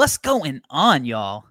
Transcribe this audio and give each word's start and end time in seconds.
What's 0.00 0.16
going 0.16 0.62
on, 0.70 1.04
y'all? 1.04 1.44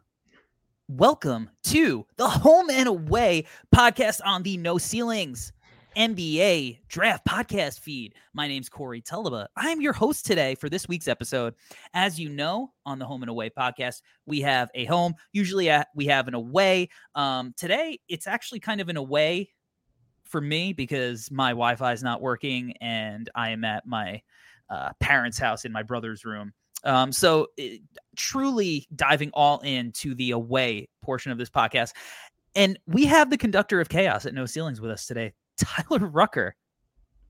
Welcome 0.87 1.51
to 1.65 2.07
the 2.17 2.27
Home 2.27 2.71
and 2.71 2.87
Away 2.89 3.45
podcast 3.71 4.21
on 4.25 4.41
the 4.41 4.57
No 4.57 4.79
Ceilings 4.79 5.53
NBA 5.95 6.79
Draft 6.87 7.27
Podcast 7.27 7.79
feed. 7.81 8.15
My 8.33 8.47
name's 8.47 8.67
Corey 8.67 9.03
Tulaba. 9.03 9.45
I 9.55 9.69
am 9.69 9.81
your 9.81 9.93
host 9.93 10.25
today 10.25 10.55
for 10.55 10.67
this 10.67 10.87
week's 10.87 11.07
episode. 11.07 11.53
As 11.93 12.19
you 12.19 12.27
know, 12.27 12.73
on 12.87 12.97
the 12.97 13.05
Home 13.05 13.21
and 13.21 13.29
Away 13.29 13.51
podcast, 13.51 14.01
we 14.25 14.41
have 14.41 14.71
a 14.73 14.85
home. 14.85 15.13
Usually, 15.31 15.71
we 15.93 16.07
have 16.07 16.27
an 16.27 16.33
away. 16.33 16.89
Um, 17.13 17.53
today, 17.55 17.99
it's 18.07 18.25
actually 18.25 18.61
kind 18.61 18.81
of 18.81 18.89
an 18.89 18.97
away 18.97 19.51
for 20.23 20.41
me 20.41 20.73
because 20.73 21.29
my 21.29 21.51
Wi-Fi 21.51 21.93
is 21.93 22.01
not 22.01 22.19
working, 22.19 22.73
and 22.81 23.29
I 23.35 23.51
am 23.51 23.63
at 23.63 23.85
my 23.85 24.23
uh, 24.69 24.91
parents' 24.99 25.37
house 25.37 25.65
in 25.65 25.71
my 25.71 25.83
brother's 25.83 26.25
room. 26.25 26.53
Um, 26.83 27.11
so 27.11 27.47
it, 27.57 27.81
truly 28.15 28.87
diving 28.95 29.31
all 29.33 29.59
into 29.59 30.15
the 30.15 30.31
away 30.31 30.87
portion 31.01 31.31
of 31.31 31.37
this 31.37 31.49
podcast. 31.49 31.93
And 32.55 32.79
we 32.87 33.05
have 33.05 33.29
the 33.29 33.37
conductor 33.37 33.79
of 33.79 33.89
chaos 33.89 34.25
at 34.25 34.33
No 34.33 34.45
Ceilings 34.45 34.81
with 34.81 34.91
us 34.91 35.05
today, 35.05 35.33
Tyler 35.59 36.05
Rucker, 36.05 36.55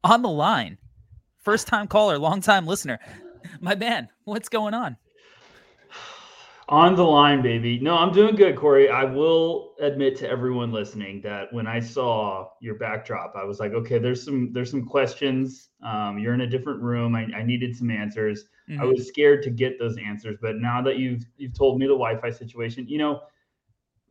on 0.03 0.21
the 0.21 0.29
line. 0.29 0.77
First 1.43 1.67
time 1.67 1.87
caller, 1.87 2.17
long 2.17 2.41
time 2.41 2.67
listener. 2.67 2.99
My 3.59 3.75
man, 3.75 4.09
what's 4.25 4.49
going 4.49 4.73
on? 4.73 4.97
On 6.69 6.95
the 6.95 7.03
line, 7.03 7.41
baby. 7.41 7.79
No, 7.79 7.97
I'm 7.97 8.11
doing 8.11 8.35
good, 8.35 8.55
Corey. 8.55 8.89
I 8.89 9.03
will 9.03 9.73
admit 9.81 10.15
to 10.17 10.29
everyone 10.29 10.71
listening 10.71 11.19
that 11.21 11.51
when 11.51 11.65
I 11.65 11.79
saw 11.79 12.49
your 12.61 12.75
backdrop, 12.75 13.33
I 13.35 13.43
was 13.43 13.59
like, 13.59 13.71
okay, 13.71 13.97
there's 13.97 14.23
some 14.23 14.53
there's 14.53 14.69
some 14.69 14.85
questions. 14.85 15.69
Um, 15.83 16.19
you're 16.19 16.35
in 16.35 16.41
a 16.41 16.47
different 16.47 16.79
room. 16.83 17.15
I, 17.15 17.23
I 17.35 17.41
needed 17.41 17.75
some 17.75 17.89
answers. 17.89 18.45
Mm-hmm. 18.69 18.81
I 18.81 18.85
was 18.85 19.07
scared 19.07 19.41
to 19.43 19.49
get 19.49 19.79
those 19.79 19.97
answers, 19.97 20.37
but 20.39 20.57
now 20.57 20.79
that 20.83 20.97
you've 20.97 21.25
you've 21.37 21.57
told 21.57 21.79
me 21.79 21.87
the 21.87 21.93
Wi-Fi 21.93 22.29
situation, 22.29 22.87
you 22.87 22.99
know, 22.99 23.21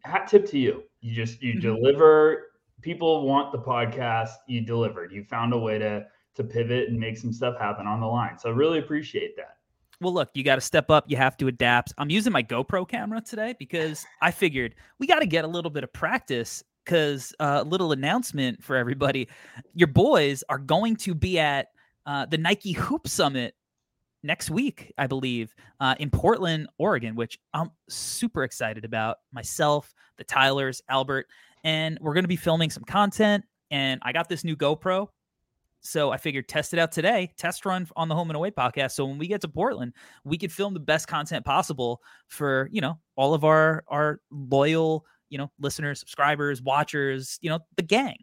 hat 0.02 0.26
tip 0.26 0.44
to 0.46 0.58
you. 0.58 0.82
You 1.00 1.14
just 1.14 1.40
you 1.40 1.52
mm-hmm. 1.52 1.60
deliver. 1.60 2.46
People 2.82 3.24
want 3.24 3.52
the 3.52 3.58
podcast. 3.58 4.30
You 4.48 4.62
delivered. 4.62 5.12
You 5.12 5.22
found 5.22 5.52
a 5.52 5.58
way 5.58 5.78
to 5.78 6.06
to 6.34 6.42
pivot 6.42 6.88
and 6.88 6.98
make 6.98 7.18
some 7.18 7.32
stuff 7.32 7.56
happen 7.56 7.86
on 7.86 8.00
the 8.00 8.06
line. 8.06 8.36
So 8.36 8.48
I 8.48 8.52
really 8.52 8.80
appreciate 8.80 9.36
that. 9.36 9.57
Well, 10.00 10.14
look, 10.14 10.30
you 10.34 10.44
got 10.44 10.56
to 10.56 10.60
step 10.60 10.90
up. 10.90 11.04
You 11.08 11.16
have 11.16 11.36
to 11.38 11.48
adapt. 11.48 11.92
I'm 11.98 12.10
using 12.10 12.32
my 12.32 12.42
GoPro 12.42 12.88
camera 12.88 13.20
today 13.20 13.54
because 13.58 14.06
I 14.22 14.30
figured 14.30 14.74
we 15.00 15.06
got 15.06 15.20
to 15.20 15.26
get 15.26 15.44
a 15.44 15.48
little 15.48 15.70
bit 15.70 15.84
of 15.84 15.92
practice. 15.92 16.62
Because 16.84 17.34
a 17.38 17.44
uh, 17.44 17.62
little 17.64 17.92
announcement 17.92 18.62
for 18.62 18.74
everybody: 18.74 19.28
your 19.74 19.88
boys 19.88 20.42
are 20.48 20.58
going 20.58 20.96
to 20.96 21.14
be 21.14 21.38
at 21.38 21.66
uh, 22.06 22.24
the 22.24 22.38
Nike 22.38 22.72
Hoop 22.72 23.06
Summit 23.06 23.54
next 24.22 24.50
week, 24.50 24.92
I 24.96 25.06
believe, 25.06 25.54
uh, 25.80 25.96
in 25.98 26.10
Portland, 26.10 26.68
Oregon, 26.78 27.14
which 27.14 27.38
I'm 27.52 27.70
super 27.90 28.44
excited 28.44 28.84
about. 28.86 29.18
Myself, 29.32 29.92
the 30.16 30.24
Tylers, 30.24 30.80
Albert, 30.88 31.26
and 31.64 31.98
we're 32.00 32.14
going 32.14 32.24
to 32.24 32.28
be 32.28 32.36
filming 32.36 32.70
some 32.70 32.84
content. 32.84 33.44
And 33.70 34.00
I 34.02 34.12
got 34.12 34.28
this 34.28 34.44
new 34.44 34.56
GoPro 34.56 35.08
so 35.80 36.10
I 36.10 36.16
figured 36.16 36.48
test 36.48 36.72
it 36.72 36.78
out 36.78 36.92
today, 36.92 37.32
test 37.36 37.64
run 37.64 37.88
on 37.96 38.08
the 38.08 38.14
Home 38.14 38.30
and 38.30 38.36
Away 38.36 38.50
podcast. 38.50 38.92
So 38.92 39.06
when 39.06 39.18
we 39.18 39.26
get 39.26 39.40
to 39.42 39.48
Portland, 39.48 39.92
we 40.24 40.38
could 40.38 40.52
film 40.52 40.74
the 40.74 40.80
best 40.80 41.08
content 41.08 41.44
possible 41.44 42.00
for, 42.28 42.68
you 42.72 42.80
know, 42.80 42.98
all 43.16 43.34
of 43.34 43.44
our 43.44 43.84
our 43.88 44.20
loyal, 44.30 45.04
you 45.28 45.38
know, 45.38 45.50
listeners, 45.60 46.00
subscribers, 46.00 46.60
watchers, 46.62 47.38
you 47.40 47.50
know, 47.50 47.60
the 47.76 47.82
gang. 47.82 48.16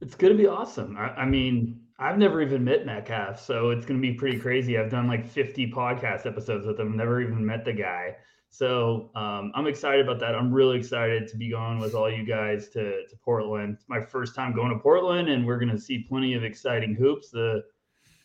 It's 0.00 0.14
to 0.32 0.38
be 0.38 0.46
awesome. 0.46 0.96
I, 0.96 1.08
I 1.08 1.24
mean, 1.26 1.80
I've 1.98 2.18
never 2.18 2.40
even 2.40 2.62
met 2.62 2.86
Metcalf, 2.86 3.44
so 3.44 3.70
it's 3.70 3.84
to 4.00 4.06
be 4.06 4.14
pretty 4.14 4.38
crazy. 4.38 4.78
I've 4.78 4.90
done 4.90 5.08
like 5.08 5.26
50 5.26 5.72
podcast 5.72 6.26
episodes 6.26 6.64
with 6.66 6.78
him, 6.78 6.96
never 6.96 7.20
even 7.20 7.44
met 7.44 7.64
the 7.64 7.72
guy. 7.72 8.16
So 8.50 9.10
um, 9.14 9.52
I'm 9.54 9.66
excited 9.66 10.04
about 10.04 10.18
that. 10.20 10.34
I'm 10.34 10.52
really 10.52 10.78
excited 10.78 11.28
to 11.28 11.36
be 11.36 11.50
going 11.50 11.78
with 11.78 11.94
all 11.94 12.10
you 12.10 12.24
guys 12.24 12.68
to, 12.70 13.06
to 13.06 13.16
Portland. 13.22 13.74
It's 13.74 13.88
my 13.88 14.00
first 14.00 14.34
time 14.34 14.54
going 14.54 14.70
to 14.70 14.78
Portland, 14.78 15.28
and 15.28 15.46
we're 15.46 15.58
going 15.58 15.70
to 15.70 15.78
see 15.78 15.98
plenty 15.98 16.34
of 16.34 16.44
exciting 16.44 16.94
hoops. 16.94 17.30
The 17.30 17.62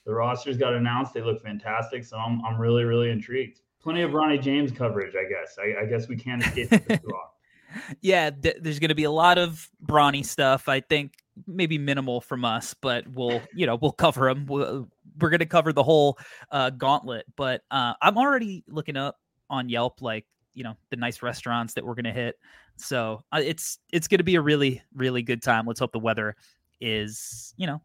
the 0.05 0.13
rosters 0.13 0.57
got 0.57 0.73
announced; 0.73 1.13
they 1.13 1.21
look 1.21 1.41
fantastic. 1.41 2.03
So 2.03 2.17
I'm 2.17 2.43
I'm 2.45 2.59
really 2.59 2.83
really 2.83 3.11
intrigued. 3.11 3.59
Plenty 3.81 4.01
of 4.01 4.11
Bronny 4.11 4.41
James 4.41 4.71
coverage, 4.71 5.13
I 5.15 5.27
guess. 5.29 5.57
I, 5.59 5.83
I 5.83 5.85
guess 5.85 6.07
we 6.07 6.15
can't 6.15 6.41
escape 6.41 6.71
it 6.71 7.01
yeah, 8.01 8.29
th- 8.29 8.57
there's 8.61 8.79
going 8.79 8.89
to 8.89 8.95
be 8.95 9.03
a 9.03 9.11
lot 9.11 9.37
of 9.37 9.69
Bronny 9.85 10.25
stuff. 10.25 10.69
I 10.69 10.79
think 10.79 11.13
maybe 11.47 11.77
minimal 11.77 12.21
from 12.21 12.45
us, 12.45 12.73
but 12.73 13.07
we'll 13.09 13.41
you 13.53 13.65
know 13.65 13.75
we'll 13.75 13.91
cover 13.91 14.33
them. 14.33 14.45
We'll, 14.45 14.87
we're 15.19 15.29
going 15.29 15.39
to 15.39 15.45
cover 15.45 15.73
the 15.73 15.83
whole 15.83 16.17
uh, 16.51 16.69
gauntlet. 16.71 17.25
But 17.35 17.61
uh, 17.71 17.93
I'm 18.01 18.17
already 18.17 18.63
looking 18.67 18.97
up 18.97 19.17
on 19.53 19.69
Yelp, 19.69 20.01
like 20.01 20.25
you 20.53 20.63
know 20.63 20.75
the 20.89 20.95
nice 20.95 21.21
restaurants 21.21 21.73
that 21.75 21.85
we're 21.85 21.95
gonna 21.95 22.11
hit. 22.11 22.37
So 22.75 23.21
uh, 23.31 23.41
it's 23.43 23.79
it's 23.91 24.07
gonna 24.07 24.23
be 24.23 24.35
a 24.35 24.41
really 24.41 24.81
really 24.95 25.21
good 25.21 25.41
time. 25.41 25.65
Let's 25.65 25.79
hope 25.79 25.91
the 25.91 25.99
weather 25.99 26.35
is 26.81 27.53
you 27.57 27.67
know 27.67 27.81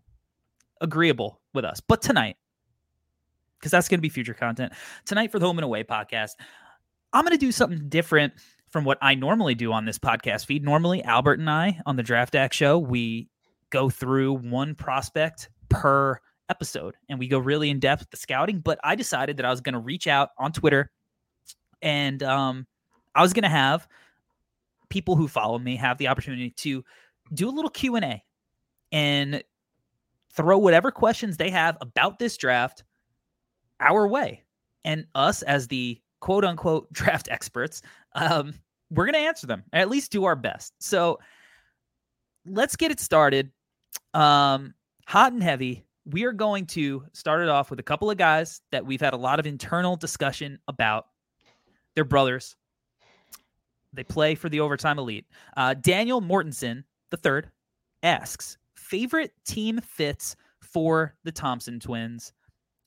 agreeable 0.80 1.40
with 1.54 1.64
us. 1.64 1.80
But 1.80 2.02
tonight, 2.02 2.36
because 3.58 3.70
that's 3.70 3.88
gonna 3.88 4.02
be 4.02 4.08
future 4.08 4.34
content 4.34 4.72
tonight 5.04 5.30
for 5.30 5.38
the 5.38 5.46
Home 5.46 5.58
and 5.58 5.64
Away 5.64 5.84
podcast, 5.84 6.32
I'm 7.12 7.24
gonna 7.24 7.38
do 7.38 7.52
something 7.52 7.88
different 7.88 8.32
from 8.68 8.84
what 8.84 8.98
I 9.00 9.14
normally 9.14 9.54
do 9.54 9.72
on 9.72 9.84
this 9.84 9.98
podcast 9.98 10.46
feed. 10.46 10.64
Normally, 10.64 11.02
Albert 11.04 11.38
and 11.38 11.48
I 11.48 11.80
on 11.86 11.96
the 11.96 12.02
Draft 12.02 12.34
Act 12.34 12.54
show, 12.54 12.78
we 12.78 13.28
go 13.70 13.90
through 13.90 14.34
one 14.34 14.74
prospect 14.74 15.50
per 15.68 16.18
episode 16.48 16.94
and 17.08 17.18
we 17.18 17.28
go 17.28 17.38
really 17.38 17.70
in 17.70 17.78
depth 17.78 18.00
with 18.00 18.10
the 18.10 18.16
scouting. 18.16 18.60
But 18.60 18.78
I 18.84 18.94
decided 18.94 19.36
that 19.36 19.46
I 19.46 19.50
was 19.50 19.60
going 19.60 19.74
to 19.74 19.78
reach 19.78 20.06
out 20.06 20.30
on 20.38 20.52
Twitter 20.52 20.90
and 21.82 22.22
um, 22.22 22.66
I 23.14 23.22
was 23.22 23.32
gonna 23.32 23.48
have 23.48 23.86
people 24.88 25.16
who 25.16 25.28
follow 25.28 25.58
me 25.58 25.76
have 25.76 25.98
the 25.98 26.08
opportunity 26.08 26.50
to 26.50 26.84
do 27.34 27.48
a 27.48 27.52
little 27.52 27.70
Q 27.70 27.96
and 27.96 28.04
A 28.04 28.24
and 28.92 29.42
throw 30.32 30.58
whatever 30.58 30.90
questions 30.90 31.36
they 31.36 31.50
have 31.50 31.76
about 31.80 32.18
this 32.18 32.36
draft 32.36 32.84
our 33.80 34.08
way, 34.08 34.44
and 34.84 35.06
us 35.14 35.42
as 35.42 35.68
the 35.68 36.00
quote 36.20 36.44
unquote 36.44 36.92
draft 36.92 37.28
experts, 37.30 37.82
um, 38.14 38.54
we're 38.90 39.06
gonna 39.06 39.18
answer 39.18 39.46
them 39.46 39.64
at 39.72 39.88
least 39.88 40.12
do 40.12 40.24
our 40.24 40.36
best. 40.36 40.72
So 40.80 41.18
let's 42.46 42.76
get 42.76 42.90
it 42.90 43.00
started. 43.00 43.50
Um, 44.14 44.74
hot 45.06 45.32
and 45.32 45.42
heavy. 45.42 45.84
We 46.06 46.24
are 46.24 46.32
going 46.32 46.66
to 46.66 47.04
start 47.12 47.42
it 47.42 47.48
off 47.48 47.70
with 47.70 47.80
a 47.80 47.82
couple 47.82 48.10
of 48.10 48.16
guys 48.16 48.62
that 48.72 48.84
we've 48.84 49.00
had 49.00 49.12
a 49.12 49.18
lot 49.18 49.38
of 49.38 49.46
internal 49.46 49.96
discussion 49.96 50.58
about 50.68 51.06
they're 51.94 52.04
brothers. 52.04 52.56
They 53.92 54.04
play 54.04 54.34
for 54.34 54.48
the 54.48 54.60
overtime 54.60 54.98
elite. 54.98 55.26
Uh, 55.56 55.74
Daniel 55.74 56.20
Mortensen, 56.20 56.84
the 57.10 57.16
third, 57.16 57.50
asks 58.02 58.58
favorite 58.74 59.32
team 59.44 59.80
fits 59.80 60.36
for 60.60 61.14
the 61.24 61.32
Thompson 61.32 61.80
twins. 61.80 62.32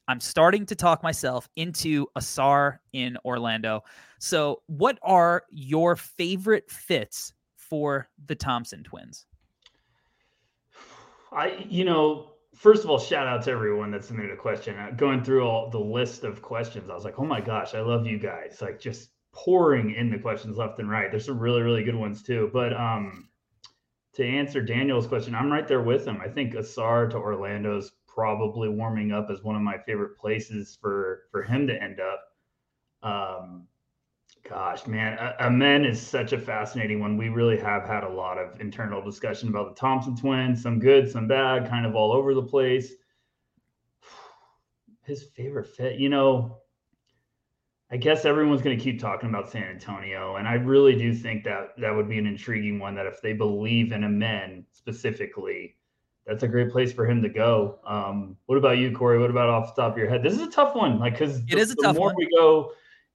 I'm 0.08 0.20
starting 0.20 0.66
to 0.68 0.76
talk 0.76 1.04
myself 1.04 1.48
into 1.56 2.08
Ausar 2.18 2.80
in 2.94 3.18
Orlando. 3.24 3.84
So, 4.20 4.62
what 4.68 5.00
are 5.02 5.44
your 5.50 5.96
favorite 5.96 6.70
fits 6.70 7.34
for 7.56 8.10
the 8.26 8.36
Thompson 8.36 8.84
twins? 8.84 9.26
I, 11.32 11.66
you 11.70 11.86
know, 11.86 12.31
first 12.62 12.84
of 12.84 12.92
all, 12.92 13.00
shout 13.00 13.26
out 13.26 13.42
to 13.44 13.52
everyone 13.52 13.90
that 13.90 14.06
submitted 14.06 14.32
a 14.32 14.38
question. 14.38 14.78
Uh, 14.78 14.92
going 14.92 15.24
through 15.24 15.44
all 15.48 15.70
the 15.72 15.80
list 15.80 16.24
of 16.24 16.44
questions, 16.44 16.90
I 16.90 16.94
was 16.94 17.04
like, 17.04 17.18
oh 17.18 17.26
my 17.26 17.42
gosh, 17.42 17.74
I 17.74 17.82
love 17.82 18.06
you 18.06 18.20
guys. 18.20 18.60
Like 18.62 18.80
just 18.80 19.10
pouring 19.34 19.96
in 19.96 20.12
the 20.12 20.20
questions 20.20 20.58
left 20.58 20.78
and 20.78 20.90
right. 20.90 21.10
There's 21.10 21.26
some 21.26 21.40
really, 21.40 21.64
really 21.64 21.84
good 21.84 21.96
ones 21.96 22.22
too. 22.22 22.52
But 22.54 22.74
um, 22.74 23.30
to 24.14 24.24
answer 24.24 24.62
Daniel's 24.62 25.08
question, 25.08 25.34
I'm 25.34 25.52
right 25.52 25.68
there 25.68 25.82
with 25.82 26.06
him. 26.06 26.22
I 26.24 26.28
think 26.28 26.54
Ausar 26.54 27.10
to 27.10 27.18
Orlando 27.18 27.80
is 27.80 27.92
probably 28.08 28.70
warming 28.70 29.12
up 29.12 29.30
as 29.32 29.42
one 29.42 29.56
of 29.56 29.64
my 29.64 29.80
favorite 29.80 30.18
places 30.18 30.78
for 30.80 31.24
for 31.32 31.42
him 31.42 31.66
to 31.66 31.82
end 31.82 32.00
up. 32.00 32.22
Um, 33.04 33.68
gosh, 34.48 34.88
man, 34.88 35.18
Amen 35.40 35.86
is 35.86 36.02
such 36.02 36.34
a 36.34 36.38
fascinating 36.38 37.00
one. 37.00 37.18
We 37.18 37.30
really 37.30 37.58
have 37.58 37.84
had 37.84 38.04
a 38.04 38.10
lot 38.10 38.38
of 38.38 38.60
internal 38.60 39.02
discussion 39.02 39.50
about 39.50 39.74
the 39.74 39.80
Thompson 39.80 40.16
twins, 40.16 40.62
some 40.62 40.80
good, 40.80 41.10
some 41.10 41.28
bad, 41.28 41.70
kind 41.70 41.86
of 41.86 41.96
all 41.96 42.12
over 42.12 42.34
the 42.34 42.44
place. 42.44 42.94
His 45.04 45.24
favorite 45.36 45.68
fit, 45.68 46.00
you 46.00 46.10
know, 46.10 46.58
I 47.92 47.98
guess 47.98 48.24
everyone's 48.24 48.62
going 48.62 48.78
to 48.78 48.84
keep 48.84 49.02
talking 49.02 49.28
about 49.28 49.50
San 49.50 49.64
Antonio, 49.64 50.38
and 50.38 50.48
I 50.48 50.54
really 50.54 50.96
do 50.96 51.14
think 51.14 51.44
that 51.44 51.74
that 51.78 51.94
would 51.94 52.08
be 52.08 52.18
an 52.18 52.26
intriguing 52.26 52.80
one. 52.80 52.96
That 52.96 53.06
if 53.06 53.22
they 53.22 53.34
believe 53.34 53.92
in 53.92 54.06
Amen 54.06 54.66
specifically, 54.72 55.76
that's 56.26 56.44
a 56.44 56.48
great 56.48 56.72
place 56.72 56.94
for 56.94 57.06
him 57.06 57.22
to 57.22 57.28
go. 57.28 57.80
Um, 57.86 58.38
what 58.46 58.58
about 58.58 58.78
you, 58.78 58.96
Corey? 58.96 59.20
What 59.20 59.30
about 59.30 59.50
off 59.50 59.76
the 59.76 59.82
top 59.82 59.92
of 59.92 59.98
your 59.98 60.10
head? 60.10 60.24
This 60.24 60.34
is 60.34 60.40
a 60.40 60.50
tough 60.50 60.74
one, 60.74 61.00
like 61.00 61.20
because 61.20 61.40
it 61.40 61.48
the, 61.50 61.58
is 61.58 61.72
a 61.72 61.76
the 61.76 61.82
tough 61.84 61.98
more 61.98 62.08
one. 62.08 62.16
we 62.18 62.30
go 62.34 62.72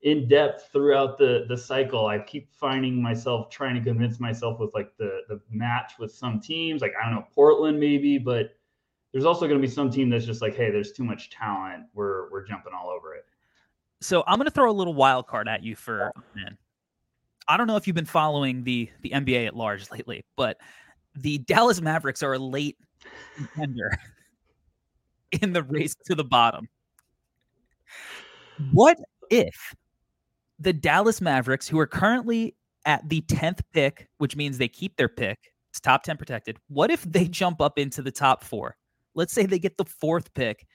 in 0.06 0.28
depth 0.28 0.68
throughout 0.72 1.18
the 1.18 1.46
the 1.48 1.58
cycle, 1.58 2.06
I 2.06 2.20
keep 2.20 2.48
finding 2.52 3.02
myself 3.02 3.50
trying 3.50 3.74
to 3.74 3.80
convince 3.80 4.20
myself 4.20 4.60
with 4.60 4.72
like 4.72 4.96
the 4.98 5.22
the 5.28 5.40
match 5.50 5.94
with 5.98 6.12
some 6.12 6.40
teams, 6.40 6.80
like 6.80 6.92
I 6.98 7.04
don't 7.04 7.16
know 7.16 7.26
Portland 7.34 7.80
maybe, 7.80 8.16
but 8.16 8.56
there's 9.10 9.24
also 9.24 9.48
going 9.48 9.60
to 9.60 9.66
be 9.66 9.72
some 9.72 9.90
team 9.90 10.08
that's 10.08 10.24
just 10.24 10.42
like, 10.42 10.54
hey, 10.54 10.70
there's 10.70 10.92
too 10.92 11.02
much 11.02 11.30
talent. 11.30 11.86
We're 11.92 12.30
we're 12.30 12.46
jumping 12.46 12.72
all 12.72 12.88
over 12.88 13.14
it. 13.14 13.24
So 14.00 14.22
I'm 14.28 14.38
going 14.38 14.46
to 14.46 14.52
throw 14.52 14.70
a 14.70 14.72
little 14.72 14.94
wild 14.94 15.26
card 15.26 15.48
at 15.48 15.64
you 15.64 15.74
for 15.74 16.12
Amen. 16.36 16.56
I 17.48 17.56
don't 17.56 17.66
know 17.66 17.76
if 17.76 17.88
you've 17.88 17.96
been 17.96 18.04
following 18.04 18.62
the 18.62 18.88
the 19.02 19.10
NBA 19.10 19.48
at 19.48 19.56
large 19.56 19.90
lately, 19.90 20.24
but 20.36 20.56
the 21.16 21.38
Dallas 21.38 21.80
Mavericks 21.80 22.22
are 22.22 22.34
a 22.34 22.38
late 22.38 22.78
contender 23.34 23.90
in 25.42 25.52
the 25.52 25.64
race 25.64 25.96
to 26.04 26.14
the 26.14 26.24
bottom. 26.24 26.68
What 28.70 28.98
if 29.30 29.74
the 30.58 30.72
Dallas 30.72 31.20
Mavericks, 31.20 31.68
who 31.68 31.78
are 31.78 31.86
currently 31.86 32.56
at 32.84 33.08
the 33.08 33.20
10th 33.22 33.60
pick, 33.72 34.08
which 34.18 34.36
means 34.36 34.58
they 34.58 34.68
keep 34.68 34.96
their 34.96 35.08
pick, 35.08 35.38
it's 35.70 35.80
top 35.80 36.02
10 36.02 36.16
protected, 36.16 36.58
what 36.68 36.90
if 36.90 37.02
they 37.02 37.26
jump 37.26 37.60
up 37.60 37.78
into 37.78 38.02
the 38.02 38.10
top 38.10 38.42
four? 38.42 38.76
Let's 39.14 39.32
say 39.32 39.46
they 39.46 39.58
get 39.58 39.76
the 39.76 39.84
fourth 39.84 40.32
pick 40.34 40.66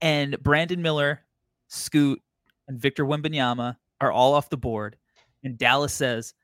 and 0.00 0.36
Brandon 0.42 0.82
Miller 0.82 1.22
Scoot, 1.68 2.20
and 2.68 2.80
Victor 2.80 3.04
Wembanyama 3.04 3.76
are 4.00 4.12
all 4.12 4.34
off 4.34 4.50
the 4.50 4.56
board. 4.56 4.96
And 5.42 5.58
Dallas 5.58 5.92
says, 5.92 6.34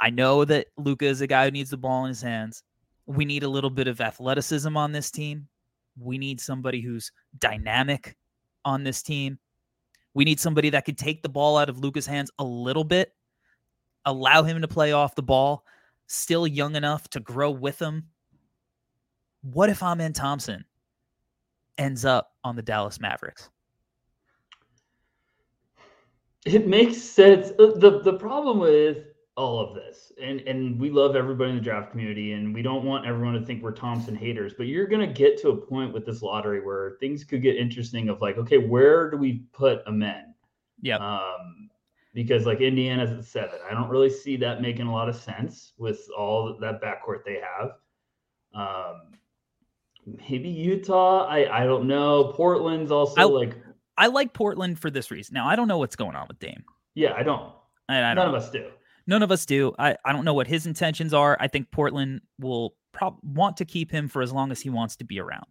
I 0.00 0.10
know 0.10 0.44
that 0.44 0.66
Luka 0.76 1.06
is 1.06 1.20
a 1.20 1.26
guy 1.26 1.44
who 1.44 1.50
needs 1.50 1.70
the 1.70 1.76
ball 1.76 2.04
in 2.04 2.08
his 2.08 2.22
hands. 2.22 2.62
We 3.06 3.24
need 3.24 3.42
a 3.42 3.48
little 3.48 3.70
bit 3.70 3.88
of 3.88 4.00
athleticism 4.00 4.76
on 4.76 4.92
this 4.92 5.10
team. 5.10 5.48
We 5.98 6.18
need 6.18 6.40
somebody 6.40 6.80
who's 6.80 7.10
dynamic 7.38 8.16
on 8.64 8.84
this 8.84 9.02
team. 9.02 9.38
We 10.14 10.24
need 10.24 10.40
somebody 10.40 10.70
that 10.70 10.84
could 10.84 10.98
take 10.98 11.22
the 11.22 11.28
ball 11.28 11.56
out 11.56 11.68
of 11.68 11.78
Luka's 11.78 12.06
hands 12.06 12.30
a 12.38 12.44
little 12.44 12.84
bit, 12.84 13.12
allow 14.04 14.42
him 14.42 14.60
to 14.60 14.68
play 14.68 14.92
off 14.92 15.14
the 15.14 15.22
ball, 15.22 15.64
still 16.06 16.46
young 16.46 16.76
enough 16.76 17.08
to 17.10 17.20
grow 17.20 17.50
with 17.50 17.80
him. 17.80 18.08
What 19.42 19.70
if 19.70 19.82
Amen 19.82 20.12
Thompson 20.12 20.64
ends 21.78 22.04
up 22.04 22.32
on 22.44 22.56
the 22.56 22.62
Dallas 22.62 23.00
Mavericks? 23.00 23.48
It 26.44 26.66
makes 26.66 27.00
sense. 27.00 27.50
Uh, 27.58 27.72
the 27.76 28.00
The 28.02 28.14
problem 28.14 28.58
with 28.58 28.98
all 29.36 29.60
of 29.60 29.74
this, 29.74 30.12
and 30.22 30.40
and 30.42 30.78
we 30.78 30.90
love 30.90 31.16
everybody 31.16 31.50
in 31.50 31.56
the 31.56 31.62
draft 31.62 31.90
community, 31.90 32.32
and 32.32 32.52
we 32.52 32.60
don't 32.60 32.84
want 32.84 33.06
everyone 33.06 33.34
to 33.34 33.44
think 33.44 33.62
we're 33.62 33.72
Thompson 33.72 34.14
haters, 34.14 34.52
but 34.56 34.66
you're 34.66 34.86
gonna 34.86 35.06
get 35.06 35.40
to 35.42 35.50
a 35.50 35.56
point 35.56 35.92
with 35.92 36.04
this 36.04 36.20
lottery 36.20 36.60
where 36.60 36.96
things 37.00 37.24
could 37.24 37.42
get 37.42 37.56
interesting. 37.56 38.08
Of 38.08 38.20
like, 38.20 38.36
okay, 38.36 38.58
where 38.58 39.10
do 39.10 39.16
we 39.16 39.44
put 39.52 39.82
Amen? 39.86 40.34
Yeah. 40.82 40.96
Um, 40.96 41.70
because 42.14 42.44
like 42.44 42.60
Indiana's 42.60 43.10
at 43.10 43.24
seven, 43.24 43.58
I 43.68 43.72
don't 43.72 43.88
really 43.88 44.10
see 44.10 44.36
that 44.36 44.60
making 44.60 44.86
a 44.86 44.92
lot 44.92 45.08
of 45.08 45.16
sense 45.16 45.72
with 45.78 46.06
all 46.16 46.58
that 46.60 46.82
backcourt 46.82 47.24
they 47.24 47.40
have. 47.40 47.70
Um, 48.54 49.12
maybe 50.28 50.50
Utah. 50.50 51.26
I 51.26 51.62
I 51.62 51.64
don't 51.64 51.86
know. 51.86 52.32
Portland's 52.36 52.90
also 52.90 53.20
I, 53.20 53.24
like 53.24 53.56
I 53.96 54.08
like 54.08 54.34
Portland 54.34 54.78
for 54.78 54.90
this 54.90 55.10
reason. 55.10 55.32
Now 55.34 55.48
I 55.48 55.56
don't 55.56 55.68
know 55.68 55.78
what's 55.78 55.96
going 55.96 56.16
on 56.16 56.26
with 56.28 56.38
Dame. 56.38 56.64
Yeah, 56.94 57.14
I 57.14 57.22
don't. 57.22 57.50
I, 57.88 57.98
I 57.98 58.14
don't. 58.14 58.26
None 58.26 58.28
of 58.28 58.34
us 58.34 58.50
do. 58.50 58.70
None 59.06 59.22
of 59.22 59.30
us 59.30 59.46
do. 59.46 59.72
I, 59.78 59.96
I 60.04 60.12
don't 60.12 60.24
know 60.24 60.34
what 60.34 60.46
his 60.46 60.66
intentions 60.66 61.12
are. 61.12 61.36
I 61.40 61.48
think 61.48 61.70
Portland 61.70 62.20
will 62.38 62.74
prob- 62.92 63.18
want 63.22 63.56
to 63.58 63.64
keep 63.64 63.90
him 63.90 64.08
for 64.08 64.22
as 64.22 64.32
long 64.32 64.52
as 64.52 64.60
he 64.60 64.70
wants 64.70 64.96
to 64.96 65.04
be 65.04 65.20
around. 65.20 65.46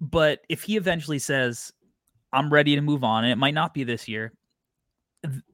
But 0.00 0.40
if 0.48 0.62
he 0.62 0.76
eventually 0.76 1.18
says, 1.18 1.72
"I'm 2.32 2.52
ready 2.52 2.74
to 2.74 2.80
move 2.80 3.04
on," 3.04 3.24
and 3.24 3.32
it 3.32 3.36
might 3.36 3.54
not 3.54 3.72
be 3.74 3.84
this 3.84 4.08
year, 4.08 4.32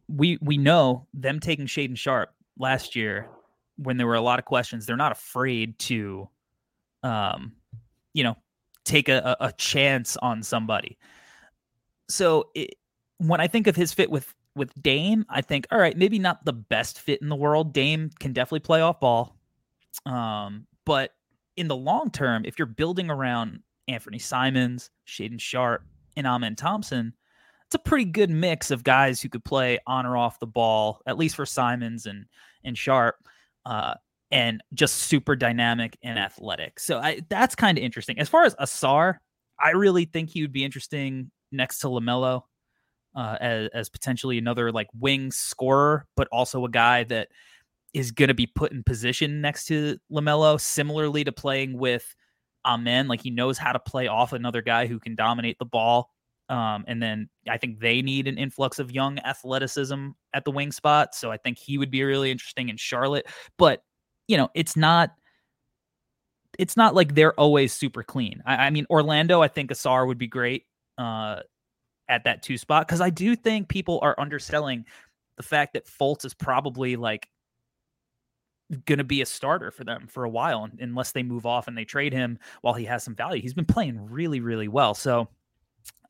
we 0.08 0.38
we 0.40 0.56
know 0.56 1.06
them 1.14 1.40
taking 1.40 1.66
Shaedon 1.66 1.96
Sharpe 1.96 2.34
last 2.58 2.96
year 2.96 3.28
when 3.76 3.96
there 3.96 4.06
were 4.06 4.14
a 4.14 4.20
lot 4.20 4.38
of 4.38 4.44
questions. 4.44 4.86
They're 4.86 4.96
not 4.96 5.12
afraid 5.12 5.78
to, 5.80 6.28
um, 7.02 7.52
you 8.12 8.24
know, 8.24 8.36
take 8.84 9.08
a, 9.08 9.36
a 9.40 9.52
chance 9.52 10.16
on 10.16 10.42
somebody 10.42 10.98
so 12.10 12.50
it, 12.54 12.74
when 13.18 13.40
I 13.40 13.46
think 13.46 13.66
of 13.66 13.76
his 13.76 13.94
fit 13.94 14.10
with 14.10 14.34
with 14.56 14.72
Dame, 14.82 15.24
I 15.28 15.42
think, 15.42 15.66
all 15.70 15.78
right, 15.78 15.96
maybe 15.96 16.18
not 16.18 16.44
the 16.44 16.52
best 16.52 17.00
fit 17.00 17.22
in 17.22 17.28
the 17.28 17.36
world. 17.36 17.72
Dame 17.72 18.10
can 18.18 18.32
definitely 18.32 18.60
play 18.60 18.80
off 18.80 19.00
ball, 19.00 19.36
um, 20.06 20.66
but 20.84 21.12
in 21.56 21.68
the 21.68 21.76
long 21.76 22.10
term, 22.10 22.44
if 22.44 22.58
you're 22.58 22.66
building 22.66 23.10
around 23.10 23.60
Anthony 23.88 24.18
Simons, 24.18 24.90
Shaedon 25.06 25.40
Sharpe, 25.40 25.84
and 26.16 26.26
Amen 26.26 26.56
Thompson, 26.56 27.14
it's 27.66 27.74
a 27.74 27.78
pretty 27.78 28.04
good 28.04 28.30
mix 28.30 28.70
of 28.70 28.82
guys 28.82 29.20
who 29.20 29.28
could 29.28 29.44
play 29.44 29.78
on 29.86 30.04
or 30.04 30.16
off 30.16 30.40
the 30.40 30.46
ball, 30.46 31.00
at 31.06 31.16
least 31.16 31.36
for 31.36 31.46
Simons 31.46 32.06
and 32.06 32.26
and 32.64 32.76
Sharpe, 32.76 33.16
uh, 33.64 33.94
and 34.30 34.62
just 34.74 34.94
super 34.96 35.36
dynamic 35.36 35.96
and 36.02 36.18
athletic. 36.18 36.80
So 36.80 36.98
I, 36.98 37.20
that's 37.28 37.54
kind 37.54 37.78
of 37.78 37.84
interesting. 37.84 38.18
As 38.18 38.28
far 38.28 38.44
as 38.44 38.54
Ausar, 38.56 39.18
I 39.58 39.70
really 39.70 40.04
think 40.04 40.30
he 40.30 40.42
would 40.42 40.52
be 40.52 40.64
interesting 40.64 41.30
next 41.52 41.78
to 41.80 41.88
LaMelo 41.88 42.42
uh, 43.14 43.36
as, 43.40 43.68
as 43.74 43.88
potentially 43.88 44.38
another 44.38 44.72
like 44.72 44.88
wing 44.98 45.30
scorer, 45.32 46.06
but 46.16 46.28
also 46.32 46.64
a 46.64 46.70
guy 46.70 47.04
that 47.04 47.28
is 47.92 48.12
going 48.12 48.28
to 48.28 48.34
be 48.34 48.46
put 48.46 48.72
in 48.72 48.82
position 48.84 49.40
next 49.40 49.66
to 49.66 49.98
LaMelo, 50.12 50.60
similarly 50.60 51.24
to 51.24 51.32
playing 51.32 51.76
with 51.76 52.14
Amen. 52.66 53.08
Like 53.08 53.22
he 53.22 53.30
knows 53.30 53.58
how 53.58 53.72
to 53.72 53.78
play 53.78 54.06
off 54.06 54.32
another 54.32 54.62
guy 54.62 54.86
who 54.86 55.00
can 55.00 55.14
dominate 55.14 55.58
the 55.58 55.64
ball. 55.64 56.10
Um, 56.48 56.84
and 56.88 57.02
then 57.02 57.28
I 57.48 57.58
think 57.58 57.80
they 57.80 58.02
need 58.02 58.26
an 58.26 58.36
influx 58.36 58.78
of 58.78 58.90
young 58.90 59.18
athleticism 59.20 60.08
at 60.34 60.44
the 60.44 60.50
wing 60.50 60.72
spot. 60.72 61.14
So 61.14 61.30
I 61.30 61.36
think 61.36 61.58
he 61.58 61.78
would 61.78 61.90
be 61.90 62.02
really 62.02 62.30
interesting 62.30 62.68
in 62.68 62.76
Charlotte. 62.76 63.26
But 63.56 63.82
you 64.28 64.36
know, 64.36 64.48
it's 64.54 64.76
not 64.76 65.10
it's 66.58 66.76
not 66.76 66.94
like 66.94 67.14
they're 67.14 67.38
always 67.38 67.72
super 67.72 68.02
clean. 68.02 68.42
I, 68.44 68.66
I 68.66 68.70
mean, 68.70 68.86
Orlando, 68.90 69.40
I 69.40 69.48
think 69.48 69.70
Ausar 69.70 70.06
would 70.06 70.18
be 70.18 70.26
great 70.26 70.64
uh, 70.98 71.40
at 72.10 72.24
that 72.24 72.42
two 72.42 72.58
spot 72.58 72.86
because 72.86 73.00
I 73.00 73.08
do 73.08 73.34
think 73.34 73.68
people 73.68 74.00
are 74.02 74.18
underselling 74.18 74.84
the 75.36 75.42
fact 75.42 75.72
that 75.72 75.86
Fultz 75.86 76.26
is 76.26 76.34
probably 76.34 76.96
like 76.96 77.28
going 78.84 78.98
to 78.98 79.04
be 79.04 79.22
a 79.22 79.26
starter 79.26 79.70
for 79.70 79.84
them 79.84 80.06
for 80.06 80.24
a 80.24 80.28
while 80.28 80.68
unless 80.80 81.12
they 81.12 81.22
move 81.22 81.46
off 81.46 81.68
and 81.68 81.76
they 81.78 81.84
trade 81.84 82.12
him 82.12 82.38
while 82.60 82.74
he 82.74 82.84
has 82.84 83.02
some 83.02 83.14
value. 83.14 83.40
He's 83.40 83.54
been 83.54 83.64
playing 83.64 84.10
really, 84.10 84.40
really 84.40 84.68
well. 84.68 84.94
So 84.94 85.28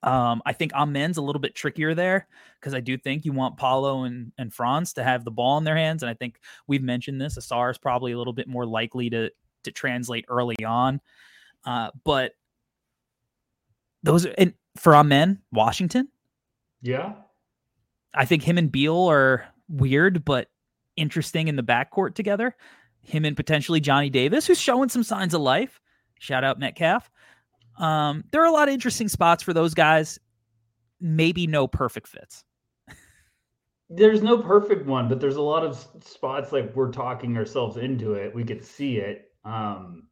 um, 0.03 0.43
I 0.47 0.53
think 0.53 0.73
Amen's 0.75 1.19
a 1.19 1.23
little 1.23 1.41
bit 1.41 1.55
trickier 1.55 1.95
there 1.95 2.27
because 2.59 2.75
I 2.75 2.81
do 2.81 2.97
think 2.97 3.25
you 3.25 3.33
want 3.33 3.57
Paolo 3.57 4.05
and, 4.05 4.33
and 4.39 4.53
Franz 4.53 4.95
to 4.95 5.05
have 5.05 5.25
the 5.25 5.31
ball 5.31 5.59
in 5.59 5.65
their 5.65 5.77
hands. 5.77 6.03
And 6.03 6.11
I 6.11 6.15
think 6.15 6.41
we've 6.67 6.83
mentioned 6.83 7.21
this. 7.21 7.39
Ausar 7.39 7.71
is 7.71 7.79
probably 7.79 8.13
a 8.13 8.19
little 8.19 8.33
bit 8.33 8.49
more 8.49 8.67
likely 8.67 9.11
to 9.11 9.31
to 9.65 9.71
translate 9.71 10.25
early 10.29 10.57
on. 10.65 11.01
Uh, 11.67 11.91
but 12.05 12.33
those 14.03 14.25
and 14.25 14.55
for 14.77 14.95
Amen, 14.95 15.41
Washington. 15.53 16.09
Yeah. 16.83 17.15
I 18.15 18.25
think 18.25 18.43
him 18.43 18.59
and 18.59 18.73
Beal 18.73 19.11
are 19.11 19.47
weird, 19.69 20.25
but 20.25 20.49
interesting 20.97 21.49
in 21.49 21.57
the 21.57 21.63
backcourt 21.63 22.15
together. 22.15 22.57
Him 23.03 23.25
and 23.25 23.37
potentially 23.37 23.81
Johnny 23.81 24.11
Davis, 24.11 24.47
who's 24.47 24.61
showing 24.61 24.89
some 24.89 25.03
signs 25.03 25.35
of 25.35 25.41
life. 25.41 25.81
Shout 26.19 26.45
out 26.45 26.59
Metcalf. 26.59 27.11
Um, 27.79 28.25
there 28.31 28.43
are 28.43 28.47
a 28.47 28.53
lot 28.53 28.69
of 28.69 28.75
interesting 28.75 29.09
spots 29.09 29.43
for 29.43 29.55
those 29.55 29.75
guys. 29.75 30.19
Maybe 31.01 31.47
no 31.47 31.67
perfect 31.67 32.09
fits. 32.09 32.45
There's 33.89 34.23
no 34.23 34.39
perfect 34.39 34.87
one, 34.87 35.09
but 35.09 35.21
there's 35.21 35.37
a 35.37 35.43
lot 35.43 35.65
of 35.65 35.85
spots 36.05 36.53
like 36.53 36.77
we're 36.77 36.93
talking 36.93 37.37
ourselves 37.37 37.77
into 37.77 38.13
it. 38.13 38.35
We 38.35 38.45
could 38.45 38.65
see 38.65 38.99
it. 38.99 39.33
Um, 39.45 40.09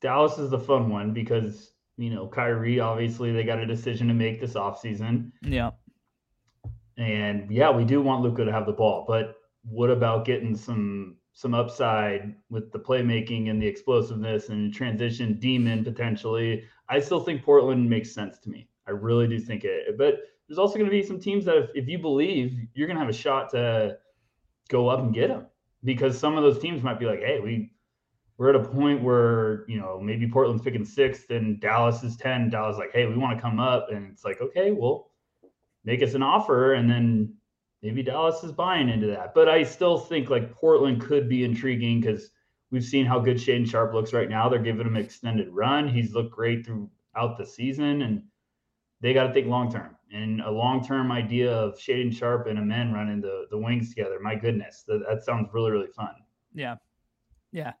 Dallas 0.00 0.38
is 0.38 0.50
the 0.50 0.58
fun 0.58 0.90
one 0.90 1.12
because 1.14 1.72
you 1.98 2.10
know, 2.10 2.26
Kyrie, 2.26 2.80
obviously, 2.80 3.32
they 3.32 3.42
got 3.44 3.58
a 3.58 3.66
decision 3.66 4.08
to 4.08 4.14
make 4.14 4.40
this 4.40 4.54
offseason. 4.54 5.32
Yeah. 5.42 5.72
And 6.96 7.50
yeah, 7.50 7.70
we 7.70 7.84
do 7.84 8.00
want 8.00 8.22
Luka 8.22 8.44
to 8.44 8.52
have 8.52 8.66
the 8.66 8.72
ball, 8.72 9.04
but 9.06 9.36
what 9.62 9.90
about 9.90 10.24
getting 10.24 10.56
some 10.56 11.18
some 11.38 11.54
upside 11.54 12.34
with 12.50 12.72
the 12.72 12.78
playmaking 12.80 13.48
and 13.48 13.62
the 13.62 13.66
explosiveness 13.66 14.48
and 14.48 14.74
transition 14.74 15.38
demon 15.38 15.84
potentially. 15.84 16.64
I 16.88 16.98
still 16.98 17.20
think 17.20 17.44
Portland 17.44 17.88
makes 17.88 18.10
sense 18.10 18.40
to 18.40 18.50
me. 18.50 18.68
I 18.88 18.90
really 18.90 19.28
do 19.28 19.38
think 19.38 19.62
it. 19.62 19.96
But 19.96 20.18
there's 20.48 20.58
also 20.58 20.74
going 20.74 20.86
to 20.86 20.90
be 20.90 21.04
some 21.04 21.20
teams 21.20 21.44
that 21.44 21.56
if, 21.56 21.70
if 21.76 21.86
you 21.86 22.00
believe, 22.00 22.58
you're 22.74 22.88
going 22.88 22.96
to 22.96 23.00
have 23.00 23.08
a 23.08 23.16
shot 23.16 23.50
to 23.50 23.98
go 24.68 24.88
up 24.88 24.98
and 24.98 25.14
get 25.14 25.28
them 25.28 25.46
because 25.84 26.18
some 26.18 26.36
of 26.36 26.42
those 26.42 26.58
teams 26.58 26.82
might 26.82 26.98
be 26.98 27.06
like, 27.06 27.20
hey, 27.20 27.38
we 27.38 27.70
we're 28.38 28.50
at 28.50 28.56
a 28.56 28.64
point 28.64 29.02
where 29.02 29.64
you 29.68 29.78
know 29.78 30.00
maybe 30.00 30.28
Portland's 30.28 30.62
picking 30.62 30.84
sixth 30.84 31.30
and 31.30 31.60
Dallas 31.60 32.02
is 32.02 32.16
ten. 32.16 32.48
Dallas 32.48 32.74
is 32.74 32.78
like, 32.78 32.92
hey, 32.92 33.06
we 33.06 33.18
want 33.18 33.36
to 33.36 33.42
come 33.42 33.58
up, 33.58 33.88
and 33.90 34.10
it's 34.10 34.24
like, 34.24 34.40
okay, 34.40 34.70
well, 34.70 35.10
make 35.84 36.02
us 36.02 36.14
an 36.14 36.22
offer, 36.22 36.74
and 36.74 36.88
then 36.88 37.34
maybe 37.82 38.02
Dallas 38.02 38.42
is 38.44 38.52
buying 38.52 38.88
into 38.88 39.08
that. 39.08 39.34
But 39.34 39.48
I 39.48 39.64
still 39.64 39.98
think 39.98 40.30
like 40.30 40.52
Portland 40.52 41.02
could 41.02 41.28
be 41.28 41.44
intriguing 41.44 42.00
because 42.00 42.30
we've 42.70 42.84
seen 42.84 43.06
how 43.06 43.18
good 43.18 43.36
Shaedon 43.36 43.68
Sharpe 43.68 43.92
looks 43.92 44.12
right 44.12 44.30
now. 44.30 44.48
They're 44.48 44.60
giving 44.60 44.86
him 44.86 44.96
an 44.96 45.02
extended 45.02 45.48
run. 45.50 45.88
He's 45.88 46.14
looked 46.14 46.32
great 46.32 46.64
throughout 46.64 47.38
the 47.38 47.44
season, 47.44 48.02
and 48.02 48.22
they 49.00 49.12
got 49.12 49.26
to 49.26 49.32
think 49.32 49.48
long 49.48 49.70
term. 49.70 49.96
And 50.12 50.40
a 50.40 50.50
long 50.50 50.82
term 50.82 51.10
idea 51.10 51.52
of 51.52 51.76
Shaedon 51.76 52.16
Sharpe 52.16 52.46
and 52.46 52.58
Amen 52.58 52.92
running 52.92 53.20
the 53.20 53.46
the 53.50 53.58
wings 53.58 53.88
together. 53.88 54.20
My 54.20 54.36
goodness, 54.36 54.84
that, 54.86 55.02
that 55.08 55.24
sounds 55.24 55.48
really 55.52 55.72
really 55.72 55.88
fun. 55.88 56.14
Yeah, 56.54 56.76
yeah. 57.50 57.72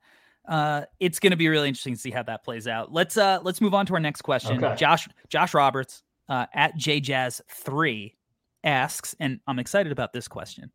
Uh, 0.48 0.82
it's 0.98 1.20
going 1.20 1.30
to 1.32 1.36
be 1.36 1.46
really 1.48 1.68
interesting 1.68 1.94
to 1.94 2.00
see 2.00 2.10
how 2.10 2.22
that 2.22 2.42
plays 2.42 2.66
out. 2.66 2.90
Let's 2.90 3.16
uh 3.18 3.40
let's 3.42 3.60
move 3.60 3.74
on 3.74 3.84
to 3.86 3.94
our 3.94 4.00
next 4.00 4.22
question. 4.22 4.64
Okay. 4.64 4.74
Josh 4.76 5.06
Josh 5.28 5.52
Roberts 5.52 6.02
uh, 6.28 6.46
at 6.54 6.76
JJazz 6.76 7.42
three 7.50 8.16
asks, 8.64 9.14
and 9.20 9.40
I'm 9.46 9.58
excited 9.58 9.92
about 9.92 10.12
this 10.12 10.26
question. 10.26 10.70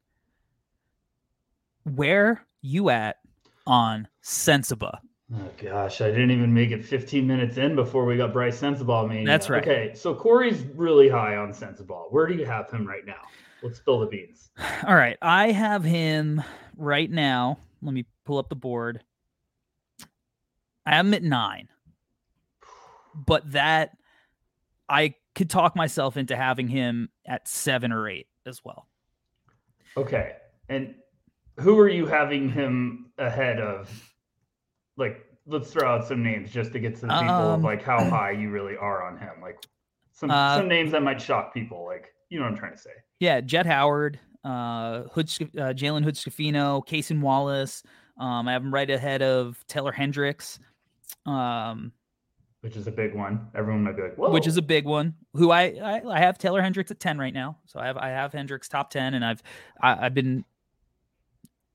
Where 1.83 2.45
you 2.61 2.89
at 2.91 3.17
on 3.65 4.07
Sensabaugh? 4.23 4.99
Oh 5.35 5.49
gosh, 5.61 6.01
I 6.01 6.11
didn't 6.11 6.31
even 6.31 6.53
make 6.53 6.69
it 6.69 6.85
15 6.85 7.25
minutes 7.25 7.57
in 7.57 7.75
before 7.75 8.05
we 8.05 8.17
got 8.17 8.31
Bryce 8.31 8.61
Sensabaugh. 8.61 9.09
Me, 9.09 9.25
that's 9.25 9.49
right. 9.49 9.63
Okay, 9.63 9.93
so 9.95 10.13
Corey's 10.13 10.63
really 10.75 11.09
high 11.09 11.35
on 11.37 11.51
Sensabaugh. 11.51 12.11
Where 12.11 12.27
do 12.27 12.35
you 12.35 12.45
have 12.45 12.69
him 12.69 12.85
right 12.85 13.05
now? 13.05 13.21
Let's 13.63 13.77
spill 13.77 13.99
the 13.99 14.05
beans. 14.05 14.51
All 14.85 14.95
right, 14.95 15.17
I 15.21 15.51
have 15.51 15.83
him 15.83 16.43
right 16.77 17.09
now. 17.09 17.57
Let 17.81 17.93
me 17.93 18.05
pull 18.25 18.37
up 18.37 18.49
the 18.49 18.55
board. 18.55 19.03
I 20.85 20.95
have 20.95 21.05
him 21.05 21.13
at 21.13 21.23
nine, 21.23 21.69
but 23.13 23.51
that 23.51 23.97
I 24.89 25.15
could 25.35 25.49
talk 25.49 25.75
myself 25.75 26.17
into 26.17 26.35
having 26.35 26.67
him 26.67 27.09
at 27.25 27.47
seven 27.47 27.91
or 27.91 28.07
eight 28.07 28.27
as 28.45 28.63
well. 28.63 28.87
Okay, 29.95 30.33
and 30.69 30.95
who 31.59 31.77
are 31.79 31.89
you 31.89 32.05
having 32.05 32.49
him 32.49 33.11
ahead 33.17 33.59
of? 33.59 33.89
Like, 34.97 35.25
let's 35.45 35.71
throw 35.71 35.89
out 35.89 36.07
some 36.07 36.23
names 36.23 36.51
just 36.51 36.71
to 36.73 36.79
get 36.79 36.95
to 36.95 37.01
the 37.01 37.19
people 37.19 37.33
um, 37.33 37.59
of 37.59 37.63
like 37.63 37.83
how 37.83 38.03
high 38.09 38.31
you 38.31 38.49
really 38.49 38.75
are 38.75 39.03
on 39.03 39.17
him. 39.17 39.33
Like 39.41 39.57
some 40.11 40.31
uh, 40.31 40.57
some 40.57 40.67
names 40.67 40.91
that 40.91 41.03
might 41.03 41.21
shock 41.21 41.53
people. 41.53 41.85
Like, 41.85 42.13
you 42.29 42.39
know 42.39 42.45
what 42.45 42.51
I'm 42.51 42.57
trying 42.57 42.73
to 42.73 42.77
say? 42.77 42.91
Yeah, 43.19 43.41
Jett 43.41 43.65
Howard, 43.65 44.19
uh, 44.43 45.03
Hood, 45.03 45.29
uh, 45.57 45.73
Jalen 45.73 46.03
Hood 46.03 46.15
Schifino, 46.15 46.85
Cason 46.85 47.21
Wallace. 47.21 47.83
Um, 48.17 48.47
I 48.47 48.53
have 48.53 48.63
him 48.63 48.73
right 48.73 48.89
ahead 48.89 49.21
of 49.21 49.63
Taylor 49.67 49.91
Hendricks. 49.91 50.59
Um, 51.25 51.91
which 52.63 52.77
is 52.77 52.87
a 52.87 52.91
big 52.91 53.13
one. 53.13 53.47
Everyone 53.53 53.83
might 53.83 53.97
be 53.97 54.03
like, 54.03 54.15
Whoa. 54.15 54.31
which 54.31 54.47
is 54.47 54.55
a 54.55 54.61
big 54.61 54.85
one. 54.85 55.15
Who 55.33 55.51
I, 55.51 55.63
I, 55.83 56.01
I 56.07 56.19
have 56.19 56.37
Taylor 56.37 56.61
Hendricks 56.61 56.91
at 56.91 56.99
ten 56.99 57.17
right 57.17 57.33
now, 57.33 57.57
so 57.65 57.77
I 57.77 57.87
have 57.87 57.97
I 57.97 58.07
have 58.09 58.31
Hendricks 58.31 58.69
top 58.69 58.89
ten, 58.89 59.15
and 59.15 59.25
I've 59.25 59.43
I, 59.81 59.89
have 59.89 59.99
i 59.99 60.03
have 60.03 60.13
been, 60.13 60.45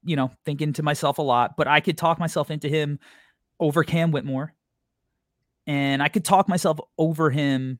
you 0.03 0.17
know, 0.17 0.31
thinking 0.47 0.73
to 0.73 0.83
myself 0.83 1.19
a 1.19 1.23
lot, 1.23 1.59
but 1.59 1.69
I 1.69 1.81
could 1.81 1.99
talk 1.99 2.19
myself 2.19 2.51
into 2.51 2.69
him 2.69 2.99
over 3.61 3.85
Cam 3.85 4.13
Whitmore, 4.13 4.55
and 5.67 6.03
I 6.03 6.09
could 6.09 6.25
talk 6.25 6.49
myself 6.49 6.79
over 6.97 7.29
him 7.29 7.79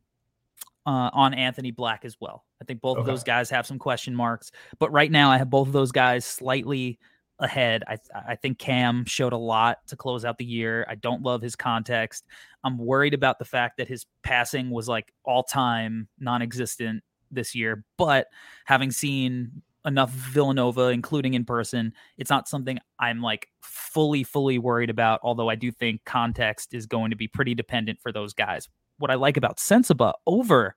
uh, 0.85 1.09
on 1.15 1.33
Anthony 1.33 1.71
Black 1.71 2.05
as 2.05 2.19
well. 2.21 2.45
I 2.61 2.67
think 2.67 2.83
both 2.83 2.99
okay. 2.99 3.01
of 3.01 3.07
those 3.07 3.25
guys 3.25 3.49
have 3.49 3.67
some 3.67 3.79
question 3.79 4.15
marks, 4.15 4.51
but 4.79 4.93
right 4.93 5.11
now 5.11 5.31
I 5.31 5.39
have 5.39 5.49
both 5.49 5.67
of 5.67 5.73
those 5.73 5.93
guys 5.93 6.27
slightly 6.27 6.99
ahead. 7.41 7.85
I 7.87 7.99
I 8.29 8.35
think 8.35 8.59
Cam 8.59 9.05
showed 9.05 9.33
a 9.33 9.39
lot 9.39 9.87
to 9.89 9.97
close 9.97 10.25
out 10.25 10.39
the 10.39 10.45
year. 10.45 10.87
I 10.89 10.95
don't 10.97 11.23
love 11.23 11.43
his 11.43 11.57
context. 11.57 12.27
I'm 12.65 12.79
worried 12.79 13.15
about 13.15 13.39
the 13.39 13.45
fact 13.45 13.77
that 13.79 13.89
his 13.89 14.07
passing 14.23 14.71
was 14.71 14.89
like 14.89 15.13
all 15.25 15.43
time 15.43 16.09
non-existent 16.19 17.03
this 17.31 17.55
year. 17.55 17.85
But 17.97 18.27
having 18.65 18.91
seen 18.91 19.63
enough 19.85 20.11
Villanova, 20.11 20.89
including 20.89 21.35
in 21.35 21.45
person, 21.45 21.95
it's 22.17 22.31
not 22.31 22.49
something 22.49 22.79
I'm 22.99 23.23
like 23.23 23.49
fully 23.61 24.25
fully 24.25 24.59
worried 24.59 24.91
about. 24.91 25.21
Although 25.23 25.49
I 25.49 25.55
do 25.55 25.71
think 25.71 26.05
context 26.05 26.75
is 26.75 26.87
going 26.87 27.11
to 27.11 27.17
be 27.17 27.29
pretty 27.29 27.55
dependent 27.55 28.01
for 28.01 28.13
those 28.13 28.35
guys. 28.35 28.69
What 28.99 29.11
I 29.11 29.15
like 29.15 29.37
about 29.37 29.59
Sensabaugh 29.59 30.15
over 30.27 30.75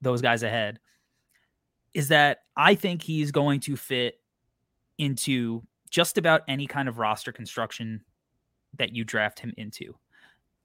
those 0.00 0.22
guys 0.22 0.42
ahead 0.42 0.80
is 1.92 2.08
that 2.08 2.38
I 2.56 2.74
think 2.74 3.02
he's 3.02 3.30
going 3.30 3.60
to 3.60 3.76
fit 3.76 4.14
into 4.98 5.62
just 5.94 6.18
about 6.18 6.42
any 6.48 6.66
kind 6.66 6.88
of 6.88 6.98
roster 6.98 7.30
construction 7.30 8.00
that 8.76 8.96
you 8.96 9.04
draft 9.04 9.38
him 9.38 9.54
into. 9.56 9.94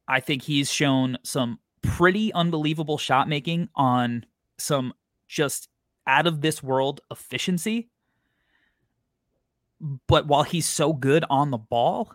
I 0.08 0.22
think 0.22 0.42
he's 0.42 0.72
shown 0.72 1.20
some 1.22 1.60
pretty 1.84 2.34
unbelievable 2.34 2.98
shot 2.98 3.30
making 3.30 3.70
on 3.76 4.26
some 4.58 4.92
just 5.28 5.70
out 6.08 6.26
of 6.26 6.42
this 6.42 6.64
world 6.64 7.02
efficiency. 7.12 7.92
But 10.08 10.26
while 10.26 10.42
he's 10.42 10.66
so 10.66 10.94
good 10.94 11.24
on 11.30 11.52
the 11.52 11.60
ball, 11.60 12.12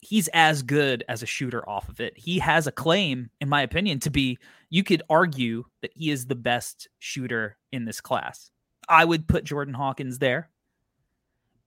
he's 0.00 0.28
as 0.28 0.62
good 0.62 1.04
as 1.10 1.22
a 1.22 1.26
shooter 1.26 1.68
off 1.68 1.90
of 1.90 2.00
it. 2.00 2.16
He 2.16 2.38
has 2.38 2.66
a 2.66 2.72
claim, 2.72 3.28
in 3.42 3.50
my 3.50 3.60
opinion, 3.60 4.00
to 4.00 4.10
be, 4.10 4.38
you 4.70 4.82
could 4.82 5.02
argue 5.10 5.64
that 5.82 5.92
he 5.94 6.10
is 6.10 6.24
the 6.24 6.34
best 6.34 6.88
shooter 6.98 7.58
in 7.72 7.84
this 7.84 8.00
class. 8.00 8.50
I 8.88 9.04
would 9.04 9.28
put 9.28 9.44
Jordan 9.44 9.74
Hawkins 9.74 10.18
there. 10.18 10.48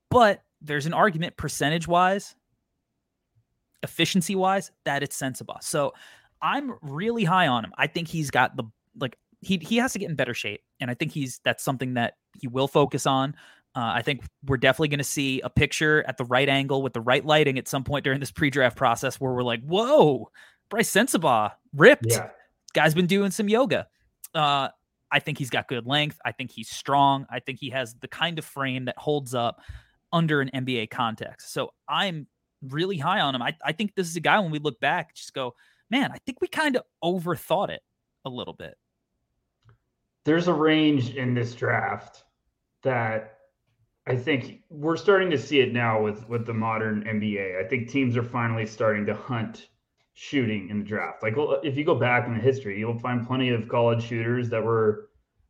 But 0.10 0.42
there's 0.62 0.86
an 0.86 0.94
argument 0.94 1.38
percentage 1.38 1.88
wise, 1.88 2.36
efficiency 3.84 4.36
wise, 4.36 4.72
that 4.86 5.04
it's 5.04 5.20
Sensabaugh. 5.20 5.64
So 5.64 5.94
I'm 6.42 6.74
really 6.82 7.24
high 7.24 7.48
on 7.48 7.64
him. 7.64 7.72
I 7.78 7.88
think 7.88 8.08
he's 8.08 8.32
got 8.32 8.56
the 8.56 8.64
like 9.00 9.18
he 9.42 9.58
he 9.58 9.78
has 9.78 9.94
to 9.94 10.00
get 10.00 10.10
in 10.10 10.16
better 10.16 10.34
shape, 10.34 10.62
and 10.80 10.90
I 10.90 10.94
think 10.94 11.12
he's 11.12 11.40
that's 11.44 11.64
something 11.64 11.94
that 11.96 12.16
he 12.40 12.48
will 12.48 12.68
focus 12.68 13.06
on. 13.06 13.36
Uh, 13.76 13.92
I 13.94 14.02
think 14.02 14.24
we're 14.48 14.58
definitely 14.58 14.88
going 14.88 14.98
to 14.98 15.04
see 15.04 15.42
a 15.42 15.50
picture 15.50 16.04
at 16.08 16.18
the 16.18 16.26
right 16.26 16.50
angle 16.50 16.82
with 16.82 16.94
the 16.94 17.02
right 17.02 17.24
lighting 17.24 17.60
at 17.60 17.68
some 17.68 17.84
point 17.84 18.04
during 18.04 18.20
this 18.20 18.32
pre-draft 18.32 18.76
process 18.76 19.20
where 19.20 19.32
we're 19.32 19.44
like, 19.44 19.64
"Whoa, 19.64 20.30
Bryce 20.70 20.92
Sensabaugh 20.92 21.52
ripped." 21.76 22.08
Yeah. 22.10 22.30
Guy's 22.74 22.94
been 22.94 23.08
doing 23.08 23.32
some 23.32 23.48
yoga. 23.48 23.88
Uh, 24.34 24.70
I 25.12 25.20
think 25.20 25.38
he's 25.38 25.50
got 25.50 25.68
good 25.68 25.88
length. 25.88 26.20
I 26.24 26.32
think 26.32 26.52
he's 26.52 26.70
strong. 26.70 27.26
I 27.30 27.40
think 27.40 27.60
he 27.60 27.70
has 27.72 27.96
the 27.96 28.08
kind 28.08 28.38
of 28.38 28.46
frame 28.46 28.86
that 28.86 28.98
holds 28.98 29.34
up 29.34 29.62
under 30.12 30.42
an 30.42 30.50
NBA 30.54 30.90
context. 30.90 31.54
So 31.54 31.72
I'm 31.88 32.28
really 32.62 32.98
high 32.98 33.22
on 33.22 33.36
him. 33.36 33.42
I, 33.42 33.56
I 33.64 33.72
think 33.72 33.96
this 33.96 34.08
is 34.08 34.16
a 34.16 34.22
guy 34.22 34.40
when 34.40 34.52
we 34.52 34.60
look 34.60 34.80
back, 34.80 35.16
just 35.16 35.34
go, 35.34 35.56
man, 35.90 36.12
I 36.12 36.18
think 36.26 36.42
we 36.42 36.48
kind 36.48 36.76
of 36.76 36.84
overthought 37.04 37.70
it 37.70 37.82
a 38.26 38.30
little 38.30 38.54
bit. 38.54 38.76
There's 40.26 40.48
a 40.48 40.54
range 40.54 41.16
in 41.16 41.34
this 41.34 41.56
draft 41.56 42.24
that 42.84 43.38
I 44.06 44.16
think 44.16 44.62
we're 44.70 44.98
starting 44.98 45.30
to 45.32 45.38
see 45.38 45.60
it 45.60 45.72
now 45.72 46.02
with 46.02 46.28
with 46.28 46.46
the 46.46 46.54
modern 46.54 47.04
NBA. 47.04 47.64
I 47.64 47.68
think 47.68 47.90
teams 47.90 48.18
are 48.18 48.24
finally 48.24 48.66
starting 48.66 49.06
to 49.06 49.14
hunt 49.14 49.68
shooting 50.14 50.70
in 50.70 50.80
the 50.80 50.86
draft. 50.86 51.24
Like 51.24 51.36
if 51.64 51.78
you 51.78 51.86
go 51.86 51.96
back 51.96 52.28
in 52.28 52.34
the 52.34 52.40
history, 52.40 52.80
you'll 52.80 52.98
find 52.98 53.26
plenty 53.26 53.50
of 53.50 53.68
college 53.70 54.04
shooters 54.04 54.50
that 54.50 54.64
were 54.64 55.09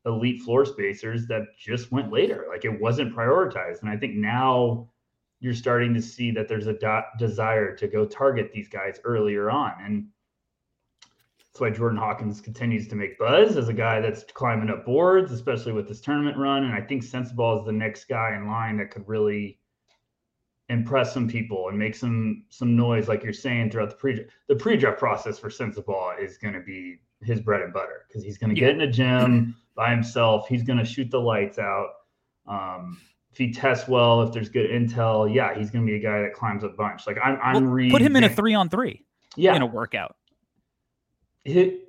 elite 0.09 0.41
floor 0.41 0.65
spacers 0.65 1.27
that 1.27 1.43
just 1.57 1.91
went 1.91 2.11
later. 2.11 2.45
Like 2.49 2.65
it 2.65 2.81
wasn't 2.81 3.15
prioritized. 3.15 3.81
And 3.81 3.89
I 3.89 3.97
think 3.97 4.15
now 4.15 4.89
you're 5.39 5.53
starting 5.53 5.93
to 5.93 6.01
see 6.01 6.31
that 6.31 6.47
there's 6.47 6.67
a 6.67 6.73
do- 6.73 7.01
desire 7.17 7.75
to 7.75 7.87
go 7.87 8.05
target 8.05 8.51
these 8.53 8.67
guys 8.67 8.99
earlier 9.03 9.49
on. 9.49 9.73
And 9.83 10.07
that's 11.39 11.61
why 11.61 11.69
Jordan 11.69 11.97
Hawkins 11.97 12.41
continues 12.41 12.87
to 12.89 12.95
make 12.95 13.17
buzz 13.17 13.57
as 13.57 13.69
a 13.69 13.73
guy 13.73 14.01
that's 14.01 14.23
climbing 14.33 14.69
up 14.69 14.85
boards, 14.85 15.31
especially 15.31 15.71
with 15.71 15.87
this 15.87 16.01
tournament 16.01 16.37
run. 16.37 16.65
And 16.65 16.73
I 16.73 16.81
think 16.81 17.03
Sensabaugh 17.03 17.59
is 17.59 17.65
the 17.65 17.71
next 17.71 18.05
guy 18.05 18.35
in 18.35 18.47
line 18.47 18.77
that 18.77 18.91
could 18.91 19.07
really 19.07 19.59
impress 20.69 21.13
some 21.13 21.27
people 21.27 21.69
and 21.69 21.77
make 21.77 21.95
some 21.95 22.43
some 22.49 22.75
noise, 22.75 23.07
like 23.07 23.23
you're 23.23 23.33
saying 23.33 23.71
throughout 23.71 23.89
the 23.89 23.95
pre 23.95 24.25
the 24.47 24.55
pre-draft 24.55 24.99
process 24.99 25.39
for 25.39 25.49
Sensabaugh 25.49 26.21
is 26.21 26.37
going 26.37 26.53
to 26.53 26.61
be 26.61 26.99
his 27.21 27.41
bread 27.41 27.61
and 27.61 27.73
butter 27.73 28.05
because 28.07 28.23
he's 28.23 28.37
going 28.37 28.53
to 28.53 28.59
yeah. 28.59 28.67
get 28.67 28.75
in 28.75 28.81
a 28.81 28.91
gym 28.91 29.55
by 29.79 29.91
himself. 29.91 30.45
He's 30.49 30.61
going 30.61 30.77
to 30.77 30.83
shoot 30.83 31.09
the 31.09 31.21
lights 31.21 31.57
out. 31.57 31.91
Um, 32.45 32.99
if 33.31 33.37
he 33.37 33.53
tests 33.53 33.87
well, 33.87 34.21
if 34.23 34.33
there's 34.33 34.49
good 34.49 34.69
intel, 34.69 35.33
yeah, 35.33 35.57
he's 35.57 35.71
going 35.71 35.85
to 35.85 35.89
be 35.89 35.97
a 35.97 36.01
guy 36.01 36.21
that 36.21 36.33
climbs 36.33 36.65
a 36.65 36.67
bunch. 36.67 37.07
Like 37.07 37.17
I'm, 37.23 37.39
I'm 37.41 37.53
well, 37.63 37.73
reading. 37.73 37.91
Put 37.91 38.01
him 38.01 38.17
in 38.17 38.25
a 38.25 38.29
three 38.29 38.53
on 38.53 38.67
three. 38.67 39.05
Yeah, 39.37 39.55
in 39.55 39.61
a 39.61 39.65
workout. 39.65 40.17
He 41.45 41.83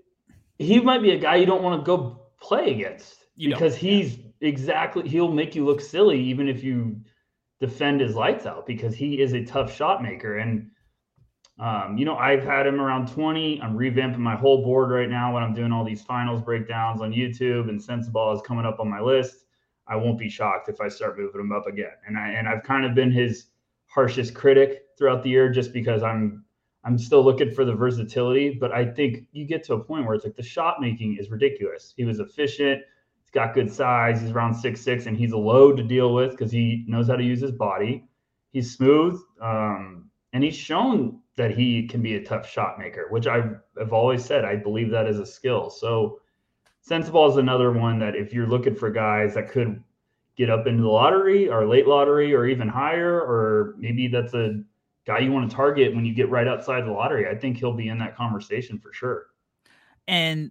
he 0.59 0.81
might 0.81 1.03
be 1.03 1.11
a 1.11 1.19
guy 1.19 1.37
you 1.37 1.47
don't 1.47 1.65
want 1.65 1.81
to 1.81 1.85
go 1.85 2.21
play 2.41 2.75
against 2.75 3.25
you 3.35 3.49
because 3.49 3.75
he's 3.75 4.19
yeah. 4.19 4.49
exactly 4.49 5.09
he'll 5.09 5.33
make 5.33 5.57
you 5.57 5.65
look 5.65 5.81
silly 5.81 6.21
even 6.21 6.49
if 6.49 6.63
you 6.63 6.97
defend 7.59 8.01
his 8.01 8.15
lights 8.15 8.47
out 8.47 8.67
because 8.67 8.95
he 8.95 9.21
is 9.21 9.33
a 9.33 9.45
tough 9.45 9.75
shot 9.75 10.01
maker. 10.01 10.39
And 10.39 10.71
um, 11.61 11.99
you 11.99 12.07
know, 12.07 12.17
I've 12.17 12.43
had 12.43 12.67
him 12.67 12.81
around 12.81 13.09
20. 13.09 13.61
I'm 13.61 13.77
revamping 13.77 14.17
my 14.19 14.35
whole 14.35 14.65
board 14.65 14.91
right 14.91 15.11
now 15.11 15.35
when 15.35 15.43
I'm 15.43 15.53
doing 15.53 15.73
all 15.73 15.85
these 15.85 16.03
finals 16.03 16.41
breakdowns 16.41 17.03
on 17.03 17.13
YouTube, 17.13 17.69
and 17.69 17.79
Sensabaugh 17.79 18.35
is 18.35 18.41
coming 18.41 18.65
up 18.65 18.81
on 18.81 18.89
my 18.89 19.01
list. 19.01 19.45
I 19.87 19.97
won't 19.97 20.19
be 20.19 20.31
shocked 20.31 20.71
if 20.71 20.81
I 20.81 20.89
start 20.89 21.19
moving 21.19 21.41
him 21.41 21.53
up 21.53 21.67
again. 21.67 21.93
And 22.07 22.17
I 22.17 22.31
and 22.31 22.49
I've 22.49 22.63
kind 22.63 22.87
of 22.87 22.95
been 22.95 23.13
his 23.13 23.47
harshest 23.89 24.35
critic 24.35 24.85
throughout 24.97 25.23
the 25.23 25.29
year 25.29 25.51
just 25.51 25.75
because 25.75 26.03
I'm 26.03 26.45
I'm 26.83 26.97
still 26.97 27.23
looking 27.23 27.51
for 27.51 27.67
the 27.67 27.75
versatility, 27.75 28.57
but 28.59 28.73
I 28.73 28.87
think 28.87 29.27
you 29.33 29.45
get 29.45 29.63
to 29.65 29.75
a 29.75 29.85
point 29.85 30.07
where 30.07 30.15
it's 30.15 30.25
like 30.25 30.37
the 30.37 30.43
shot 30.43 30.81
making 30.81 31.19
is 31.19 31.31
ridiculous. 31.31 31.93
He 31.95 32.07
was 32.07 32.21
efficient, 32.21 32.81
he's 33.21 33.31
got 33.31 33.53
good 33.53 33.71
size, 33.71 34.23
he's 34.23 34.31
around 34.31 34.55
six 34.55 34.81
six, 34.81 35.05
and 35.05 35.15
he's 35.15 35.33
a 35.33 35.37
load 35.37 35.77
to 35.77 35.83
deal 35.83 36.15
with 36.15 36.31
because 36.31 36.51
he 36.51 36.87
knows 36.89 37.09
how 37.09 37.17
to 37.17 37.25
use 37.25 37.43
his 37.43 37.53
body. 37.53 38.07
He's 38.53 38.75
smooth, 38.75 39.21
um, 39.43 40.09
and 40.33 40.43
he's 40.43 40.57
shown 40.57 41.21
that 41.41 41.57
he 41.57 41.87
can 41.89 42.03
be 42.03 42.17
a 42.17 42.23
tough 42.23 42.47
shot 42.47 42.79
maker, 42.79 43.07
which 43.09 43.27
I 43.27 43.43
have 43.79 43.95
always 43.95 44.23
said 44.23 44.45
I 44.45 44.57
believe 44.57 44.91
that 44.91 45.07
is 45.07 45.19
a 45.19 45.25
skill. 45.25 45.71
So 45.71 46.21
Sensabaugh 46.87 47.31
is 47.31 47.39
another 47.39 47.73
one 47.73 47.99
that 48.01 48.15
if 48.15 48.35
you're 48.35 48.47
looking 48.47 48.75
for 48.75 48.91
guys 48.91 49.33
that 49.35 49.51
could 49.51 49.83
get 50.37 50.51
up 50.51 50.67
into 50.67 50.83
the 50.83 50.89
lottery 50.89 51.49
or 51.49 51.67
late 51.67 51.87
lottery 51.87 52.35
or 52.35 52.47
even 52.47 52.69
higher, 52.69 53.19
or 53.19 53.75
maybe 53.79 54.07
that's 54.07 54.35
a 54.35 54.63
guy 55.07 55.21
you 55.21 55.33
want 55.33 55.49
to 55.49 55.57
target 55.57 55.95
when 55.95 56.05
you 56.05 56.13
get 56.13 56.29
right 56.29 56.47
outside 56.47 56.83
the 56.85 56.93
lottery, 56.93 57.27
I 57.27 57.35
think 57.35 57.57
he'll 57.57 57.73
be 57.73 57.89
in 57.89 57.99
that 58.01 58.17
conversation 58.17 58.79
for 58.79 58.93
sure. 58.93 59.29
And 60.07 60.51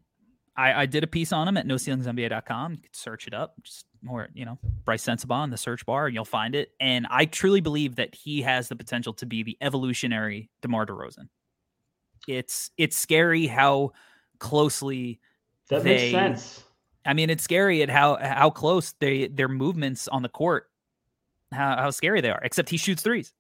I, 0.58 0.82
I 0.82 0.86
did 0.88 1.04
a 1.04 1.08
piece 1.08 1.32
on 1.32 1.48
him 1.48 1.56
at 1.56 1.68
noceilingsnba.com. 1.68 2.72
You 2.74 2.82
could 2.82 2.96
search 2.96 3.28
it 3.28 3.36
up, 3.36 3.54
just 3.62 3.86
more, 4.02 4.30
you 4.34 4.46
know, 4.46 4.58
Bryce 4.86 5.04
Sensabaugh 5.04 5.44
in 5.44 5.50
the 5.50 5.58
search 5.58 5.86
bar, 5.86 6.08
and 6.08 6.16
you'll 6.16 6.26
find 6.26 6.56
it. 6.56 6.72
And 6.80 7.08
I 7.10 7.26
truly 7.26 7.62
believe 7.62 7.96
that 7.96 8.16
he 8.16 8.42
has 8.42 8.68
the 8.68 8.76
potential 8.76 9.14
to 9.14 9.26
be 9.26 9.44
the 9.44 9.58
evolutionary 9.62 10.50
DeMar 10.62 10.86
DeRozan. 10.86 11.28
It's 12.28 12.72
it's 12.78 12.98
scary 12.98 13.48
how 13.48 13.92
closely 14.40 15.20
that 15.70 15.84
they, 15.84 16.12
makes 16.12 16.12
sense. 16.12 16.64
I 17.06 17.14
mean, 17.14 17.30
it's 17.30 17.44
scary 17.44 17.82
at 17.82 17.90
how 17.90 18.18
how 18.22 18.50
close 18.50 18.94
they 19.00 19.28
their 19.28 19.48
movements 19.48 20.08
on 20.08 20.22
the 20.22 20.30
court, 20.30 20.70
how 21.52 21.78
how 21.78 21.92
scary 21.92 22.22
they 22.22 22.30
are. 22.30 22.42
Except 22.44 22.70
he 22.70 22.78
shoots 22.78 23.02
threes. 23.02 23.34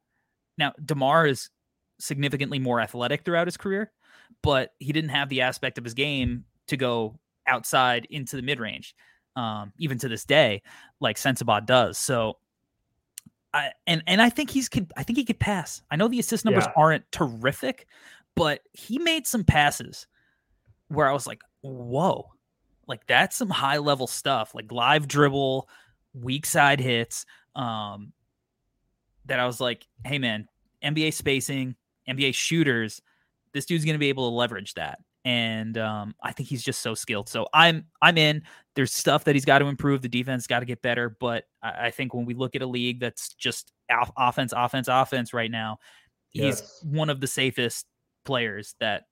Now 0.57 0.73
Demar 0.83 1.27
is 1.27 1.49
significantly 1.99 2.59
more 2.59 2.79
athletic 2.79 3.23
throughout 3.25 3.47
his 3.47 3.57
career, 3.57 3.91
but 4.41 4.71
he 4.79 4.93
didn't 4.93 5.11
have 5.11 5.29
the 5.29 5.41
aspect 5.41 5.77
of 5.77 5.83
his 5.83 5.93
game 5.93 6.45
to 6.67 6.77
go 6.77 7.19
outside 7.47 8.07
into 8.09 8.35
the 8.35 8.41
mid 8.41 8.59
range, 8.59 8.95
um, 9.39 9.73
even 9.77 9.97
to 9.99 10.09
this 10.09 10.25
day, 10.25 10.61
like 10.99 11.17
Sensabaugh 11.17 11.65
does. 11.65 11.97
So. 11.97 12.37
I, 13.51 13.71
and 13.87 14.03
and 14.05 14.21
I 14.21 14.29
think 14.29 14.51
he's 14.51 14.69
could 14.69 14.91
I 14.95 15.01
think 15.01 15.17
he 15.17 15.25
could 15.25 15.39
pass. 15.39 15.81
I 15.89 15.95
know 15.95 16.07
the 16.07 16.19
assist 16.19 16.45
numbers 16.45 16.65
yeah. 16.67 16.73
aren't 16.75 17.11
terrific, 17.11 17.87
but 18.35 18.59
he 18.73 18.99
made 18.99 19.25
some 19.25 19.43
passes 19.43 20.05
where 20.89 21.09
I 21.09 21.13
was 21.13 21.25
like, 21.25 21.41
"Whoa, 21.61 22.29
like 22.89 23.07
that's 23.07 23.35
some 23.35 23.49
high 23.49 23.77
level 23.77 24.05
stuff, 24.05 24.53
like 24.53 24.71
live 24.71 25.07
dribble, 25.07 25.67
weak 26.13 26.45
side 26.45 26.79
hits. 26.79 27.25
Um, 27.55 28.13
that 29.25 29.39
I 29.39 29.45
was 29.45 29.61
like, 29.61 29.87
hey 30.03 30.17
man, 30.17 30.47
NBA 30.83 31.13
spacing, 31.13 31.75
NBA 32.09 32.33
shooters, 32.33 33.01
this 33.53 33.65
dude's 33.65 33.85
gonna 33.85 33.99
be 33.99 34.09
able 34.09 34.29
to 34.29 34.35
leverage 34.35 34.73
that. 34.73 34.99
And 35.25 35.77
um, 35.77 36.15
I 36.23 36.31
think 36.31 36.49
he's 36.49 36.63
just 36.63 36.81
so 36.81 36.95
skilled. 36.95 37.29
So 37.29 37.47
I'm 37.53 37.85
I'm 38.01 38.17
in. 38.17 38.43
There's 38.75 38.93
stuff 38.93 39.25
that 39.25 39.35
he's 39.35 39.45
got 39.45 39.59
to 39.59 39.65
improve. 39.65 40.01
The 40.01 40.09
defense 40.09 40.47
got 40.47 40.59
to 40.59 40.65
get 40.65 40.81
better. 40.81 41.09
But 41.09 41.45
I, 41.61 41.87
I, 41.87 41.91
think 41.91 42.13
when 42.13 42.25
we 42.25 42.33
look 42.33 42.55
at 42.55 42.61
a 42.61 42.65
league 42.65 43.01
that's 43.01 43.33
just 43.33 43.73
off- 43.91 44.13
offense, 44.15 44.53
offense, 44.55 44.87
offense 44.87 45.33
right 45.33 45.51
now, 45.51 45.79
he's 46.29 46.81
one 46.83 47.09
of 47.09 47.19
the 47.19 47.27
safest 47.27 47.85
players 48.23 48.75
that 48.79 49.03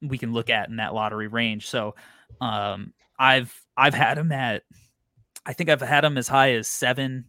we 0.00 0.18
can 0.18 0.32
look 0.32 0.50
at 0.50 0.68
in 0.68 0.76
that 0.76 0.94
lottery 0.94 1.26
range. 1.26 1.68
So 1.68 1.96
um, 2.40 2.92
I've 3.18 3.52
I've 3.76 3.94
had 3.94 4.18
him 4.18 4.30
at 4.32 4.62
I 5.44 5.52
think 5.52 5.70
I've 5.70 5.80
had 5.80 6.04
him 6.04 6.18
as 6.18 6.28
high 6.28 6.52
as 6.52 6.68
seven. 6.68 7.24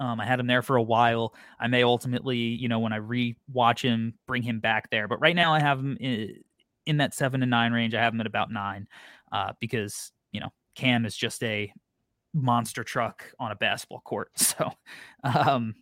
Um, 0.00 0.20
I 0.20 0.26
had 0.26 0.40
him 0.40 0.46
there 0.46 0.62
for 0.62 0.76
a 0.76 0.82
while. 0.82 1.34
I 1.58 1.66
may 1.66 1.82
ultimately, 1.82 2.38
you 2.38 2.68
know, 2.68 2.78
when 2.78 2.92
I 2.92 2.96
re-watch 2.96 3.82
him, 3.82 4.14
bring 4.26 4.42
him 4.42 4.60
back 4.60 4.90
there. 4.90 5.08
But 5.08 5.20
right 5.20 5.34
now, 5.34 5.52
I 5.52 5.60
have 5.60 5.78
him 5.80 5.96
in, 5.98 6.36
in 6.88 6.96
that 6.96 7.14
seven 7.14 7.40
to 7.40 7.46
nine 7.46 7.72
range. 7.72 7.94
I 7.94 8.02
have 8.02 8.12
him 8.12 8.20
at 8.20 8.26
about 8.26 8.50
nine 8.50 8.88
uh, 9.30 9.52
because 9.60 10.10
you 10.32 10.40
know 10.40 10.48
Cam 10.74 11.04
is 11.04 11.16
just 11.16 11.44
a 11.44 11.72
monster 12.34 12.82
truck 12.82 13.24
on 13.38 13.52
a 13.52 13.56
basketball 13.56 14.00
court. 14.00 14.30
So, 14.38 14.72
um, 15.22 15.74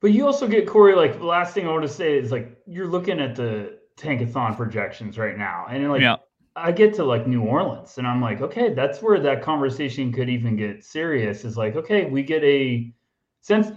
but 0.00 0.12
you 0.12 0.26
also 0.26 0.48
get 0.48 0.66
Corey. 0.66 0.96
Like 0.96 1.18
the 1.18 1.26
last 1.26 1.54
thing 1.54 1.68
I 1.68 1.70
want 1.70 1.82
to 1.82 1.88
say 1.88 2.18
is 2.18 2.32
like 2.32 2.58
you're 2.66 2.88
looking 2.88 3.20
at 3.20 3.36
the 3.36 3.78
tankathon 3.96 4.56
projections 4.56 5.18
right 5.18 5.38
now, 5.38 5.66
and 5.68 5.88
like 5.90 6.00
yeah. 6.00 6.16
I 6.56 6.72
get 6.72 6.94
to 6.94 7.04
like 7.04 7.26
New 7.26 7.42
Orleans 7.42 7.98
and 7.98 8.06
I'm 8.06 8.20
like, 8.20 8.40
okay, 8.40 8.72
that's 8.72 9.02
where 9.02 9.18
that 9.20 9.42
conversation 9.42 10.12
could 10.12 10.28
even 10.28 10.56
get 10.56 10.84
serious. 10.84 11.44
Is 11.44 11.56
like, 11.56 11.76
okay, 11.76 12.06
we 12.06 12.22
get 12.22 12.42
a 12.44 12.92
since 13.40 13.68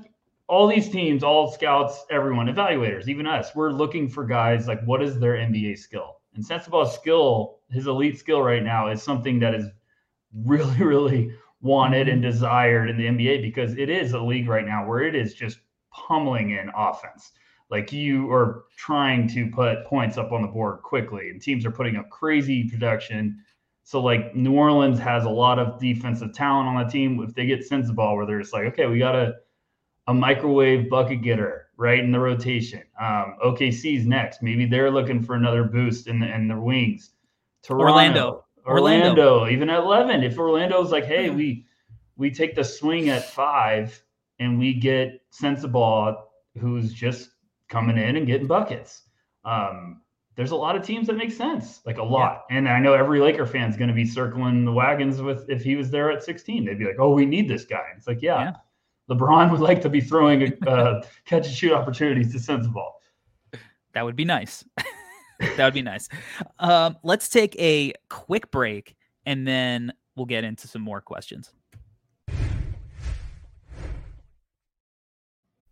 all 0.47 0.67
these 0.67 0.89
teams, 0.89 1.23
all 1.23 1.51
scouts, 1.51 2.05
everyone, 2.09 2.47
evaluators, 2.47 3.07
even 3.07 3.27
us, 3.27 3.53
we're 3.53 3.71
looking 3.71 4.07
for 4.07 4.25
guys 4.25 4.67
like 4.67 4.81
what 4.85 5.03
is 5.03 5.19
their 5.19 5.33
NBA 5.33 5.77
skill? 5.77 6.16
And 6.37 6.45
skill, 6.91 7.59
his 7.69 7.87
elite 7.87 8.17
skill 8.17 8.41
right 8.41 8.63
now 8.63 8.89
is 8.89 9.01
something 9.01 9.39
that 9.39 9.55
is 9.55 9.65
really, 10.45 10.77
really 10.83 11.31
wanted 11.61 12.07
and 12.07 12.21
desired 12.21 12.89
in 12.89 12.97
the 12.97 13.07
NBA 13.07 13.41
because 13.41 13.75
it 13.77 13.89
is 13.89 14.13
a 14.13 14.19
league 14.19 14.47
right 14.47 14.65
now 14.65 14.87
where 14.87 15.01
it 15.01 15.15
is 15.15 15.33
just 15.33 15.59
pummeling 15.91 16.51
in 16.51 16.69
offense. 16.75 17.31
Like 17.69 17.91
you 17.91 18.31
are 18.31 18.65
trying 18.77 19.27
to 19.29 19.49
put 19.49 19.83
points 19.85 20.17
up 20.17 20.31
on 20.31 20.43
the 20.43 20.47
board 20.47 20.83
quickly 20.83 21.29
and 21.29 21.41
teams 21.41 21.65
are 21.65 21.71
putting 21.71 21.97
up 21.97 22.09
crazy 22.09 22.69
production. 22.69 23.43
So 23.83 23.99
like 23.99 24.35
new 24.35 24.53
orleans 24.53 24.99
has 24.99 25.25
a 25.25 25.29
lot 25.29 25.57
of 25.57 25.79
defensive 25.79 26.33
talent 26.33 26.69
on 26.69 26.85
the 26.85 26.91
team. 26.91 27.19
If 27.27 27.33
they 27.33 27.45
get 27.47 27.67
Sensabaugh 27.67 28.15
where 28.15 28.25
they're 28.25 28.39
just 28.41 28.53
like 28.53 28.65
okay 28.65 28.85
we 28.85 28.99
got 28.99 29.15
a, 29.15 29.33
a 30.05 30.13
microwave 30.13 30.89
bucket 30.89 31.23
getter 31.23 31.66
right 31.77 31.99
in 31.99 32.11
the 32.11 32.19
rotation 32.19 32.83
um, 32.99 33.35
okc's 33.45 34.05
next 34.05 34.41
maybe 34.41 34.65
they're 34.65 34.91
looking 34.91 35.21
for 35.21 35.35
another 35.35 35.63
boost 35.63 36.07
in, 36.07 36.19
the, 36.19 36.33
in 36.33 36.47
their 36.47 36.59
wings 36.59 37.11
Toronto, 37.63 37.85
orlando 37.85 38.45
orlando 38.65 39.07
orlando 39.09 39.47
even 39.47 39.69
at 39.69 39.79
11 39.79 40.23
if 40.23 40.37
orlando's 40.37 40.91
like 40.91 41.05
hey 41.05 41.29
we 41.29 41.65
we 42.17 42.31
take 42.31 42.55
the 42.55 42.63
swing 42.63 43.09
at 43.09 43.29
five 43.29 44.01
and 44.39 44.59
we 44.59 44.73
get 44.73 45.21
Sensabaugh 45.31 46.17
who's 46.59 46.91
just 46.91 47.29
coming 47.69 47.97
in 47.97 48.15
and 48.15 48.27
getting 48.27 48.47
buckets. 48.47 49.03
Um, 49.45 50.01
there's 50.35 50.51
a 50.51 50.55
lot 50.55 50.75
of 50.75 50.83
teams 50.83 51.07
that 51.07 51.13
make 51.13 51.31
sense, 51.31 51.81
like 51.85 51.97
a 51.97 52.03
lot. 52.03 52.45
Yeah. 52.49 52.57
And 52.57 52.69
I 52.69 52.79
know 52.79 52.93
every 52.93 53.19
Laker 53.19 53.45
fan's 53.45 53.77
going 53.77 53.87
to 53.87 53.93
be 53.93 54.05
circling 54.05 54.65
the 54.65 54.71
wagons 54.71 55.21
with 55.21 55.49
if 55.49 55.63
he 55.63 55.75
was 55.75 55.89
there 55.89 56.11
at 56.11 56.23
16, 56.23 56.65
they'd 56.65 56.77
be 56.77 56.85
like, 56.85 56.99
"Oh, 56.99 57.11
we 57.13 57.25
need 57.25 57.47
this 57.47 57.65
guy." 57.65 57.85
It's 57.95 58.07
like, 58.07 58.21
yeah, 58.21 58.39
yeah. 58.39 58.53
LeBron 59.09 59.51
would 59.51 59.61
like 59.61 59.81
to 59.81 59.89
be 59.89 60.01
throwing 60.01 60.43
a 60.43 60.69
uh, 60.69 61.03
catch 61.25 61.47
and 61.47 61.55
shoot 61.55 61.73
opportunities 61.73 62.31
to 62.33 62.39
Sensabaugh. 62.39 62.91
That 63.93 64.03
would 64.03 64.15
be 64.15 64.25
nice. 64.25 64.63
that 65.39 65.65
would 65.65 65.73
be 65.73 65.81
nice. 65.81 66.09
Um, 66.59 66.97
let's 67.03 67.29
take 67.29 67.55
a 67.59 67.93
quick 68.09 68.51
break 68.51 68.95
and 69.25 69.47
then 69.47 69.93
we'll 70.15 70.25
get 70.25 70.43
into 70.43 70.67
some 70.67 70.81
more 70.81 71.01
questions. 71.01 71.51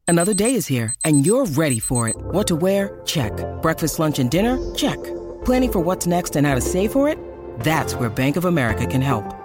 Another 0.07 0.35
day 0.35 0.53
is 0.53 0.67
here, 0.67 0.93
and 1.03 1.25
you're 1.25 1.45
ready 1.45 1.79
for 1.79 2.07
it. 2.07 2.15
What 2.15 2.45
to 2.47 2.55
wear? 2.55 3.01
Check. 3.05 3.31
Breakfast, 3.63 3.97
lunch, 3.97 4.19
and 4.19 4.29
dinner? 4.29 4.59
Check. 4.75 5.03
Planning 5.45 5.71
for 5.71 5.79
what's 5.79 6.05
next 6.05 6.35
and 6.35 6.45
how 6.45 6.53
to 6.53 6.61
save 6.61 6.91
for 6.91 7.09
it? 7.09 7.17
That's 7.61 7.95
where 7.95 8.09
Bank 8.09 8.35
of 8.35 8.45
America 8.45 8.85
can 8.85 9.01
help. 9.01 9.44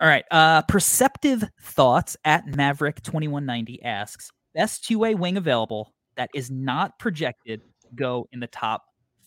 All 0.00 0.08
right. 0.08 0.24
Uh, 0.30 0.62
Perceptive 0.62 1.44
Thoughts 1.62 2.16
at 2.24 2.46
Maverick 2.46 3.02
2190 3.02 3.82
asks 3.82 4.30
best 4.54 4.84
two 4.84 4.98
way 4.98 5.14
wing 5.14 5.36
available 5.36 5.94
that 6.16 6.30
is 6.34 6.50
not 6.50 6.98
projected 6.98 7.62
to 7.82 7.88
go 7.94 8.28
in 8.32 8.40
the 8.40 8.46
top 8.46 8.84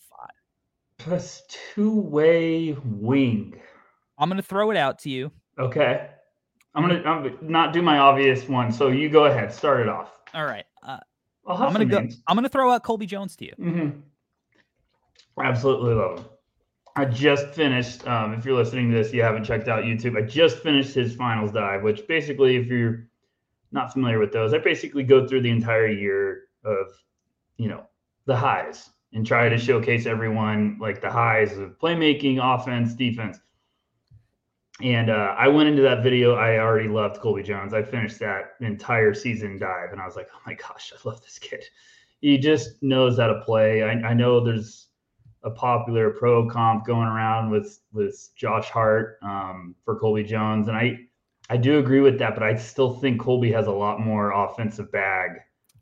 five. 0.10 1.08
Best 1.10 1.58
two 1.74 1.94
way 1.94 2.76
wing. 2.84 3.60
I'm 4.18 4.30
going 4.30 4.38
to 4.38 4.48
throw 4.48 4.70
it 4.72 4.78
out 4.78 5.00
to 5.00 5.10
you. 5.10 5.32
Okay. 5.58 6.10
I'm 6.76 6.88
going 6.88 7.04
to 7.04 7.38
not 7.42 7.74
do 7.74 7.82
my 7.82 7.98
obvious 7.98 8.48
one. 8.48 8.72
So 8.72 8.90
you 8.90 9.10
go 9.10 9.26
ahead. 9.26 9.52
Start 9.52 9.82
it 9.82 9.90
off. 9.90 10.12
All 10.34 10.46
right. 10.46 10.66
Uh, 10.84 11.00
I'm 11.48 11.74
going 11.74 11.88
to 11.90 11.94
go. 12.02 12.08
I'm 12.28 12.36
going 12.36 12.44
to 12.44 12.50
throw 12.50 12.72
out 12.72 12.84
Colby 12.84 13.08
Jones 13.08 13.36
to 13.38 13.46
you. 13.46 13.54
Mm-hmm. 13.60 14.00
Absolutely 15.42 15.94
love 15.96 16.20
him. 16.20 16.26
I 17.00 17.06
just 17.06 17.48
finished. 17.54 18.06
Um, 18.06 18.34
if 18.34 18.44
you're 18.44 18.58
listening 18.58 18.92
to 18.92 18.98
this, 18.98 19.14
you 19.14 19.22
haven't 19.22 19.46
checked 19.46 19.70
out 19.70 19.86
YouTube. 19.86 20.18
I 20.18 20.28
just 20.28 20.58
finished 20.58 20.94
his 20.94 21.16
finals 21.16 21.54
dive, 21.54 21.82
which 21.82 22.06
basically, 22.10 22.58
if 22.58 22.68
you're 22.68 23.08
not 23.72 23.94
familiar 23.94 24.20
with 24.20 24.34
those, 24.34 24.54
I 24.54 24.58
basically 24.58 25.04
go 25.04 25.26
through 25.26 25.44
the 25.44 25.50
entire 25.50 25.88
year 25.88 26.50
of, 26.66 26.88
you 27.56 27.70
know, 27.70 27.86
the 28.26 28.36
highs 28.36 28.90
and 29.14 29.26
try 29.26 29.48
to 29.48 29.58
showcase 29.58 30.08
everyone 30.08 30.78
like 30.82 31.00
the 31.00 31.10
highs 31.10 31.58
of 31.58 31.80
playmaking, 31.80 32.40
offense, 32.44 32.94
defense. 32.96 33.40
And 34.82 35.10
uh, 35.10 35.36
I 35.38 35.48
went 35.48 35.70
into 35.70 35.84
that 35.84 36.04
video. 36.04 36.36
I 36.36 36.60
already 36.60 36.90
loved 36.90 37.22
Colby 37.22 37.44
Jones. 37.44 37.74
I 37.74 37.82
finished 37.82 38.20
that 38.20 38.56
entire 38.60 39.14
season 39.14 39.58
dive, 39.58 39.94
and 39.94 40.02
I 40.02 40.06
was 40.06 40.18
like, 40.18 40.28
"Oh 40.36 40.40
my 40.46 40.56
gosh, 40.56 40.92
I 40.94 41.08
love 41.08 41.22
this 41.22 41.40
kid. 41.40 41.64
He 42.20 42.38
just 42.38 42.84
knows 42.84 43.18
how 43.18 43.28
to 43.28 43.40
play." 43.40 43.84
I, 43.84 43.92
I 44.10 44.14
know 44.14 44.44
there's 44.44 44.89
a 45.44 45.50
popular 45.50 46.12
pro 46.12 46.48
comp 46.50 46.86
going 46.86 47.08
around 47.08 47.50
with 47.50 47.80
with 47.94 48.30
Josh 48.36 48.70
Hart 48.70 49.20
um, 49.22 49.76
for 49.86 49.98
Colby 49.98 50.24
Jones, 50.24 50.68
and 50.68 50.78
I 50.78 51.00
I 51.50 51.58
do 51.58 51.80
agree 51.80 52.02
with 52.02 52.20
that, 52.20 52.36
but 52.36 52.44
I 52.44 52.56
still 52.56 52.96
think 52.96 53.20
Colby 53.20 53.52
has 53.52 53.68
a 53.68 53.72
lot 53.72 54.00
more 54.00 54.32
offensive 54.32 54.92
bag 54.92 55.32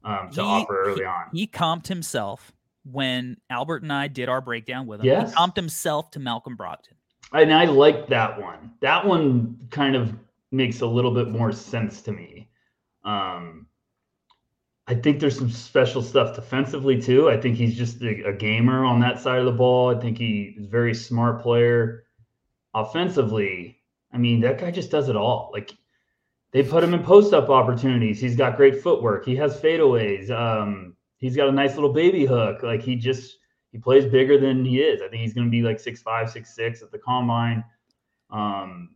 um, 0.03 0.29
to 0.31 0.41
he, 0.41 0.47
offer 0.47 0.83
early 0.83 1.05
on. 1.05 1.25
He 1.33 1.45
comped 1.45 1.87
himself 1.87 2.53
when 2.83 3.37
Albert 3.49 3.83
and 3.83 3.91
I 3.91 4.07
did 4.07 4.29
our 4.29 4.39
breakdown 4.39 4.87
with 4.87 5.01
him. 5.01 5.07
Yes. 5.07 5.31
He 5.31 5.35
comped 5.35 5.57
himself 5.57 6.09
to 6.11 6.19
Malcolm 6.19 6.55
Brogdon. 6.55 6.93
And 7.33 7.53
I 7.53 7.65
like 7.65 8.07
that 8.07 8.41
one. 8.41 8.71
That 8.79 9.05
one 9.05 9.57
kind 9.69 9.95
of 9.95 10.13
makes 10.51 10.79
a 10.79 10.87
little 10.87 11.11
bit 11.11 11.27
more 11.27 11.51
sense 11.51 12.01
to 12.03 12.13
me. 12.13 12.49
Um, 13.03 13.66
I 14.87 14.95
think 14.95 15.19
there's 15.19 15.37
some 15.37 15.51
special 15.51 16.01
stuff 16.01 16.35
defensively 16.35 17.01
too. 17.01 17.29
I 17.29 17.39
think 17.39 17.57
he's 17.57 17.77
just 17.77 18.01
a, 18.01 18.29
a, 18.29 18.33
gamer 18.33 18.85
on 18.85 19.01
that 19.01 19.19
side 19.19 19.39
of 19.39 19.45
the 19.45 19.51
ball. 19.51 19.93
I 19.93 19.99
think 19.99 20.17
he 20.17 20.55
is 20.57 20.65
a 20.65 20.69
very 20.69 20.93
smart 20.93 21.41
player. 21.41 22.05
Offensively, 22.73 23.81
I 24.13 24.17
mean, 24.17 24.39
that 24.41 24.59
guy 24.59 24.71
just 24.71 24.89
does 24.89 25.09
it 25.09 25.17
all. 25.17 25.49
Like 25.51 25.75
they 26.51 26.63
put 26.63 26.83
him 26.83 26.93
in 26.93 27.03
post 27.03 27.33
up 27.33 27.49
opportunities. 27.49 28.21
He's 28.21 28.37
got 28.37 28.55
great 28.55 28.81
footwork. 28.81 29.25
He 29.25 29.35
has 29.35 29.59
fadeaways. 29.59 30.31
Um, 30.31 30.95
he's 31.17 31.35
got 31.35 31.49
a 31.49 31.51
nice 31.51 31.75
little 31.75 31.91
baby 31.91 32.25
hook. 32.25 32.63
Like 32.63 32.81
he 32.81 32.95
just 32.95 33.37
he 33.73 33.77
plays 33.77 34.05
bigger 34.05 34.39
than 34.39 34.63
he 34.63 34.79
is. 34.79 35.01
I 35.01 35.09
think 35.09 35.21
he's 35.21 35.33
going 35.33 35.47
to 35.47 35.51
be 35.51 35.63
like 35.63 35.79
six 35.79 36.01
five, 36.01 36.29
six 36.29 36.55
six 36.55 36.81
at 36.81 36.91
the 36.91 36.99
combine. 36.99 37.63
Um, 38.29 38.91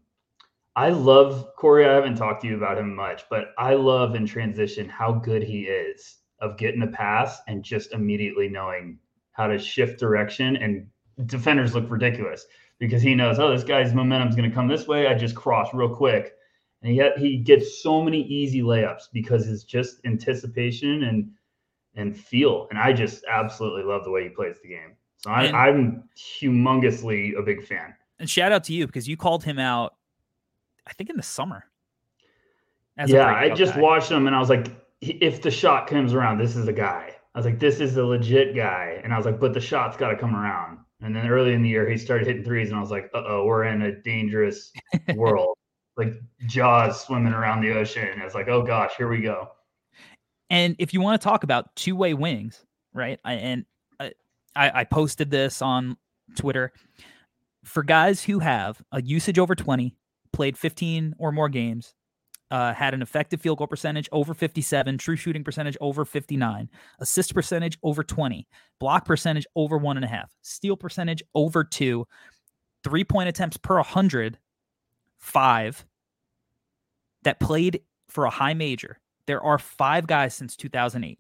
I 0.76 0.90
love 0.90 1.54
Corey. 1.58 1.86
I 1.86 1.94
haven't 1.94 2.16
talked 2.16 2.42
to 2.42 2.48
you 2.48 2.56
about 2.56 2.78
him 2.78 2.96
much, 2.96 3.24
but 3.30 3.54
I 3.58 3.74
love 3.74 4.16
in 4.16 4.26
transition 4.26 4.88
how 4.88 5.12
good 5.12 5.44
he 5.44 5.64
is 5.64 6.18
of 6.40 6.58
getting 6.58 6.82
a 6.84 6.88
pass 6.88 7.42
and 7.48 7.64
just 7.64 7.92
immediately 7.92 8.48
knowing 8.48 8.98
how 9.34 9.48
to 9.48 9.60
shift 9.60 10.00
direction. 10.00 10.56
And 10.56 10.88
defenders 11.26 11.76
look 11.76 11.90
ridiculous 11.90 12.46
because 12.80 13.02
he 13.02 13.16
knows, 13.16 13.38
oh, 13.38 13.52
this 13.52 13.64
guy's 13.64 13.94
momentum 13.94 14.30
is 14.30 14.36
going 14.36 14.50
to 14.50 14.56
come 14.56 14.68
this 14.68 14.88
way. 14.88 15.08
I 15.08 15.14
just 15.14 15.36
cross 15.36 15.74
real 15.74 15.94
quick. 15.94 16.34
And 16.84 16.96
yet 16.96 17.18
he 17.18 17.38
gets 17.38 17.84
so 17.84 18.02
many 18.02 18.24
easy 18.24 18.62
layups 18.62 19.04
because 19.14 19.48
it's 19.48 19.64
just 19.64 19.98
anticipation 20.06 21.04
and 21.04 21.32
and 21.96 22.18
feel. 22.18 22.68
And 22.70 22.80
I 22.80 22.94
just 22.94 23.26
absolutely 23.30 23.84
love 23.84 24.06
the 24.06 24.12
way 24.12 24.24
he 24.24 24.30
plays 24.30 24.56
the 24.64 24.70
game. 24.70 24.96
So 25.18 25.30
I, 25.30 25.44
and, 25.44 25.56
I'm 25.56 26.04
humongously 26.18 27.38
a 27.38 27.44
big 27.44 27.64
fan. 27.64 27.94
And 28.18 28.30
shout 28.30 28.52
out 28.54 28.64
to 28.66 28.74
you 28.74 28.88
because 28.88 29.08
you 29.08 29.18
called 29.18 29.44
him 29.44 29.60
out 29.60 29.96
I 30.88 30.94
think 30.94 31.10
in 31.10 31.18
the 31.18 31.24
summer. 31.24 31.66
yeah, 33.06 33.34
I 33.34 33.50
just 33.50 33.76
guy. 33.76 33.82
watched 33.82 34.12
him 34.12 34.28
and 34.28 34.36
I 34.36 34.40
was 34.40 34.50
like, 34.50 34.68
if 35.02 35.42
the 35.42 35.52
shot 35.52 35.88
comes 35.88 36.14
around, 36.14 36.38
this 36.38 36.56
is 36.56 36.68
a 36.68 36.74
guy. 36.74 37.16
I 37.34 37.40
was 37.40 37.46
like, 37.46 37.60
this 37.60 37.80
is 37.80 37.96
a 37.98 38.04
legit 38.04 38.56
guy. 38.56 39.00
And 39.04 39.14
I 39.14 39.18
was 39.18 39.26
like, 39.26 39.40
but 39.40 39.54
the 39.54 39.62
shot's 39.62 39.98
got 39.98 40.10
to 40.10 40.18
come 40.18 40.36
around. 40.36 40.80
And 41.02 41.16
then 41.16 41.28
early 41.28 41.54
in 41.54 41.64
the 41.64 41.70
year, 41.70 41.90
he 41.90 41.98
started 41.98 42.28
hitting 42.28 42.44
threes, 42.44 42.70
and 42.70 42.78
I 42.78 42.80
was 42.80 42.92
like, 42.92 43.10
uh 43.16 43.24
oh, 43.26 43.46
we're 43.46 43.64
in 43.64 43.82
a 43.82 44.02
dangerous 44.02 44.72
world. 45.16 45.58
Like 45.98 46.14
Jaws 46.46 47.04
swimming 47.04 47.34
around 47.34 47.62
the 47.62 47.74
ocean. 47.74 48.08
And 48.08 48.22
was 48.22 48.36
like, 48.36 48.48
oh 48.50 48.62
gosh, 48.62 48.92
here 48.98 49.10
we 49.10 49.22
go. 49.22 49.50
And 50.50 50.76
if 50.78 50.94
you 50.94 51.02
want 51.02 51.20
to 51.20 51.24
talk 51.24 51.44
about 51.44 51.76
two 51.76 51.96
way 51.96 52.14
wings, 52.14 52.66
right? 52.94 53.20
I, 53.24 53.34
and 53.34 53.66
I, 54.56 54.82
I 54.82 54.84
posted 54.84 55.32
this 55.32 55.62
on 55.62 55.98
Twitter 56.36 56.74
for 57.64 57.84
guys 57.84 58.24
who 58.24 58.40
have 58.40 58.82
a 58.92 59.02
usage 59.02 59.40
over 59.40 59.56
20, 59.56 59.96
played 60.34 60.58
15 60.58 61.16
or 61.18 61.32
more 61.32 61.50
games, 61.50 61.94
uh, 62.52 62.74
had 62.74 62.94
an 62.94 63.02
effective 63.02 63.42
field 63.42 63.58
goal 63.58 63.68
percentage 63.68 64.10
over 64.12 64.34
57, 64.34 64.98
true 64.98 65.16
shooting 65.16 65.44
percentage 65.44 65.78
over 65.80 66.04
59, 66.04 66.70
assist 67.00 67.34
percentage 67.34 67.78
over 67.82 68.04
20, 68.04 68.46
block 68.80 69.06
percentage 69.06 69.48
over 69.56 69.78
one 69.78 69.98
and 69.98 70.06
a 70.06 70.10
half, 70.10 70.32
steal 70.42 70.76
percentage 70.76 71.24
over 71.34 71.64
two, 71.64 72.06
three 72.84 73.06
point 73.06 73.30
attempts 73.30 73.58
per 73.58 73.76
100, 73.76 74.38
five 75.18 75.86
that 77.24 77.40
played 77.40 77.82
for 78.10 78.26
a 78.26 78.30
high 78.30 78.54
major. 78.54 79.00
There 79.28 79.42
are 79.42 79.60
five 79.60 80.08
guys 80.08 80.36
since 80.36 80.58
2008 80.58 81.20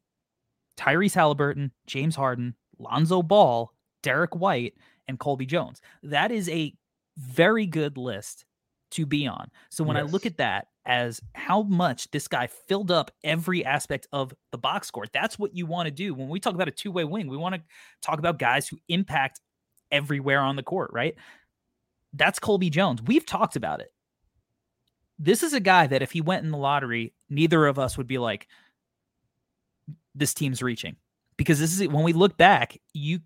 Tyrese 0.78 1.16
Haliburton, 1.16 1.72
James 1.86 2.16
Harden, 2.16 2.56
Lonzo 2.78 3.22
Ball, 3.22 3.72
Derrick 4.02 4.36
White, 4.36 4.74
and 5.08 5.20
Colby 5.20 5.46
Jones. 5.46 5.82
That 6.04 6.32
is 6.32 6.50
a 6.50 6.74
very 7.18 7.66
good 7.66 7.98
list 7.98 8.46
to 8.92 9.06
be 9.06 9.28
on. 9.28 9.50
So 9.70 9.84
when 9.84 9.98
yes. 9.98 10.08
I 10.08 10.12
look 10.12 10.26
at 10.26 10.38
that 10.38 10.68
as 10.86 11.22
how 11.34 11.64
much 11.64 12.10
this 12.12 12.28
guy 12.28 12.48
filled 12.48 12.92
up 12.92 13.12
every 13.24 13.66
aspect 13.66 14.08
of 14.12 14.34
the 14.52 14.58
box 14.58 14.88
score, 14.88 15.06
that's 15.12 15.40
what 15.40 15.56
you 15.56 15.66
want 15.66 15.88
to 15.88 15.92
do. 15.92 16.14
When 16.14 16.30
we 16.30 16.40
talk 16.40 16.54
about 16.54 16.68
a 16.68 16.72
two 16.72 16.92
way 16.92 17.04
wing, 17.04 17.28
we 17.28 17.38
want 17.38 17.56
to 17.56 17.62
talk 18.02 18.20
about 18.20 18.40
guys 18.40 18.68
who 18.68 18.78
impact 18.88 19.42
everywhere 19.92 20.40
on 20.40 20.56
the 20.56 20.64
court, 20.64 20.92
right? 20.94 21.16
That's 22.14 22.40
Colby 22.40 22.70
Jones. 22.70 23.02
We've 23.02 23.26
talked 23.26 23.56
about 23.56 23.80
it. 23.80 23.92
This 25.18 25.44
is 25.44 25.54
a 25.54 25.60
guy 25.60 25.88
that 25.88 26.02
if 26.02 26.12
he 26.12 26.22
went 26.22 26.44
in 26.44 26.52
the 26.52 26.58
lottery, 26.58 27.14
neither 27.30 27.68
of 27.68 27.78
us 27.78 27.98
would 27.98 28.08
be 28.08 28.18
like, 28.18 28.48
this 30.16 30.34
team's 30.34 30.62
reaching. 30.62 30.96
Because 31.38 31.60
this 31.60 31.80
is 31.80 31.88
when 31.88 32.04
we 32.04 32.14
look 32.14 32.38
back, 32.38 32.78
you 32.94 33.20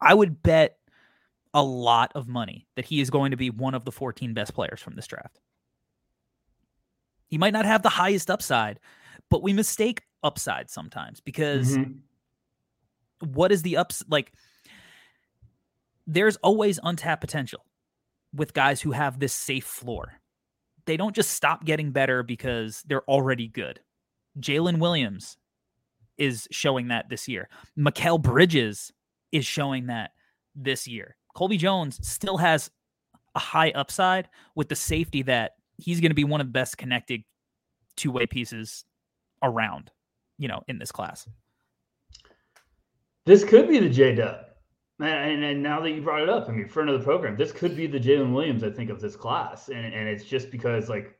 I 0.00 0.14
would 0.14 0.42
bet 0.42 0.78
a 1.54 1.62
lot 1.62 2.12
of 2.14 2.28
money 2.28 2.66
that 2.76 2.84
he 2.84 3.00
is 3.00 3.10
going 3.10 3.32
to 3.32 3.36
be 3.36 3.50
one 3.50 3.74
of 3.74 3.84
the 3.84 3.92
14 3.92 4.34
best 4.34 4.54
players 4.54 4.80
from 4.80 4.94
this 4.94 5.06
draft. 5.06 5.40
He 7.26 7.38
might 7.38 7.52
not 7.52 7.64
have 7.64 7.82
the 7.82 7.88
highest 7.88 8.30
upside, 8.30 8.80
but 9.28 9.42
we 9.42 9.52
mistake 9.52 10.02
upside 10.22 10.70
sometimes 10.70 11.20
because 11.20 11.76
mm-hmm. 11.76 13.30
what 13.32 13.52
is 13.52 13.62
the 13.62 13.76
ups 13.76 14.04
like 14.08 14.32
there's 16.06 16.36
always 16.38 16.80
untapped 16.82 17.20
potential 17.20 17.64
with 18.34 18.52
guys 18.52 18.80
who 18.80 18.92
have 18.92 19.18
this 19.18 19.32
safe 19.32 19.64
floor. 19.64 20.14
They 20.86 20.96
don't 20.96 21.14
just 21.14 21.30
stop 21.30 21.64
getting 21.64 21.92
better 21.92 22.22
because 22.22 22.82
they're 22.86 23.08
already 23.08 23.48
good. 23.48 23.80
Jalen 24.38 24.78
Williams 24.78 25.36
is 26.18 26.48
showing 26.50 26.88
that 26.88 27.08
this 27.08 27.28
year. 27.28 27.48
Mikal 27.78 28.20
Bridges 28.20 28.92
is 29.32 29.46
showing 29.46 29.86
that 29.86 30.10
this 30.54 30.88
year. 30.88 31.16
Colby 31.34 31.56
Jones 31.56 32.06
still 32.06 32.38
has 32.38 32.70
a 33.34 33.38
high 33.38 33.70
upside 33.70 34.28
with 34.54 34.68
the 34.68 34.76
safety 34.76 35.22
that 35.22 35.52
he's 35.78 36.00
going 36.00 36.10
to 36.10 36.14
be 36.14 36.24
one 36.24 36.40
of 36.40 36.46
the 36.46 36.52
best 36.52 36.78
connected 36.78 37.22
two 37.96 38.10
way 38.10 38.26
pieces 38.26 38.84
around, 39.42 39.90
you 40.38 40.48
know, 40.48 40.62
in 40.68 40.78
this 40.78 40.92
class. 40.92 41.28
This 43.26 43.44
could 43.44 43.68
be 43.68 43.78
the 43.78 43.88
J 43.88 44.14
Dub. 44.14 44.36
And, 44.98 45.42
and, 45.42 45.62
now 45.62 45.80
that 45.80 45.90
you 45.90 46.02
brought 46.02 46.22
it 46.22 46.28
up, 46.28 46.48
I 46.48 46.52
mean, 46.52 46.68
friend 46.68 46.90
of 46.90 46.98
the 46.98 47.04
program, 47.04 47.34
this 47.34 47.52
could 47.52 47.74
be 47.74 47.86
the 47.86 47.98
Jalen 47.98 48.34
Williams, 48.34 48.62
I 48.62 48.70
think, 48.70 48.90
of 48.90 49.00
this 49.00 49.16
class. 49.16 49.68
And, 49.68 49.78
and 49.78 50.08
it's 50.08 50.24
just 50.24 50.50
because, 50.50 50.90
like, 50.90 51.16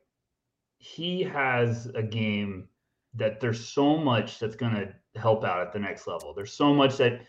he 0.77 1.23
has 1.23 1.87
a 1.95 2.03
game 2.03 2.69
that 3.15 3.41
there's 3.41 3.67
so 3.67 3.97
much 3.97 4.39
that's 4.39 4.57
going 4.57 4.75
to 4.75 4.93
help 5.19 5.45
out 5.45 5.67
at 5.67 5.73
the 5.73 5.79
next 5.79 6.07
level. 6.07 6.35
There's 6.35 6.53
so 6.53 6.75
much 6.75 6.99
that 6.99 7.23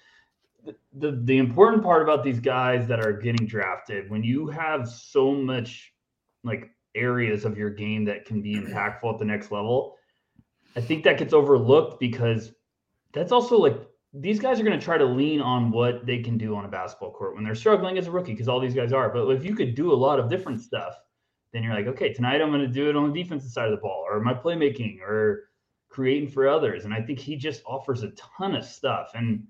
the 0.94 1.20
the 1.24 1.38
important 1.38 1.84
part 1.84 2.02
about 2.02 2.24
these 2.24 2.40
guys 2.40 2.88
that 2.88 3.00
are 3.00 3.14
getting 3.14 3.48
drafted 3.48 4.10
when 4.10 4.24
you 4.24 4.48
have 4.48 4.88
so 4.88 5.32
much 5.32 5.94
like 6.44 6.70
areas 6.96 7.46
of 7.46 7.58
your 7.58 7.70
game 7.70 8.06
that 8.06 8.26
can 8.26 8.42
be 8.42 8.56
mm-hmm. 8.56 8.72
impactful 8.72 9.14
at 9.14 9.20
the 9.20 9.26
next 9.26 9.52
level 9.52 9.96
i 10.76 10.82
think 10.82 11.04
that 11.04 11.18
gets 11.18 11.34
overlooked 11.34 12.00
because 12.00 12.52
that's 13.14 13.32
also 13.32 13.58
like 13.58 13.78
these 14.14 14.40
guys 14.40 14.60
are 14.60 14.64
going 14.64 14.78
to 14.78 14.84
try 14.84 14.98
to 14.98 15.06
lean 15.06 15.42
on 15.42 15.72
what 15.72 16.06
they 16.06 16.22
can 16.22 16.38
do 16.38 16.56
on 16.56 16.66
a 16.66 16.68
basketball 16.68 17.12
court 17.12 17.36
when 17.36 17.44
they're 17.44 17.56
struggling 17.56 17.98
as 17.98 18.08
a 18.08 18.12
rookie, 18.12 18.34
because 18.34 18.50
all 18.50 18.60
these 18.60 18.74
guys 18.74 18.92
are. 18.92 19.10
But 19.10 19.30
if 19.30 19.46
you 19.46 19.56
could 19.56 19.74
do 19.74 19.94
a 19.94 19.96
lot 19.96 20.20
of 20.20 20.30
different 20.30 20.60
stuff, 20.60 20.96
then 21.54 21.64
you're 21.64 21.74
like, 21.74 21.88
okay, 21.88 22.12
tonight 22.12 22.42
I'm 22.42 22.50
going 22.50 22.62
to 22.62 22.68
do 22.68 22.90
it 22.90 22.96
on 22.96 23.12
the 23.12 23.24
defensive 23.24 23.52
side 23.52 23.66
of 23.66 23.72
the 23.72 23.82
ball, 23.82 24.06
or 24.10 24.20
my 24.20 24.34
playmaking, 24.34 25.00
or 25.02 25.46
creating 25.90 26.30
for 26.30 26.48
others. 26.48 26.84
And 26.84 26.94
I 26.94 27.02
think 27.02 27.20
he 27.20 27.38
just 27.38 27.62
offers 27.66 28.04
a 28.04 28.12
ton 28.12 28.56
of 28.56 28.66
stuff. 28.66 29.12
And 29.14 29.46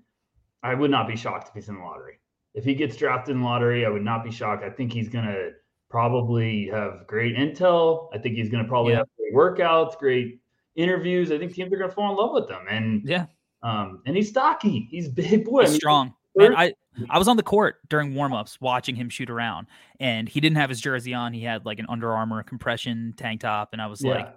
I 0.62 0.74
would 0.74 0.90
not 0.90 1.08
be 1.08 1.16
shocked 1.16 1.48
if 1.48 1.54
he's 1.54 1.68
in 1.68 1.76
the 1.76 1.82
lottery. 1.82 2.18
If 2.54 2.64
he 2.64 2.74
gets 2.74 2.96
drafted 2.96 3.34
in 3.34 3.40
the 3.40 3.46
lottery, 3.46 3.86
I 3.86 3.88
would 3.88 4.04
not 4.04 4.24
be 4.24 4.30
shocked. 4.30 4.62
I 4.62 4.70
think 4.70 4.92
he's 4.92 5.08
going 5.08 5.24
to 5.24 5.50
probably 5.90 6.68
have 6.68 7.06
great 7.06 7.36
intel. 7.36 8.08
I 8.14 8.18
think 8.18 8.36
he's 8.36 8.48
going 8.48 8.62
to 8.62 8.68
probably 8.68 8.92
yeah. 8.92 8.98
have 8.98 9.08
great 9.18 9.34
workouts, 9.34 9.98
great 9.98 10.40
interviews. 10.76 11.32
I 11.32 11.38
think 11.38 11.54
teams 11.54 11.72
are 11.72 11.76
going 11.76 11.90
to 11.90 11.94
fall 11.94 12.10
in 12.10 12.16
love 12.16 12.32
with 12.34 12.50
him. 12.50 12.66
And 12.68 13.02
yeah, 13.04 13.26
um, 13.62 14.02
and 14.06 14.16
he's 14.16 14.28
stocky. 14.28 14.88
He's 14.90 15.08
big 15.08 15.44
boy. 15.44 15.62
He's 15.62 15.70
I 15.70 15.72
mean, 15.72 15.80
strong. 15.80 16.14
Man, 16.34 16.56
I 16.56 16.72
I 17.10 17.18
was 17.18 17.28
on 17.28 17.36
the 17.36 17.42
court 17.42 17.76
during 17.88 18.14
warmups 18.14 18.58
watching 18.60 18.96
him 18.96 19.08
shoot 19.08 19.30
around, 19.30 19.66
and 20.00 20.28
he 20.28 20.40
didn't 20.40 20.56
have 20.56 20.70
his 20.70 20.80
jersey 20.80 21.14
on. 21.14 21.32
He 21.32 21.42
had 21.42 21.64
like 21.64 21.78
an 21.78 21.86
Under 21.88 22.12
Armour 22.12 22.42
compression 22.42 23.14
tank 23.16 23.42
top, 23.42 23.70
and 23.72 23.82
I 23.82 23.86
was 23.86 24.02
yeah. 24.02 24.14
like, 24.14 24.34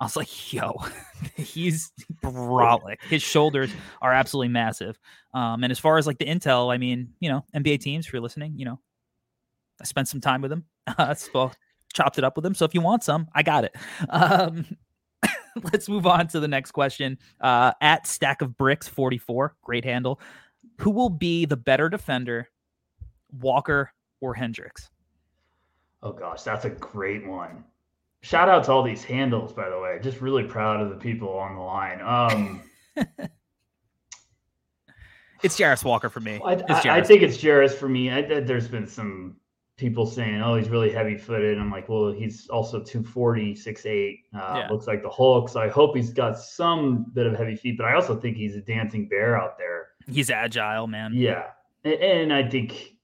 I 0.00 0.04
was 0.04 0.16
like, 0.16 0.52
yo, 0.52 0.76
he's 1.36 1.92
brolic. 2.22 3.02
His 3.08 3.22
shoulders 3.22 3.70
are 4.00 4.12
absolutely 4.12 4.48
massive. 4.48 4.98
Um, 5.34 5.64
and 5.64 5.70
as 5.70 5.78
far 5.78 5.98
as 5.98 6.06
like 6.06 6.18
the 6.18 6.26
intel, 6.26 6.72
I 6.72 6.78
mean, 6.78 7.14
you 7.20 7.28
know, 7.28 7.44
NBA 7.54 7.80
teams, 7.80 8.06
if 8.06 8.12
you're 8.12 8.22
listening, 8.22 8.54
you 8.56 8.64
know, 8.64 8.78
I 9.80 9.84
spent 9.84 10.08
some 10.08 10.20
time 10.20 10.40
with 10.40 10.52
him. 10.52 10.64
Uh, 10.86 11.14
so 11.14 11.50
chopped 11.92 12.18
it 12.18 12.24
up 12.24 12.36
with 12.36 12.46
him. 12.46 12.54
So 12.54 12.64
if 12.64 12.74
you 12.74 12.80
want 12.80 13.04
some, 13.04 13.28
I 13.34 13.42
got 13.42 13.64
it. 13.64 13.76
Um, 14.10 14.64
let's 15.72 15.88
move 15.88 16.06
on 16.06 16.28
to 16.28 16.40
the 16.40 16.48
next 16.48 16.72
question. 16.72 17.18
Uh, 17.40 17.72
at 17.80 18.06
Stack 18.06 18.40
of 18.42 18.56
Bricks 18.56 18.86
44, 18.86 19.56
great 19.62 19.84
handle. 19.84 20.20
Who 20.78 20.90
will 20.90 21.10
be 21.10 21.44
the 21.44 21.56
better 21.56 21.88
defender, 21.88 22.48
Walker 23.40 23.92
or 24.20 24.34
Hendricks? 24.34 24.90
Oh 26.02 26.12
gosh, 26.12 26.42
that's 26.42 26.64
a 26.64 26.70
great 26.70 27.26
one. 27.26 27.64
Shout 28.22 28.48
out 28.48 28.64
to 28.64 28.72
all 28.72 28.82
these 28.82 29.04
handles, 29.04 29.52
by 29.52 29.68
the 29.68 29.78
way. 29.78 29.98
Just 30.02 30.20
really 30.20 30.42
proud 30.42 30.80
of 30.80 30.90
the 30.90 30.96
people 30.96 31.38
on 31.38 31.54
the 31.54 31.60
line. 31.60 32.00
Um, 32.00 32.62
it's 35.42 35.56
Jarace 35.56 35.84
Walker 35.84 36.08
for 36.08 36.20
me. 36.20 36.40
I, 36.44 36.54
I, 36.54 36.98
I, 36.98 37.02
think 37.02 37.22
it's 37.22 37.36
Jarace 37.38 37.74
for 37.74 37.88
me. 37.88 38.10
I, 38.10 38.22
there's 38.40 38.66
been 38.66 38.88
some 38.88 39.36
people 39.76 40.04
saying, 40.04 40.42
"Oh, 40.42 40.56
he's 40.56 40.68
really 40.68 40.90
heavy 40.90 41.16
footed." 41.16 41.58
I'm 41.58 41.70
like, 41.70 41.88
well, 41.88 42.10
he's 42.10 42.48
also 42.48 42.82
240, 42.82 43.54
6'8". 43.54 44.18
Uh, 44.34 44.58
yeah. 44.58 44.68
Looks 44.68 44.88
like 44.88 45.02
the 45.02 45.08
Hulk. 45.08 45.48
So 45.48 45.60
I 45.60 45.68
hope 45.68 45.94
he's 45.94 46.10
got 46.10 46.38
some 46.38 47.06
bit 47.12 47.26
of 47.26 47.36
heavy 47.36 47.54
feet, 47.54 47.78
but 47.78 47.86
I 47.86 47.94
also 47.94 48.18
think 48.18 48.36
he's 48.36 48.56
a 48.56 48.60
dancing 48.60 49.08
bear 49.08 49.40
out 49.40 49.56
there. 49.58 49.90
He's 50.08 50.28
agile, 50.28 50.88
man. 50.88 51.12
Yeah, 51.14 51.50
and, 51.84 51.94
and 51.94 52.32
I 52.32 52.48
think 52.48 52.97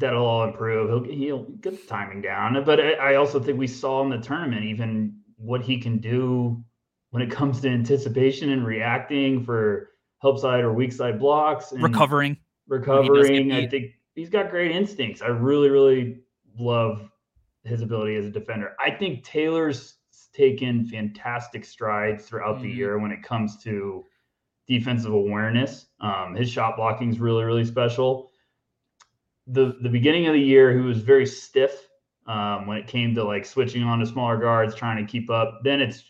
that'll 0.00 0.26
all 0.26 0.44
improve. 0.44 1.06
He'll 1.06 1.14
he'll 1.14 1.44
get 1.44 1.80
the 1.80 1.86
timing 1.86 2.22
down. 2.22 2.62
But 2.64 2.80
I, 2.80 2.92
I 2.92 3.14
also 3.14 3.38
think 3.38 3.58
we 3.58 3.66
saw 3.66 4.02
in 4.02 4.10
the 4.10 4.18
tournament 4.18 4.64
even 4.64 5.20
what 5.36 5.62
he 5.62 5.78
can 5.78 5.98
do 5.98 6.62
when 7.10 7.22
it 7.22 7.30
comes 7.30 7.60
to 7.60 7.68
anticipation 7.68 8.50
and 8.50 8.66
reacting 8.66 9.44
for 9.44 9.90
help 10.20 10.38
side 10.38 10.60
or 10.60 10.72
weak 10.72 10.92
side 10.92 11.18
blocks 11.18 11.72
and 11.72 11.82
recovering. 11.82 12.36
Recovering. 12.66 13.52
I 13.52 13.66
think 13.66 13.92
he's 14.14 14.30
got 14.30 14.50
great 14.50 14.72
instincts. 14.72 15.22
I 15.22 15.28
really, 15.28 15.68
really 15.68 16.20
love 16.58 17.10
his 17.64 17.82
ability 17.82 18.16
as 18.16 18.26
a 18.26 18.30
defender. 18.30 18.74
I 18.84 18.90
think 18.90 19.24
Taylor's 19.24 19.96
taken 20.32 20.86
fantastic 20.86 21.64
strides 21.64 22.24
throughout 22.24 22.56
mm-hmm. 22.56 22.64
the 22.64 22.70
year 22.70 22.98
when 22.98 23.10
it 23.10 23.22
comes 23.22 23.62
to 23.64 24.04
defensive 24.66 25.12
awareness. 25.12 25.86
Um, 26.00 26.34
his 26.36 26.48
shot 26.48 26.76
blocking 26.76 27.10
is 27.10 27.18
really, 27.18 27.44
really 27.44 27.64
special 27.64 28.29
the 29.52 29.76
the 29.82 29.88
beginning 29.88 30.26
of 30.26 30.34
the 30.34 30.40
year, 30.40 30.72
he 30.72 30.80
was 30.80 30.98
very 30.98 31.26
stiff 31.26 31.88
um, 32.26 32.66
when 32.66 32.76
it 32.76 32.86
came 32.86 33.14
to 33.14 33.24
like 33.24 33.44
switching 33.44 33.82
on 33.82 33.98
to 33.98 34.06
smaller 34.06 34.38
guards, 34.38 34.74
trying 34.74 35.04
to 35.04 35.10
keep 35.10 35.30
up. 35.30 35.60
Then 35.64 35.80
it's 35.80 36.04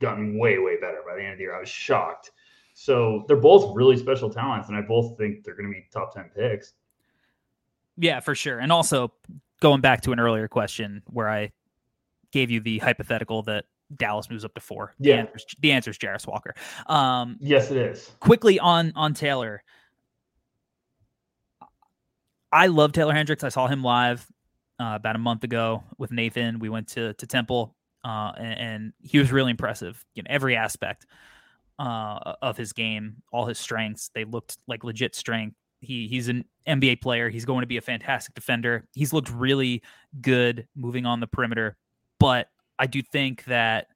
gotten 0.00 0.38
way 0.38 0.58
way 0.58 0.76
better 0.80 0.98
by 1.06 1.16
the 1.16 1.22
end 1.22 1.32
of 1.32 1.38
the 1.38 1.44
year. 1.44 1.56
I 1.56 1.60
was 1.60 1.68
shocked. 1.68 2.30
So 2.74 3.24
they're 3.26 3.36
both 3.36 3.74
really 3.74 3.96
special 3.96 4.30
talents, 4.30 4.68
and 4.68 4.76
I 4.76 4.82
both 4.82 5.18
think 5.18 5.44
they're 5.44 5.56
going 5.56 5.68
to 5.68 5.72
be 5.72 5.86
top 5.92 6.14
ten 6.14 6.30
picks. 6.34 6.74
Yeah, 7.96 8.20
for 8.20 8.36
sure. 8.36 8.60
And 8.60 8.70
also 8.70 9.12
going 9.60 9.80
back 9.80 10.02
to 10.02 10.12
an 10.12 10.20
earlier 10.20 10.46
question 10.46 11.02
where 11.06 11.28
I 11.28 11.50
gave 12.30 12.50
you 12.50 12.60
the 12.60 12.78
hypothetical 12.78 13.42
that 13.42 13.64
Dallas 13.96 14.30
moves 14.30 14.44
up 14.44 14.54
to 14.54 14.60
four. 14.60 14.94
Yeah. 15.00 15.16
The 15.16 15.20
answer 15.20 15.36
is, 15.36 15.46
the 15.60 15.72
answer 15.72 15.90
is 15.90 15.98
Jarace 15.98 16.26
Walker. 16.28 16.54
Um, 16.86 17.38
yes, 17.40 17.70
it 17.72 17.78
is. 17.78 18.12
Quickly 18.20 18.60
on 18.60 18.92
on 18.94 19.14
Taylor. 19.14 19.64
I 22.52 22.66
love 22.66 22.92
Taylor 22.92 23.14
Hendricks. 23.14 23.44
I 23.44 23.50
saw 23.50 23.66
him 23.66 23.82
live 23.82 24.26
uh, 24.80 24.92
about 24.94 25.16
a 25.16 25.18
month 25.18 25.44
ago 25.44 25.82
with 25.98 26.10
Nathan. 26.10 26.58
We 26.58 26.68
went 26.68 26.88
to 26.88 27.14
to 27.14 27.26
Temple, 27.26 27.74
uh, 28.04 28.32
and, 28.38 28.60
and, 28.60 28.92
he 29.02 29.18
was 29.18 29.32
really 29.32 29.50
impressive. 29.50 30.02
Know, 30.16 30.22
every 30.26 30.56
aspect 30.56 31.06
uh, 31.78 32.34
of 32.42 32.56
his 32.56 32.72
game, 32.72 33.16
all 33.32 33.46
his 33.46 33.58
strengths, 33.58 34.10
they 34.14 34.24
looked 34.24 34.58
like 34.66 34.84
legit 34.84 35.14
strength. 35.14 35.56
He 35.80 36.08
he's 36.08 36.28
an 36.28 36.44
NBA 36.66 37.00
player. 37.00 37.28
He's 37.28 37.44
going 37.44 37.62
to 37.62 37.66
be 37.66 37.76
a 37.76 37.82
fantastic 37.82 38.34
defender. 38.34 38.84
He's 38.94 39.12
looked 39.12 39.30
really 39.30 39.82
good 40.20 40.66
moving 40.74 41.06
on 41.06 41.20
the 41.20 41.26
perimeter, 41.26 41.76
but 42.18 42.48
I 42.78 42.86
do 42.86 43.02
think 43.02 43.44
that 43.44 43.88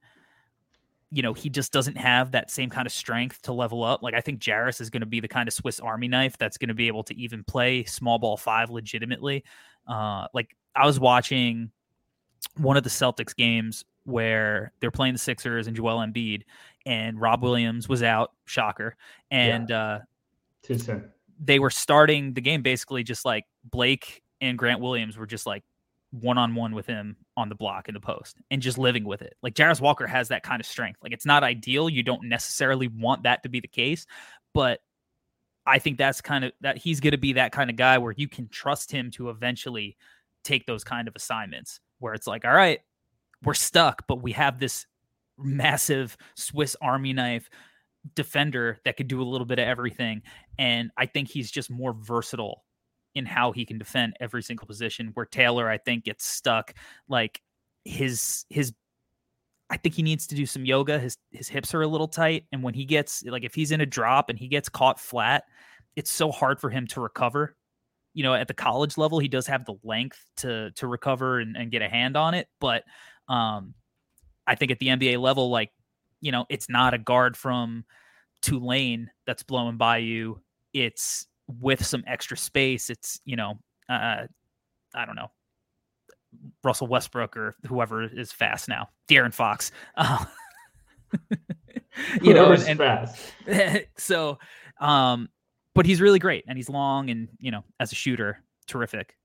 you 1.13 1.21
know, 1.21 1.33
he 1.33 1.47
just 1.47 1.71
doesn't 1.71 1.95
have 1.95 2.31
that 2.31 2.49
same 2.49 2.71
kind 2.71 2.87
of 2.87 2.91
strength 2.91 3.39
to 3.43 3.53
level 3.53 3.83
up. 3.83 4.01
Like 4.01 4.15
I 4.15 4.19
think 4.19 4.39
Jarace 4.39 4.81
is 4.81 4.89
going 4.89 5.01
to 5.01 5.07
be 5.07 5.19
the 5.19 5.27
kind 5.27 5.47
of 5.47 5.53
Swiss 5.53 5.79
Army 5.79 6.07
knife 6.07 6.39
that's 6.39 6.57
going 6.57 6.69
to 6.69 6.73
be 6.73 6.87
able 6.87 7.03
to 7.03 7.15
even 7.15 7.43
play 7.43 7.83
small 7.83 8.17
ball 8.17 8.35
five 8.35 8.71
legitimately. 8.71 9.43
Uh, 9.87 10.25
like 10.33 10.55
I 10.75 10.87
was 10.87 10.99
watching 10.99 11.69
one 12.57 12.77
of 12.77 12.83
the 12.83 12.89
Celtics 12.89 13.35
games 13.35 13.85
where 14.05 14.73
they're 14.79 14.89
playing 14.89 15.13
the 15.13 15.19
Sixers 15.19 15.67
and 15.67 15.75
Joel 15.75 15.99
Embiid, 15.99 16.43
and 16.87 17.21
Rob 17.21 17.43
Williams 17.43 17.87
was 17.87 18.01
out, 18.01 18.31
shocker, 18.45 18.97
and 19.29 19.69
yeah. 19.69 19.83
uh, 19.83 19.99
too 20.63 20.79
soon. 20.79 21.11
They 21.39 21.59
were 21.59 21.69
starting 21.69 22.33
the 22.33 22.41
game 22.41 22.63
basically 22.63 23.03
just 23.03 23.23
like 23.23 23.45
Blake 23.63 24.23
and 24.41 24.57
Grant 24.57 24.81
Williams 24.81 25.15
were 25.15 25.27
just 25.27 25.45
like 25.45 25.63
one 26.13 26.37
on 26.37 26.53
one 26.53 26.75
with 26.75 26.85
him 26.85 27.17
on 27.35 27.49
the 27.49 27.55
block 27.55 27.87
in 27.87 27.95
the 27.95 27.99
post 27.99 28.37
and 28.51 28.61
just 28.61 28.77
living 28.77 29.03
with 29.03 29.23
it. 29.23 29.35
Like 29.41 29.55
Jarace 29.55 29.81
Walker 29.81 30.05
has 30.05 30.27
that 30.27 30.43
kind 30.43 30.59
of 30.59 30.65
strength. 30.67 30.99
Like 31.01 31.11
it's 31.11 31.25
not 31.25 31.43
ideal. 31.43 31.89
You 31.89 32.03
don't 32.03 32.29
necessarily 32.29 32.87
want 32.87 33.23
that 33.23 33.41
to 33.43 33.49
be 33.49 33.59
the 33.59 33.67
case, 33.67 34.05
but 34.53 34.79
I 35.65 35.79
think 35.79 35.97
that's 35.97 36.21
kind 36.21 36.45
of 36.45 36.51
that 36.61 36.77
he's 36.77 36.99
going 36.99 37.13
to 37.13 37.17
be 37.17 37.33
that 37.33 37.51
kind 37.51 37.69
of 37.69 37.77
guy 37.77 37.97
where 37.97 38.13
you 38.15 38.27
can 38.27 38.47
trust 38.49 38.91
him 38.91 39.09
to 39.11 39.29
eventually 39.29 39.97
take 40.43 40.67
those 40.67 40.83
kind 40.83 41.07
of 41.07 41.15
assignments 41.15 41.79
where 41.99 42.13
it's 42.13 42.27
like, 42.27 42.45
all 42.45 42.53
right, 42.53 42.81
we're 43.43 43.53
stuck, 43.55 44.05
but 44.07 44.21
we 44.21 44.33
have 44.33 44.59
this 44.59 44.85
massive 45.37 46.15
Swiss 46.35 46.75
Army 46.79 47.13
knife 47.13 47.49
defender 48.15 48.79
that 48.85 48.97
could 48.97 49.07
do 49.07 49.21
a 49.21 49.23
little 49.23 49.45
bit 49.45 49.57
of 49.57 49.67
everything. 49.67 50.21
And 50.59 50.91
I 50.97 51.07
think 51.07 51.29
he's 51.29 51.49
just 51.49 51.71
more 51.71 51.93
versatile 51.93 52.62
in 53.15 53.25
how 53.25 53.51
he 53.51 53.65
can 53.65 53.77
defend 53.77 54.15
every 54.19 54.43
single 54.43 54.67
position. 54.67 55.11
Where 55.13 55.25
Taylor, 55.25 55.69
I 55.69 55.77
think, 55.77 56.05
gets 56.05 56.25
stuck. 56.25 56.73
Like 57.07 57.41
his 57.85 58.45
his, 58.49 58.73
I 59.69 59.77
think 59.77 59.95
he 59.95 60.03
needs 60.03 60.27
to 60.27 60.35
do 60.35 60.45
some 60.45 60.65
yoga. 60.65 60.99
His 60.99 61.17
his 61.31 61.47
hips 61.47 61.73
are 61.73 61.81
a 61.81 61.87
little 61.87 62.07
tight, 62.07 62.45
and 62.51 62.63
when 62.63 62.73
he 62.73 62.85
gets 62.85 63.23
like 63.25 63.43
if 63.43 63.55
he's 63.55 63.71
in 63.71 63.81
a 63.81 63.85
drop 63.85 64.29
and 64.29 64.37
he 64.37 64.47
gets 64.47 64.69
caught 64.69 64.99
flat, 64.99 65.43
it's 65.95 66.11
so 66.11 66.31
hard 66.31 66.59
for 66.59 66.69
him 66.69 66.87
to 66.87 67.01
recover. 67.01 67.55
You 68.13 68.23
know, 68.23 68.33
at 68.33 68.47
the 68.47 68.53
college 68.53 68.97
level, 68.97 69.19
he 69.19 69.27
does 69.27 69.47
have 69.47 69.65
the 69.65 69.75
length 69.83 70.23
to 70.37 70.71
to 70.71 70.87
recover 70.87 71.39
and, 71.39 71.55
and 71.57 71.71
get 71.71 71.81
a 71.81 71.89
hand 71.89 72.15
on 72.15 72.33
it, 72.33 72.47
but 72.59 72.83
um, 73.27 73.73
I 74.45 74.55
think 74.55 74.71
at 74.71 74.79
the 74.79 74.87
NBA 74.87 75.19
level, 75.19 75.49
like 75.49 75.71
you 76.21 76.31
know, 76.31 76.45
it's 76.49 76.69
not 76.69 76.93
a 76.93 76.97
guard 76.97 77.35
from 77.35 77.83
Tulane 78.41 79.09
that's 79.25 79.43
blowing 79.43 79.77
by 79.77 79.97
you. 79.97 80.41
It's 80.73 81.27
with 81.59 81.85
some 81.85 82.03
extra 82.07 82.37
space, 82.37 82.89
it's 82.89 83.19
you 83.25 83.35
know, 83.35 83.57
uh, 83.89 84.27
I 84.93 85.05
don't 85.05 85.15
know, 85.15 85.31
Russell 86.63 86.87
Westbrook 86.87 87.35
or 87.37 87.55
whoever 87.67 88.03
is 88.03 88.31
fast 88.31 88.67
now, 88.69 88.89
De'Aaron 89.09 89.33
Fox. 89.33 89.71
Uh, 91.15 91.19
you 92.23 92.33
know, 92.33 92.51
and, 92.53 93.85
so, 93.97 94.39
um, 94.81 95.29
but 95.75 95.85
he's 95.85 96.01
really 96.01 96.17
great 96.17 96.43
and 96.47 96.57
he's 96.57 96.69
long 96.69 97.11
and 97.11 97.29
you 97.37 97.51
know, 97.51 97.63
as 97.79 97.91
a 97.91 97.95
shooter, 97.95 98.39
terrific. 98.65 99.15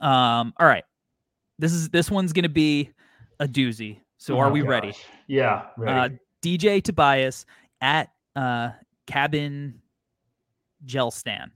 Um, 0.00 0.54
all 0.58 0.66
right, 0.66 0.84
this 1.58 1.70
is 1.70 1.90
this 1.90 2.10
one's 2.10 2.32
gonna 2.32 2.48
be 2.48 2.90
a 3.40 3.46
doozy. 3.46 3.98
So, 4.16 4.36
oh 4.36 4.40
are 4.40 4.50
we 4.50 4.60
gosh. 4.60 4.68
ready? 4.70 4.94
Yeah, 5.26 5.64
ready. 5.76 6.14
Uh, 6.14 6.18
DJ 6.40 6.82
Tobias 6.82 7.44
at 7.82 8.10
uh, 8.36 8.70
Cabin 9.06 9.81
Gel 10.84 11.10
Stan. 11.10 11.50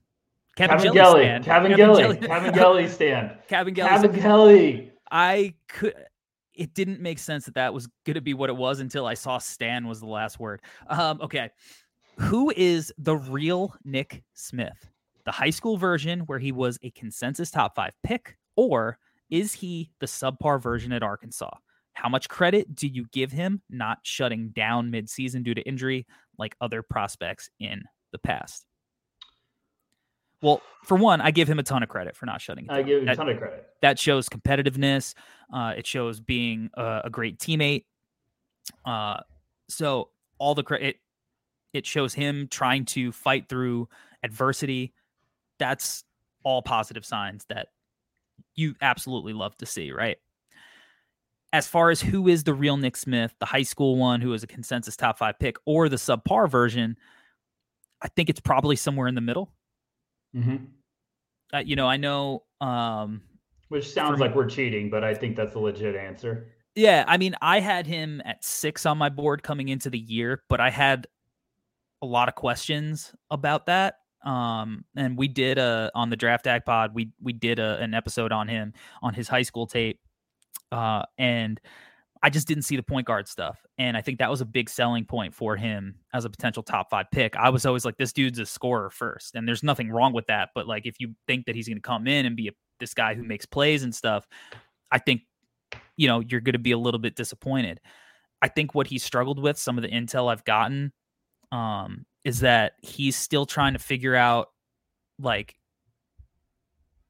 Kevin, 0.56 0.78
Kevin 0.78 0.92
Gelly. 0.94 1.22
Stand. 1.22 1.44
Kevin, 1.44 1.70
Kevin 1.76 1.96
Gelly. 1.96 2.16
Kevin 2.16 2.52
Gelly 2.54 2.88
stand. 2.88 3.32
Kevin 3.46 3.74
Gelly. 3.74 3.90
Kevin 3.90 4.20
Gelly. 4.20 4.92
I 5.10 5.54
could. 5.68 5.94
It 6.54 6.72
didn't 6.72 7.00
make 7.00 7.18
sense 7.18 7.44
that 7.44 7.54
that 7.54 7.74
was 7.74 7.86
going 8.06 8.14
to 8.14 8.22
be 8.22 8.32
what 8.32 8.48
it 8.48 8.56
was 8.56 8.80
until 8.80 9.06
I 9.06 9.12
saw 9.12 9.36
Stan 9.36 9.86
was 9.86 10.00
the 10.00 10.06
last 10.06 10.40
word. 10.40 10.62
Um, 10.88 11.20
okay. 11.20 11.50
Who 12.18 12.50
is 12.56 12.90
the 12.96 13.16
real 13.16 13.74
Nick 13.84 14.22
Smith? 14.32 14.88
The 15.26 15.32
high 15.32 15.50
school 15.50 15.76
version 15.76 16.20
where 16.20 16.38
he 16.38 16.52
was 16.52 16.78
a 16.82 16.90
consensus 16.92 17.50
top 17.50 17.74
five 17.74 17.92
pick, 18.02 18.38
or 18.56 18.98
is 19.28 19.52
he 19.52 19.90
the 20.00 20.06
subpar 20.06 20.62
version 20.62 20.92
at 20.92 21.02
Arkansas? 21.02 21.50
How 21.92 22.08
much 22.08 22.28
credit 22.28 22.74
do 22.74 22.86
you 22.86 23.06
give 23.12 23.32
him 23.32 23.60
not 23.68 23.98
shutting 24.02 24.50
down 24.50 24.90
midseason 24.90 25.42
due 25.42 25.54
to 25.54 25.62
injury 25.62 26.06
like 26.38 26.56
other 26.60 26.82
prospects 26.82 27.50
in 27.58 27.82
the 28.12 28.18
past? 28.18 28.64
Well, 30.42 30.60
for 30.84 30.96
one, 30.96 31.20
I 31.20 31.30
give 31.30 31.48
him 31.48 31.58
a 31.58 31.62
ton 31.62 31.82
of 31.82 31.88
credit 31.88 32.14
for 32.16 32.26
not 32.26 32.40
shutting 32.40 32.66
it 32.66 32.70
I 32.70 32.82
give 32.82 32.98
him 32.98 33.04
a 33.04 33.06
That- 33.06 33.16
ton 33.16 33.28
of 33.30 33.38
credit. 33.38 33.66
that 33.82 33.98
shows 33.98 34.28
competitiveness. 34.28 35.14
Uh, 35.52 35.74
it 35.76 35.86
shows 35.86 36.20
being 36.20 36.70
a, 36.74 37.02
a 37.04 37.10
great 37.10 37.38
teammate. 37.38 37.84
Uh, 38.84 39.20
so 39.68 40.10
all 40.38 40.54
the 40.54 40.62
credit, 40.62 40.96
it 41.72 41.86
shows 41.86 42.14
him 42.14 42.48
trying 42.50 42.84
to 42.86 43.12
fight 43.12 43.48
through 43.48 43.88
adversity. 44.22 44.92
That's 45.58 46.04
all 46.42 46.62
positive 46.62 47.04
signs 47.04 47.44
that 47.48 47.68
you 48.54 48.74
absolutely 48.82 49.32
love 49.32 49.56
to 49.58 49.66
see, 49.66 49.90
right? 49.92 50.18
As 51.52 51.66
far 51.66 51.90
as 51.90 52.00
who 52.02 52.28
is 52.28 52.44
the 52.44 52.52
real 52.54 52.76
Nick 52.76 52.96
Smith, 52.96 53.34
the 53.38 53.46
high 53.46 53.62
school 53.62 53.96
one 53.96 54.20
who 54.20 54.32
is 54.34 54.42
a 54.42 54.46
consensus 54.46 54.96
top 54.96 55.16
five 55.18 55.38
pick, 55.38 55.56
or 55.64 55.88
the 55.88 55.96
subpar 55.96 56.50
version, 56.50 56.96
I 58.02 58.08
think 58.08 58.28
it's 58.28 58.40
probably 58.40 58.76
somewhere 58.76 59.08
in 59.08 59.14
the 59.14 59.20
middle. 59.20 59.52
Hmm 60.36 60.56
Uh, 61.52 61.58
you 61.58 61.76
know, 61.76 61.88
I 61.88 61.96
know 61.96 62.42
um, 62.60 63.22
Which 63.68 63.90
sounds 63.90 64.20
like 64.20 64.34
we're 64.34 64.48
cheating, 64.48 64.90
but 64.90 65.02
I 65.02 65.14
think 65.14 65.36
that's 65.36 65.54
a 65.54 65.58
legit 65.58 65.96
answer. 65.96 66.52
Yeah, 66.74 67.04
I 67.08 67.16
mean, 67.16 67.34
I 67.40 67.60
had 67.60 67.86
him 67.86 68.20
at 68.24 68.44
six 68.44 68.84
on 68.84 68.98
my 68.98 69.08
board 69.08 69.42
coming 69.42 69.70
into 69.70 69.88
the 69.88 69.98
year, 69.98 70.42
but 70.48 70.60
I 70.60 70.68
had 70.68 71.06
a 72.02 72.06
lot 72.06 72.28
of 72.28 72.34
questions 72.34 73.14
about 73.30 73.66
that. 73.66 73.96
Um, 74.24 74.84
and 74.94 75.16
we 75.16 75.28
did 75.28 75.56
a 75.56 75.90
on 75.94 76.10
the 76.10 76.16
draft 76.16 76.46
act 76.46 76.66
pod, 76.66 76.94
we 76.94 77.12
we 77.22 77.32
did 77.32 77.58
a, 77.58 77.78
an 77.78 77.94
episode 77.94 78.32
on 78.32 78.48
him 78.48 78.74
on 79.02 79.14
his 79.14 79.28
high 79.28 79.42
school 79.42 79.66
tape. 79.66 80.00
Uh, 80.70 81.02
and 81.16 81.60
I 82.22 82.30
just 82.30 82.48
didn't 82.48 82.64
see 82.64 82.76
the 82.76 82.82
point 82.82 83.06
guard 83.06 83.28
stuff. 83.28 83.64
And 83.78 83.96
I 83.96 84.00
think 84.00 84.18
that 84.18 84.30
was 84.30 84.40
a 84.40 84.46
big 84.46 84.70
selling 84.70 85.04
point 85.04 85.34
for 85.34 85.56
him 85.56 85.96
as 86.14 86.24
a 86.24 86.30
potential 86.30 86.62
top 86.62 86.90
five 86.90 87.06
pick. 87.12 87.36
I 87.36 87.50
was 87.50 87.66
always 87.66 87.84
like, 87.84 87.96
this 87.98 88.12
dude's 88.12 88.38
a 88.38 88.46
scorer 88.46 88.90
first. 88.90 89.34
And 89.34 89.46
there's 89.46 89.62
nothing 89.62 89.90
wrong 89.90 90.12
with 90.12 90.26
that. 90.26 90.50
But 90.54 90.66
like, 90.66 90.86
if 90.86 90.96
you 90.98 91.14
think 91.26 91.46
that 91.46 91.54
he's 91.54 91.68
going 91.68 91.76
to 91.76 91.82
come 91.82 92.06
in 92.06 92.26
and 92.26 92.34
be 92.34 92.48
a, 92.48 92.52
this 92.80 92.94
guy 92.94 93.14
who 93.14 93.22
makes 93.22 93.46
plays 93.46 93.82
and 93.82 93.94
stuff, 93.94 94.26
I 94.90 94.98
think, 94.98 95.22
you 95.96 96.08
know, 96.08 96.20
you're 96.20 96.40
going 96.40 96.54
to 96.54 96.58
be 96.58 96.72
a 96.72 96.78
little 96.78 97.00
bit 97.00 97.16
disappointed. 97.16 97.80
I 98.40 98.48
think 98.48 98.74
what 98.74 98.86
he 98.86 98.98
struggled 98.98 99.38
with, 99.38 99.58
some 99.58 99.78
of 99.78 99.82
the 99.82 99.88
intel 99.88 100.30
I've 100.30 100.44
gotten, 100.44 100.92
um, 101.52 102.06
is 102.24 102.40
that 102.40 102.72
he's 102.82 103.16
still 103.16 103.46
trying 103.46 103.74
to 103.74 103.78
figure 103.78 104.14
out 104.14 104.48
like 105.18 105.54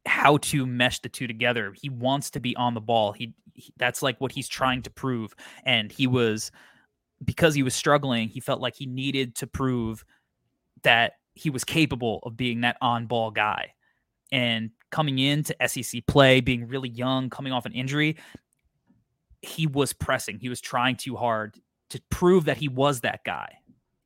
how 0.07 0.39
to 0.39 0.67
mesh 0.67 1.01
the 1.01 1.09
two 1.09 1.27
together. 1.27 1.75
He 1.81 1.89
wants 1.89 2.31
to 2.31 2.41
be 2.41 2.55
on 2.57 2.75
the 2.75 2.81
ball. 2.81 3.13
He, 3.13 3.35
he 3.55 3.73
that's 3.77 4.03
like 4.03 4.21
what 4.21 4.33
he's 4.33 4.49
trying 4.49 4.83
to 4.83 4.91
prove. 4.91 5.35
And 5.65 5.91
he 5.91 6.07
was 6.07 6.51
because 7.25 7.55
he 7.55 7.63
was 7.63 7.75
struggling, 7.75 8.29
he 8.29 8.41
felt 8.41 8.61
like 8.61 8.77
he 8.77 8.87
needed 8.87 9.35
to 9.37 9.47
prove 9.47 10.05
that 10.83 11.15
he 11.35 11.51
was 11.51 11.65
capable 11.65 12.21
of 12.25 12.37
being 12.37 12.63
that 12.63 12.77
on-ball 12.81 13.31
guy. 13.31 13.73
And 14.33 14.71
coming 14.91 15.19
into 15.19 15.55
SEC 15.67 16.07
play, 16.07 16.41
being 16.41 16.69
really 16.69 16.89
young, 16.89 17.31
coming 17.31 17.53
off 17.53 17.67
an 17.67 17.73
injury, 17.73 18.17
he 19.43 19.67
was 19.67 19.93
pressing. 19.93 20.39
He 20.39 20.49
was 20.49 20.61
trying 20.61 20.97
too 20.97 21.17
hard 21.17 21.59
to 21.91 22.01
prove 22.11 22.47
that 22.47 22.57
he 22.57 22.69
was 22.69 23.01
that 23.01 23.25
guy. 23.25 23.59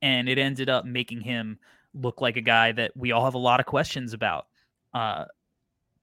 And 0.02 0.28
it 0.28 0.38
ended 0.38 0.68
up 0.68 0.84
making 0.84 1.20
him 1.20 1.58
look 1.94 2.20
like 2.20 2.36
a 2.36 2.42
guy 2.42 2.72
that 2.72 2.92
we 2.96 3.12
all 3.12 3.24
have 3.24 3.34
a 3.34 3.38
lot 3.38 3.60
of 3.60 3.66
questions 3.66 4.12
about. 4.12 4.46
Uh, 4.92 5.24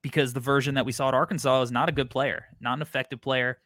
because 0.08 0.34
the 0.34 0.40
version 0.40 0.76
that 0.76 0.86
we 0.86 0.92
saw 0.92 1.08
at 1.10 1.14
Arkansas 1.14 1.62
is 1.64 1.72
not 1.72 1.90
a 1.90 1.92
good 1.92 2.10
player, 2.10 2.46
not 2.60 2.74
an 2.74 2.82
effective 2.82 3.22
player. 3.22 3.60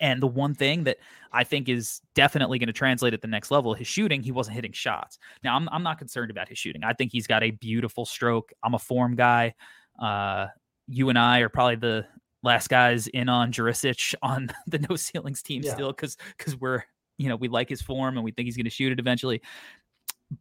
And 0.00 0.22
the 0.22 0.26
one 0.26 0.54
thing 0.54 0.84
that 0.84 0.98
I 1.32 1.42
think 1.44 1.68
is 1.68 2.00
definitely 2.14 2.58
going 2.58 2.66
to 2.68 2.72
translate 2.72 3.14
at 3.14 3.20
the 3.22 3.28
next 3.28 3.50
level, 3.50 3.74
his 3.74 3.86
shooting, 3.86 4.22
he 4.22 4.30
wasn't 4.32 4.54
hitting 4.56 4.72
shots. 4.72 5.18
Now, 5.42 5.56
I'm, 5.56 5.68
I'm 5.70 5.82
not 5.82 5.98
concerned 5.98 6.30
about 6.30 6.48
his 6.48 6.58
shooting. 6.58 6.84
I 6.84 6.92
think 6.92 7.12
he's 7.12 7.26
got 7.26 7.42
a 7.42 7.50
beautiful 7.50 8.04
stroke. 8.04 8.52
I'm 8.62 8.74
a 8.74 8.78
form 8.78 9.16
guy. 9.16 9.54
Uh, 10.00 10.46
you 10.86 11.08
and 11.08 11.18
I 11.18 11.40
are 11.40 11.48
probably 11.48 11.76
the 11.76 12.06
last 12.42 12.68
guys 12.68 13.06
in 13.08 13.28
on 13.28 13.52
Jurisic 13.52 14.14
on 14.22 14.48
the 14.66 14.78
no 14.88 14.96
ceilings 14.96 15.42
team 15.42 15.62
Yeah. 15.64 15.74
still 15.74 15.88
because 15.92 16.16
because 16.36 16.56
we're 16.56 16.84
you 17.18 17.28
know 17.28 17.36
we 17.36 17.48
like 17.48 17.68
his 17.68 17.82
form 17.82 18.16
and 18.16 18.24
we 18.24 18.30
think 18.30 18.46
he's 18.46 18.56
going 18.56 18.64
to 18.64 18.70
shoot 18.70 18.92
it 18.92 19.00
eventually. 19.00 19.40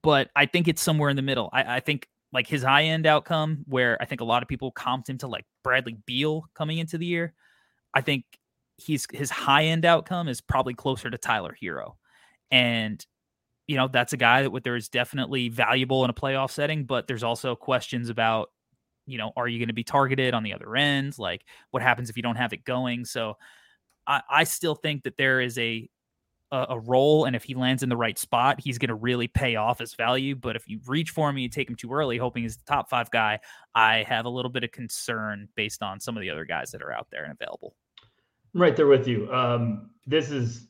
But 0.02 0.30
I 0.36 0.46
think 0.46 0.68
it's 0.68 0.82
somewhere 0.82 1.10
in 1.10 1.16
the 1.16 1.22
middle. 1.22 1.50
I, 1.54 1.78
I 1.78 1.80
think 1.80 2.08
like 2.36 2.48
his 2.48 2.62
high 2.62 2.84
end 2.84 3.08
outcome, 3.08 3.64
where 3.66 3.98
I 4.02 4.06
think 4.06 4.20
a 4.20 4.26
lot 4.26 4.44
of 4.44 4.50
people 4.50 4.72
comped 4.74 5.10
him 5.10 5.18
to 5.20 5.28
like 5.28 5.46
Bradley 5.64 5.98
Beal 6.06 6.46
coming 6.54 6.78
into 6.78 6.98
the 6.98 7.06
year. 7.06 7.34
I 7.94 8.02
think 8.02 8.26
he's 8.76 9.08
his 9.12 9.32
high 9.32 9.64
end 9.64 9.86
outcome 9.86 10.28
is 10.28 10.42
probably 10.42 10.74
closer 10.74 11.10
to 11.10 11.18
Tyler 11.18 11.56
Herro, 11.60 11.96
and 12.52 13.04
you 13.68 13.78
know 13.78 13.88
that's 13.88 14.12
a 14.12 14.18
guy 14.18 14.44
that 14.44 14.64
there 14.66 14.76
is 14.76 14.90
definitely 14.90 15.48
valuable 15.48 16.04
in 16.04 16.10
a 16.10 16.14
playoff 16.14 16.52
setting, 16.52 16.84
but 16.84 17.08
there's 17.08 17.24
also 17.24 17.56
questions 17.56 18.10
about 18.10 18.50
you 19.08 19.18
know 19.18 19.32
are 19.38 19.48
you 19.48 19.58
going 19.58 19.70
to 19.70 19.74
be 19.74 19.86
targeted 19.86 20.34
on 20.34 20.44
the 20.44 20.54
other 20.54 20.76
end? 20.76 21.18
Like 21.18 21.46
what 21.72 21.82
happens 21.82 22.10
if 22.10 22.18
you 22.18 22.24
don't 22.24 22.36
have 22.36 22.52
it 22.52 22.66
going? 22.66 23.06
So 23.06 23.38
I, 24.06 24.22
I 24.30 24.44
still 24.44 24.76
think 24.76 25.04
that 25.04 25.16
there 25.18 25.40
is 25.40 25.58
a 25.58 25.90
a, 26.52 26.66
a 26.70 26.80
role, 26.80 27.26
and 27.26 27.36
if 27.36 27.44
he 27.44 27.56
lands 27.56 27.84
in 27.84 27.90
the 27.90 27.98
right 27.98 28.18
spot, 28.18 28.60
he's 28.60 28.78
going 28.78 28.90
to 28.90 28.96
really 28.96 29.28
pay 29.28 29.56
off 29.56 29.80
his 29.80 29.94
value. 29.94 30.36
But 30.36 30.56
if 30.56 30.68
you 30.68 30.80
reach 30.86 31.12
for 31.12 31.30
him 31.30 31.36
and 31.36 31.44
you 31.44 31.50
take 31.50 31.70
him 31.70 31.76
too 31.76 31.92
early, 31.92 32.18
hoping 32.18 32.44
he's 32.44 32.58
the 32.58 32.66
top 32.66 32.90
five 32.90 33.10
guy, 33.12 33.40
I 33.74 34.04
have 34.04 34.26
a 34.26 34.30
little 34.30 34.52
bit 34.52 34.64
of 34.64 34.72
concern 34.72 35.50
based 35.56 35.82
on 35.82 36.00
some 36.00 36.16
of 36.16 36.22
the 36.22 36.30
other 36.30 36.46
guys 36.46 36.72
that 36.72 36.82
are 36.82 36.92
out 36.92 37.08
there 37.12 37.24
and 37.24 37.34
available. 37.34 37.76
I'm 38.54 38.62
right 38.62 38.76
there 38.76 38.88
with 38.88 39.08
you. 39.08 39.32
Um, 39.34 39.90
this 40.06 40.32
is 40.32 40.68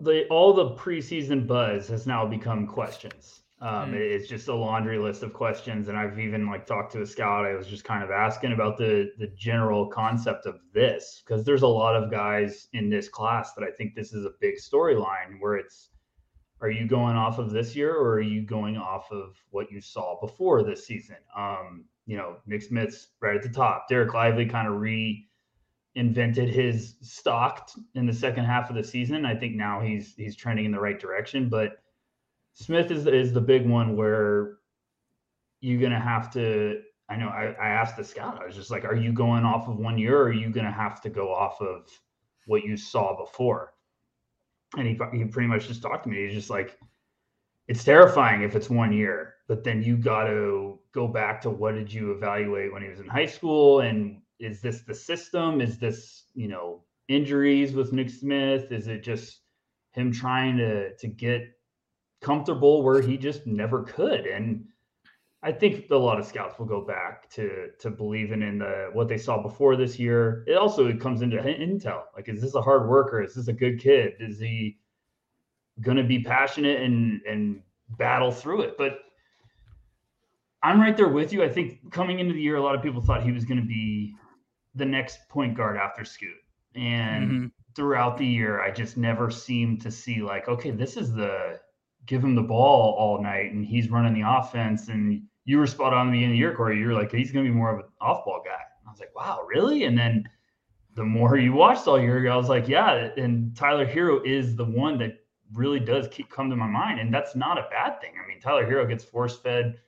the 0.00 0.26
all 0.28 0.52
the 0.52 0.70
preseason 0.76 1.46
buzz 1.46 1.88
has 1.88 2.06
now 2.06 2.24
become 2.24 2.66
questions. 2.66 3.41
Um, 3.62 3.92
Mm. 3.92 3.94
it- 3.94 4.10
It's 4.12 4.28
just 4.28 4.48
a 4.48 4.54
laundry 4.54 4.98
list 4.98 5.22
of 5.22 5.32
questions, 5.32 5.86
and 5.88 5.96
I've 5.96 6.18
even 6.18 6.46
like 6.46 6.66
talked 6.66 6.92
to 6.92 7.02
a 7.02 7.06
scout. 7.06 7.46
I 7.46 7.54
was 7.54 7.68
just 7.68 7.84
kind 7.84 8.02
of 8.02 8.10
asking 8.10 8.52
about 8.52 8.76
the 8.76 9.12
the 9.18 9.28
general 9.28 9.86
concept 9.86 10.46
of 10.46 10.58
this 10.72 11.22
because 11.24 11.44
there's 11.44 11.62
a 11.62 11.66
lot 11.68 11.94
of 11.94 12.10
guys 12.10 12.68
in 12.72 12.90
this 12.90 13.08
class 13.08 13.54
that 13.54 13.64
I 13.64 13.70
think 13.70 13.94
this 13.94 14.12
is 14.12 14.24
a 14.24 14.32
big 14.40 14.56
storyline 14.56 15.40
where 15.40 15.54
it's 15.56 15.90
are 16.60 16.70
you 16.70 16.86
going 16.86 17.16
off 17.16 17.38
of 17.38 17.50
this 17.50 17.74
year 17.76 17.94
or 17.94 18.14
are 18.14 18.20
you 18.20 18.42
going 18.42 18.76
off 18.76 19.10
of 19.12 19.36
what 19.50 19.70
you 19.72 19.80
saw 19.80 20.18
before 20.20 20.62
this 20.62 20.84
season? 20.86 21.16
Um, 21.36 21.84
you 22.06 22.16
know, 22.16 22.38
Nick 22.46 22.62
Smith's 22.62 23.08
right 23.20 23.36
at 23.36 23.42
the 23.42 23.48
top. 23.48 23.88
Dereck 23.88 24.12
Lively 24.14 24.46
kind 24.46 24.66
of 24.68 24.80
re 24.80 25.28
invented 25.94 26.48
his 26.48 26.96
stock 27.00 27.70
in 27.94 28.06
the 28.06 28.12
second 28.12 28.44
half 28.44 28.70
of 28.70 28.76
the 28.76 28.82
season. 28.84 29.24
I 29.26 29.34
think 29.36 29.54
now 29.56 29.80
he's 29.80 30.14
he's 30.16 30.34
trending 30.36 30.64
in 30.64 30.72
the 30.72 30.80
right 30.80 30.98
direction, 30.98 31.48
but 31.48 31.78
Smith 32.54 32.90
is 32.90 33.06
is 33.06 33.32
the 33.32 33.40
big 33.40 33.66
one 33.66 33.96
where 33.96 34.58
you're 35.60 35.80
gonna 35.80 36.00
have 36.00 36.32
to. 36.34 36.82
I 37.08 37.16
know 37.16 37.28
I, 37.28 37.54
I 37.60 37.68
asked 37.68 37.96
the 37.96 38.04
scout. 38.04 38.40
I 38.40 38.46
was 38.46 38.54
just 38.54 38.70
like, 38.70 38.84
"Are 38.84 38.94
you 38.94 39.12
going 39.12 39.44
off 39.44 39.68
of 39.68 39.78
one 39.78 39.98
year, 39.98 40.18
or 40.18 40.24
are 40.24 40.32
you 40.32 40.50
gonna 40.50 40.72
have 40.72 41.00
to 41.02 41.10
go 41.10 41.32
off 41.32 41.60
of 41.60 41.88
what 42.46 42.64
you 42.64 42.76
saw 42.76 43.16
before?" 43.16 43.74
And 44.76 44.86
he 44.86 44.98
he 45.12 45.24
pretty 45.24 45.48
much 45.48 45.68
just 45.68 45.82
talked 45.82 46.04
to 46.04 46.10
me. 46.10 46.26
He's 46.26 46.34
just 46.34 46.50
like, 46.50 46.78
"It's 47.68 47.84
terrifying 47.84 48.42
if 48.42 48.54
it's 48.54 48.70
one 48.70 48.92
year, 48.92 49.34
but 49.48 49.64
then 49.64 49.82
you 49.82 49.96
got 49.96 50.24
to 50.24 50.78
go 50.92 51.08
back 51.08 51.40
to 51.42 51.50
what 51.50 51.74
did 51.74 51.92
you 51.92 52.12
evaluate 52.12 52.72
when 52.72 52.82
he 52.82 52.88
was 52.88 53.00
in 53.00 53.08
high 53.08 53.26
school, 53.26 53.80
and 53.80 54.20
is 54.38 54.60
this 54.60 54.82
the 54.82 54.94
system? 54.94 55.60
Is 55.60 55.78
this 55.78 56.24
you 56.34 56.48
know 56.48 56.84
injuries 57.08 57.72
with 57.72 57.92
Nick 57.92 58.10
Smith? 58.10 58.72
Is 58.72 58.88
it 58.88 59.02
just 59.02 59.40
him 59.92 60.12
trying 60.12 60.56
to 60.58 60.94
to 60.96 61.06
get 61.06 61.42
comfortable 62.22 62.82
where 62.82 63.02
he 63.02 63.16
just 63.18 63.46
never 63.46 63.82
could. 63.82 64.26
And 64.26 64.64
I 65.42 65.50
think 65.52 65.90
a 65.90 65.96
lot 65.96 66.20
of 66.20 66.24
scouts 66.24 66.58
will 66.58 66.66
go 66.66 66.80
back 66.80 67.28
to 67.30 67.70
to 67.80 67.90
believing 67.90 68.42
in 68.42 68.58
the 68.58 68.90
what 68.92 69.08
they 69.08 69.18
saw 69.18 69.42
before 69.42 69.76
this 69.76 69.98
year. 69.98 70.44
It 70.46 70.54
also 70.54 70.86
it 70.86 71.00
comes 71.00 71.20
into 71.20 71.36
intel. 71.36 72.04
Like, 72.14 72.28
is 72.28 72.40
this 72.40 72.54
a 72.54 72.62
hard 72.62 72.88
worker? 72.88 73.22
Is 73.22 73.34
this 73.34 73.48
a 73.48 73.52
good 73.52 73.80
kid? 73.80 74.14
Is 74.20 74.38
he 74.38 74.78
going 75.80 75.96
to 75.96 76.04
be 76.04 76.22
passionate 76.22 76.80
and 76.80 77.20
and 77.28 77.60
battle 77.98 78.30
through 78.30 78.62
it? 78.62 78.78
But 78.78 79.00
I'm 80.62 80.80
right 80.80 80.96
there 80.96 81.08
with 81.08 81.32
you. 81.32 81.42
I 81.42 81.48
think 81.48 81.90
coming 81.90 82.20
into 82.20 82.34
the 82.34 82.40
year, 82.40 82.54
a 82.56 82.62
lot 82.62 82.76
of 82.76 82.82
people 82.82 83.02
thought 83.02 83.24
he 83.24 83.32
was 83.32 83.44
going 83.44 83.60
to 83.60 83.66
be 83.66 84.14
the 84.76 84.84
next 84.84 85.28
point 85.28 85.56
guard 85.56 85.76
after 85.76 86.04
Scoot, 86.04 86.38
and 86.76 87.30
Mhm. 87.30 87.52
throughout 87.74 88.16
the 88.16 88.26
year, 88.26 88.60
I 88.62 88.70
just 88.70 88.96
never 88.96 89.28
seemed 89.28 89.80
to 89.82 89.90
see 89.90 90.22
like, 90.22 90.48
okay, 90.48 90.70
this 90.70 90.96
is 90.96 91.12
the 91.12 91.60
give 92.06 92.22
him 92.22 92.34
the 92.34 92.42
ball 92.42 92.94
all 92.98 93.22
night 93.22 93.52
and 93.52 93.64
he's 93.64 93.90
running 93.90 94.14
the 94.14 94.28
offense. 94.28 94.88
And 94.88 95.22
you 95.44 95.58
were 95.58 95.66
spot 95.66 95.92
on 95.92 96.08
at 96.08 96.10
the 96.10 96.18
beginning 96.18 96.30
of 96.30 96.32
the 96.34 96.38
year, 96.38 96.54
Corey. 96.54 96.78
You're 96.78 96.94
like, 96.94 97.12
he's 97.12 97.32
going 97.32 97.44
to 97.44 97.50
be 97.50 97.56
more 97.56 97.72
of 97.72 97.78
an 97.80 97.90
off 98.00 98.24
ball 98.24 98.42
guy. 98.44 98.62
I 98.86 98.90
was 98.90 99.00
like, 99.00 99.14
wow, 99.14 99.44
really? 99.46 99.84
And 99.84 99.96
then 99.96 100.28
the 100.94 101.04
more 101.04 101.36
you 101.36 101.52
watched 101.52 101.86
all 101.86 102.00
year, 102.00 102.30
I 102.30 102.36
was 102.36 102.48
like, 102.48 102.68
yeah. 102.68 103.10
And 103.16 103.56
Tyler 103.56 103.86
Herro 103.86 104.24
is 104.24 104.56
the 104.56 104.64
one 104.64 104.98
that 104.98 105.18
really 105.52 105.80
does 105.80 106.08
keep 106.08 106.30
come 106.30 106.50
to 106.50 106.56
my 106.56 106.66
mind, 106.66 107.00
and 107.00 107.12
that's 107.12 107.34
not 107.34 107.58
a 107.58 107.66
bad 107.70 108.00
thing. 108.00 108.12
I 108.22 108.26
mean, 108.26 108.40
Tyler 108.40 108.64
Herro 108.64 108.88
gets 108.88 109.04
force 109.04 109.36
fed 109.36 109.78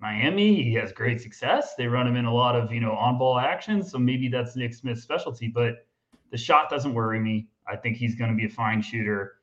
Miami. 0.00 0.62
He 0.62 0.74
has 0.74 0.92
great 0.92 1.20
success. 1.20 1.74
They 1.76 1.86
run 1.86 2.06
him 2.06 2.16
in 2.16 2.26
a 2.26 2.34
lot 2.34 2.54
of 2.54 2.72
you 2.72 2.80
know 2.80 2.92
on 2.92 3.18
ball 3.18 3.38
action, 3.38 3.82
so 3.82 3.98
maybe 3.98 4.28
that's 4.28 4.56
Nick 4.56 4.74
Smith's 4.74 5.02
specialty. 5.02 5.48
But 5.48 5.86
the 6.30 6.38
shot 6.38 6.70
doesn't 6.70 6.94
worry 6.94 7.20
me. 7.20 7.48
I 7.66 7.76
think 7.76 7.96
he's 7.96 8.14
going 8.14 8.30
to 8.30 8.36
be 8.36 8.46
a 8.46 8.50
fine 8.50 8.82
shooter. 8.82 9.34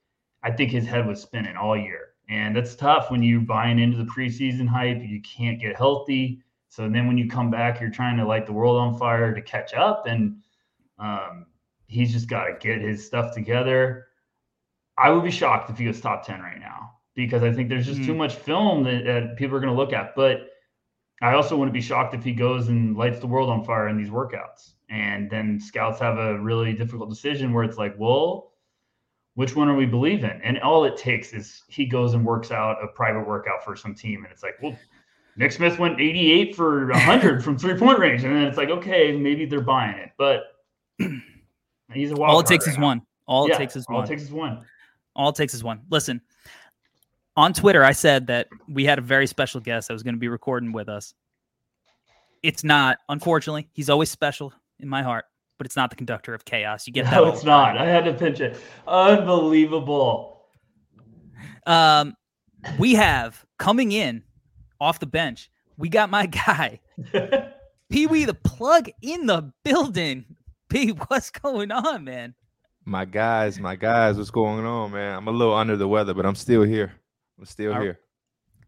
I 0.43 0.51
think 0.51 0.71
his 0.71 0.85
head 0.85 1.07
was 1.07 1.21
spinning 1.21 1.55
all 1.55 1.77
year, 1.77 2.12
and 2.29 2.55
that's 2.55 2.75
tough 2.75 3.11
when 3.11 3.21
you're 3.21 3.41
buying 3.41 3.79
into 3.79 3.97
the 3.97 4.05
preseason 4.05 4.67
hype. 4.67 5.01
You 5.01 5.21
can't 5.21 5.59
get 5.59 5.75
healthy, 5.75 6.41
so 6.69 6.89
then 6.89 7.07
when 7.07 7.17
you 7.17 7.29
come 7.29 7.51
back, 7.51 7.79
you're 7.79 7.91
trying 7.91 8.17
to 8.17 8.25
light 8.25 8.45
the 8.45 8.53
world 8.53 8.77
on 8.77 8.97
fire 8.97 9.33
to 9.33 9.41
catch 9.41 9.73
up, 9.73 10.07
and 10.07 10.37
um, 10.97 11.45
he's 11.87 12.11
just 12.11 12.27
got 12.27 12.45
to 12.45 12.53
get 12.59 12.81
his 12.81 13.05
stuff 13.05 13.33
together. 13.33 14.07
I 14.97 15.09
would 15.09 15.23
be 15.23 15.31
shocked 15.31 15.69
if 15.69 15.77
he 15.77 15.87
was 15.87 16.01
top 16.01 16.25
10 16.25 16.41
right 16.41 16.59
now 16.59 16.93
because 17.15 17.43
I 17.43 17.51
think 17.51 17.69
there's 17.69 17.85
just 17.85 17.99
mm-hmm. 17.99 18.07
too 18.07 18.15
much 18.15 18.35
film 18.35 18.83
that, 18.83 19.05
that 19.05 19.37
people 19.37 19.55
are 19.55 19.59
going 19.59 19.73
to 19.73 19.79
look 19.79 19.93
at. 19.93 20.15
But 20.15 20.49
I 21.21 21.33
also 21.33 21.55
wouldn't 21.55 21.73
be 21.73 21.81
shocked 21.81 22.15
if 22.15 22.23
he 22.23 22.33
goes 22.33 22.69
and 22.69 22.97
lights 22.97 23.19
the 23.19 23.27
world 23.27 23.49
on 23.49 23.63
fire 23.63 23.87
in 23.87 23.97
these 23.97 24.09
workouts. 24.09 24.71
And 24.89 25.29
then 25.29 25.59
scouts 25.59 25.99
have 25.99 26.17
a 26.17 26.39
really 26.39 26.73
difficult 26.73 27.09
decision 27.09 27.53
where 27.53 27.63
it's 27.63 27.77
like, 27.77 27.95
well, 27.97 28.52
which 29.35 29.55
one 29.55 29.67
are 29.67 29.75
we 29.75 29.85
believing? 29.85 30.39
And 30.43 30.59
all 30.59 30.85
it 30.85 30.97
takes 30.97 31.33
is 31.33 31.63
he 31.67 31.85
goes 31.85 32.13
and 32.13 32.23
works 32.23 32.51
out 32.51 32.83
a 32.83 32.87
private 32.87 33.27
workout 33.27 33.63
for 33.63 33.75
some 33.75 33.95
team. 33.95 34.23
And 34.23 34.31
it's 34.31 34.43
like, 34.43 34.55
well, 34.61 34.77
Nick 35.35 35.51
Smith 35.51 35.79
went 35.79 35.99
88 35.99 36.55
for 36.55 36.87
100 36.87 37.43
from 37.43 37.57
three 37.57 37.75
point 37.75 37.99
range. 37.99 38.23
And 38.23 38.35
then 38.35 38.43
it's 38.43 38.57
like, 38.57 38.69
okay, 38.69 39.15
maybe 39.17 39.45
they're 39.45 39.61
buying 39.61 39.97
it. 39.97 40.11
But 40.17 40.43
he's 41.91 42.11
a 42.11 42.15
wild 42.15 42.33
All 42.33 42.39
it 42.39 42.45
takes 42.45 42.67
right 42.67 42.73
is 42.73 42.77
now. 42.77 42.85
one. 42.85 43.01
All 43.25 43.47
yeah, 43.47 43.55
it 43.55 43.57
takes 43.57 43.75
is 43.75 43.85
all 43.89 43.95
one. 43.95 44.01
All 44.01 44.05
it 44.05 44.09
takes 44.09 44.23
is 44.23 44.31
one. 44.31 44.65
All 45.15 45.29
it 45.29 45.35
takes 45.35 45.53
is 45.53 45.63
one. 45.63 45.81
Listen, 45.89 46.21
on 47.35 47.53
Twitter, 47.53 47.83
I 47.83 47.93
said 47.93 48.27
that 48.27 48.47
we 48.67 48.85
had 48.85 48.99
a 48.99 49.01
very 49.01 49.25
special 49.25 49.59
guest 49.59 49.87
that 49.87 49.93
was 49.93 50.03
going 50.03 50.15
to 50.15 50.19
be 50.19 50.27
recording 50.27 50.71
with 50.71 50.89
us. 50.89 51.15
It's 52.43 52.63
not, 52.63 52.97
unfortunately. 53.09 53.69
He's 53.73 53.89
always 53.89 54.11
special 54.11 54.53
in 54.79 54.89
my 54.89 55.01
heart, 55.01 55.25
but 55.63 55.67
it's 55.67 55.77
not 55.77 55.89
the 55.89 55.95
conductor 55.95 56.33
of 56.33 56.43
chaos. 56.43 56.85
You 56.85 56.91
get 56.91 57.05
that? 57.05 57.13
No, 57.13 57.29
it's 57.29 57.45
not. 57.45 57.77
I 57.77 57.85
had 57.85 58.03
to 58.03 58.13
pinch 58.13 58.41
it. 58.41 58.59
Unbelievable. 58.85 60.41
Um, 61.65 62.17
we 62.77 62.95
have 62.95 63.45
coming 63.57 63.93
in 63.93 64.23
off 64.81 64.99
the 64.99 65.05
bench. 65.05 65.49
We 65.77 65.87
got 65.87 66.09
my 66.09 66.25
guy, 66.25 66.81
Pee 67.89 68.07
Wee 68.07 68.25
the 68.25 68.33
plug 68.33 68.89
in 69.01 69.25
the 69.25 69.53
building. 69.63 70.25
Pee, 70.67 70.89
what's 71.07 71.31
going 71.31 71.71
on, 71.71 72.03
man? 72.03 72.35
My 72.83 73.05
guys, 73.05 73.57
my 73.57 73.77
guys, 73.77 74.17
what's 74.17 74.31
going 74.31 74.65
on, 74.65 74.91
man? 74.91 75.15
I'm 75.15 75.29
a 75.29 75.31
little 75.31 75.53
under 75.53 75.77
the 75.77 75.87
weather, 75.87 76.13
but 76.13 76.25
I'm 76.25 76.35
still 76.35 76.63
here. 76.63 76.91
I'm 77.39 77.45
still 77.45 77.73
here. 77.79 78.01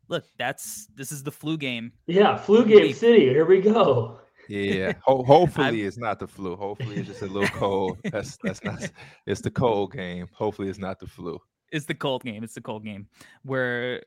Look, 0.08 0.24
that's 0.38 0.88
this 0.96 1.12
is 1.12 1.24
the 1.24 1.32
flu 1.32 1.58
game. 1.58 1.92
Yeah, 2.08 2.38
flu 2.38 2.64
game 2.64 2.94
city. 2.94 3.26
Here 3.28 3.44
we 3.44 3.60
go. 3.60 4.22
Yeah. 4.48 4.94
Ho- 5.04 5.24
hopefully 5.24 5.84
it's 5.84 5.98
not 5.98 6.20
the 6.20 6.28
flu. 6.28 6.56
Hopefully 6.56 6.98
it's 6.98 7.08
just 7.08 7.22
a 7.22 7.28
little 7.28 7.50
cold. 7.60 7.98
That's 8.12 8.38
that's 8.44 8.64
not. 8.64 8.90
It's 9.26 9.42
the 9.42 9.52
cold 9.52 9.94
game. 9.94 10.28
Hopefully 10.34 10.70
it's 10.70 10.80
not 10.80 11.00
the 11.00 11.08
flu. 11.08 11.40
It's 11.72 11.86
the 11.86 11.96
cold 11.96 12.24
game. 12.24 12.44
It's 12.44 12.54
the 12.54 12.62
cold 12.62 12.84
game. 12.84 13.08
We're 13.44 14.02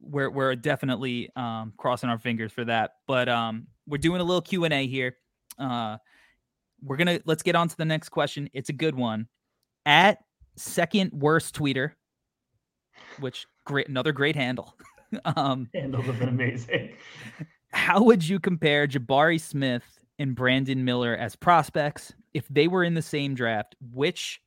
we're 0.00 0.30
we're 0.30 0.56
definitely 0.56 1.30
um, 1.36 1.72
crossing 1.76 2.08
our 2.08 2.18
fingers 2.18 2.52
for 2.52 2.64
that. 2.64 2.92
But 3.06 3.28
um, 3.28 3.66
we're 3.86 3.98
doing 3.98 4.20
a 4.20 4.24
little 4.24 4.42
Q 4.42 4.64
and 4.64 4.74
A 4.74 4.86
here. 4.86 5.16
Uh, 5.58 5.98
we're 6.82 6.96
gonna 6.96 7.20
let's 7.26 7.42
get 7.42 7.54
on 7.54 7.68
to 7.68 7.76
the 7.76 7.84
next 7.84 8.08
question. 8.08 8.48
It's 8.52 8.68
a 8.68 8.74
good 8.74 8.94
one. 8.94 9.28
At 9.86 10.18
second 10.56 11.12
worst 11.12 11.54
tweeter, 11.54 11.92
which 13.18 13.46
great 13.64 13.88
another 13.88 14.12
great 14.12 14.36
handle. 14.36 14.74
um, 15.36 15.68
Handles 15.74 16.06
have 16.06 16.18
been 16.18 16.28
amazing. 16.28 16.90
How 17.72 18.02
would 18.02 18.26
you 18.26 18.40
compare 18.40 18.86
Jabari 18.86 19.40
Smith 19.40 19.84
and 20.18 20.34
Brandon 20.34 20.84
Miller 20.84 21.16
as 21.16 21.36
prospects 21.36 22.12
if 22.34 22.46
they 22.48 22.68
were 22.68 22.84
in 22.84 22.94
the 22.94 23.02
same 23.02 23.34
draft? 23.34 23.76
Which 23.92 24.40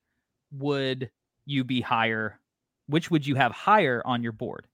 would 0.52 1.10
you 1.46 1.64
be 1.64 1.82
higher? 1.82 2.40
Which 2.88 3.10
would 3.12 3.26
you 3.26 3.36
have 3.36 3.52
higher 3.52 4.02
on 4.06 4.24
your 4.24 4.34
board? 4.34 4.68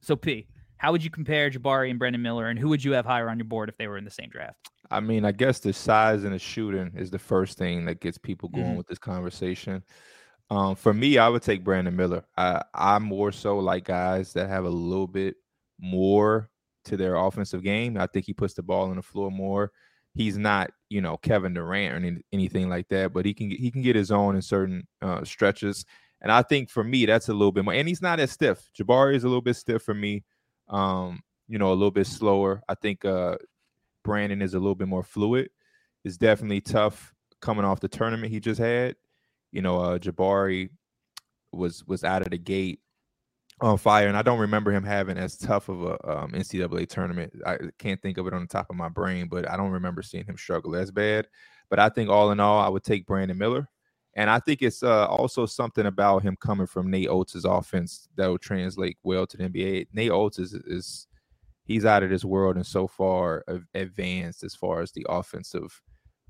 So 0.00 0.16
P, 0.16 0.46
how 0.76 0.92
would 0.92 1.04
you 1.04 1.10
compare 1.10 1.50
Jabari 1.50 1.90
and 1.90 1.98
Brandon 1.98 2.20
Miller, 2.20 2.48
and 2.48 2.58
who 2.58 2.68
would 2.68 2.82
you 2.82 2.92
have 2.92 3.06
higher 3.06 3.30
on 3.30 3.38
your 3.38 3.44
board 3.44 3.68
if 3.68 3.76
they 3.78 3.86
were 3.86 3.98
in 3.98 4.04
the 4.04 4.10
same 4.10 4.28
draft? 4.28 4.56
I 4.90 5.00
mean, 5.00 5.24
I 5.24 5.32
guess 5.32 5.60
the 5.60 5.72
size 5.72 6.24
and 6.24 6.34
the 6.34 6.38
shooting 6.38 6.92
is 6.96 7.10
the 7.10 7.18
first 7.18 7.56
thing 7.56 7.84
that 7.86 8.00
gets 8.00 8.18
people 8.18 8.48
going 8.48 8.66
mm-hmm. 8.66 8.76
with 8.76 8.88
this 8.88 8.98
conversation. 8.98 9.82
Um, 10.50 10.74
for 10.74 10.92
me, 10.92 11.18
I 11.18 11.28
would 11.28 11.42
take 11.42 11.64
Brandon 11.64 11.96
Miller. 11.96 12.24
I, 12.36 12.62
I'm 12.74 13.04
more 13.04 13.32
so 13.32 13.58
like 13.58 13.84
guys 13.84 14.32
that 14.34 14.48
have 14.48 14.64
a 14.64 14.70
little 14.70 15.06
bit 15.06 15.36
more 15.80 16.50
to 16.84 16.96
their 16.96 17.16
offensive 17.16 17.62
game. 17.62 17.96
I 17.96 18.06
think 18.06 18.26
he 18.26 18.32
puts 18.32 18.54
the 18.54 18.62
ball 18.62 18.90
on 18.90 18.96
the 18.96 19.02
floor 19.02 19.30
more. 19.30 19.72
He's 20.14 20.36
not, 20.36 20.70
you 20.90 21.00
know, 21.00 21.16
Kevin 21.16 21.54
Durant 21.54 21.94
or 21.94 21.96
any, 21.96 22.22
anything 22.32 22.68
like 22.68 22.88
that, 22.88 23.12
but 23.12 23.24
he 23.24 23.32
can 23.32 23.50
he 23.50 23.70
can 23.70 23.82
get 23.82 23.96
his 23.96 24.10
own 24.10 24.36
in 24.36 24.42
certain 24.42 24.86
uh, 25.00 25.24
stretches. 25.24 25.86
And 26.20 26.30
I 26.30 26.42
think 26.42 26.70
for 26.70 26.84
me, 26.84 27.06
that's 27.06 27.28
a 27.28 27.32
little 27.32 27.52
bit 27.52 27.64
more. 27.64 27.74
And 27.74 27.88
he's 27.88 28.02
not 28.02 28.20
as 28.20 28.30
stiff. 28.30 28.70
Jabari 28.78 29.16
is 29.16 29.24
a 29.24 29.28
little 29.28 29.42
bit 29.42 29.56
stiff 29.56 29.82
for 29.82 29.94
me. 29.94 30.24
Um, 30.68 31.20
you 31.48 31.58
know, 31.58 31.70
a 31.70 31.74
little 31.74 31.90
bit 31.90 32.06
slower. 32.06 32.62
I 32.68 32.74
think 32.74 33.04
uh, 33.04 33.36
Brandon 34.04 34.40
is 34.42 34.54
a 34.54 34.58
little 34.58 34.74
bit 34.74 34.88
more 34.88 35.02
fluid. 35.02 35.50
It's 36.04 36.16
definitely 36.16 36.60
tough 36.60 37.12
coming 37.40 37.64
off 37.64 37.80
the 37.80 37.88
tournament 37.88 38.32
he 38.32 38.40
just 38.40 38.60
had. 38.60 38.96
You 39.50 39.62
know, 39.62 39.80
uh, 39.80 39.98
Jabari 39.98 40.70
was 41.52 41.84
was 41.86 42.04
out 42.04 42.22
of 42.22 42.30
the 42.30 42.38
gate 42.38 42.80
on 43.62 43.78
fire, 43.78 44.08
and 44.08 44.16
I 44.16 44.22
don't 44.22 44.40
remember 44.40 44.72
him 44.72 44.84
having 44.84 45.16
as 45.16 45.36
tough 45.38 45.68
of 45.68 45.82
a 45.82 46.18
um, 46.18 46.32
NCAA 46.32 46.88
tournament. 46.88 47.32
I 47.46 47.58
can't 47.78 48.00
think 48.02 48.18
of 48.18 48.26
it 48.26 48.34
on 48.34 48.42
the 48.42 48.46
top 48.46 48.68
of 48.68 48.76
my 48.76 48.88
brain, 48.88 49.28
but 49.28 49.48
I 49.48 49.56
don't 49.56 49.70
remember 49.70 50.02
seeing 50.02 50.24
him 50.24 50.36
struggle 50.36 50.74
as 50.76 50.90
bad. 50.90 51.28
But 51.70 51.78
I 51.78 51.88
think 51.88 52.10
all 52.10 52.32
in 52.32 52.40
all, 52.40 52.60
I 52.60 52.68
would 52.68 52.84
take 52.84 53.06
Brandon 53.06 53.38
Miller, 53.38 53.68
and 54.14 54.28
I 54.28 54.40
think 54.40 54.60
it's 54.62 54.82
uh, 54.82 55.06
also 55.06 55.46
something 55.46 55.86
about 55.86 56.22
him 56.22 56.36
coming 56.40 56.66
from 56.66 56.90
Nate 56.90 57.08
Oats' 57.08 57.44
offense 57.44 58.08
that 58.16 58.26
will 58.26 58.38
translate 58.38 58.98
well 59.02 59.26
to 59.26 59.36
the 59.36 59.44
NBA. 59.44 59.86
Nate 59.92 60.10
Oats 60.10 60.38
is, 60.38 60.52
is 60.52 61.06
he's 61.64 61.84
out 61.84 62.02
of 62.02 62.10
this 62.10 62.24
world 62.24 62.56
and 62.56 62.66
so 62.66 62.86
far 62.86 63.44
advanced 63.74 64.44
as 64.44 64.54
far 64.54 64.82
as 64.82 64.92
the 64.92 65.06
offensive 65.08 65.80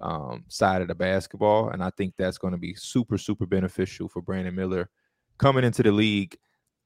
um, 0.01 0.45
side 0.49 0.83
of 0.83 0.89
the 0.89 0.95
basketball. 0.95 1.71
And 1.71 1.83
I 1.83 1.91
think 1.91 2.15
that's 2.17 2.39
going 2.39 2.53
to 2.53 2.59
be 2.59 2.75
super, 2.75 3.19
super 3.19 3.47
beneficial 3.47 4.09
for 4.09 4.23
Brandon 4.23 4.55
Miller 4.55 4.89
coming 5.39 5.65
into 5.65 5.83
the 5.83 5.93
league. 5.93 6.37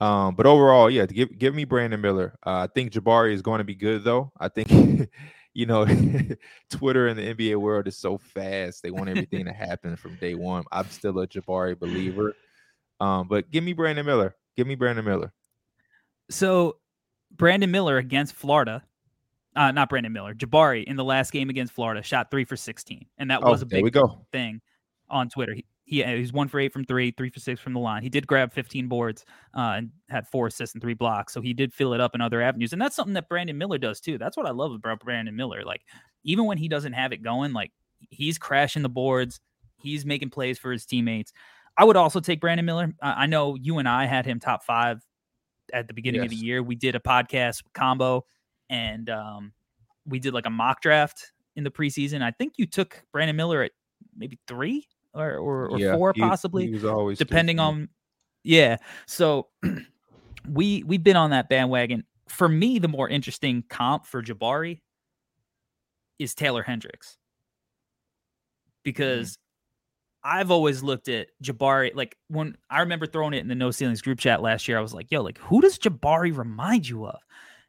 Um, 0.01 0.35
but 0.35 0.47
overall, 0.47 0.91
yeah, 0.91 1.07
give 1.07 1.37
give 1.39 1.55
me 1.55 1.65
Brandon 1.65 2.01
Miller. 2.01 2.39
Uh, 2.45 2.65
I 2.65 2.67
think 2.67 2.93
Jabari 2.93 3.33
is 3.33 3.43
going 3.43 3.59
to 3.59 3.65
be 3.65 3.75
good 3.75 4.05
though. 4.05 4.31
I 4.39 4.49
think 4.49 4.71
you 5.55 5.67
know 5.67 5.87
Twitter 6.71 7.09
and 7.09 7.19
the 7.19 7.35
NBA 7.35 7.57
world 7.57 7.89
is 7.89 7.97
so 7.97 8.19
fast; 8.19 8.83
they 8.83 8.91
want 8.91 9.09
everything 9.09 9.47
to 9.47 9.53
happen 9.55 9.97
from 9.97 10.17
day 10.17 10.35
one. 10.35 10.65
I'm 10.71 10.89
still 10.91 11.19
a 11.21 11.27
Jabari 11.27 11.79
believer, 11.79 12.35
um, 13.01 13.29
but 13.29 13.51
give 13.51 13.65
me 13.65 13.73
Brandon 13.73 14.05
Miller. 14.05 14.37
Give 14.57 14.67
me 14.67 14.75
Brandon 14.75 15.05
Miller. 15.05 15.33
So 16.31 16.77
Brandon 17.31 17.71
Miller 17.71 17.99
against 17.99 18.35
Florida, 18.35 18.83
uh, 19.55 19.73
not 19.73 19.89
Brandon 19.89 20.13
Miller, 20.13 20.35
Jabari 20.35 20.85
in 20.85 20.97
the 20.97 21.05
last 21.05 21.33
game 21.33 21.51
against 21.51 21.73
Florida 21.73 22.03
shot 22.03 22.31
three 22.31 22.45
for 22.45 22.57
16. 22.57 23.07
And 23.19 23.31
that 23.31 23.43
was 23.43 23.63
oh, 23.63 23.65
a 23.65 23.67
big 23.67 23.97
thing 24.33 24.61
on 25.09 25.29
Twitter. 25.29 25.55
He, 25.55 25.65
he, 25.87 26.03
he 26.03 26.21
was 26.21 26.33
one 26.33 26.49
for 26.49 26.59
eight 26.59 26.73
from 26.73 26.85
three, 26.85 27.13
three 27.13 27.31
for 27.31 27.39
six 27.39 27.61
from 27.61 27.73
the 27.73 27.79
line. 27.79 28.03
He 28.03 28.09
did 28.09 28.27
grab 28.27 28.53
15 28.53 28.89
boards 28.89 29.25
uh, 29.57 29.75
and 29.77 29.91
had 30.11 30.27
four 30.27 30.49
assists 30.49 30.75
and 30.75 30.83
three 30.83 30.95
blocks. 30.95 31.33
So 31.33 31.41
he 31.41 31.55
did 31.55 31.73
fill 31.73 31.95
it 31.95 32.01
up 32.01 32.15
in 32.15 32.21
other 32.21 32.43
avenues. 32.43 32.73
And 32.73 32.83
that's 32.83 32.97
something 32.97 33.15
that 33.15 33.29
Brandon 33.29 33.57
Miller 33.57 33.79
does 33.79 34.01
too. 34.01 34.19
That's 34.19 34.37
what 34.37 34.47
I 34.47 34.51
love 34.51 34.73
about 34.73 35.01
Brandon 35.01 35.35
Miller. 35.35 35.63
Like, 35.65 35.83
even 36.25 36.45
when 36.45 36.59
he 36.59 36.69
doesn't 36.69 36.93
have 36.93 37.13
it 37.13 37.23
going, 37.23 37.53
like 37.53 37.71
he's 38.11 38.37
crashing 38.37 38.83
the 38.83 38.89
boards, 38.89 39.41
he's 39.81 40.05
making 40.05 40.31
plays 40.31 40.59
for 40.59 40.73
his 40.73 40.85
teammates. 40.85 41.33
I 41.79 41.85
would 41.85 41.97
also 41.97 42.19
take 42.19 42.41
Brandon 42.41 42.67
Miller. 42.67 42.93
I 43.01 43.27
know 43.27 43.55
you 43.55 43.79
and 43.79 43.89
I 43.89 44.07
had 44.07 44.27
him 44.27 44.41
top 44.41 44.65
five 44.65 45.01
at 45.73 45.87
the 45.87 45.95
beginning 45.95 46.23
yes. 46.23 46.33
of 46.33 46.39
the 46.39 46.45
year. 46.45 46.63
We 46.63 46.75
did 46.75 46.97
a 46.97 47.01
podcast 47.01 47.63
combo 47.75 48.25
and 48.69 49.09
um, 49.09 49.53
we 50.05 50.19
did 50.19 50.35
like 50.35 50.47
a 50.47 50.51
mock 50.51 50.81
draft 50.81 51.33
in 51.55 51.63
the 51.63 51.71
preseason. 51.71 52.23
I 52.23 52.33
think 52.33 52.55
you 52.57 52.67
took 52.67 53.05
Brandon 53.13 53.37
Miller 53.37 53.63
at 53.63 53.73
maybe 54.17 54.39
three 54.49 54.87
or 55.17 55.37
or, 55.37 55.69
or 55.71 55.79
yeah, 55.79 55.97
four 55.97 56.13
he, 56.15 56.21
possibly. 56.21 56.71
He 56.71 57.15
depending 57.15 57.59
on 57.59 57.89
yeah. 58.45 58.77
So 59.07 59.49
we 60.49 60.83
we've 60.85 61.03
been 61.03 61.17
on 61.17 61.31
that 61.31 61.49
bandwagon. 61.49 62.05
For 62.29 62.49
me, 62.49 62.79
the 62.79 62.89
more 62.89 63.09
interesting 63.09 63.65
comp 63.69 64.05
for 64.07 64.23
Jabari 64.23 64.81
is 66.19 66.35
Taylor 66.35 66.63
Hendricks. 66.63 67.09
Mm-hmm. 67.09 68.81
Because 68.85 69.39
I've 70.23 70.51
always 70.51 70.83
looked 70.83 71.09
at 71.09 71.29
Jabari 71.43 71.95
like 71.95 72.17
when 72.29 72.57
I 72.71 72.81
remember 72.81 73.07
throwing 73.07 73.35
it 73.35 73.39
in 73.39 73.49
the 73.49 73.55
no 73.55 73.71
ceilings 73.71 74.03
group 74.03 74.19
chat 74.19 74.43
last 74.43 74.69
year. 74.69 74.79
I 74.79 74.83
was 74.83 74.95
like, 74.95 75.11
"Yo, 75.11 75.23
like 75.23 75.39
who 75.39 75.61
does 75.61 75.79
Jabari 75.79 76.37
remind 76.37 76.89
you 76.89 77.07
of?" 77.07 77.19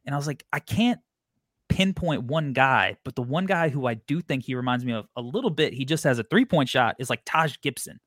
And 0.07 0.15
I 0.15 0.17
was 0.17 0.25
like, 0.25 0.45
I 0.53 0.59
can't 0.59 1.01
pinpoint 1.69 2.23
one 2.23 2.53
guy, 2.53 2.97
but 3.03 3.15
the 3.15 3.21
one 3.23 3.45
guy 3.45 3.69
who 3.69 3.87
I 3.87 3.95
do 3.95 4.21
think 4.21 4.45
he 4.45 4.55
reminds 4.55 4.85
me 4.85 4.93
of 4.93 5.07
a 5.15 5.21
little 5.21 5.49
bit, 5.49 5.73
he 5.73 5.85
just 5.85 6.03
has 6.03 6.19
a 6.19 6.23
three 6.23 6.45
point 6.45 6.69
shot, 6.69 6.95
is 6.99 7.09
like 7.09 7.21
Taj 7.25 7.57
Gibson. 7.61 7.99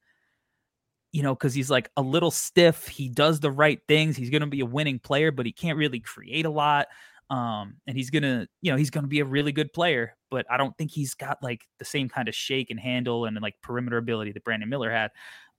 you 1.12 1.22
know, 1.22 1.34
because 1.34 1.54
he's 1.54 1.70
like 1.70 1.90
a 1.96 2.02
little 2.02 2.30
stiff. 2.30 2.86
He 2.86 3.08
does 3.08 3.40
the 3.40 3.50
right 3.50 3.80
things. 3.88 4.16
He's 4.16 4.30
going 4.30 4.42
to 4.42 4.46
be 4.46 4.60
a 4.60 4.66
winning 4.66 4.98
player, 5.00 5.32
but 5.32 5.44
he 5.44 5.52
can't 5.52 5.76
really 5.78 6.00
create 6.00 6.46
a 6.46 6.50
lot. 6.50 6.86
Um, 7.30 7.76
and 7.86 7.96
he's 7.96 8.10
gonna, 8.10 8.48
you 8.60 8.72
know, 8.72 8.76
he's 8.76 8.90
gonna 8.90 9.06
be 9.06 9.20
a 9.20 9.24
really 9.24 9.52
good 9.52 9.72
player, 9.72 10.16
but 10.32 10.46
I 10.50 10.56
don't 10.56 10.76
think 10.76 10.90
he's 10.90 11.14
got 11.14 11.38
like 11.40 11.64
the 11.78 11.84
same 11.84 12.08
kind 12.08 12.26
of 12.28 12.34
shake 12.34 12.70
and 12.70 12.80
handle 12.80 13.24
and 13.24 13.40
like 13.40 13.54
perimeter 13.62 13.98
ability 13.98 14.32
that 14.32 14.42
Brandon 14.42 14.68
Miller 14.68 14.90
had. 14.90 15.12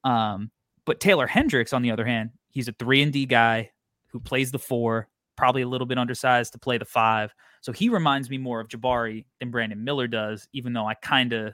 Um, 0.04 0.50
but 0.84 1.00
Taylor 1.00 1.26
Hendricks, 1.26 1.72
on 1.72 1.80
the 1.80 1.90
other 1.90 2.04
hand, 2.04 2.30
he's 2.50 2.68
a 2.68 2.72
three 2.72 3.00
and 3.00 3.10
D 3.10 3.24
guy 3.24 3.70
who 4.08 4.20
plays 4.20 4.50
the 4.50 4.58
four, 4.58 5.08
probably 5.42 5.62
a 5.62 5.68
little 5.68 5.88
bit 5.88 5.98
undersized 5.98 6.52
to 6.52 6.58
play 6.60 6.78
the 6.78 6.84
five. 6.84 7.34
So 7.62 7.72
he 7.72 7.88
reminds 7.88 8.30
me 8.30 8.38
more 8.38 8.60
of 8.60 8.68
Jabari 8.68 9.24
than 9.40 9.50
Brandon 9.50 9.82
Miller 9.82 10.06
does, 10.06 10.46
even 10.52 10.72
though 10.72 10.86
I 10.86 10.94
kind 10.94 11.32
of 11.32 11.52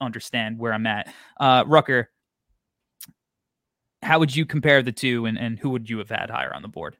understand 0.00 0.58
where 0.58 0.72
I'm 0.72 0.86
at. 0.86 1.12
Uh, 1.38 1.62
Rucker, 1.66 2.08
how 4.00 4.18
would 4.18 4.34
you 4.34 4.46
compare 4.46 4.82
the 4.82 4.92
two, 4.92 5.26
and, 5.26 5.36
and 5.38 5.58
who 5.58 5.68
would 5.68 5.90
you 5.90 5.98
have 5.98 6.08
had 6.08 6.30
higher 6.30 6.54
on 6.54 6.62
the 6.62 6.68
board? 6.68 6.96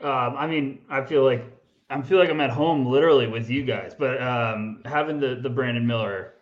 Um, 0.00 0.34
I 0.36 0.48
mean, 0.48 0.80
I 0.90 1.04
feel 1.04 1.22
like 1.22 1.44
I 1.90 2.02
feel 2.02 2.18
like 2.18 2.28
I'm 2.28 2.40
at 2.40 2.50
home 2.50 2.86
literally 2.86 3.28
with 3.28 3.48
you 3.48 3.62
guys, 3.62 3.94
but 3.96 4.20
um, 4.20 4.82
having 4.84 5.20
the 5.20 5.36
the 5.36 5.50
Brandon 5.50 5.86
Miller 5.86 6.32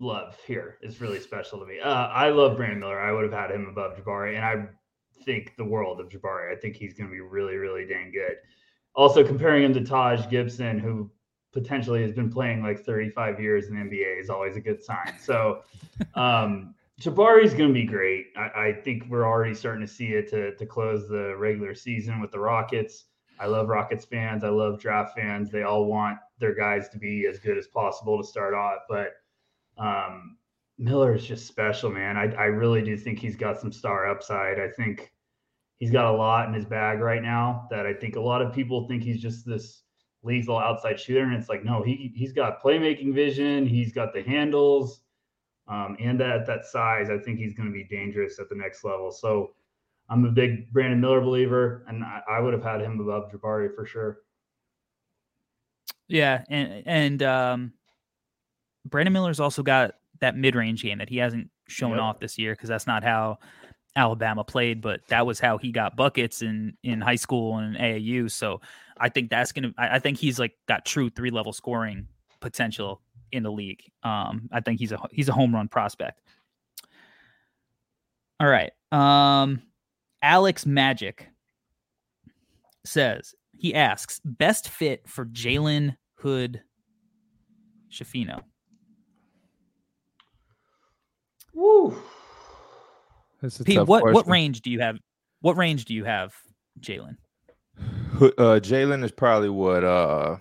love 0.00 0.36
here 0.44 0.78
is 0.82 1.00
really 1.00 1.20
special 1.20 1.60
to 1.60 1.66
me. 1.66 1.78
Uh, 1.78 2.08
I 2.08 2.30
love 2.30 2.56
Brandon 2.56 2.80
Miller. 2.80 2.98
I 2.98 3.12
would 3.12 3.22
have 3.22 3.32
had 3.32 3.52
him 3.52 3.68
above 3.68 3.96
Jabari, 3.96 4.34
and 4.34 4.44
I 4.44 4.66
think 5.24 5.56
the 5.56 5.64
world 5.64 6.00
of 6.00 6.08
Jabari. 6.08 6.52
I 6.52 6.58
think 6.58 6.76
he's 6.76 6.94
going 6.94 7.08
to 7.08 7.12
be 7.12 7.20
really, 7.20 7.56
really 7.56 7.86
dang 7.86 8.12
good. 8.12 8.36
Also, 8.94 9.24
comparing 9.24 9.64
him 9.64 9.74
to 9.74 9.84
Taj 9.84 10.28
Gibson, 10.28 10.78
who 10.78 11.10
potentially 11.52 12.02
has 12.02 12.12
been 12.12 12.30
playing 12.30 12.62
like 12.62 12.84
35 12.84 13.40
years 13.40 13.68
in 13.68 13.74
the 13.74 13.80
NBA, 13.80 14.20
is 14.20 14.30
always 14.30 14.56
a 14.56 14.60
good 14.60 14.82
sign. 14.82 15.14
So, 15.20 15.62
um, 16.14 16.74
Jabari's 17.00 17.54
going 17.54 17.68
to 17.68 17.74
be 17.74 17.84
great. 17.84 18.26
I, 18.36 18.68
I, 18.68 18.72
think 18.72 19.06
we're 19.08 19.26
already 19.26 19.54
starting 19.54 19.84
to 19.84 19.92
see 19.92 20.08
it 20.08 20.28
to, 20.30 20.54
to 20.54 20.66
close 20.66 21.08
the 21.08 21.34
regular 21.36 21.74
season 21.74 22.20
with 22.20 22.30
the 22.30 22.38
Rockets. 22.38 23.06
I 23.40 23.46
love 23.46 23.68
Rockets 23.68 24.04
fans. 24.04 24.44
I 24.44 24.50
love 24.50 24.78
draft 24.78 25.16
fans. 25.16 25.50
They 25.50 25.62
all 25.62 25.86
want 25.86 26.18
their 26.38 26.54
guys 26.54 26.88
to 26.90 26.98
be 26.98 27.26
as 27.26 27.38
good 27.38 27.58
as 27.58 27.66
possible 27.66 28.22
to 28.22 28.28
start 28.28 28.54
off. 28.54 28.80
But 28.88 29.14
um, 29.78 30.36
Miller 30.82 31.14
is 31.14 31.26
just 31.26 31.46
special, 31.46 31.90
man. 31.90 32.16
I, 32.16 32.32
I 32.34 32.44
really 32.44 32.82
do 32.82 32.96
think 32.96 33.18
he's 33.18 33.36
got 33.36 33.60
some 33.60 33.72
star 33.72 34.10
upside. 34.10 34.58
I 34.58 34.68
think 34.68 35.12
he's 35.78 35.90
got 35.90 36.06
a 36.06 36.16
lot 36.16 36.48
in 36.48 36.54
his 36.54 36.64
bag 36.64 37.00
right 37.00 37.22
now 37.22 37.66
that 37.70 37.86
I 37.86 37.94
think 37.94 38.16
a 38.16 38.20
lot 38.20 38.42
of 38.42 38.52
people 38.52 38.86
think 38.86 39.02
he's 39.02 39.20
just 39.20 39.46
this 39.46 39.82
lethal 40.22 40.58
outside 40.58 41.00
shooter. 41.00 41.22
And 41.22 41.34
it's 41.34 41.48
like, 41.48 41.64
no, 41.64 41.82
he, 41.82 42.12
he's 42.14 42.32
got 42.32 42.62
playmaking 42.62 43.14
vision. 43.14 43.66
He's 43.66 43.92
got 43.92 44.12
the 44.12 44.22
handles 44.22 45.02
um, 45.68 45.96
and 46.00 46.20
at 46.20 46.46
that 46.46 46.66
size, 46.66 47.08
I 47.08 47.18
think 47.18 47.38
he's 47.38 47.54
going 47.54 47.68
to 47.68 47.72
be 47.72 47.84
dangerous 47.84 48.38
at 48.38 48.48
the 48.48 48.54
next 48.54 48.84
level. 48.84 49.10
So 49.10 49.52
I'm 50.08 50.24
a 50.24 50.30
big 50.30 50.72
Brandon 50.72 51.00
Miller 51.00 51.20
believer, 51.20 51.84
and 51.88 52.04
I, 52.04 52.20
I 52.28 52.40
would 52.40 52.52
have 52.52 52.62
had 52.62 52.80
him 52.80 53.00
above 53.00 53.30
Jabari 53.30 53.74
for 53.74 53.86
sure. 53.86 54.18
Yeah, 56.08 56.44
and 56.50 56.82
and 56.84 57.22
um, 57.22 57.72
Brandon 58.84 59.12
Miller's 59.12 59.40
also 59.40 59.62
got 59.62 59.94
that 60.22 60.36
mid 60.36 60.54
range 60.54 60.82
game 60.82 60.98
that 60.98 61.08
he 61.08 61.18
hasn't 61.18 61.50
shown 61.68 61.92
yep. 61.92 62.00
off 62.00 62.20
this 62.20 62.38
year 62.38 62.54
because 62.54 62.68
that's 62.68 62.86
not 62.86 63.04
how 63.04 63.38
Alabama 63.94 64.42
played, 64.42 64.80
but 64.80 65.00
that 65.08 65.26
was 65.26 65.38
how 65.38 65.58
he 65.58 65.70
got 65.70 65.96
buckets 65.96 66.40
in 66.40 66.74
in 66.82 67.00
high 67.00 67.16
school 67.16 67.58
and 67.58 67.76
AAU. 67.76 68.30
So 68.30 68.60
I 68.98 69.10
think 69.10 69.28
that's 69.28 69.52
gonna. 69.52 69.72
I, 69.76 69.96
I 69.96 69.98
think 69.98 70.18
he's 70.18 70.38
like 70.38 70.54
got 70.66 70.86
true 70.86 71.10
three 71.10 71.30
level 71.30 71.52
scoring 71.52 72.08
potential 72.40 73.02
in 73.32 73.42
the 73.42 73.52
league. 73.52 73.82
Um, 74.02 74.48
I 74.50 74.60
think 74.60 74.78
he's 74.80 74.92
a 74.92 74.98
he's 75.10 75.28
a 75.28 75.32
home 75.32 75.54
run 75.54 75.68
prospect. 75.68 76.20
All 78.40 78.48
right. 78.48 78.72
Um, 78.90 79.62
Alex 80.22 80.64
Magic 80.66 81.28
says 82.84 83.34
he 83.56 83.74
asks 83.74 84.20
best 84.24 84.68
fit 84.68 85.06
for 85.06 85.26
Jalen 85.26 85.96
Hood 86.14 86.62
Schifino. 87.90 88.42
Woo. 91.54 91.96
Pete, 93.64 93.78
what 93.86 94.02
question. 94.02 94.14
what 94.14 94.28
range 94.28 94.60
do 94.60 94.70
you 94.70 94.80
have? 94.80 94.98
What 95.40 95.56
range 95.56 95.84
do 95.84 95.94
you 95.94 96.04
have, 96.04 96.32
Jalen? 96.80 97.16
Uh, 98.20 98.60
Jalen 98.60 99.02
is 99.02 99.10
probably 99.10 99.48
what 99.48 99.82
uh 99.82 100.36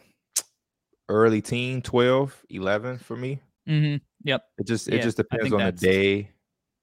early 1.10 1.42
teen, 1.42 1.82
12, 1.82 2.46
11 2.50 2.98
for 3.00 3.16
me. 3.16 3.42
Mm-hmm. 3.68 3.98
Yep. 4.24 4.44
It 4.58 4.68
just 4.68 4.88
it 4.88 4.96
yeah, 4.96 5.02
just 5.02 5.18
depends 5.18 5.52
on 5.52 5.60
that's... 5.60 5.82
the 5.82 5.88
day. 5.88 6.32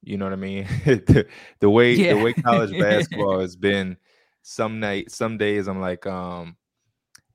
You 0.02 0.16
know 0.16 0.26
what 0.26 0.32
I 0.32 0.36
mean? 0.36 0.66
the, 0.84 1.26
the, 1.60 1.70
way 1.70 1.94
yeah. 1.94 2.14
the 2.14 2.22
way 2.22 2.32
college 2.32 2.70
basketball 2.80 3.40
has 3.40 3.56
been. 3.56 3.96
Some 4.42 4.80
night, 4.80 5.10
some 5.10 5.36
days, 5.36 5.68
I'm 5.68 5.80
like, 5.80 6.06
um, 6.06 6.56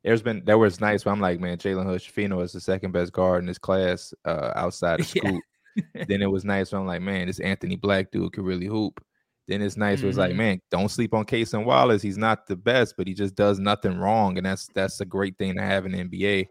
there's 0.04 0.22
been 0.22 0.44
there 0.46 0.58
was 0.58 0.82
nights 0.82 1.06
where 1.06 1.14
I'm 1.14 1.20
like, 1.20 1.40
man, 1.40 1.58
Jalen 1.58 1.86
Hood 1.86 2.42
is 2.44 2.52
the 2.52 2.60
second 2.60 2.92
best 2.92 3.12
guard 3.12 3.42
in 3.42 3.46
this 3.46 3.60
class 3.60 4.14
uh, 4.26 4.52
outside 4.56 5.00
of 5.00 5.08
Scoot. 5.08 5.24
Yeah. 5.26 5.40
then 6.08 6.22
it 6.22 6.32
was 6.32 6.46
nice. 6.46 6.72
When 6.72 6.82
I'm 6.82 6.88
like, 6.88 7.02
man, 7.02 7.28
this 7.28 7.40
Anthony 7.40 7.76
Black 7.76 8.12
dude 8.12 8.34
could 8.34 8.46
really 8.46 8.68
hoop. 8.68 9.04
Then 9.48 9.62
it's 9.62 9.76
nice. 9.76 9.98
Mm-hmm. 9.98 10.06
It 10.06 10.08
was 10.08 10.18
like, 10.18 10.36
man, 10.36 10.62
don't 10.72 10.90
sleep 10.90 11.14
on 11.14 11.26
Cason 11.26 11.66
Wallace. 11.66 12.02
He's 12.02 12.18
not 12.18 12.48
the 12.48 12.56
best, 12.56 12.96
but 12.98 13.08
he 13.08 13.14
just 13.14 13.36
does 13.36 13.60
nothing 13.60 13.98
wrong, 13.98 14.38
and 14.38 14.46
that's 14.46 14.70
that's 14.74 15.02
a 15.02 15.06
great 15.06 15.38
thing 15.38 15.56
to 15.56 15.62
have 15.62 15.86
in 15.86 15.92
the 15.92 16.04
NBA. 16.04 16.48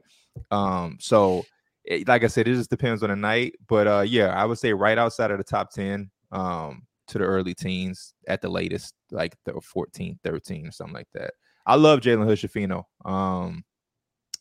Um, 0.51 0.99
so 1.01 1.45
it, 1.85 2.07
like 2.07 2.25
I 2.25 2.27
said, 2.27 2.49
it 2.49 2.55
just 2.55 2.71
depends 2.71 3.03
on 3.03 3.11
the 3.11 3.17
night. 3.17 3.55
But 3.67 3.87
uh, 3.87 4.05
yeah, 4.07 4.29
I 4.29 4.45
would 4.45 4.59
say 4.59 4.73
right 4.73 4.99
outside 4.99 5.31
of 5.31 5.39
the 5.39 5.45
top 5.45 5.71
10 5.73 6.11
um, 6.33 6.83
to 7.09 7.19
the 7.19 7.25
early 7.25 7.55
teens 7.55 8.15
at 8.29 8.43
the 8.43 8.49
latest, 8.49 8.95
like 9.11 9.37
the 9.45 9.61
14, 9.61 10.19
13, 10.23 10.67
or 10.67 10.73
something 10.73 10.95
like 10.95 11.09
that. 11.15 11.35
I 11.67 11.77
love 11.77 12.01
Jalen 12.01 12.27
Hood 12.27 12.39
Schifino. 12.39 12.85
Um, 13.05 13.65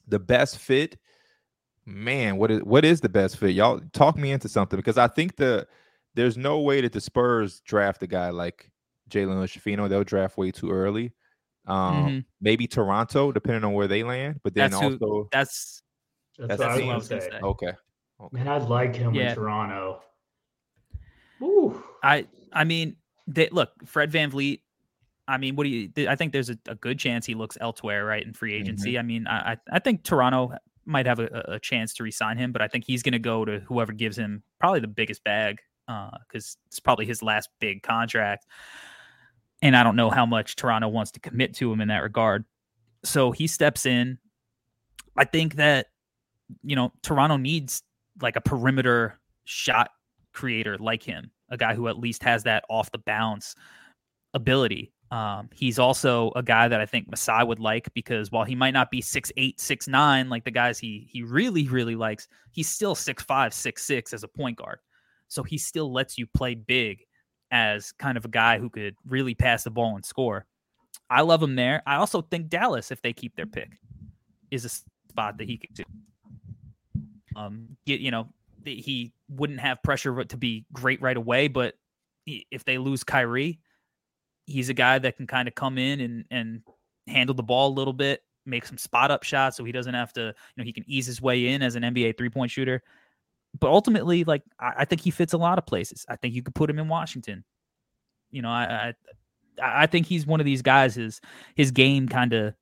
the 0.07 0.19
best 0.19 0.57
fit, 0.57 0.97
man, 1.85 2.37
what 2.37 2.51
is 2.51 2.61
what 2.63 2.85
is 2.85 3.01
the 3.01 3.09
best 3.09 3.37
fit? 3.37 3.51
Y'all 3.51 3.81
talk 3.93 4.17
me 4.17 4.31
into 4.31 4.49
something 4.49 4.77
because 4.77 4.97
I 4.97 5.07
think 5.07 5.35
the 5.37 5.67
there's 6.15 6.37
no 6.37 6.59
way 6.59 6.81
that 6.81 6.91
the 6.91 7.01
Spurs 7.01 7.61
draft 7.61 8.03
a 8.03 8.07
guy 8.07 8.29
like 8.29 8.69
Jalen 9.09 9.39
Hood 9.39 9.91
They'll 9.91 10.03
draft 10.03 10.37
way 10.37 10.51
too 10.51 10.71
early. 10.71 11.13
Um, 11.67 11.77
mm-hmm. 11.77 12.19
maybe 12.41 12.67
Toronto, 12.67 13.31
depending 13.31 13.63
on 13.63 13.73
where 13.73 13.87
they 13.87 14.03
land. 14.03 14.39
But 14.43 14.55
then 14.55 14.71
that's 14.71 14.81
also 14.81 14.97
who, 14.99 15.29
that's 15.31 15.83
that's, 16.37 16.59
that's 16.59 16.81
what 16.81 16.89
I 16.89 16.95
was 16.95 17.07
say. 17.07 17.29
Okay. 17.41 17.67
okay. 17.67 17.75
Man, 18.31 18.47
I'd 18.47 18.63
like 18.63 18.95
him 18.95 19.13
yeah. 19.13 19.29
in 19.29 19.35
Toronto. 19.35 20.01
Ooh. 21.41 21.83
I 22.03 22.27
I 22.53 22.63
mean, 22.63 22.95
they, 23.27 23.49
look, 23.51 23.71
Fred 23.85 24.11
Van 24.11 24.31
VanVleet. 24.31 24.61
I 25.27 25.37
mean, 25.37 25.55
what 25.55 25.63
do 25.63 25.69
you? 25.69 25.91
I 26.09 26.15
think 26.15 26.33
there's 26.33 26.49
a, 26.49 26.57
a 26.67 26.75
good 26.75 26.99
chance 26.99 27.25
he 27.25 27.35
looks 27.35 27.57
elsewhere, 27.61 28.05
right, 28.05 28.25
in 28.25 28.33
free 28.33 28.53
agency. 28.53 28.93
Mm-hmm. 28.93 28.99
I 28.99 29.03
mean, 29.03 29.27
I 29.27 29.57
I 29.71 29.79
think 29.79 30.03
Toronto 30.03 30.53
might 30.91 31.05
have 31.05 31.19
a, 31.19 31.43
a 31.47 31.59
chance 31.59 31.93
to 31.95 32.03
resign 32.03 32.37
him, 32.37 32.51
but 32.51 32.61
I 32.61 32.67
think 32.67 32.85
he's 32.85 33.03
going 33.03 33.13
to 33.13 33.19
go 33.19 33.45
to 33.45 33.59
whoever 33.61 33.93
gives 33.93 34.17
him 34.17 34.43
probably 34.59 34.79
the 34.79 34.87
biggest 34.87 35.23
bag 35.23 35.59
because 35.87 36.57
uh, 36.57 36.67
it's 36.67 36.79
probably 36.79 37.05
his 37.05 37.23
last 37.23 37.49
big 37.59 37.81
contract 37.83 38.45
and 39.61 39.75
I 39.75 39.83
don't 39.83 39.95
know 39.95 40.09
how 40.09 40.25
much 40.25 40.55
Toronto 40.55 40.87
wants 40.87 41.11
to 41.11 41.19
commit 41.19 41.53
to 41.55 41.71
him 41.71 41.81
in 41.81 41.89
that 41.89 42.03
regard. 42.03 42.45
So 43.03 43.31
he 43.31 43.47
steps 43.47 43.85
in. 43.85 44.17
I 45.17 45.25
think 45.25 45.55
that 45.55 45.87
you 46.63 46.75
know 46.75 46.91
Toronto 47.03 47.37
needs 47.37 47.83
like 48.21 48.35
a 48.35 48.41
perimeter 48.41 49.19
shot 49.45 49.91
creator 50.33 50.77
like 50.77 51.03
him, 51.03 51.31
a 51.49 51.57
guy 51.57 51.75
who 51.75 51.87
at 51.87 51.97
least 51.97 52.23
has 52.23 52.43
that 52.43 52.63
off 52.69 52.91
the 52.91 52.99
bounce 52.99 53.55
ability. 54.33 54.93
Um, 55.11 55.49
he's 55.53 55.77
also 55.77 56.31
a 56.37 56.41
guy 56.41 56.69
that 56.69 56.79
I 56.79 56.85
think 56.85 57.09
Masai 57.09 57.43
would 57.43 57.59
like 57.59 57.93
because 57.93 58.31
while 58.31 58.45
he 58.45 58.55
might 58.55 58.71
not 58.71 58.89
be 58.89 59.01
six 59.01 59.29
eight, 59.35 59.59
six 59.59 59.87
nine 59.87 60.29
like 60.29 60.45
the 60.45 60.51
guys 60.51 60.79
he 60.79 61.05
he 61.11 61.21
really 61.21 61.67
really 61.67 61.95
likes, 61.95 62.29
he's 62.51 62.69
still 62.69 62.95
six 62.95 63.21
five, 63.21 63.53
six 63.53 63.83
six 63.83 64.13
as 64.13 64.23
a 64.23 64.27
point 64.27 64.57
guard. 64.57 64.79
So 65.27 65.43
he 65.43 65.57
still 65.57 65.91
lets 65.91 66.17
you 66.17 66.27
play 66.27 66.55
big 66.55 67.05
as 67.51 67.91
kind 67.91 68.17
of 68.17 68.23
a 68.23 68.29
guy 68.29 68.57
who 68.57 68.69
could 68.69 68.95
really 69.05 69.35
pass 69.35 69.63
the 69.63 69.69
ball 69.69 69.95
and 69.95 70.05
score. 70.05 70.45
I 71.09 71.21
love 71.21 71.43
him 71.43 71.55
there. 71.55 71.83
I 71.85 71.95
also 71.95 72.21
think 72.21 72.47
Dallas, 72.47 72.89
if 72.89 73.01
they 73.01 73.11
keep 73.11 73.35
their 73.35 73.45
pick, 73.45 73.69
is 74.49 74.63
a 74.63 74.69
spot 75.09 75.37
that 75.37 75.47
he 75.47 75.57
could 75.57 75.73
do. 75.73 75.83
Um, 77.35 77.77
get 77.85 77.99
you 77.99 78.11
know, 78.11 78.29
he 78.63 79.11
wouldn't 79.29 79.59
have 79.59 79.83
pressure 79.83 80.23
to 80.23 80.37
be 80.37 80.65
great 80.71 81.01
right 81.01 81.17
away, 81.17 81.49
but 81.49 81.75
if 82.25 82.63
they 82.63 82.77
lose 82.77 83.03
Kyrie, 83.03 83.59
he's 84.51 84.69
a 84.69 84.73
guy 84.73 84.99
that 84.99 85.17
can 85.17 85.27
kind 85.27 85.47
of 85.47 85.55
come 85.55 85.77
in 85.77 85.99
and 86.01 86.25
and 86.31 86.61
handle 87.07 87.35
the 87.35 87.43
ball 87.43 87.69
a 87.69 87.73
little 87.73 87.93
bit, 87.93 88.23
make 88.45 88.65
some 88.65 88.77
spot 88.77 89.11
up 89.11 89.23
shots, 89.23 89.57
so 89.57 89.63
he 89.63 89.71
doesn't 89.71 89.93
have 89.93 90.13
to. 90.13 90.21
You 90.21 90.33
know, 90.57 90.63
he 90.63 90.73
can 90.73 90.83
ease 90.87 91.05
his 91.05 91.21
way 91.21 91.47
in 91.47 91.61
as 91.61 91.75
an 91.75 91.83
NBA 91.83 92.17
three 92.17 92.29
point 92.29 92.51
shooter 92.51 92.83
but 93.59 93.69
ultimately, 93.69 94.23
like 94.23 94.43
I, 94.59 94.73
I, 94.79 94.85
think 94.85 95.01
he 95.01 95.11
fits 95.11 95.33
a 95.33 95.37
lot 95.37 95.57
of 95.57 95.65
places. 95.65 96.05
I 96.07 96.15
think 96.15 96.33
you 96.33 96.41
could 96.41 96.55
put 96.55 96.69
him 96.69 96.79
in 96.79 96.87
Washington. 96.87 97.43
You 98.29 98.41
know, 98.41 98.49
I 98.49 98.93
I, 99.61 99.83
I 99.83 99.85
think 99.87 100.07
he's 100.07 100.25
one 100.25 100.39
of 100.39 100.45
these 100.45 100.61
guys. 100.61 100.95
His 100.95 101.19
his 101.55 101.71
game 101.71 102.07
kind 102.07 102.33
of 102.33 102.53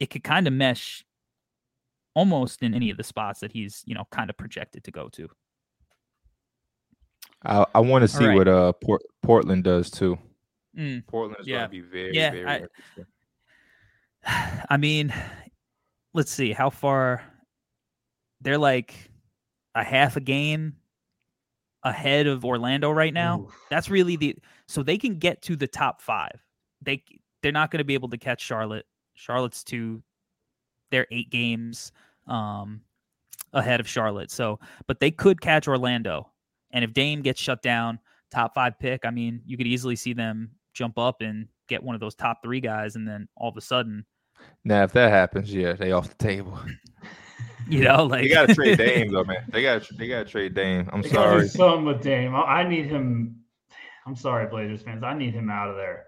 it 0.00 0.10
could 0.10 0.24
kind 0.24 0.46
of 0.46 0.52
mesh 0.52 1.04
almost 2.14 2.62
in 2.62 2.74
any 2.74 2.90
of 2.90 2.96
the 2.96 3.04
spots 3.04 3.40
that 3.40 3.52
he's 3.52 3.82
you 3.86 3.94
know 3.94 4.04
kind 4.10 4.30
of 4.30 4.36
projected 4.36 4.84
to 4.84 4.90
go 4.90 5.08
to. 5.10 5.28
I, 7.44 7.64
I 7.74 7.80
want 7.80 8.02
to 8.02 8.08
see 8.08 8.26
right. 8.26 8.36
what 8.36 8.48
uh 8.48 8.72
Port- 8.72 9.06
Portland 9.22 9.64
does 9.64 9.90
too. 9.90 10.18
Mm. 10.78 11.06
Portland 11.06 11.36
is 11.40 11.46
Yeah. 11.46 11.58
going 11.58 11.66
to 11.66 11.70
be 11.70 11.80
very, 11.80 12.14
Yeah, 12.14 12.30
very. 12.30 12.46
I- 14.24 14.64
I 14.70 14.76
mean, 14.76 15.12
let's 16.14 16.30
see 16.30 16.52
how 16.52 16.70
far 16.70 17.22
they're 18.40 18.58
like 18.58 18.94
a 19.74 19.82
half 19.84 20.16
a 20.16 20.20
game 20.20 20.76
ahead 21.84 22.26
of 22.26 22.44
Orlando 22.44 22.90
right 22.90 23.14
now. 23.14 23.42
Oof. 23.42 23.54
That's 23.70 23.88
really 23.88 24.16
the 24.16 24.36
so 24.66 24.82
they 24.82 24.98
can 24.98 25.18
get 25.18 25.42
to 25.42 25.56
the 25.56 25.66
top 25.66 26.00
5. 26.02 26.30
They 26.82 27.02
they're 27.42 27.52
not 27.52 27.70
going 27.70 27.78
to 27.78 27.84
be 27.84 27.94
able 27.94 28.08
to 28.10 28.18
catch 28.18 28.42
Charlotte. 28.42 28.86
Charlotte's 29.14 29.64
two 29.64 30.02
they're 30.90 31.06
8 31.10 31.30
games 31.30 31.92
um 32.26 32.80
ahead 33.52 33.80
of 33.80 33.88
Charlotte. 33.88 34.30
So, 34.30 34.58
but 34.86 35.00
they 35.00 35.10
could 35.10 35.40
catch 35.40 35.68
Orlando. 35.68 36.30
And 36.72 36.84
if 36.84 36.92
Dame 36.92 37.22
gets 37.22 37.40
shut 37.40 37.62
down, 37.62 37.98
top 38.30 38.54
5 38.54 38.78
pick, 38.78 39.06
I 39.06 39.10
mean, 39.10 39.40
you 39.46 39.56
could 39.56 39.66
easily 39.66 39.96
see 39.96 40.12
them 40.12 40.50
jump 40.78 40.96
up 40.98 41.20
and 41.20 41.48
get 41.68 41.82
one 41.82 41.94
of 41.94 42.00
those 42.00 42.14
top 42.14 42.38
3 42.42 42.60
guys 42.60 42.94
and 42.96 43.06
then 43.06 43.28
all 43.36 43.48
of 43.50 43.56
a 43.56 43.60
sudden 43.60 44.06
Now, 44.64 44.84
if 44.84 44.92
that 44.92 45.10
happens, 45.10 45.52
yeah, 45.52 45.72
they 45.72 45.90
off 45.92 46.08
the 46.08 46.14
table. 46.24 46.58
You 47.68 47.82
know, 47.84 48.04
like 48.04 48.22
They 48.22 48.28
got 48.28 48.48
to 48.48 48.54
trade 48.54 48.78
Dame 48.84 49.12
though, 49.12 49.24
man. 49.24 49.44
They 49.52 49.60
got 49.60 49.86
they 49.98 50.08
got 50.08 50.24
to 50.24 50.30
trade 50.30 50.54
Dame. 50.54 50.88
I'm 50.90 51.02
They 51.02 51.10
gotta 51.10 51.42
do 51.42 51.46
sorry. 51.46 51.48
something 51.48 51.84
with 51.84 52.02
Dame. 52.02 52.34
I, 52.34 52.40
I 52.40 52.68
need 52.68 52.86
him. 52.86 53.40
I'm 54.06 54.16
sorry, 54.16 54.46
Blazers 54.46 54.80
fans. 54.82 55.02
I 55.04 55.12
need 55.12 55.34
him 55.34 55.50
out 55.50 55.68
of 55.68 55.76
there. 55.76 56.06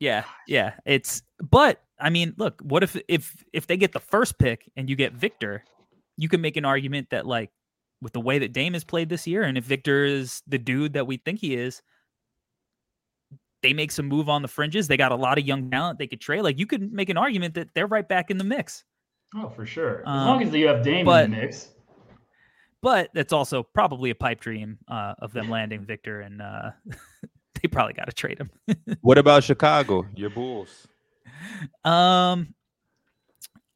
yeah, 0.00 0.24
yeah. 0.48 0.72
It's 0.84 1.22
but 1.40 1.82
I 2.00 2.10
mean, 2.10 2.34
look, 2.36 2.60
what 2.62 2.82
if 2.82 2.96
if 3.06 3.44
if 3.52 3.68
they 3.68 3.76
get 3.76 3.92
the 3.92 4.00
first 4.00 4.38
pick 4.40 4.68
and 4.76 4.90
you 4.90 4.96
get 4.96 5.12
Victor, 5.12 5.62
you 6.16 6.28
can 6.28 6.40
make 6.40 6.56
an 6.56 6.64
argument 6.64 7.10
that 7.10 7.24
like 7.26 7.50
with 8.02 8.12
the 8.12 8.20
way 8.20 8.40
that 8.40 8.52
Dame 8.52 8.72
has 8.74 8.82
played 8.84 9.08
this 9.08 9.24
year, 9.26 9.42
and 9.44 9.56
if 9.56 9.64
Victor 9.64 10.04
is 10.04 10.42
the 10.48 10.58
dude 10.58 10.94
that 10.94 11.06
we 11.06 11.16
think 11.18 11.38
he 11.40 11.54
is, 11.54 11.80
they 13.62 13.72
make 13.72 13.90
some 13.90 14.06
move 14.06 14.28
on 14.28 14.42
the 14.42 14.48
fringes. 14.48 14.86
They 14.88 14.96
got 14.96 15.12
a 15.12 15.16
lot 15.16 15.38
of 15.38 15.46
young 15.46 15.70
talent 15.70 15.98
they 15.98 16.06
could 16.06 16.20
trade. 16.20 16.42
Like 16.42 16.58
you 16.58 16.66
could 16.66 16.92
make 16.92 17.08
an 17.08 17.16
argument 17.16 17.54
that 17.54 17.68
they're 17.74 17.86
right 17.86 18.08
back 18.08 18.30
in 18.30 18.38
the 18.38 18.44
mix. 18.44 18.84
Oh, 19.34 19.48
for 19.50 19.66
sure. 19.66 20.00
As 20.00 20.06
Um, 20.06 20.26
long 20.26 20.42
as 20.42 20.54
you 20.54 20.66
have 20.68 20.82
Dame 20.82 21.04
but- 21.04 21.24
in 21.24 21.30
the 21.32 21.36
mix. 21.38 21.70
But 22.80 23.10
that's 23.12 23.32
also 23.32 23.64
probably 23.64 24.10
a 24.10 24.14
pipe 24.14 24.40
dream 24.40 24.78
uh, 24.86 25.14
of 25.18 25.32
them 25.32 25.50
landing 25.50 25.84
Victor, 25.84 26.20
and 26.20 26.40
uh, 26.40 26.70
they 27.60 27.66
probably 27.68 27.92
got 27.94 28.06
to 28.06 28.12
trade 28.12 28.38
him. 28.38 28.50
What 29.00 29.18
about 29.18 29.42
Chicago? 29.42 30.06
Your 30.14 30.30
Bulls. 30.30 30.86
Um, 31.84 32.54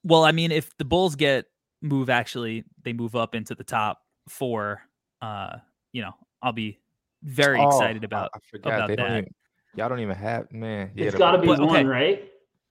well, 0.04 0.24
I 0.24 0.30
mean, 0.30 0.52
if 0.52 0.76
the 0.78 0.84
Bulls 0.84 1.16
get 1.16 1.46
move, 1.80 2.10
actually, 2.10 2.64
they 2.84 2.92
move 2.92 3.16
up 3.16 3.34
into 3.34 3.56
the 3.56 3.64
top 3.64 3.98
four. 4.28 4.82
Uh, 5.20 5.56
you 5.92 6.02
know, 6.02 6.12
I'll 6.40 6.52
be 6.52 6.78
very 7.24 7.58
Oh, 7.60 7.66
excited 7.66 8.04
I- 8.04 8.06
about. 8.06 8.30
I, 8.34 8.38
forgot. 8.50 8.72
about 8.74 8.88
they 8.88 8.96
don't 8.96 9.08
that. 9.10 9.18
even, 9.18 9.34
y'all 9.76 9.88
don't 9.88 10.00
even 10.00 10.16
have 10.16 10.52
man. 10.52 10.90
Yeah, 10.94 11.04
it's 11.06 11.12
the- 11.12 11.18
got 11.18 11.32
to 11.32 11.38
be 11.38 11.46
but- 11.46 11.60
one, 11.60 11.68
okay. 11.76 11.84
right? 11.84 12.28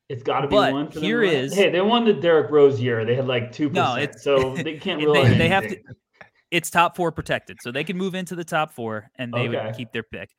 It's 0.10 0.24
got 0.24 0.42
to 0.42 0.48
be 0.48 0.56
But 0.56 0.74
one. 0.74 0.88
For 0.90 0.96
them 0.96 1.04
here 1.04 1.22
to 1.22 1.28
is- 1.30 1.54
Hey, 1.56 1.70
they 1.70 1.80
won 1.80 2.04
the 2.04 2.12
Derrick 2.14 2.52
Rose 2.52 2.82
year. 2.82 3.06
They 3.06 3.16
had 3.16 3.28
like 3.28 3.54
two 3.54 3.70
No, 3.70 3.94
percent, 3.94 4.04
it's- 4.04 4.24
so 4.24 4.56
they 4.56 4.78
can't 4.78 5.00
they- 5.14 5.38
they 5.38 5.48
have 5.48 5.68
to- 5.68 5.80
It's 6.52 6.70
top 6.70 6.98
four 6.98 7.14
protected, 7.14 7.60
so 7.62 7.72
they 7.72 7.86
can 7.86 7.98
move 7.98 8.14
into 8.14 8.36
the 8.36 8.44
top 8.44 8.74
four, 8.74 9.10
and 9.16 9.34
they 9.34 9.48
Okay. 9.48 9.66
would 9.68 9.76
keep 9.76 9.94
their 9.94 10.04
pick. 10.04 10.30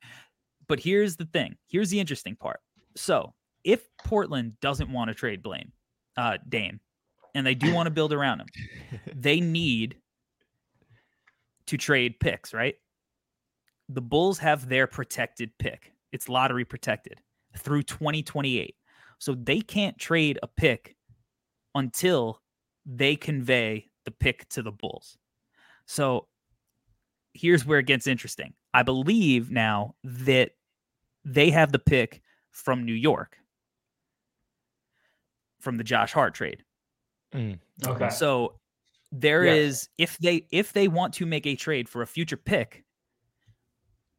But 0.67 0.79
here's 0.79 1.15
the 1.15 1.25
thing. 1.25 1.55
Here's 1.67 1.89
the 1.89 1.99
interesting 1.99 2.35
part. 2.35 2.59
So 2.95 3.33
if 3.63 3.87
Portland 4.05 4.59
doesn't 4.61 4.91
want 4.91 5.07
to 5.07 5.15
trade 5.15 5.41
Blame, 5.41 5.71
uh, 6.15 6.37
Dame, 6.47 6.79
and 7.33 7.45
they 7.47 7.55
do 7.55 7.73
want 7.73 7.87
to 7.87 7.91
build 7.91 8.13
around 8.13 8.41
him, 8.41 8.47
they 9.15 9.39
need 9.39 9.95
to 11.65 11.77
trade 11.77 12.19
picks, 12.19 12.53
right? 12.53 12.75
The 13.89 14.01
Bulls 14.01 14.37
have 14.37 14.69
their 14.69 14.85
protected 14.85 15.49
pick. 15.57 15.93
It's 16.13 16.29
lottery 16.29 16.63
protected 16.63 17.19
through 17.57 17.83
2028. 17.83 18.75
So 19.19 19.35
they 19.35 19.59
can't 19.61 19.97
trade 19.97 20.39
a 20.41 20.47
pick 20.47 20.95
until 21.75 22.41
they 22.85 23.15
convey 23.15 23.89
the 24.05 24.11
pick 24.11 24.47
to 24.49 24.61
the 24.61 24.71
Bulls. 24.71 25.17
So 25.85 26.27
here's 27.33 27.65
where 27.65 27.79
it 27.79 27.87
gets 27.87 28.05
interesting. 28.07 28.53
I 28.73 28.83
believe 28.83 29.49
now 29.51 29.95
that 30.03 30.51
they 31.25 31.49
have 31.51 31.71
the 31.71 31.79
pick 31.79 32.21
from 32.51 32.85
New 32.85 32.93
York 32.93 33.37
from 35.59 35.77
the 35.77 35.83
Josh 35.83 36.11
Hart 36.11 36.33
trade. 36.35 36.63
Mm, 37.33 37.59
Okay. 37.87 38.09
So 38.09 38.59
there 39.11 39.43
is 39.45 39.89
Yes. 39.97 40.11
if 40.11 40.17
they 40.19 40.47
if 40.51 40.73
they 40.73 40.87
want 40.87 41.13
to 41.15 41.25
make 41.25 41.45
a 41.47 41.55
trade 41.55 41.87
for 41.89 42.01
a 42.01 42.07
future 42.07 42.37
pick, 42.37 42.83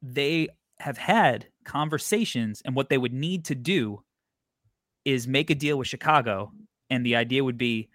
they 0.03 0.49
have 0.79 0.99
had 0.99 1.47
conversations 1.65 2.63
and 2.65 2.75
what 2.75 2.89
they 2.89 2.99
would 2.99 3.13
need 3.13 3.45
to 3.47 3.55
do 3.55 4.03
is 5.05 5.29
make 5.29 5.51
a 5.51 5.55
deal 5.55 5.77
with 5.77 5.89
Chicago 5.89 6.53
and 6.91 7.05
the 7.05 7.17
idea 7.17 7.45
would 7.45 7.59
be 7.59 7.89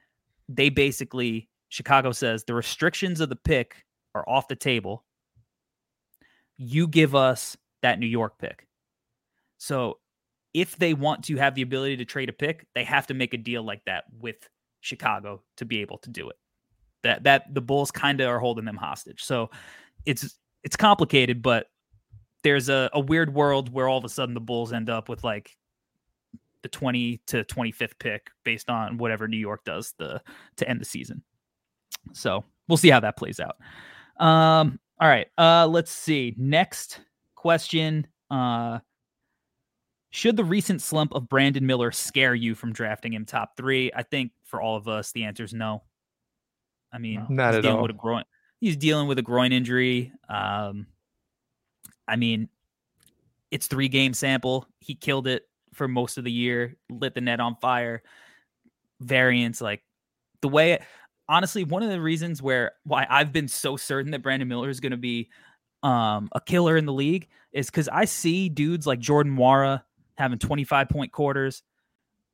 they 0.47 0.69
basically 0.69 1.47
Chicago 1.69 2.11
says 2.11 2.43
the 2.43 2.53
restrictions 2.53 3.19
of 3.19 3.29
the 3.29 3.35
pick 3.35 3.83
are 4.15 4.27
off 4.27 4.47
the 4.47 4.55
table. 4.55 5.05
You 6.57 6.87
give 6.87 7.15
us 7.15 7.55
that 7.81 7.99
New 7.99 8.07
York 8.07 8.37
pick. 8.39 8.67
So 9.57 9.99
if 10.53 10.77
they 10.77 10.93
want 10.93 11.23
to 11.25 11.37
have 11.37 11.55
the 11.55 11.61
ability 11.61 11.97
to 11.97 12.05
trade 12.05 12.29
a 12.29 12.33
pick, 12.33 12.65
they 12.73 12.83
have 12.83 13.07
to 13.07 13.13
make 13.13 13.33
a 13.33 13.37
deal 13.37 13.63
like 13.63 13.85
that 13.85 14.05
with 14.19 14.49
Chicago 14.81 15.43
to 15.57 15.65
be 15.65 15.81
able 15.81 15.99
to 15.99 16.09
do 16.09 16.29
it. 16.29 16.37
That 17.03 17.23
that 17.23 17.53
the 17.53 17.61
Bulls 17.61 17.91
kind 17.91 18.19
of 18.19 18.29
are 18.29 18.39
holding 18.39 18.65
them 18.65 18.75
hostage. 18.75 19.23
So 19.23 19.51
it's 20.05 20.37
it's 20.63 20.75
complicated, 20.75 21.41
but 21.41 21.67
there's 22.43 22.69
a, 22.69 22.89
a 22.93 22.99
weird 22.99 23.33
world 23.33 23.71
where 23.71 23.87
all 23.87 23.97
of 23.97 24.05
a 24.05 24.09
sudden 24.09 24.33
the 24.33 24.41
Bulls 24.41 24.73
end 24.73 24.89
up 24.89 25.09
with 25.09 25.23
like 25.23 25.55
the 26.61 26.69
20 26.69 27.21
to 27.27 27.43
25th 27.45 27.99
pick 27.99 28.29
based 28.43 28.69
on 28.69 28.97
whatever 28.97 29.27
New 29.27 29.37
York 29.37 29.63
does 29.63 29.93
the 29.97 30.21
to 30.57 30.69
end 30.69 30.79
the 30.81 30.85
season. 30.85 31.23
So 32.13 32.43
we'll 32.67 32.77
see 32.77 32.89
how 32.89 32.99
that 33.01 33.17
plays 33.17 33.39
out. 33.39 33.57
Um, 34.23 34.79
all 34.99 35.07
right. 35.07 35.27
Uh, 35.37 35.67
let's 35.67 35.91
see. 35.91 36.35
Next 36.37 37.01
question. 37.35 38.07
Uh, 38.29 38.79
should 40.11 40.35
the 40.35 40.43
recent 40.43 40.81
slump 40.81 41.13
of 41.13 41.29
Brandon 41.29 41.65
Miller 41.65 41.91
scare 41.91 42.35
you 42.35 42.55
from 42.55 42.73
drafting 42.73 43.13
him 43.13 43.25
top 43.25 43.55
three? 43.55 43.91
I 43.95 44.03
think 44.03 44.31
for 44.43 44.61
all 44.61 44.75
of 44.75 44.87
us, 44.87 45.11
the 45.11 45.25
answer 45.25 45.43
is 45.43 45.53
no. 45.53 45.83
I 46.91 46.97
mean, 46.97 47.25
Not 47.29 47.49
he's 47.49 47.57
at 47.57 47.61
dealing 47.61 47.77
all. 47.77 47.83
with 47.83 47.91
a 47.91 47.95
groin. 47.95 48.23
He's 48.59 48.75
dealing 48.75 49.07
with 49.07 49.19
a 49.19 49.21
groin 49.21 49.53
injury. 49.53 50.11
Um, 50.27 50.87
I 52.09 52.15
mean, 52.15 52.49
it's 53.51 53.67
three 53.67 53.87
game 53.87 54.13
sample. 54.13 54.67
He 54.79 54.95
killed 54.95 55.27
it 55.27 55.43
for 55.73 55.87
most 55.87 56.17
of 56.17 56.23
the 56.23 56.31
year, 56.31 56.75
lit 56.89 57.13
the 57.13 57.21
net 57.21 57.39
on 57.39 57.55
fire. 57.55 58.03
Variance, 58.99 59.61
like 59.61 59.81
the 60.41 60.49
way, 60.49 60.79
honestly, 61.29 61.63
one 61.63 61.83
of 61.83 61.89
the 61.89 62.01
reasons 62.01 62.41
where 62.41 62.73
why 62.83 63.07
I've 63.09 63.31
been 63.31 63.47
so 63.47 63.77
certain 63.77 64.11
that 64.11 64.21
Brandon 64.21 64.47
Miller 64.47 64.69
is 64.69 64.81
going 64.81 64.91
to 64.91 64.97
be 64.97 65.29
um, 65.83 66.29
a 66.33 66.41
killer 66.41 66.75
in 66.75 66.85
the 66.85 66.93
league 66.93 67.29
is 67.53 67.67
because 67.67 67.87
I 67.87 68.05
see 68.05 68.49
dudes 68.49 68.85
like 68.85 68.99
Jordan 68.99 69.37
Wara 69.37 69.83
having 70.17 70.39
25 70.39 70.89
point 70.89 71.11
quarters. 71.11 71.63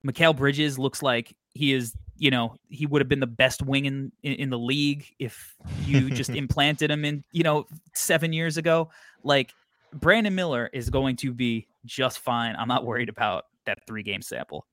Mikal 0.05 0.35
Bridges 0.35 0.79
looks 0.79 1.03
like 1.03 1.35
he 1.53 1.73
is, 1.73 1.93
you 2.17 2.31
know, 2.31 2.55
he 2.69 2.85
would 2.85 3.01
have 3.01 3.09
been 3.09 3.19
the 3.19 3.27
best 3.27 3.61
wing 3.61 3.85
in, 3.85 4.11
in, 4.23 4.33
in 4.33 4.49
the 4.49 4.59
league 4.59 5.05
if 5.19 5.55
you 5.85 6.09
just 6.09 6.29
implanted 6.31 6.89
him 6.89 7.05
in, 7.05 7.23
you 7.31 7.43
know, 7.43 7.67
seven 7.93 8.33
years 8.33 8.57
ago. 8.57 8.89
Like 9.23 9.51
Brandon 9.95 10.35
Miller 10.35 10.69
is 10.73 10.89
going 10.89 11.15
to 11.17 11.33
be 11.33 11.67
just 11.85 12.19
fine. 12.19 12.55
I'm 12.57 12.67
not 12.67 12.85
worried 12.85 13.09
about 13.09 13.45
that 13.65 13.85
three 13.87 14.03
game 14.03 14.21
sample. 14.21 14.65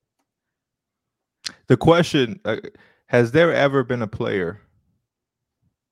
The 1.66 1.76
question 1.76 2.40
uh, 2.44 2.56
has 3.06 3.32
there 3.32 3.52
ever 3.52 3.84
been 3.84 4.02
a 4.02 4.06
player 4.06 4.60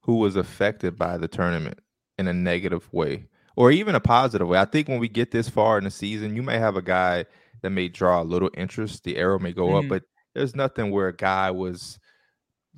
who 0.03 0.17
was 0.17 0.37
affected 0.37 0.99
by 0.99 1.19
the 1.19 1.29
tournament 1.29 1.79
in 2.19 2.29
a 2.29 2.33
negative 2.33 2.93
way 2.93 3.27
or 3.57 3.71
even 3.71 3.95
a 3.95 4.01
positive 4.01 4.49
way? 4.49 4.59
I 4.59 4.65
think 4.65 4.89
when 4.89 4.99
we 4.99 5.09
get 5.09 5.31
this 5.31 5.49
far 5.49 5.79
in 5.79 5.85
the 5.85 5.91
season, 5.91 6.37
you 6.37 6.43
may 6.43 6.59
have 6.59 6.77
a 6.77 6.83
guy 6.83 7.25
that 7.63 7.71
may 7.71 7.89
draw 7.89 8.23
a 8.23 8.25
little 8.25 8.51
interest, 8.57 9.05
the 9.05 9.17
arrow 9.17 9.39
may 9.39 9.53
go 9.53 9.69
Mhm. 9.69 9.85
up, 9.85 9.89
but 9.89 10.03
there's 10.35 10.57
nothing 10.57 10.91
where 10.91 11.09
a 11.09 11.17
guy 11.17 11.51
was 11.51 11.99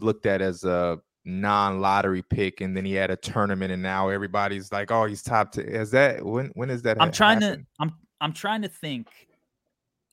looked 0.01 0.27
at 0.27 0.41
as 0.41 0.65
a 0.65 1.01
non-lottery 1.25 2.23
pick 2.23 2.61
and 2.61 2.77
then 2.77 2.85
he 2.85 2.95
had 2.95 3.11
a 3.11 3.17
tournament 3.17 3.73
and 3.73 3.83
now 3.83 4.09
everybody's 4.09 4.73
like, 4.73 4.91
"Oh, 4.91 5.05
he's 5.05 5.23
top 5.23 5.53
10." 5.53 5.65
Is 5.67 5.91
that 5.93 6.25
when 6.25 6.51
when 6.55 6.71
is 6.71 6.83
that 6.83 7.01
I'm 7.01 7.09
ha- 7.09 7.13
trying 7.13 7.41
happen? 7.41 7.61
to 7.61 7.67
I'm 7.81 7.93
I'm 8.21 8.33
trying 8.33 8.63
to 8.63 8.69
think 8.69 9.09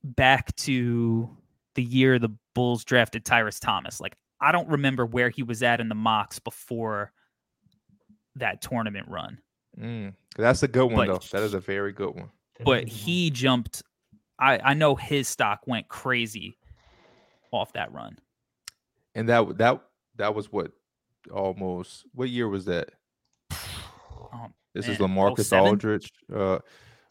back 0.03 0.55
to 0.57 1.36
the 1.76 1.84
year 1.84 2.20
the 2.20 2.30
Bulls 2.53 2.84
drafted 2.84 3.26
Tyrus 3.26 3.60
Thomas. 3.60 3.99
Like 3.99 4.16
I 4.41 4.51
don't 4.51 4.68
remember 4.70 5.05
where 5.05 5.30
he 5.30 5.43
was 5.43 5.64
at 5.64 5.80
in 5.80 5.89
the 5.89 5.95
mocks 5.95 6.39
before 6.39 7.12
that 8.36 8.62
tournament 8.62 9.07
run. 9.10 9.39
Mm, 9.80 10.14
that's 10.38 10.64
a 10.64 10.68
good 10.68 10.89
But 10.89 10.95
one 10.95 11.07
though. 11.07 11.22
That 11.32 11.41
is 11.41 11.53
a 11.53 11.60
very 11.60 11.91
good 11.91 12.16
one. 12.16 12.30
But 12.64 12.88
he 12.88 13.30
jumped 13.32 13.82
I 14.39 14.60
I 14.64 14.74
know 14.74 14.95
his 14.95 15.28
stock 15.28 15.62
went 15.66 15.88
crazy 15.88 16.57
off 17.51 17.74
that 17.74 17.91
run. 17.91 18.18
And 19.16 19.28
that 19.30 19.57
that 19.57 19.82
that 20.18 20.36
was 20.36 20.51
what 20.51 20.72
almost 21.32 22.06
what 22.14 22.30
year 22.30 22.48
was 22.48 22.66
that? 22.66 22.90
Um, 24.32 24.54
This 24.74 24.88
man, 24.88 24.96
is 24.96 25.02
LaMarcus 25.02 25.46
07? 25.46 25.66
Aldridge. 25.66 26.12
Uh, 26.34 26.60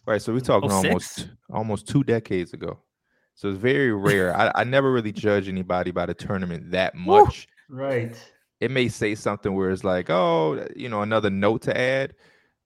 right, 0.06 0.20
so 0.20 0.32
we're 0.32 0.40
talking 0.40 0.70
06? 0.70 0.84
almost 0.84 1.28
almost 1.50 1.88
two 1.88 2.04
decades 2.04 2.52
ago. 2.52 2.78
So 3.34 3.48
it's 3.50 3.58
very 3.58 3.92
rare. 3.92 4.36
I, 4.36 4.50
I 4.54 4.64
never 4.64 4.92
really 4.92 5.12
judge 5.12 5.48
anybody 5.48 5.90
by 5.92 6.06
the 6.06 6.14
tournament 6.14 6.72
that 6.72 6.94
Woo. 6.94 7.24
much. 7.24 7.46
Right. 7.68 8.16
It 8.60 8.70
may 8.72 8.88
say 8.88 9.14
something 9.14 9.54
where 9.54 9.70
it's 9.70 9.84
like, 9.84 10.10
oh, 10.10 10.66
you 10.74 10.88
know, 10.88 11.02
another 11.02 11.30
note 11.30 11.62
to 11.62 11.78
add, 11.78 12.14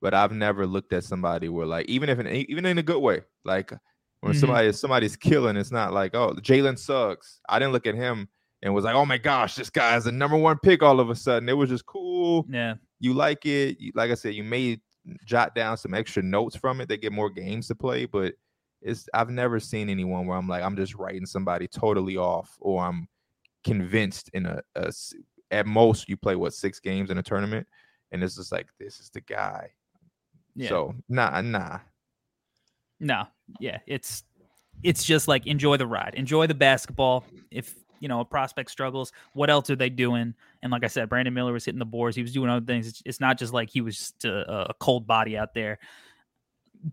but 0.01 0.15
I've 0.15 0.33
never 0.33 0.67
looked 0.67 0.95
at 0.95 1.05
somebody 1.05 1.51
where 1.51 1.67
like, 1.67 1.87
even 1.87 2.09
if 2.09 2.19
in, 2.19 2.27
even 2.27 2.65
in 2.65 2.79
a 2.79 2.83
good 2.83 3.01
way, 3.01 3.23
like 3.45 3.73
when 4.21 4.33
Mhm. 4.33 4.41
somebody 4.41 4.73
somebody's 4.73 5.17
killing, 5.17 5.57
it's 5.57 5.73
not 5.73 5.93
like, 5.93 6.15
oh, 6.15 6.33
Jalen 6.35 6.79
Suggs. 6.79 7.41
I 7.49 7.59
didn't 7.59 7.73
look 7.73 7.87
at 7.87 7.95
him 7.95 8.29
and 8.63 8.73
was 8.73 8.85
like, 8.85 8.95
oh 8.95 9.05
my 9.07 9.19
gosh, 9.19 9.55
this 9.57 9.71
guy's 9.71 10.05
the 10.05 10.13
number 10.13 10.37
one 10.37 10.59
pick 10.59 10.83
all 10.83 11.01
of 11.01 11.11
a 11.11 11.15
sudden. 11.17 11.49
It 11.49 11.57
was 11.57 11.69
just 11.69 11.87
cool 11.87 12.47
Yeah. 12.49 12.75
you 13.01 13.13
like 13.15 13.45
it. 13.47 13.81
You, 13.81 13.93
like 13.95 14.11
I 14.11 14.15
said, 14.15 14.35
you 14.35 14.45
may 14.45 14.81
jot 15.25 15.55
down 15.55 15.77
some 15.77 15.95
extra 15.95 16.23
notes 16.23 16.55
from 16.55 16.81
it. 16.81 16.89
They 16.89 16.97
get 16.97 17.13
more 17.13 17.29
games 17.31 17.67
to 17.69 17.75
play, 17.75 18.05
but 18.07 18.35
it's 18.81 19.09
I've 19.15 19.31
never 19.31 19.59
seen 19.61 19.89
anyone 19.89 20.27
where 20.27 20.37
I'm 20.39 20.49
like 20.49 20.63
I'm 20.63 20.77
just 20.77 20.95
writing 20.95 21.27
somebody 21.27 21.69
totally 21.69 22.17
off, 22.17 22.57
or 22.61 22.85
I'm 22.85 23.09
convinced 23.65 24.31
in 24.33 24.47
a. 24.47 24.61
at 25.51 25.67
most 25.67 26.09
you 26.09 26.17
play 26.17 26.35
what 26.37 26.55
six 26.55 26.81
games 26.81 27.11
in 27.11 27.19
a 27.19 27.23
tournament, 27.23 27.67
and 28.11 28.23
it's 28.23 28.37
just 28.37 28.53
like 28.53 28.69
this 28.79 29.01
is 29.01 29.11
the 29.11 29.21
guy. 29.21 29.71
Yeah. 30.55 30.69
So 30.69 30.95
nah, 31.09 31.41
nah. 31.41 31.79
No, 33.01 33.25
yeah, 33.61 33.79
it's 33.87 34.25
it's 34.83 35.05
just 35.05 35.29
like 35.29 35.47
enjoy 35.47 35.77
the 35.77 35.87
ride, 35.87 36.15
enjoy 36.17 36.47
the 36.47 36.55
basketball. 36.55 37.25
If 37.51 37.75
you 38.03 38.09
know 38.09 38.21
a 38.21 38.25
prospect 38.25 38.71
struggles, 38.71 39.13
what 39.33 39.49
else 39.49 39.71
are 39.71 39.77
they 39.77 39.89
doing? 39.89 40.35
And 40.63 40.73
like 40.73 40.85
I 40.85 40.89
said, 40.89 41.09
Brandon 41.09 41.33
Miller 41.33 41.53
was 41.53 41.65
hitting 41.65 41.79
the 41.79 41.87
boards. 41.87 42.17
He 42.17 42.23
was 42.23 42.33
doing 42.33 42.51
other 42.51 42.67
things. 42.67 42.89
It's, 42.89 43.03
it's 43.07 43.21
not 43.21 43.39
just 43.39 43.53
like 43.53 43.71
he 43.71 43.81
was 43.81 43.97
just 43.97 44.25
a, 44.25 44.71
a 44.71 44.75
cold 44.75 45.07
body 45.07 45.39
out 45.39 45.55
there. 45.55 45.79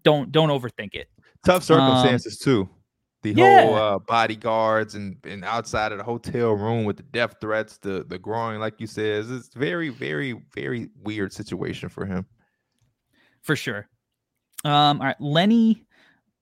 Don't 0.03 0.31
don't 0.31 0.49
overthink 0.49 0.93
it. 0.93 1.09
Tough 1.43 1.63
circumstances 1.63 2.37
too. 2.37 2.69
The 3.21 3.33
whole 3.33 3.75
Um, 3.75 3.95
uh, 3.95 3.99
bodyguards 3.99 4.95
and, 4.95 5.17
and 5.25 5.43
outside 5.43 5.91
of 5.91 5.97
the 5.97 6.05
hotel 6.05 6.53
room 6.53 6.85
with 6.85 6.97
the 6.97 7.03
death 7.03 7.35
threats, 7.41 7.77
the 7.77 8.05
the 8.07 8.17
growing, 8.17 8.59
like 8.59 8.79
you 8.79 8.87
said, 8.87 9.25
it's 9.27 9.53
very, 9.53 9.89
very, 9.89 10.41
very 10.53 10.89
weird 11.03 11.33
situation 11.33 11.89
for 11.89 12.05
him. 12.05 12.25
for 13.41 13.55
sure. 13.55 13.89
Um, 14.63 15.01
all 15.01 15.07
right, 15.07 15.19
Lenny 15.19 15.85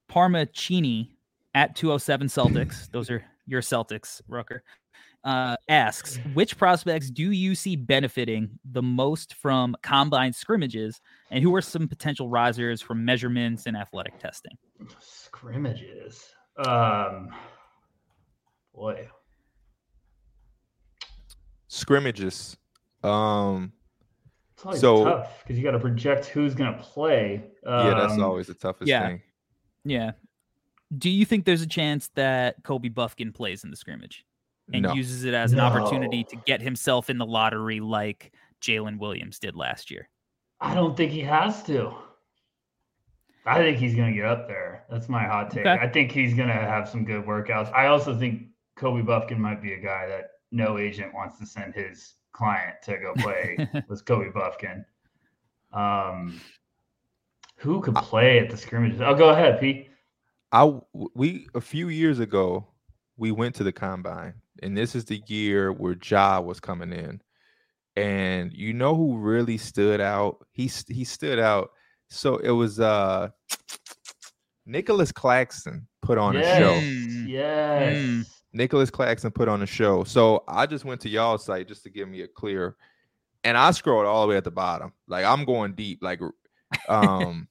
Parmacini 0.09 1.09
at 1.55 1.75
207 1.75 2.27
Celtics. 2.27 2.89
Those 2.91 3.09
are 3.09 3.23
your 3.47 3.61
Celtics, 3.61 4.21
Rucker. 4.27 4.63
Uh, 5.23 5.55
asks 5.69 6.19
which 6.33 6.57
prospects 6.57 7.09
do 7.09 7.31
you 7.31 7.55
see 7.55 7.75
benefiting 7.75 8.49
the 8.71 8.81
most 8.81 9.33
from 9.35 9.75
combine 9.81 10.31
scrimmages, 10.31 11.01
and 11.31 11.43
who 11.43 11.53
are 11.55 11.61
some 11.61 11.87
potential 11.87 12.29
risers 12.29 12.81
from 12.81 13.03
measurements 13.03 13.65
and 13.65 13.75
athletic 13.75 14.17
testing? 14.19 14.51
Scrimmages. 14.99 16.29
Um, 16.65 17.29
boy. 18.73 19.09
Scrimmages. 21.67 22.57
Um, 23.03 23.73
It's 24.55 24.65
always 24.65 24.81
So- 24.81 25.03
tough 25.03 25.43
because 25.43 25.57
you 25.57 25.63
got 25.63 25.71
to 25.71 25.79
project 25.79 26.25
who's 26.27 26.55
going 26.55 26.73
to 26.73 26.81
play. 26.81 27.43
yeah, 27.63 27.93
that's 27.93 28.13
Um, 28.13 28.23
always 28.23 28.47
the 28.47 28.55
toughest 28.55 28.87
yeah. 28.89 29.05
thing. 29.07 29.21
Yeah. 29.83 30.11
Do 30.95 31.09
you 31.09 31.25
think 31.25 31.45
there's 31.45 31.61
a 31.61 31.67
chance 31.67 32.09
that 32.15 32.63
Kobe 32.63 32.89
Bufkin 32.89 33.33
plays 33.33 33.63
in 33.63 33.71
the 33.71 33.77
scrimmage 33.77 34.25
and 34.71 34.83
No, 34.83 34.93
uses 34.93 35.23
it 35.25 35.33
as 35.33 35.53
an 35.53 35.59
opportunity 35.59 36.23
to 36.25 36.35
get 36.45 36.61
himself 36.61 37.09
in 37.09 37.17
the 37.17 37.25
lottery 37.25 37.79
like 37.79 38.31
Jalen 38.61 38.97
Williams 38.97 39.39
did 39.39 39.55
last 39.55 39.91
year? 39.91 40.09
I 40.59 40.73
don't 40.73 40.95
think 40.95 41.11
he 41.11 41.21
has 41.21 41.63
to. 41.63 41.93
I 43.45 43.59
think 43.59 43.77
he's 43.77 43.95
going 43.95 44.11
to 44.11 44.15
get 44.15 44.25
up 44.25 44.47
there. 44.47 44.83
That's 44.89 45.07
my 45.07 45.23
hot 45.23 45.51
take. 45.51 45.65
Okay. 45.65 45.81
I 45.81 45.87
think 45.87 46.11
he's 46.11 46.33
going 46.33 46.49
to 46.49 46.53
have 46.53 46.89
some 46.89 47.05
good 47.05 47.25
workouts. 47.25 47.71
I 47.73 47.87
also 47.87 48.17
think 48.17 48.47
Kobe 48.75 49.01
Bufkin 49.01 49.37
might 49.37 49.61
be 49.61 49.73
a 49.73 49.79
guy 49.79 50.07
that 50.07 50.31
no 50.51 50.77
agent 50.77 51.13
wants 51.13 51.39
to 51.39 51.45
send 51.45 51.73
his 51.73 52.15
client 52.33 52.75
to 52.83 52.97
go 52.97 53.13
play 53.17 53.57
with 53.87 54.03
Kobe 54.05 54.31
Bufkin. 54.31 54.83
Um, 55.71 56.41
who 57.57 57.81
could 57.81 57.95
play 57.95 58.39
at 58.39 58.49
the 58.49 58.57
scrimmages? 58.57 59.01
Oh, 59.01 59.15
go 59.15 59.29
ahead, 59.29 59.59
Pete. 59.59 59.89
I 60.51 60.59
w- 60.61 60.81
we 61.15 61.47
a 61.55 61.61
few 61.61 61.89
years 61.89 62.19
ago 62.19 62.67
we 63.17 63.31
went 63.31 63.55
to 63.55 63.63
the 63.63 63.71
combine, 63.71 64.35
and 64.61 64.77
this 64.77 64.95
is 64.95 65.05
the 65.05 65.21
year 65.27 65.71
where 65.71 65.95
Ja 66.03 66.39
was 66.39 66.59
coming 66.59 66.93
in, 66.93 67.21
and 67.95 68.53
you 68.53 68.73
know 68.73 68.95
who 68.95 69.17
really 69.17 69.57
stood 69.57 69.99
out? 69.99 70.45
He 70.53 70.71
he 70.87 71.03
stood 71.03 71.39
out. 71.39 71.71
So 72.09 72.37
it 72.37 72.51
was 72.51 72.79
uh 72.79 73.29
Nicolas 74.65 75.11
Claxton 75.11 75.87
put 76.01 76.17
on 76.17 76.35
a 76.35 76.57
show. 76.57 76.73
Mm. 76.75 77.27
Yes. 77.27 77.97
Mm. 77.97 78.25
Nicolas 78.53 78.89
Claxton 78.89 79.31
put 79.31 79.47
on 79.47 79.61
a 79.61 79.65
show. 79.65 80.03
So 80.03 80.43
I 80.47 80.65
just 80.65 80.85
went 80.85 81.01
to 81.01 81.09
y'all's 81.09 81.45
site 81.45 81.67
just 81.67 81.83
to 81.83 81.89
give 81.89 82.07
me 82.07 82.21
a 82.21 82.27
clear, 82.27 82.75
and 83.43 83.57
I 83.57 83.71
scrolled 83.71 84.05
all 84.05 84.21
the 84.21 84.29
way 84.29 84.37
at 84.37 84.43
the 84.45 84.51
bottom. 84.51 84.93
Like 85.07 85.25
I'm 85.25 85.43
going 85.43 85.73
deep. 85.73 85.99
Like 86.01 86.21
um 86.87 87.47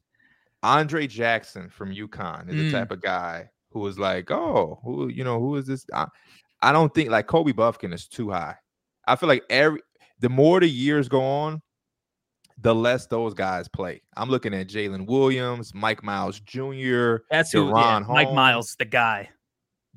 Andre 0.62 1.06
Jackson 1.06 1.68
from 1.68 1.90
UConn 1.92 2.48
is 2.48 2.54
Mm. 2.54 2.58
the 2.58 2.72
type 2.72 2.90
of 2.90 3.00
guy 3.02 3.48
who 3.70 3.80
was 3.80 3.98
like, 3.98 4.30
oh, 4.30 4.80
who 4.82 5.08
you 5.08 5.24
know, 5.24 5.38
who 5.40 5.56
is 5.56 5.66
this? 5.66 5.84
I, 5.94 6.06
I 6.62 6.72
don't 6.72 6.92
think 6.94 7.10
like 7.10 7.26
Kobe 7.26 7.52
Bufkin 7.52 7.92
is 7.92 8.06
too 8.08 8.30
high. 8.30 8.56
I 9.06 9.16
feel 9.16 9.28
like 9.28 9.44
every 9.50 9.80
the 10.20 10.28
more 10.28 10.60
the 10.60 10.68
years 10.68 11.08
go 11.08 11.22
on, 11.22 11.62
the 12.58 12.74
less 12.74 13.06
those 13.06 13.34
guys 13.34 13.68
play. 13.68 14.00
I'm 14.16 14.30
looking 14.30 14.54
at 14.54 14.66
Jalen 14.68 15.06
Williams, 15.06 15.74
Mike 15.74 16.02
Miles 16.02 16.40
Jr. 16.40 17.16
That's 17.30 17.52
who. 17.52 17.68
Yeah, 17.68 18.00
Mike 18.08 18.32
Miles, 18.32 18.74
the 18.78 18.86
guy. 18.86 19.28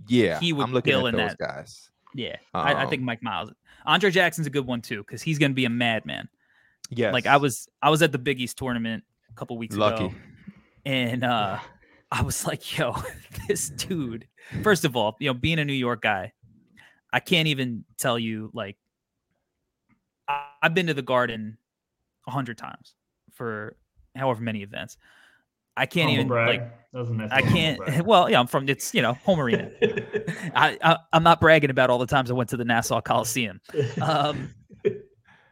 Yeah, 0.07 0.39
He 0.39 0.53
would 0.53 0.63
I'm 0.63 0.73
looking 0.73 0.91
kill 0.91 1.07
at 1.07 1.13
in 1.13 1.19
those 1.19 1.31
that. 1.31 1.37
guys. 1.39 1.89
Yeah, 2.15 2.35
I, 2.53 2.73
I 2.73 2.85
think 2.87 3.01
Um, 3.01 3.05
Mike 3.05 3.21
Miles. 3.23 3.51
Andre 3.85 4.11
Jackson's 4.11 4.47
a 4.47 4.49
good 4.49 4.65
one 4.65 4.81
too 4.81 4.99
because 4.99 5.21
he's 5.21 5.37
going 5.39 5.51
to 5.51 5.55
be 5.55 5.65
a 5.65 5.69
madman. 5.69 6.27
Yeah, 6.89 7.11
Like 7.11 7.27
I 7.27 7.37
was, 7.37 7.67
I 7.81 7.89
was 7.89 8.01
at 8.01 8.11
the 8.11 8.17
Big 8.17 8.39
East 8.41 8.57
tournament 8.57 9.03
a 9.29 9.33
couple 9.35 9.57
weeks 9.57 9.75
Lucky. 9.75 10.05
ago, 10.05 10.15
and 10.89 11.23
uh, 11.23 11.59
I 12.11 12.21
was 12.23 12.47
like, 12.47 12.77
"Yo, 12.77 12.95
this 13.47 13.69
dude." 13.69 14.27
First 14.63 14.85
of 14.85 14.95
all, 14.95 15.15
you 15.19 15.29
know, 15.29 15.35
being 15.35 15.59
a 15.59 15.65
New 15.65 15.73
York 15.73 16.01
guy, 16.01 16.33
I 17.13 17.19
can't 17.19 17.47
even 17.47 17.85
tell 17.97 18.17
you 18.17 18.49
like 18.53 18.75
I, 20.27 20.45
I've 20.63 20.73
been 20.73 20.87
to 20.87 20.95
the 20.95 21.03
Garden 21.03 21.57
a 22.27 22.31
hundred 22.31 22.57
times 22.57 22.95
for 23.33 23.77
however 24.15 24.41
many 24.41 24.63
events. 24.63 24.97
I 25.77 25.85
can't 25.85 26.09
Humble 26.09 26.15
even 26.15 26.27
brag. 26.27 26.47
like 26.61 26.91
That 26.91 26.99
was 26.99 27.09
nice 27.11 27.29
I 27.31 27.41
can't. 27.41 27.79
Well, 28.05 28.29
yeah, 28.29 28.39
I'm 28.39 28.47
from 28.47 28.67
it's 28.67 28.93
you 28.93 29.03
know 29.03 29.13
home 29.13 29.39
arena. 29.39 29.69
I, 30.55 30.77
I 30.83 30.97
I'm 31.13 31.23
not 31.23 31.39
bragging 31.39 31.69
about 31.69 31.91
all 31.91 31.99
the 31.99 32.07
times 32.07 32.31
I 32.31 32.33
went 32.33 32.49
to 32.49 32.57
the 32.57 32.65
Nassau 32.65 32.99
Coliseum. 32.99 33.61
Um, 34.01 34.55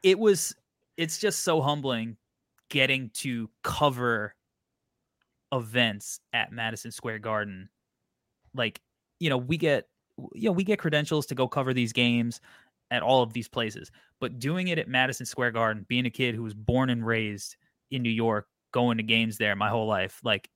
it 0.01 0.17
was 0.17 0.55
it's 0.97 1.19
just 1.19 1.43
so 1.43 1.61
humbling 1.61 2.17
getting 2.69 3.11
to 3.13 3.49
cover 3.63 4.33
events 5.51 6.19
at 6.33 6.51
Madison 6.51 6.91
Square 6.91 7.19
Garden. 7.19 7.69
Like, 8.53 8.81
you 9.19 9.29
know, 9.29 9.37
we 9.37 9.57
get 9.57 9.87
you 10.33 10.49
know, 10.49 10.51
we 10.51 10.63
get 10.63 10.79
credentials 10.79 11.27
to 11.27 11.35
go 11.35 11.47
cover 11.47 11.73
these 11.73 11.93
games 11.93 12.41
at 12.89 13.03
all 13.03 13.21
of 13.21 13.33
these 13.33 13.47
places, 13.47 13.91
but 14.19 14.39
doing 14.39 14.69
it 14.69 14.79
at 14.79 14.87
Madison 14.87 15.25
Square 15.25 15.51
Garden, 15.51 15.85
being 15.87 16.07
a 16.07 16.09
kid 16.09 16.33
who 16.33 16.41
was 16.41 16.55
born 16.55 16.89
and 16.89 17.05
raised 17.05 17.55
in 17.91 18.01
New 18.01 18.09
York, 18.09 18.47
going 18.71 18.97
to 18.97 19.03
games 19.03 19.37
there 19.37 19.55
my 19.55 19.69
whole 19.69 19.87
life, 19.87 20.19
like 20.23 20.49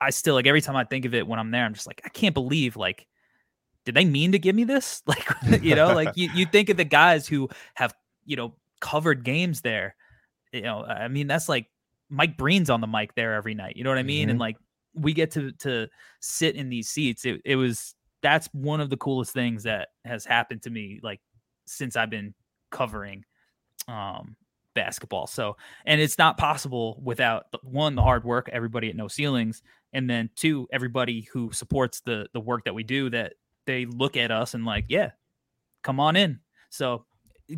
I 0.00 0.10
still 0.10 0.34
like 0.34 0.46
every 0.46 0.60
time 0.60 0.76
I 0.76 0.84
think 0.84 1.04
of 1.04 1.14
it 1.14 1.26
when 1.26 1.38
I'm 1.38 1.50
there, 1.50 1.64
I'm 1.64 1.74
just 1.74 1.86
like, 1.86 2.02
I 2.04 2.08
can't 2.08 2.34
believe 2.34 2.76
like 2.76 3.06
did 3.86 3.94
they 3.94 4.04
mean 4.04 4.32
to 4.32 4.38
give 4.38 4.54
me 4.54 4.64
this? 4.64 5.02
Like, 5.06 5.26
you 5.62 5.74
know, 5.74 5.94
like 5.94 6.16
you, 6.16 6.28
you 6.34 6.44
think 6.44 6.68
of 6.68 6.76
the 6.76 6.84
guys 6.84 7.26
who 7.26 7.48
have, 7.74 7.94
you 8.26 8.36
know, 8.36 8.54
covered 8.80 9.24
games 9.24 9.62
there. 9.62 9.94
You 10.52 10.62
know, 10.62 10.84
I 10.84 11.08
mean, 11.08 11.28
that's 11.28 11.48
like 11.48 11.68
Mike 12.08 12.36
Breen's 12.36 12.70
on 12.70 12.80
the 12.80 12.86
mic 12.86 13.14
there 13.14 13.34
every 13.34 13.54
night. 13.54 13.76
You 13.76 13.84
know 13.84 13.90
what 13.90 13.98
I 13.98 14.02
mean? 14.02 14.30
And 14.30 14.38
like 14.38 14.56
we 14.94 15.12
get 15.12 15.30
to 15.32 15.52
to 15.52 15.88
sit 16.20 16.56
in 16.56 16.68
these 16.68 16.88
seats. 16.88 17.24
It 17.24 17.40
it 17.44 17.56
was 17.56 17.94
that's 18.22 18.48
one 18.52 18.80
of 18.80 18.90
the 18.90 18.96
coolest 18.96 19.32
things 19.32 19.64
that 19.64 19.88
has 20.04 20.24
happened 20.24 20.62
to 20.62 20.70
me 20.70 21.00
like 21.02 21.20
since 21.66 21.96
I've 21.96 22.10
been 22.10 22.34
covering 22.70 23.24
um 23.88 24.36
basketball. 24.74 25.26
So 25.26 25.56
and 25.84 26.00
it's 26.00 26.18
not 26.18 26.38
possible 26.38 27.00
without 27.02 27.46
one, 27.62 27.94
the 27.94 28.02
hard 28.02 28.24
work, 28.24 28.48
everybody 28.52 28.88
at 28.88 28.96
no 28.96 29.08
ceilings, 29.08 29.62
and 29.92 30.08
then 30.08 30.30
two, 30.36 30.68
everybody 30.72 31.22
who 31.32 31.52
supports 31.52 32.00
the 32.00 32.28
the 32.32 32.40
work 32.40 32.64
that 32.64 32.74
we 32.74 32.84
do 32.84 33.10
that 33.10 33.34
they 33.66 33.84
look 33.86 34.16
at 34.16 34.30
us 34.30 34.54
and 34.54 34.64
like, 34.64 34.84
yeah, 34.88 35.10
come 35.82 36.00
on 36.00 36.16
in. 36.16 36.40
So 36.70 37.04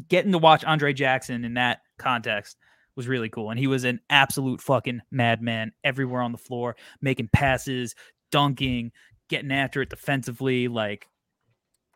getting 0.09 0.33
to 0.33 0.39
watch 0.39 0.65
Andre 0.65 0.93
Jackson 0.93 1.45
in 1.45 1.55
that 1.55 1.81
context 1.99 2.57
was 2.99 3.07
really 3.09 3.29
cool. 3.31 3.51
And 3.51 3.59
he 3.59 3.69
was 3.69 3.85
an 3.85 4.01
absolute 4.11 4.61
fucking 4.61 5.01
madman 5.13 5.71
everywhere 5.85 6.21
on 6.21 6.33
the 6.33 6.39
floor, 6.39 6.75
making 7.01 7.31
passes, 7.33 7.95
dunking, 8.33 8.91
getting 9.31 9.53
after 9.53 9.81
it 9.81 9.89
defensively. 9.89 10.67
Like, 10.67 11.09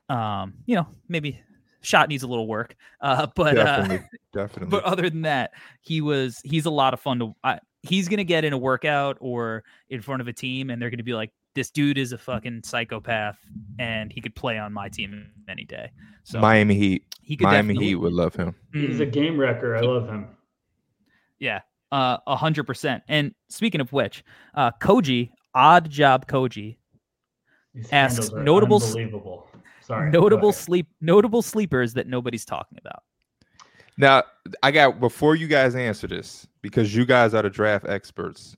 um, 0.08 0.54
you 0.64 0.76
know, 0.76 0.86
maybe 1.08 1.40
shot 1.80 2.08
needs 2.08 2.22
a 2.22 2.28
little 2.28 2.46
work. 2.46 2.76
Uh, 3.00 3.26
but 3.34 3.58
uh, 3.58 3.64
Definitely. 3.82 4.06
Definitely. 4.32 4.70
But 4.70 4.84
other 4.84 5.10
than 5.10 5.22
that, 5.22 5.50
he 5.82 6.00
was 6.00 6.40
he's 6.44 6.64
a 6.66 6.70
lot 6.70 6.94
of 6.94 7.00
fun 7.00 7.18
to. 7.18 7.34
I, 7.44 7.58
he's 7.82 8.08
gonna 8.08 8.24
get 8.24 8.44
in 8.44 8.52
a 8.52 8.58
workout 8.58 9.18
or 9.20 9.64
in 9.90 10.00
front 10.00 10.22
of 10.22 10.28
a 10.28 10.32
team, 10.32 10.70
and 10.70 10.80
they're 10.80 10.88
gonna 10.90 11.02
be 11.02 11.14
like, 11.14 11.30
"This 11.56 11.70
dude 11.70 11.98
is 11.98 12.12
a 12.12 12.18
fucking 12.18 12.62
psychopath, 12.64 13.38
and 13.80 14.10
he 14.12 14.20
could 14.20 14.34
play 14.36 14.56
on 14.56 14.72
my 14.72 14.88
team 14.88 15.32
any 15.48 15.64
day." 15.64 15.90
So 16.22 16.38
Miami 16.38 16.74
Heat. 16.76 17.04
he 17.20 17.36
could 17.36 17.44
Miami 17.44 17.74
Heat 17.74 17.96
would 17.96 18.12
love 18.12 18.34
him. 18.36 18.54
He's 18.72 18.98
Mm, 18.98 19.00
a 19.00 19.06
game 19.06 19.36
wrecker. 19.38 19.76
I 19.76 19.80
love 19.80 20.08
him. 20.08 20.28
Yeah, 21.42 21.60
uh, 21.90 22.18
a 22.26 22.36
hundred 22.36 22.64
percent. 22.64 23.02
And 23.08 23.34
speaking 23.50 23.80
of 23.80 23.92
which, 23.92 24.24
uh, 24.54 24.70
Koji, 24.80 25.30
odd 25.54 25.90
job 25.90 26.26
Koji, 26.28 26.76
These 27.74 27.88
Asks 27.92 28.30
notable 28.32 28.82
unbelievable. 28.82 29.48
Sorry. 29.80 30.10
notable 30.12 30.52
sleep, 30.52 30.86
notable 31.00 31.42
sleepers 31.42 31.94
that 31.94 32.06
nobody's 32.06 32.44
talking 32.44 32.78
about. 32.78 33.02
Now, 33.98 34.22
I 34.62 34.70
got 34.70 35.00
before 35.00 35.34
you 35.34 35.48
guys 35.48 35.74
answer 35.74 36.06
this 36.06 36.46
because 36.62 36.94
you 36.94 37.04
guys 37.04 37.34
are 37.34 37.42
the 37.42 37.50
draft 37.50 37.86
experts. 37.88 38.56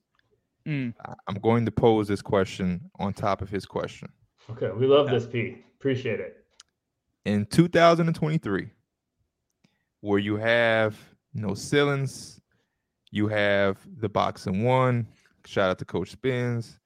Mm. 0.68 0.92
I- 1.04 1.14
I'm 1.26 1.36
going 1.36 1.64
to 1.64 1.72
pose 1.72 2.06
this 2.06 2.20
question 2.20 2.90
on 2.98 3.14
top 3.14 3.40
of 3.40 3.48
his 3.48 3.64
question. 3.64 4.10
Okay, 4.50 4.70
we 4.70 4.86
love 4.86 5.08
this, 5.08 5.26
P. 5.26 5.64
Appreciate 5.78 6.20
it. 6.20 6.44
In 7.24 7.46
2023, 7.46 8.68
where 10.02 10.18
you 10.18 10.36
have 10.36 10.98
no 11.32 11.54
ceilings, 11.54 12.40
you 13.14 13.28
have 13.28 13.78
the 14.00 14.08
boxing 14.08 14.64
one. 14.64 15.06
Shout 15.46 15.70
out 15.70 15.78
to 15.78 15.84
Coach 15.84 16.10
Spins. 16.10 16.80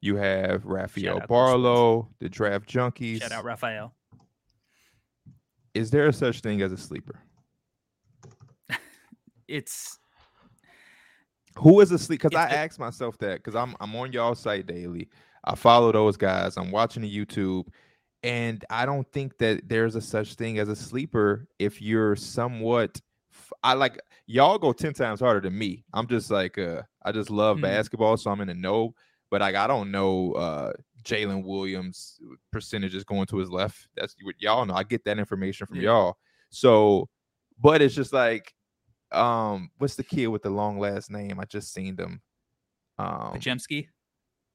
You 0.00 0.14
have 0.14 0.64
Raphael 0.64 1.14
out, 1.14 1.14
Coach 1.14 1.18
Spence. 1.22 1.28
Barlow, 1.28 2.08
the 2.20 2.28
draft 2.28 2.68
junkies. 2.68 3.20
Shout 3.20 3.32
out 3.32 3.44
Raphael. 3.44 3.92
Is 5.74 5.90
there 5.90 6.06
a 6.06 6.12
such 6.12 6.38
thing 6.38 6.62
as 6.62 6.70
a 6.70 6.76
sleeper? 6.76 7.18
It's 9.48 9.98
Who 11.58 11.80
is 11.80 11.90
asleep? 11.90 12.22
Because 12.22 12.38
I 12.38 12.48
ask 12.48 12.78
myself 12.78 13.18
that 13.18 13.38
because 13.42 13.56
I'm 13.56 13.74
I'm 13.80 13.94
on 13.96 14.12
y'all 14.12 14.36
site 14.36 14.68
daily. 14.68 15.08
I 15.44 15.56
follow 15.56 15.90
those 15.90 16.16
guys. 16.16 16.56
I'm 16.56 16.70
watching 16.70 17.02
the 17.02 17.12
YouTube, 17.12 17.66
and 18.22 18.64
I 18.70 18.86
don't 18.86 19.10
think 19.12 19.36
that 19.38 19.68
there's 19.68 19.96
a 19.96 20.00
such 20.00 20.34
thing 20.34 20.60
as 20.60 20.68
a 20.68 20.76
sleeper 20.76 21.48
if 21.58 21.82
you're 21.82 22.14
somewhat. 22.14 23.00
F- 23.62 23.70
I 23.70 23.74
like 23.74 23.98
y'all 24.26 24.58
go 24.58 24.72
ten 24.72 24.92
times 24.92 25.20
harder 25.20 25.40
than 25.40 25.56
me. 25.58 25.84
I'm 25.92 26.06
just 26.06 26.30
like 26.30 26.58
uh, 26.58 26.82
I 27.04 27.12
just 27.12 27.30
love 27.30 27.58
Mhm. 27.58 27.62
basketball, 27.62 28.16
so 28.16 28.30
I'm 28.30 28.40
in 28.40 28.48
the 28.48 28.54
know. 28.54 28.94
But 29.30 29.40
like 29.40 29.54
I 29.54 29.66
don't 29.66 29.90
know 29.90 30.32
uh 30.32 30.72
Jalen 31.04 31.44
Williams 31.44 32.20
percentages 32.52 33.02
going 33.04 33.26
to 33.26 33.36
his 33.38 33.50
left. 33.50 33.88
That's 33.96 34.14
what 34.22 34.34
y'all 34.38 34.64
know. 34.66 34.74
I 34.74 34.82
get 34.84 35.04
that 35.04 35.18
information 35.18 35.66
from 35.66 35.76
Yeah. 35.76 35.82
y'all. 35.90 36.18
So, 36.50 37.08
but 37.60 37.80
it's 37.82 37.94
just 37.94 38.12
like 38.12 38.52
um 39.10 39.70
what's 39.78 39.94
the 39.96 40.04
kid 40.04 40.26
with 40.28 40.42
the 40.42 40.50
long 40.50 40.78
last 40.78 41.10
name? 41.10 41.38
I 41.40 41.44
just 41.44 41.72
seen 41.72 41.96
them. 41.96 42.20
Um 42.98 43.34
Podziemski. 43.34 43.88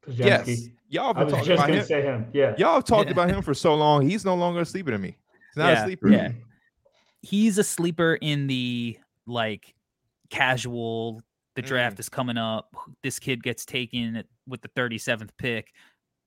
yes. 0.08 0.68
Y'all 0.90 1.08
have 1.08 1.18
I 1.18 1.24
been 1.26 1.34
talking 1.34 1.52
about 1.54 1.70
him. 1.70 1.86
say 1.86 2.02
him. 2.02 2.28
Yeah. 2.34 2.56
Y'all 2.58 2.76
have 2.76 2.86
talked 2.86 3.08
Yeah. 3.08 3.14
about 3.14 3.30
him 3.30 3.42
for 3.42 3.54
so 3.54 3.76
long. 3.76 4.08
He's 4.08 4.24
no 4.24 4.36
longer 4.36 4.62
a 4.62 4.66
sleeper 4.66 4.92
to 4.92 4.98
me. 4.98 5.18
He's 5.50 5.58
not 5.58 5.74
Yeah, 5.74 5.82
a 5.82 5.86
sleeper. 5.86 6.10
yeah. 6.10 6.32
He's 7.22 7.58
a 7.58 7.64
sleeper 7.64 8.16
in 8.22 8.48
the 8.48 8.98
like 9.26 9.74
casual. 10.30 11.22
The 11.56 11.64
Mm. 11.64 11.68
draft 11.68 12.00
is 12.00 12.10
coming 12.10 12.38
up. 12.38 12.74
This 13.02 13.18
kid 13.20 13.42
gets 13.44 13.66
taken 13.66 14.16
at, 14.18 14.28
with 14.46 14.62
the 14.62 14.68
37th 14.70 15.32
pick. 15.38 15.74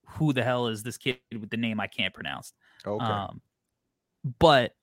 Who 0.06 0.32
the 0.32 0.42
hell 0.42 0.66
is 0.66 0.82
this 0.82 0.98
kid 0.98 1.18
with 1.32 1.50
the 1.50 1.56
name 1.56 1.78
I 1.78 1.86
can't 1.86 2.12
pronounce? 2.12 2.52
Okay. 2.84 3.04
Um, 3.04 3.40
but 4.38 4.74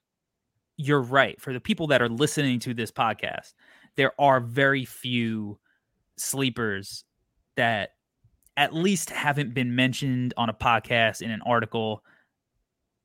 you're 0.77 1.01
right. 1.01 1.39
For 1.41 1.51
the 1.51 1.59
people 1.59 1.87
that 1.87 2.01
are 2.01 2.07
listening 2.09 2.59
to 2.59 2.73
this 2.73 2.91
podcast, 2.91 3.53
there 3.95 4.13
are 4.21 4.39
very 4.39 4.85
few 4.85 5.59
sleepers 6.17 7.03
that 7.57 7.95
at 8.55 8.73
least 8.73 9.09
haven't 9.09 9.53
been 9.53 9.75
mentioned 9.75 10.33
on 10.37 10.49
a 10.49 10.53
podcast 10.53 11.21
in 11.21 11.29
an 11.29 11.41
article 11.41 12.03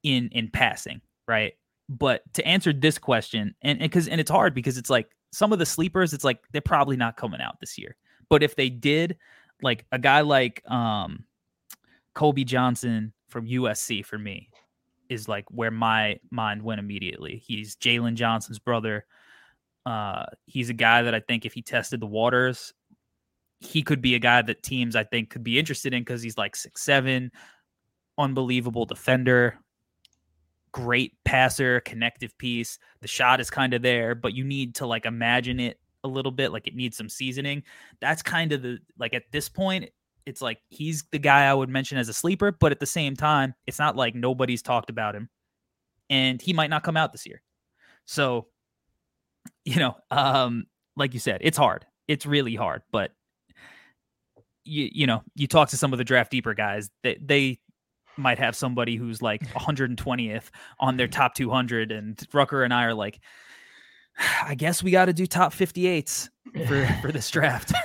in 0.02 0.28
in 0.28 0.48
passing, 0.48 1.00
right? 1.26 1.54
But 1.88 2.22
to 2.34 2.46
answer 2.46 2.72
this 2.72 2.98
question, 2.98 3.54
and 3.62 3.78
because 3.78 4.08
and, 4.08 4.20
it's 4.20 4.30
hard 4.30 4.54
because 4.54 4.78
it's 4.78 4.90
like 4.90 5.08
some 5.32 5.52
of 5.52 5.58
the 5.58 5.66
sleepers, 5.66 6.12
it's 6.12 6.24
like 6.24 6.40
they're 6.52 6.60
probably 6.60 6.96
not 6.96 7.16
coming 7.16 7.40
out 7.40 7.60
this 7.60 7.76
year. 7.78 7.96
But 8.28 8.42
if 8.42 8.56
they 8.56 8.70
did, 8.70 9.16
like 9.62 9.84
a 9.92 9.98
guy 9.98 10.20
like 10.20 10.62
um 10.70 11.24
Kobe 12.14 12.44
Johnson 12.44 13.12
from 13.28 13.46
USC 13.46 14.04
for 14.04 14.18
me 14.18 14.50
is 15.08 15.28
like 15.28 15.44
where 15.50 15.70
my 15.70 16.18
mind 16.30 16.62
went 16.62 16.80
immediately. 16.80 17.42
He's 17.46 17.76
Jalen 17.76 18.14
Johnson's 18.14 18.58
brother. 18.58 19.04
Uh, 19.84 20.26
he's 20.46 20.70
a 20.70 20.74
guy 20.74 21.02
that 21.02 21.14
I 21.14 21.20
think 21.20 21.44
if 21.44 21.52
he 21.52 21.62
tested 21.62 22.00
the 22.00 22.06
waters, 22.06 22.72
he 23.60 23.82
could 23.82 24.00
be 24.00 24.14
a 24.14 24.18
guy 24.18 24.42
that 24.42 24.62
teams 24.62 24.96
I 24.96 25.04
think 25.04 25.30
could 25.30 25.44
be 25.44 25.58
interested 25.58 25.92
in 25.94 26.02
because 26.02 26.22
he's 26.22 26.38
like 26.38 26.56
six 26.56 26.82
seven, 26.82 27.30
unbelievable 28.18 28.86
defender, 28.86 29.58
great 30.72 31.12
passer, 31.24 31.80
connective 31.80 32.36
piece. 32.38 32.78
The 33.00 33.08
shot 33.08 33.40
is 33.40 33.50
kind 33.50 33.74
of 33.74 33.82
there, 33.82 34.14
but 34.14 34.34
you 34.34 34.44
need 34.44 34.74
to 34.76 34.86
like 34.86 35.06
imagine 35.06 35.60
it 35.60 35.78
a 36.04 36.08
little 36.08 36.32
bit, 36.32 36.52
like 36.52 36.66
it 36.66 36.74
needs 36.74 36.96
some 36.96 37.08
seasoning. 37.08 37.62
That's 38.00 38.22
kind 38.22 38.52
of 38.52 38.62
the 38.62 38.78
like 38.98 39.14
at 39.14 39.30
this 39.30 39.48
point, 39.48 39.90
it's 40.26 40.42
like 40.42 40.58
he's 40.68 41.04
the 41.10 41.18
guy 41.18 41.46
I 41.46 41.54
would 41.54 41.68
mention 41.68 41.98
as 41.98 42.08
a 42.08 42.14
sleeper, 42.14 42.52
but 42.52 42.72
at 42.72 42.80
the 42.80 42.86
same 42.86 43.16
time, 43.16 43.54
it's 43.66 43.78
not 43.78 43.96
like 43.96 44.14
nobody's 44.14 44.62
talked 44.62 44.90
about 44.90 45.14
him. 45.14 45.28
And 46.10 46.40
he 46.40 46.52
might 46.52 46.70
not 46.70 46.82
come 46.82 46.96
out 46.96 47.12
this 47.12 47.26
year. 47.26 47.42
So, 48.04 48.48
you 49.64 49.76
know, 49.76 49.96
um, 50.10 50.66
like 50.96 51.14
you 51.14 51.20
said, 51.20 51.40
it's 51.42 51.56
hard. 51.56 51.86
It's 52.08 52.26
really 52.26 52.54
hard, 52.54 52.82
but 52.90 53.12
you 54.64 54.88
you 54.92 55.06
know, 55.06 55.22
you 55.34 55.46
talk 55.46 55.70
to 55.70 55.76
some 55.76 55.92
of 55.92 55.98
the 55.98 56.04
draft 56.04 56.30
deeper 56.30 56.54
guys, 56.54 56.90
they 57.02 57.18
they 57.20 57.58
might 58.16 58.38
have 58.38 58.54
somebody 58.56 58.96
who's 58.96 59.22
like 59.22 59.42
120th 59.54 60.50
on 60.80 60.96
their 60.96 61.08
top 61.08 61.34
200 61.34 61.92
and 61.92 62.20
Rucker 62.32 62.62
and 62.62 62.72
I 62.72 62.84
are 62.84 62.94
like 62.94 63.20
I 64.44 64.54
guess 64.54 64.82
we 64.82 64.90
got 64.90 65.06
to 65.06 65.12
do 65.12 65.26
top 65.26 65.52
58s 65.52 66.28
for 66.66 66.86
for 67.02 67.12
this 67.12 67.30
draft. 67.30 67.72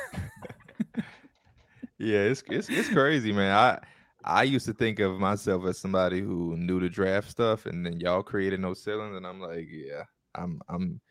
Yeah, 1.99 2.19
it's 2.19 2.43
it's 2.47 2.69
it's 2.69 2.89
crazy, 2.89 3.31
man. 3.31 3.55
I 3.55 3.79
I 4.23 4.43
used 4.43 4.65
to 4.67 4.73
think 4.73 4.99
of 4.99 5.19
myself 5.19 5.65
as 5.65 5.79
somebody 5.79 6.21
who 6.21 6.55
knew 6.57 6.79
the 6.79 6.89
draft 6.89 7.29
stuff, 7.29 7.65
and 7.65 7.85
then 7.85 7.99
y'all 7.99 8.21
created 8.21 8.59
no 8.59 8.73
ceilings, 8.73 9.15
and 9.17 9.25
I'm 9.25 9.39
like, 9.39 9.67
yeah, 9.69 10.03
I'm 10.35 10.61
I'm 10.69 11.01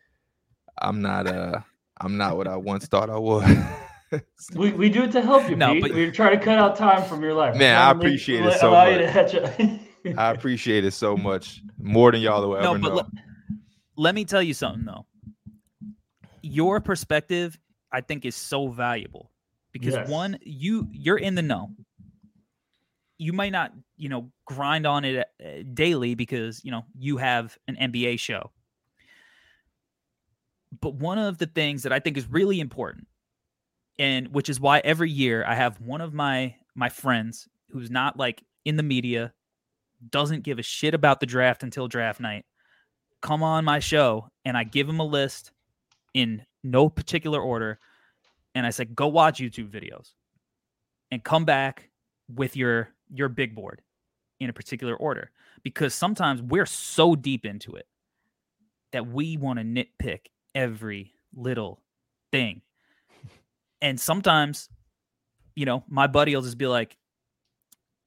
I'm 0.78 1.02
not 1.02 1.26
uh 1.26 1.60
I'm 2.00 2.16
not 2.16 2.36
what 2.36 2.46
I 2.46 2.56
once 2.56 2.86
thought 2.86 3.10
I 3.10 3.18
was. 3.18 3.44
We, 4.54 4.70
we 4.72 4.88
do 4.88 5.02
it 5.04 5.12
to 5.12 5.20
help 5.20 5.48
you, 5.50 5.56
No, 5.56 5.72
Pete. 5.72 5.82
but- 5.82 5.90
We're 5.92 6.12
trying 6.12 6.38
to 6.38 6.44
cut 6.44 6.58
out 6.58 6.76
time 6.76 7.02
from 7.08 7.22
your 7.22 7.34
life. 7.34 7.54
We're 7.54 7.58
Man, 7.60 7.76
I 7.76 7.88
to 7.92 7.94
make- 7.98 8.04
appreciate 8.06 8.44
it 8.46 8.52
so 8.60 8.70
allow 8.70 8.86
you 8.86 9.00
much. 9.04 9.06
to 9.06 9.12
catch 9.12 9.34
up. 9.34 10.18
I 10.18 10.30
appreciate 10.30 10.84
it 10.84 10.92
so 10.92 11.16
much 11.16 11.62
more 11.80 12.12
than 12.12 12.20
y'all 12.20 12.40
will 12.48 12.60
no, 12.60 12.74
ever 12.74 12.78
but 12.78 12.88
know. 12.90 12.94
le- 12.96 13.10
let 13.96 14.14
me 14.14 14.24
tell 14.24 14.42
you 14.42 14.54
something 14.54 14.84
though. 14.84 15.04
Your 16.42 16.80
perspective, 16.80 17.58
I 17.90 18.00
think, 18.02 18.24
is 18.24 18.36
so 18.36 18.68
valuable 18.68 19.32
because 19.72 19.94
Yes. 19.94 20.08
one, 20.08 20.38
you 20.42 20.86
you're 20.92 21.18
in 21.18 21.34
the 21.34 21.42
know. 21.42 21.70
You 23.18 23.32
might 23.32 23.50
not, 23.50 23.72
you 23.96 24.08
know, 24.08 24.30
grind 24.44 24.86
on 24.86 25.04
it 25.04 25.26
uh, 25.44 25.48
daily 25.74 26.14
because 26.14 26.64
you 26.64 26.70
know 26.70 26.84
you 26.96 27.16
have 27.16 27.58
an 27.66 27.74
NBA 27.74 28.20
show. 28.20 28.52
But 30.80 30.94
one 30.94 31.18
of 31.18 31.38
the 31.38 31.46
things 31.46 31.82
that 31.82 31.92
I 31.92 31.98
think 31.98 32.16
is 32.16 32.26
really 32.28 32.60
important, 32.60 33.08
and 33.98 34.28
which 34.28 34.48
is 34.48 34.60
why 34.60 34.80
every 34.80 35.10
year 35.10 35.44
I 35.46 35.54
have 35.54 35.80
one 35.80 36.00
of 36.00 36.12
my 36.12 36.54
my 36.74 36.88
friends 36.88 37.48
who's 37.70 37.90
not 37.90 38.18
like 38.18 38.42
in 38.64 38.76
the 38.76 38.82
media, 38.82 39.32
doesn't 40.10 40.44
give 40.44 40.58
a 40.58 40.62
shit 40.62 40.94
about 40.94 41.20
the 41.20 41.26
draft 41.26 41.62
until 41.62 41.88
draft 41.88 42.20
night 42.20 42.44
come 43.22 43.42
on 43.42 43.64
my 43.64 43.78
show 43.78 44.28
and 44.44 44.56
I 44.56 44.64
give 44.64 44.88
him 44.88 45.00
a 45.00 45.04
list 45.04 45.50
in 46.14 46.44
no 46.62 46.88
particular 46.88 47.40
order 47.40 47.78
and 48.54 48.66
I 48.66 48.70
said 48.70 48.94
go 48.94 49.08
watch 49.08 49.40
YouTube 49.40 49.70
videos 49.70 50.12
and 51.10 51.24
come 51.24 51.44
back 51.44 51.88
with 52.32 52.56
your 52.56 52.90
your 53.12 53.28
big 53.28 53.54
board 53.54 53.82
in 54.38 54.50
a 54.50 54.52
particular 54.52 54.94
order 54.94 55.30
because 55.62 55.94
sometimes 55.94 56.42
we're 56.42 56.66
so 56.66 57.14
deep 57.14 57.44
into 57.44 57.74
it 57.74 57.86
that 58.92 59.06
we 59.06 59.36
want 59.36 59.58
to 59.58 59.64
nitpick 59.64 60.26
every 60.54 61.14
little 61.34 61.82
thing. 62.30 62.62
And 63.82 64.00
sometimes 64.00 64.68
you 65.56 65.64
know, 65.64 65.82
my 65.88 66.06
buddy 66.06 66.36
will 66.36 66.42
just 66.42 66.58
be 66.58 66.68
like 66.68 66.96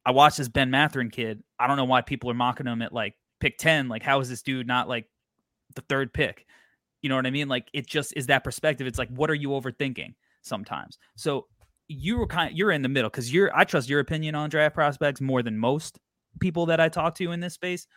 I 0.06 0.12
watched 0.12 0.38
this 0.38 0.48
Ben 0.48 0.72
Mathurin 0.72 1.10
kid. 1.10 1.44
I 1.60 1.68
don't 1.68 1.76
know 1.76 1.86
why 1.86 2.02
people 2.02 2.32
are 2.32 2.36
mocking 2.36 2.68
him 2.68 2.82
at 2.82 2.94
like 2.94 3.16
pick 3.42 3.58
10. 3.58 3.90
Like, 3.90 4.02
how 4.02 4.22
is 4.22 4.30
this 4.30 4.42
dude 4.42 4.66
not 4.66 4.88
like 4.88 5.06
the 5.76 5.82
third 5.82 6.14
pick? 6.14 6.46
You 7.02 7.10
know 7.10 7.16
what 7.16 7.26
I 7.26 7.32
mean? 7.32 7.50
Like, 7.50 7.68
it 7.74 7.86
just 7.86 8.14
is 8.16 8.28
that 8.28 8.44
perspective. 8.44 8.88
It's 8.88 8.98
like, 8.98 9.10
what 9.10 9.30
are 9.30 9.36
you 9.36 9.50
overthinking 9.50 10.14
sometimes? 10.42 10.98
So 11.16 11.48
you 11.88 12.18
were 12.18 12.28
kind 12.28 12.56
you're 12.56 12.72
in 12.72 12.84
the 12.84 12.90
middle 12.90 13.10
because 13.10 13.34
you're 13.34 13.56
I 13.58 13.64
trust 13.66 13.90
your 13.90 14.00
opinion 14.00 14.36
on 14.36 14.50
draft 14.50 14.76
prospects 14.76 15.20
more 15.20 15.42
than 15.42 15.58
most 15.58 16.00
people 16.40 16.68
that 16.68 16.80
I 16.80 16.88
talk 16.88 17.16
to 17.16 17.32
in 17.32 17.40
this 17.40 17.56
space. 17.56 17.88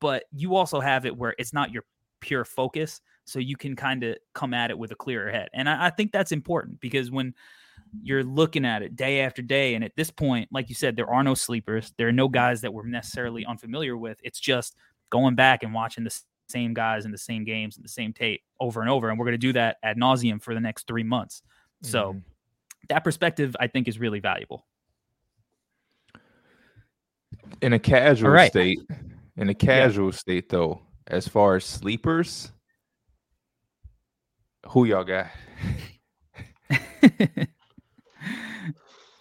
But 0.00 0.24
you 0.32 0.56
also 0.56 0.80
have 0.80 1.04
it 1.04 1.16
where 1.16 1.34
it's 1.38 1.52
not 1.52 1.70
your 1.70 1.84
pure 2.20 2.44
focus. 2.44 3.00
So 3.24 3.38
you 3.38 3.56
can 3.56 3.74
kind 3.76 4.02
of 4.04 4.16
come 4.34 4.54
at 4.54 4.70
it 4.70 4.78
with 4.78 4.92
a 4.92 4.94
clearer 4.96 5.30
head. 5.30 5.48
And 5.52 5.68
I, 5.68 5.86
I 5.86 5.90
think 5.90 6.12
that's 6.12 6.32
important 6.32 6.80
because 6.80 7.10
when 7.10 7.34
you're 8.02 8.24
looking 8.24 8.64
at 8.64 8.82
it 8.82 8.96
day 8.96 9.20
after 9.20 9.42
day, 9.42 9.74
and 9.74 9.84
at 9.84 9.96
this 9.96 10.10
point, 10.10 10.48
like 10.52 10.68
you 10.68 10.74
said, 10.74 10.96
there 10.96 11.10
are 11.10 11.22
no 11.22 11.34
sleepers. 11.34 11.92
There 11.96 12.08
are 12.08 12.12
no 12.12 12.28
guys 12.28 12.60
that 12.62 12.72
we're 12.72 12.86
necessarily 12.86 13.46
unfamiliar 13.46 13.96
with. 13.96 14.18
It's 14.22 14.40
just 14.40 14.76
going 15.10 15.34
back 15.34 15.62
and 15.62 15.72
watching 15.72 16.04
the 16.04 16.20
same 16.48 16.74
guys 16.74 17.04
in 17.04 17.10
the 17.10 17.18
same 17.18 17.44
games 17.44 17.76
and 17.76 17.84
the 17.84 17.88
same 17.88 18.12
tape 18.12 18.42
over 18.60 18.80
and 18.80 18.90
over. 18.90 19.08
And 19.08 19.18
we're 19.18 19.24
going 19.24 19.32
to 19.34 19.38
do 19.38 19.52
that 19.54 19.78
ad 19.82 19.96
nauseum 19.96 20.42
for 20.42 20.54
the 20.54 20.60
next 20.60 20.86
three 20.86 21.02
months. 21.02 21.42
So 21.82 22.14
Mhm. 22.14 22.22
that 22.88 23.04
perspective, 23.04 23.56
I 23.58 23.66
think, 23.66 23.88
is 23.88 23.98
really 23.98 24.20
valuable. 24.20 24.66
in 27.60 27.72
a 27.72 27.78
casual 27.78 28.30
right. 28.30 28.50
state, 28.50 28.78
in 29.36 29.48
a 29.48 29.54
casual 29.54 30.12
state 30.12 30.48
though, 30.48 30.80
as 31.06 31.28
far 31.28 31.56
as 31.56 31.64
sleepers, 31.64 32.52
who 34.68 34.84
y'all 34.84 35.04
got? 35.04 35.26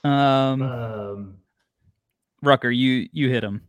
um, 0.04 0.62
Um, 0.62 1.38
Rucker, 2.42 2.70
you 2.72 3.08
you 3.12 3.30
hit 3.30 3.44
him. 3.44 3.62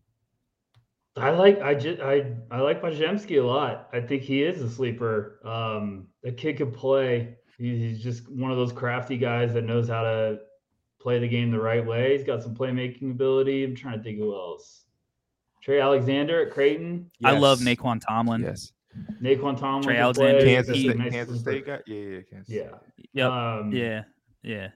I 1.17 1.31
like 1.31 1.61
I 1.61 1.75
just 1.75 2.01
I 2.01 2.33
I 2.51 2.61
like 2.61 2.83
Podziemski 2.83 3.41
a 3.41 3.47
lot. 3.47 3.89
I 3.93 4.01
think 4.01 4.23
he 4.23 4.43
is 4.43 4.61
a 4.61 4.69
sleeper. 4.69 5.41
Um, 5.45 6.09
the 6.23 6.33
kid 6.33 6.57
could 6.57 6.75
play. 6.75 7.37
He's, 7.57 7.79
he's 7.79 8.03
just 8.03 8.29
one 8.29 8.51
of 8.51 8.57
those 8.57 8.73
crafty 8.73 9.17
guys 9.17 9.55
that 9.55 9.63
knows 9.63 9.89
how 9.89 10.03
to 10.03 10.41
play 11.01 11.21
the 11.21 11.29
game 11.29 11.53
the 11.53 11.61
right 11.61 11.85
way. 11.85 12.17
He's 12.17 12.27
got 12.27 12.43
some 12.43 12.55
playmaking 12.55 13.13
ability. 13.13 13.63
I'm 13.63 13.77
trying 13.77 13.99
to 13.99 14.03
think 14.03 14.19
who 14.19 14.35
else. 14.35 14.87
Trey 15.63 15.81
Alexander 15.81 16.45
at 16.45 16.53
Creighton. 16.53 17.11
I 17.23 17.39
love 17.39 17.61
Nae'Qwan 17.61 18.01
Tomlin. 18.01 18.43
Yes, 18.43 18.73
Nae'Qwan 19.21 19.59
Tomlin. 19.59 19.83
Trey 19.83 19.97
Alexander, 19.99 20.39
play. 20.41 20.55
Kansas 20.55 20.79
State. 20.81 20.97
nice 20.97 21.13
Kansas. 21.13 21.41
State 21.41 21.67
got 21.67 21.89
yeah, 21.89 21.97
yeah, 21.97 22.21
Kansas 22.31 22.49
Yeah. 22.55 22.69
State. 22.69 23.09
Yep. 23.15 23.31
Um, 23.31 23.73
yeah. 23.73 24.03
Yeah. 24.43 24.69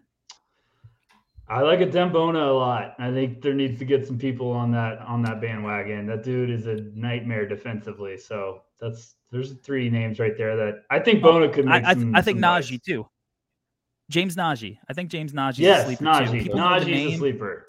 I 1.50 1.62
like 1.62 1.78
Adem 1.78 2.12
Bona 2.12 2.40
a 2.40 2.52
lot. 2.52 2.94
I 2.98 3.10
think 3.10 3.40
there 3.40 3.54
needs 3.54 3.78
to 3.78 3.84
get 3.86 4.06
some 4.06 4.18
people 4.18 4.50
on 4.50 4.70
that 4.72 4.98
on 5.00 5.22
that 5.22 5.40
bandwagon. 5.40 6.06
That 6.06 6.22
dude 6.22 6.50
is 6.50 6.66
a 6.66 6.76
nightmare 6.94 7.46
defensively. 7.48 8.18
So 8.18 8.62
that's 8.78 9.14
there's 9.30 9.52
three 9.62 9.88
names 9.88 10.18
right 10.18 10.36
there 10.36 10.56
that 10.56 10.82
I 10.90 10.98
think 10.98 11.22
Bona 11.22 11.48
could 11.48 11.64
make. 11.64 11.84
I 11.84 11.90
I, 11.90 11.94
some, 11.94 12.14
I 12.14 12.20
think 12.20 12.40
some 12.40 12.42
Nnaji 12.50 12.70
noise. 12.72 12.80
too. 12.82 13.06
James 14.10 14.36
Nnaji. 14.36 14.78
I 14.88 14.92
think 14.92 15.10
James 15.10 15.32
Nnaji 15.32 15.52
is 15.52 15.58
a 15.58 15.62
Yes, 15.62 15.86
sleeper 15.86 16.04
too. 16.04 16.08
Nnaji. 16.10 16.42
People 16.42 16.56
know 16.58 16.80
the 16.80 16.86
Nnaji's 16.86 17.14
a 17.14 17.16
sleeper. 17.18 17.66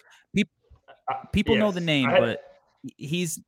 People 1.31 1.55
know 1.55 1.71
the 1.71 1.81
name, 1.81 2.09
I- 2.09 2.19
but 2.19 2.41
he's 2.97 3.39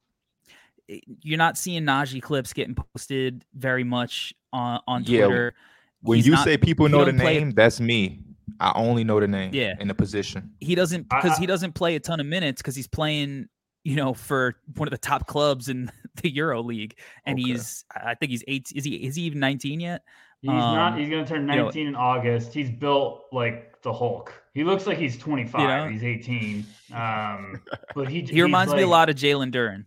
you're 1.22 1.38
not 1.38 1.58
seeing 1.58 1.84
Nnaji 1.84 2.22
clips 2.22 2.54
getting 2.54 2.76
posted 2.76 3.46
very 3.54 3.84
much 3.84 4.34
on 4.54 4.80
on 4.88 5.04
Yeah, 5.06 5.26
Twitter. 5.26 5.54
When 6.02 6.18
He's 6.18 6.26
you 6.28 6.34
not- 6.34 6.44
say 6.44 6.58
people 6.58 6.90
know 6.90 7.06
the 7.06 7.14
play- 7.14 7.40
name, 7.40 7.52
that's 7.52 7.80
me. 7.80 8.20
I 8.60 8.72
only 8.76 9.04
know 9.04 9.20
the 9.20 9.28
name. 9.28 9.52
Yeah. 9.54 9.76
in 9.80 9.88
the 9.88 9.94
position. 9.96 10.52
he 10.60 10.76
doesn't 10.76 11.08
because 11.10 11.38
he 11.38 11.46
doesn't 11.46 11.74
play 11.74 11.96
a 11.96 12.00
ton 12.00 12.20
of 12.20 12.26
minutes 12.26 12.62
because 12.62 12.76
he's 12.76 12.88
playing 12.88 13.48
you 13.84 13.96
know 13.96 14.14
for 14.14 14.56
one 14.76 14.88
of 14.88 14.92
the 14.92 14.98
top 14.98 15.26
clubs 15.28 15.68
in 15.70 15.90
the 16.22 16.30
Euro 16.36 16.62
League, 16.62 16.98
and 17.26 17.40
Okay. 17.40 17.50
he's 17.54 17.86
I 17.96 18.16
think 18.16 18.32
he's 18.32 18.44
eight. 18.48 18.72
Is 18.76 18.84
he 18.84 18.96
is 18.96 19.16
he 19.16 19.24
even 19.24 19.40
nineteen 19.40 19.80
yet? 19.80 20.04
He's 20.42 20.50
not. 20.50 20.94
Um, 20.94 21.00
He's 21.00 21.08
going 21.08 21.24
to 21.24 21.30
turn 21.32 21.42
you 21.48 21.56
know- 21.56 21.64
19 21.66 21.86
in 21.88 21.96
August. 21.96 22.52
He's 22.52 22.72
built 22.72 23.26
like 23.32 23.80
the 23.84 23.94
Hulk. 23.94 24.34
He 24.56 24.64
looks 24.64 24.88
like 24.88 24.98
he's 24.98 25.16
25. 25.16 25.60
know? 25.86 25.88
He's 25.92 26.04
18. 26.04 26.66
Um, 26.96 27.62
but 27.94 28.08
he 28.10 28.22
He 28.30 28.42
reminds 28.42 28.74
me 28.74 28.82
a 28.82 28.88
lot 28.88 29.08
of 29.10 29.16
Jalen 29.16 29.52
Duren. 29.54 29.86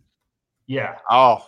Yeah, 0.67 0.95
Oh, 1.09 1.45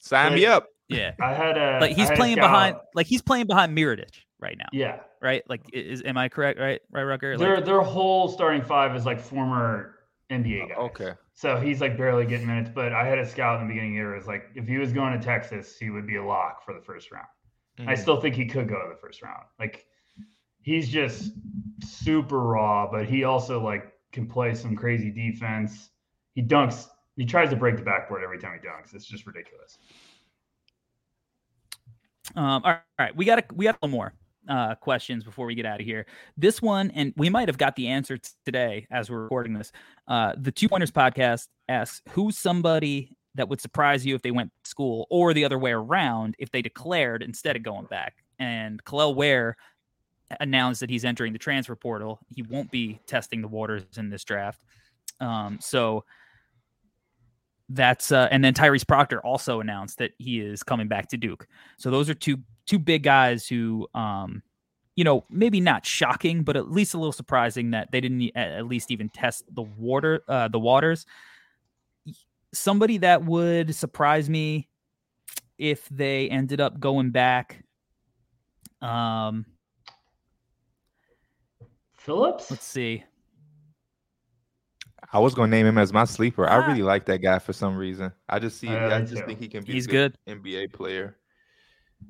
sign 0.00 0.34
me 0.34 0.46
up. 0.46 0.66
Yeah, 0.88 1.12
I 1.20 1.34
had 1.34 1.56
a. 1.58 1.78
like 1.80 1.96
he's 1.96 2.10
playing 2.12 2.36
behind 2.36 2.76
like 2.94 3.06
he's 3.06 3.22
playing 3.22 3.46
behind 3.46 3.76
Mirotic 3.76 4.20
right 4.38 4.56
now, 4.56 4.66
Yeah, 4.72 5.00
right? 5.20 5.42
Like 5.48 5.62
is 5.72 6.02
am 6.04 6.16
I 6.16 6.28
correct? 6.28 6.58
Right, 6.60 6.80
right, 6.92 7.02
Rucker? 7.02 7.36
their 7.36 7.56
Like, 7.56 7.64
their 7.64 7.80
whole 7.80 8.28
starting 8.28 8.62
five 8.62 8.94
is 8.94 9.04
like 9.06 9.20
former 9.20 9.96
NBA 10.30 10.68
guys. 10.68 10.78
Okay. 10.78 11.12
So 11.34 11.56
he's 11.60 11.80
like 11.80 11.98
barely 11.98 12.24
getting 12.24 12.46
minutes, 12.46 12.70
but 12.74 12.92
I 12.92 13.04
had 13.06 13.18
a 13.18 13.26
scout 13.26 13.60
in 13.60 13.66
the 13.66 13.74
beginning 13.74 13.90
of 13.90 13.94
the 13.94 14.08
year. 14.10 14.16
Was 14.16 14.26
like, 14.26 14.44
if 14.54 14.66
he 14.66 14.78
was 14.78 14.92
going 14.92 15.12
to 15.18 15.24
Texas, 15.24 15.76
he 15.76 15.90
would 15.90 16.06
be 16.06 16.16
a 16.16 16.24
lock 16.24 16.64
for 16.64 16.72
the 16.72 16.80
first 16.80 17.10
round. 17.12 17.26
I 17.80 17.92
Mhm. 17.92 17.98
still 17.98 18.20
think 18.20 18.34
he 18.34 18.46
could 18.46 18.68
go 18.68 18.76
to 18.80 18.88
the 18.88 18.98
first 18.98 19.20
round. 19.22 19.42
Like, 19.58 19.84
he's 20.62 20.88
just 20.88 21.32
super 21.82 22.40
raw, 22.40 22.88
but 22.90 23.06
he 23.06 23.24
also 23.24 23.60
like 23.62 23.92
can 24.12 24.26
play 24.26 24.54
some 24.54 24.74
crazy 24.76 25.10
defense. 25.10 25.90
He 26.34 26.42
dunks. 26.42 26.88
He 27.16 27.24
tries 27.24 27.50
to 27.50 27.56
break 27.56 27.76
the 27.76 27.82
backboard 27.82 28.22
every 28.22 28.38
time 28.38 28.58
he 28.60 28.66
dunks. 28.66 28.94
It's 28.94 29.06
just 29.06 29.26
ridiculous. 29.26 29.78
Um, 32.34 32.62
all 32.64 32.76
right, 32.98 33.16
we 33.16 33.24
got 33.24 33.38
a, 33.38 33.44
we 33.54 33.64
got 33.64 33.78
a 33.82 33.88
more 33.88 34.12
uh, 34.48 34.74
questions 34.74 35.24
before 35.24 35.46
we 35.46 35.54
get 35.54 35.64
out 35.64 35.80
of 35.80 35.86
here. 35.86 36.06
This 36.36 36.60
one, 36.60 36.90
and 36.90 37.14
we 37.16 37.30
might 37.30 37.48
have 37.48 37.56
got 37.56 37.76
the 37.76 37.88
answer 37.88 38.18
today 38.44 38.86
as 38.90 39.10
we're 39.10 39.22
recording 39.22 39.54
this. 39.54 39.72
Uh, 40.08 40.34
the 40.36 40.52
Two 40.52 40.68
Pointers 40.68 40.90
podcast 40.90 41.48
asks, 41.68 42.02
"Who's 42.10 42.36
somebody 42.36 43.16
that 43.34 43.48
would 43.48 43.60
surprise 43.60 44.04
you 44.04 44.14
if 44.14 44.22
they 44.22 44.30
went 44.30 44.52
to 44.64 44.70
school, 44.70 45.06
or 45.10 45.32
the 45.32 45.44
other 45.44 45.58
way 45.58 45.72
around 45.72 46.34
if 46.38 46.50
they 46.50 46.62
declared 46.62 47.22
instead 47.22 47.56
of 47.56 47.62
going 47.62 47.86
back?" 47.86 48.16
And 48.38 48.84
Kel'el 48.84 49.14
Ware 49.14 49.56
announced 50.40 50.80
that 50.80 50.90
he's 50.90 51.04
entering 51.04 51.32
the 51.32 51.38
transfer 51.38 51.76
portal. 51.76 52.18
He 52.34 52.42
won't 52.42 52.70
be 52.70 53.00
testing 53.06 53.40
the 53.40 53.48
waters 53.48 53.84
in 53.96 54.10
this 54.10 54.24
draft. 54.24 54.60
Um, 55.20 55.58
so 55.60 56.04
that's 57.68 58.12
uh, 58.12 58.28
and 58.30 58.44
then 58.44 58.54
Tyrese 58.54 58.86
Proctor 58.86 59.20
also 59.20 59.60
announced 59.60 59.98
that 59.98 60.12
he 60.18 60.40
is 60.40 60.62
coming 60.62 60.88
back 60.88 61.08
to 61.08 61.16
Duke. 61.16 61.46
So 61.78 61.90
those 61.90 62.08
are 62.08 62.14
two 62.14 62.38
two 62.66 62.78
big 62.78 63.02
guys 63.02 63.48
who, 63.48 63.88
um, 63.94 64.42
you 64.94 65.04
know, 65.04 65.24
maybe 65.30 65.60
not 65.60 65.84
shocking, 65.84 66.42
but 66.42 66.56
at 66.56 66.70
least 66.70 66.94
a 66.94 66.98
little 66.98 67.12
surprising 67.12 67.72
that 67.72 67.90
they 67.90 68.00
didn't 68.00 68.36
at 68.36 68.66
least 68.66 68.90
even 68.90 69.08
test 69.08 69.44
the 69.52 69.62
water 69.62 70.22
uh, 70.28 70.48
the 70.48 70.60
waters. 70.60 71.06
Somebody 72.54 72.98
that 72.98 73.24
would 73.24 73.74
surprise 73.74 74.30
me 74.30 74.68
if 75.58 75.88
they 75.88 76.28
ended 76.30 76.60
up 76.60 76.78
going 76.78 77.10
back. 77.10 77.64
Um, 78.80 79.44
Phillips. 81.94 82.50
let's 82.50 82.64
see. 82.64 83.04
I 85.12 85.18
was 85.18 85.34
gonna 85.34 85.48
name 85.50 85.66
him 85.66 85.78
as 85.78 85.92
my 85.92 86.04
sleeper. 86.04 86.48
I 86.48 86.56
Ah. 86.58 86.66
really 86.66 86.82
like 86.82 87.06
that 87.06 87.18
guy 87.22 87.38
for 87.38 87.52
some 87.52 87.76
reason. 87.76 88.12
I 88.28 88.38
just 88.38 88.58
see. 88.58 88.68
I 88.68 88.96
I, 88.98 89.00
just 89.02 89.24
think 89.24 89.38
he 89.38 89.48
can 89.48 89.62
be. 89.64 89.72
He's 89.72 89.86
a 89.86 89.90
good. 89.90 90.18
NBA 90.28 90.72
player. 90.72 91.16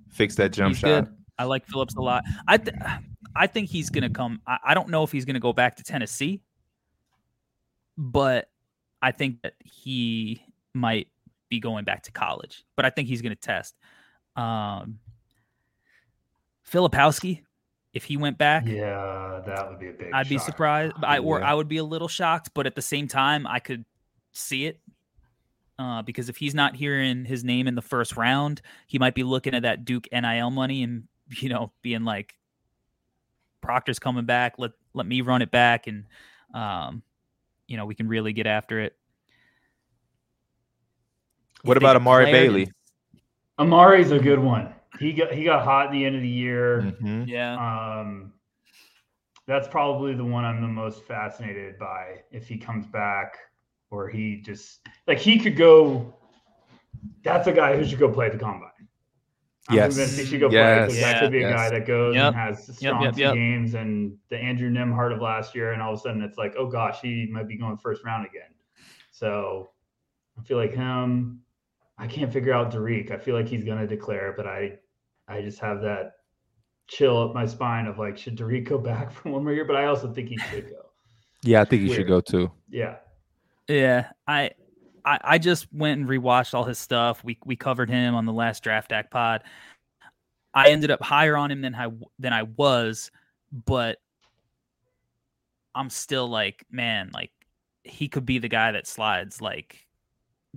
Fix 0.08 0.34
that 0.36 0.52
jump 0.52 0.70
He's 0.74 0.78
shot. 0.80 1.04
good. 1.04 1.16
I 1.38 1.44
like 1.44 1.66
Phillips 1.66 1.94
a 1.96 2.00
lot. 2.00 2.24
I 2.48 2.56
th- 2.58 2.76
I 3.36 3.46
think 3.46 3.68
he's 3.68 3.90
gonna 3.90 4.10
come. 4.10 4.40
I, 4.46 4.58
I 4.68 4.74
don't 4.74 4.88
know 4.88 5.02
if 5.02 5.12
he's 5.12 5.24
gonna 5.24 5.40
go 5.40 5.52
back 5.52 5.76
to 5.76 5.82
Tennessee, 5.84 6.40
but 7.98 8.48
I 9.02 9.12
think 9.12 9.42
that 9.42 9.54
he 9.62 10.42
might 10.74 11.08
be 11.48 11.60
going 11.60 11.84
back 11.84 12.02
to 12.04 12.12
college. 12.12 12.64
But 12.74 12.84
I 12.86 12.90
think 12.90 13.08
he's 13.08 13.22
gonna 13.22 13.36
test. 13.36 13.76
Um, 14.34 14.98
Filipowski, 16.70 17.42
if 17.96 18.04
he 18.04 18.18
went 18.18 18.36
back, 18.36 18.64
Yeah, 18.66 19.40
that 19.46 19.70
would 19.70 19.80
be 19.80 19.88
a 19.88 19.92
big. 19.92 20.12
I'd 20.12 20.28
be 20.28 20.36
surprised. 20.36 20.92
I 21.02 21.18
or 21.18 21.40
Yeah. 21.40 21.50
I 21.50 21.54
would 21.54 21.66
be 21.66 21.78
a 21.78 21.84
little 21.84 22.08
shocked, 22.08 22.50
but 22.52 22.66
at 22.66 22.74
the 22.74 22.82
same 22.82 23.08
time, 23.08 23.46
I 23.46 23.58
could 23.58 23.86
see 24.32 24.66
it. 24.66 24.80
Uh, 25.78 26.02
because 26.02 26.28
if 26.28 26.36
he's 26.36 26.54
not 26.54 26.76
hearing 26.76 27.24
his 27.24 27.42
name 27.42 27.66
in 27.66 27.74
the 27.74 27.80
first 27.80 28.14
round, 28.14 28.60
he 28.86 28.98
might 28.98 29.14
be 29.14 29.22
looking 29.22 29.54
at 29.54 29.62
that 29.62 29.86
Duke 29.86 30.06
NIL 30.12 30.50
money 30.50 30.82
and 30.82 31.04
you 31.30 31.48
know 31.48 31.72
being 31.80 32.04
like, 32.04 32.34
"Proctor's 33.62 33.98
coming 33.98 34.26
back. 34.26 34.56
Let 34.58 34.72
let 34.92 35.06
me 35.06 35.22
run 35.22 35.40
it 35.40 35.50
back, 35.50 35.86
and 35.86 36.04
um, 36.52 37.02
you 37.66 37.78
know 37.78 37.86
we 37.86 37.94
can 37.94 38.08
really 38.08 38.34
get 38.34 38.46
after 38.46 38.78
it." 38.78 38.94
What 41.62 41.78
If 41.78 41.82
about 41.82 41.96
Amari 41.96 42.26
Bailey? 42.26 42.70
Amari's 43.58 44.10
a 44.10 44.18
good 44.18 44.38
one. 44.38 44.74
He 44.98 45.12
got 45.12 45.32
he 45.32 45.44
got 45.44 45.64
hot 45.64 45.86
at 45.86 45.92
the 45.92 46.04
end 46.04 46.16
of 46.16 46.22
the 46.22 46.28
year. 46.28 46.94
Mhm. 47.00 47.26
Yeah, 47.26 47.54
Um, 48.00 48.32
that's 49.46 49.68
probably 49.68 50.14
the 50.14 50.24
one 50.24 50.44
I'm 50.44 50.60
the 50.60 50.68
most 50.68 51.04
fascinated 51.04 51.78
by. 51.78 52.22
If 52.30 52.48
he 52.48 52.58
comes 52.58 52.86
back, 52.86 53.36
or 53.90 54.08
he 54.08 54.40
just 54.40 54.86
like 55.06 55.18
he 55.18 55.38
could 55.38 55.56
go. 55.56 56.14
That's 57.22 57.46
a 57.46 57.52
guy 57.52 57.76
who 57.76 57.84
should 57.84 57.98
go 57.98 58.10
play 58.10 58.26
at 58.26 58.32
the 58.32 58.38
combine. 58.38 58.70
I'm 59.68 59.76
Yes. 59.76 59.94
convinced 59.94 60.18
he 60.18 60.24
should 60.24 60.40
go 60.40 60.48
play 60.48 60.80
because 60.80 60.96
Yes. 60.96 61.12
that 61.14 61.20
could 61.20 61.32
be 61.32 61.38
a 61.38 61.48
Yes. 61.48 61.52
guy 61.52 61.70
that 61.70 61.86
goes 61.86 62.14
Yep. 62.14 62.26
and 62.28 62.36
has 62.36 62.78
strong 62.78 63.02
yep, 63.02 63.14
two 63.14 63.20
yep. 63.20 63.34
games 63.34 63.74
and 63.74 64.16
the 64.28 64.38
Andrew 64.38 64.70
Nembhard 64.70 65.12
of 65.12 65.20
last 65.20 65.54
year, 65.54 65.72
and 65.72 65.82
all 65.82 65.92
of 65.92 65.98
a 65.98 66.02
sudden 66.02 66.22
it's 66.22 66.38
like, 66.38 66.54
oh 66.56 66.66
gosh, 66.68 67.00
he 67.00 67.26
might 67.26 67.48
be 67.48 67.56
going 67.56 67.76
first 67.76 68.04
round 68.04 68.26
again. 68.26 68.54
So 69.10 69.70
I 70.38 70.42
feel 70.42 70.56
like 70.56 70.72
him. 70.72 71.42
I 71.98 72.06
can't 72.06 72.32
figure 72.32 72.52
out 72.52 72.70
Dereck. 72.70 73.10
I 73.10 73.16
feel 73.16 73.34
like 73.34 73.48
he's 73.48 73.64
gonna 73.64 73.86
declare, 73.86 74.34
but 74.36 74.46
I, 74.46 74.78
I 75.28 75.40
just 75.42 75.58
have 75.60 75.80
that 75.82 76.12
chill 76.88 77.20
up 77.20 77.34
my 77.34 77.46
spine 77.46 77.86
of 77.86 77.98
like, 77.98 78.16
should 78.16 78.36
Dereck 78.36 78.68
go 78.68 78.78
back 78.78 79.10
for 79.12 79.30
one 79.30 79.44
more 79.44 79.52
year? 79.52 79.64
But 79.64 79.76
I 79.76 79.86
also 79.86 80.12
think 80.12 80.28
he 80.28 80.38
should 80.38 80.68
go. 80.68 80.82
Yeah, 81.42 81.60
I 81.60 81.64
think 81.64 81.82
he 81.82 81.88
Weird. 81.88 81.98
should 81.98 82.08
go 82.08 82.20
too. 82.20 82.50
Yeah. 82.68 82.96
yeah. 83.68 84.08
I, 84.26 84.50
I 85.04 85.20
I 85.22 85.38
just 85.38 85.72
went 85.72 86.00
and 86.00 86.08
rewatched 86.08 86.54
all 86.54 86.64
his 86.64 86.78
stuff. 86.78 87.22
We 87.22 87.38
we 87.44 87.56
covered 87.56 87.88
him 87.88 88.14
on 88.14 88.24
the 88.26 88.32
last 88.32 88.62
Draft 88.62 88.92
Act 88.92 89.10
pod. 89.10 89.44
I 90.54 90.70
ended 90.70 90.90
up 90.90 91.02
higher 91.02 91.36
on 91.36 91.50
him 91.50 91.60
than 91.60 91.74
I 91.74 91.88
than 92.18 92.32
I 92.32 92.44
was, 92.44 93.10
but 93.52 93.98
I'm 95.74 95.90
still 95.90 96.26
like, 96.26 96.64
man, 96.70 97.10
like 97.12 97.30
he 97.84 98.08
could 98.08 98.26
be 98.26 98.38
the 98.38 98.48
guy 98.48 98.72
that 98.72 98.86
slides 98.86 99.40
like 99.40 99.86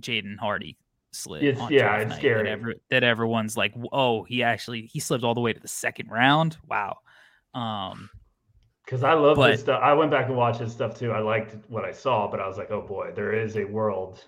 Jaden 0.00 0.38
Hardy 0.38 0.76
slid. 1.12 1.42
It's, 1.42 1.70
yeah, 1.70 1.96
it's 1.96 2.16
scary. 2.16 2.44
That, 2.44 2.50
ever, 2.50 2.74
that, 2.90 3.04
everyone's 3.04 3.56
like, 3.56 3.74
oh, 3.92 4.24
he 4.24 4.42
actually 4.42 4.82
he 4.82 5.00
slipped 5.00 5.24
all 5.24 5.34
the 5.34 5.40
way 5.40 5.52
to 5.52 5.60
the 5.60 5.68
second 5.68 6.10
round. 6.10 6.56
Wow. 6.68 6.98
Um, 7.54 8.10
because 8.84 9.04
I 9.04 9.12
love 9.12 9.36
but, 9.36 9.52
this 9.52 9.60
stuff. 9.60 9.80
I 9.82 9.92
went 9.92 10.10
back 10.10 10.26
and 10.26 10.36
watched 10.36 10.60
his 10.60 10.72
stuff 10.72 10.98
too. 10.98 11.12
I 11.12 11.20
liked 11.20 11.56
what 11.68 11.84
I 11.84 11.92
saw, 11.92 12.28
but 12.28 12.40
I 12.40 12.48
was 12.48 12.58
like, 12.58 12.70
oh 12.70 12.82
boy, 12.82 13.12
there 13.14 13.32
is 13.32 13.56
a 13.56 13.64
world 13.64 14.24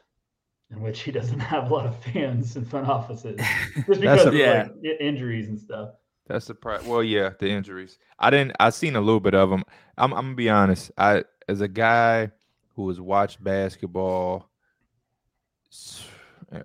in 0.70 0.80
which 0.80 1.00
he 1.00 1.10
doesn't 1.12 1.40
have 1.40 1.70
a 1.70 1.74
lot 1.74 1.86
of 1.86 1.96
fans 2.04 2.56
in 2.56 2.64
front 2.64 2.88
offices 2.88 3.40
just 3.86 4.00
because 4.00 4.26
of 4.26 4.34
yeah. 4.34 4.68
like, 4.82 5.00
injuries 5.00 5.48
and 5.48 5.58
stuff. 5.58 5.90
That's 6.28 6.46
the 6.46 6.54
part. 6.54 6.84
Well, 6.84 7.02
yeah, 7.02 7.30
the 7.40 7.48
injuries. 7.48 7.98
I 8.18 8.30
didn't. 8.30 8.52
I 8.60 8.70
seen 8.70 8.94
a 8.94 9.00
little 9.00 9.20
bit 9.20 9.34
of 9.34 9.50
them. 9.50 9.64
I'm, 9.98 10.12
I'm 10.12 10.26
gonna 10.26 10.34
be 10.36 10.48
honest. 10.48 10.92
I, 10.96 11.24
as 11.48 11.60
a 11.60 11.68
guy 11.68 12.30
who 12.76 12.88
has 12.88 13.00
watched 13.00 13.42
basketball 13.42 14.48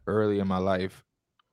early 0.07 0.39
in 0.39 0.47
my 0.47 0.57
life, 0.57 1.03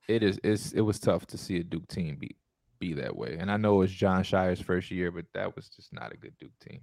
it 0.08 0.22
is. 0.22 0.38
It's. 0.44 0.72
It 0.72 0.82
was 0.82 0.98
tough 0.98 1.26
to 1.26 1.38
see 1.38 1.58
a 1.60 1.64
Duke 1.64 1.88
team 1.88 2.16
be 2.16 2.36
be 2.78 2.92
that 2.94 3.16
way. 3.16 3.36
And 3.38 3.50
I 3.50 3.56
know 3.56 3.82
it's 3.82 3.92
Jon 3.92 4.22
Scheyer's 4.22 4.60
first 4.60 4.90
year, 4.90 5.10
but 5.10 5.24
that 5.34 5.54
was 5.56 5.68
just 5.68 5.92
not 5.92 6.12
a 6.12 6.16
good 6.16 6.34
Duke 6.38 6.58
team. 6.60 6.80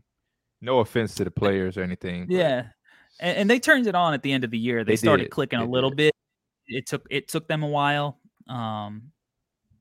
No 0.62 0.80
offense 0.80 1.16
to 1.16 1.24
the 1.24 1.32
players 1.32 1.78
or 1.78 1.84
anything. 1.84 2.28
Yeah, 2.30 2.68
and, 3.20 3.38
and, 3.38 3.50
they 3.50 3.60
turned 3.60 3.88
it 3.88 3.96
on 3.96 4.14
at 4.14 4.22
the 4.22 4.32
end 4.32 4.44
of 4.44 4.52
the 4.52 4.58
year. 4.58 4.84
They, 4.84 4.94
they 4.94 4.96
started 4.96 5.24
did. 5.24 5.32
clicking 5.32 5.60
they 5.60 5.66
a 5.66 5.70
little 5.70 5.90
did. 5.90 5.98
bit. 5.98 6.16
It 6.68 6.88
took 6.88 7.06
it 7.10 7.28
took 7.28 7.48
them 7.48 7.64
a 7.64 7.68
while. 7.68 8.20
Um, 8.48 9.12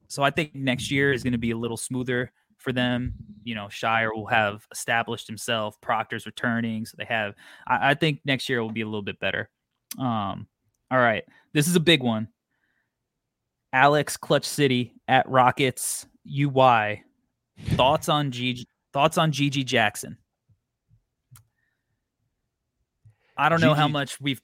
so 0.08 0.22
I 0.22 0.30
think 0.30 0.54
next 0.54 0.90
year 0.90 1.12
is 1.12 1.22
going 1.22 1.32
to 1.32 1.38
be 1.38 1.52
a 1.52 1.56
little 1.56 1.76
smoother 1.76 2.32
for 2.56 2.72
them. 2.72 3.14
You 3.44 3.54
know, 3.54 3.68
Shire 3.68 4.12
will 4.12 4.26
have 4.26 4.66
established 4.72 5.26
himself. 5.26 5.80
Proctor's 5.80 6.26
returning, 6.26 6.86
so 6.86 6.96
they 6.98 7.04
have. 7.04 7.34
I, 7.66 7.90
I 7.90 7.94
think 7.94 8.20
next 8.24 8.48
year 8.48 8.62
will 8.62 8.72
be 8.72 8.82
a 8.82 8.86
little 8.86 9.02
bit 9.02 9.20
better. 9.20 9.48
Um, 9.98 10.46
all 10.90 10.98
right, 10.98 11.24
this 11.52 11.68
is 11.68 11.76
a 11.76 11.80
big 11.80 12.02
one. 12.02 12.28
Alex 13.72 14.16
Clutch 14.16 14.46
City 14.46 14.94
at 15.06 15.28
Rockets 15.28 16.06
UY. 16.26 17.00
Thoughts 17.74 18.08
on 18.08 18.30
G 18.30 18.66
thoughts 18.92 19.18
on 19.18 19.32
GG 19.32 19.66
Jackson? 19.66 20.16
I 23.36 23.48
don't 23.48 23.60
know 23.60 23.74
how 23.74 23.88
much 23.88 24.20
we've 24.20 24.42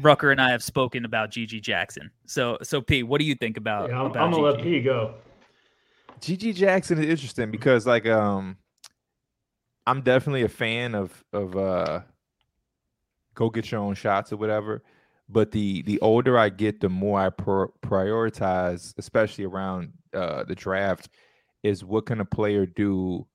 Rucker 0.00 0.30
and 0.30 0.40
I 0.40 0.50
have 0.50 0.62
spoken 0.62 1.04
about 1.04 1.30
GG 1.30 1.62
Jackson. 1.62 2.10
So 2.26 2.58
so 2.62 2.80
P, 2.80 3.02
what 3.02 3.18
do 3.18 3.24
you 3.24 3.34
think 3.34 3.56
about? 3.56 3.88
Yeah, 3.90 4.00
I'm, 4.00 4.06
about 4.06 4.22
I'm 4.22 4.30
gonna 4.30 4.42
let 4.42 4.62
P 4.62 4.80
go. 4.80 5.14
GG 6.20 6.54
Jackson 6.54 6.98
is 6.98 7.08
interesting 7.08 7.50
because 7.50 7.86
like 7.86 8.06
um 8.06 8.56
I'm 9.86 10.02
definitely 10.02 10.42
a 10.42 10.48
fan 10.48 10.94
of 10.94 11.24
of 11.32 11.56
uh 11.56 12.00
go 13.34 13.50
get 13.50 13.70
your 13.70 13.80
own 13.80 13.94
shots 13.94 14.32
or 14.32 14.36
whatever. 14.36 14.82
But 15.28 15.50
the 15.50 15.82
the 15.82 16.00
older 16.00 16.38
I 16.38 16.48
get, 16.48 16.80
the 16.80 16.88
more 16.88 17.20
I 17.20 17.30
prioritize, 17.30 18.94
especially 18.96 19.44
around 19.44 19.92
uh, 20.14 20.44
the 20.44 20.54
draft, 20.54 21.08
is 21.62 21.84
what 21.84 22.06
can 22.06 22.20
a 22.20 22.24
player 22.24 22.64
do 22.64 23.26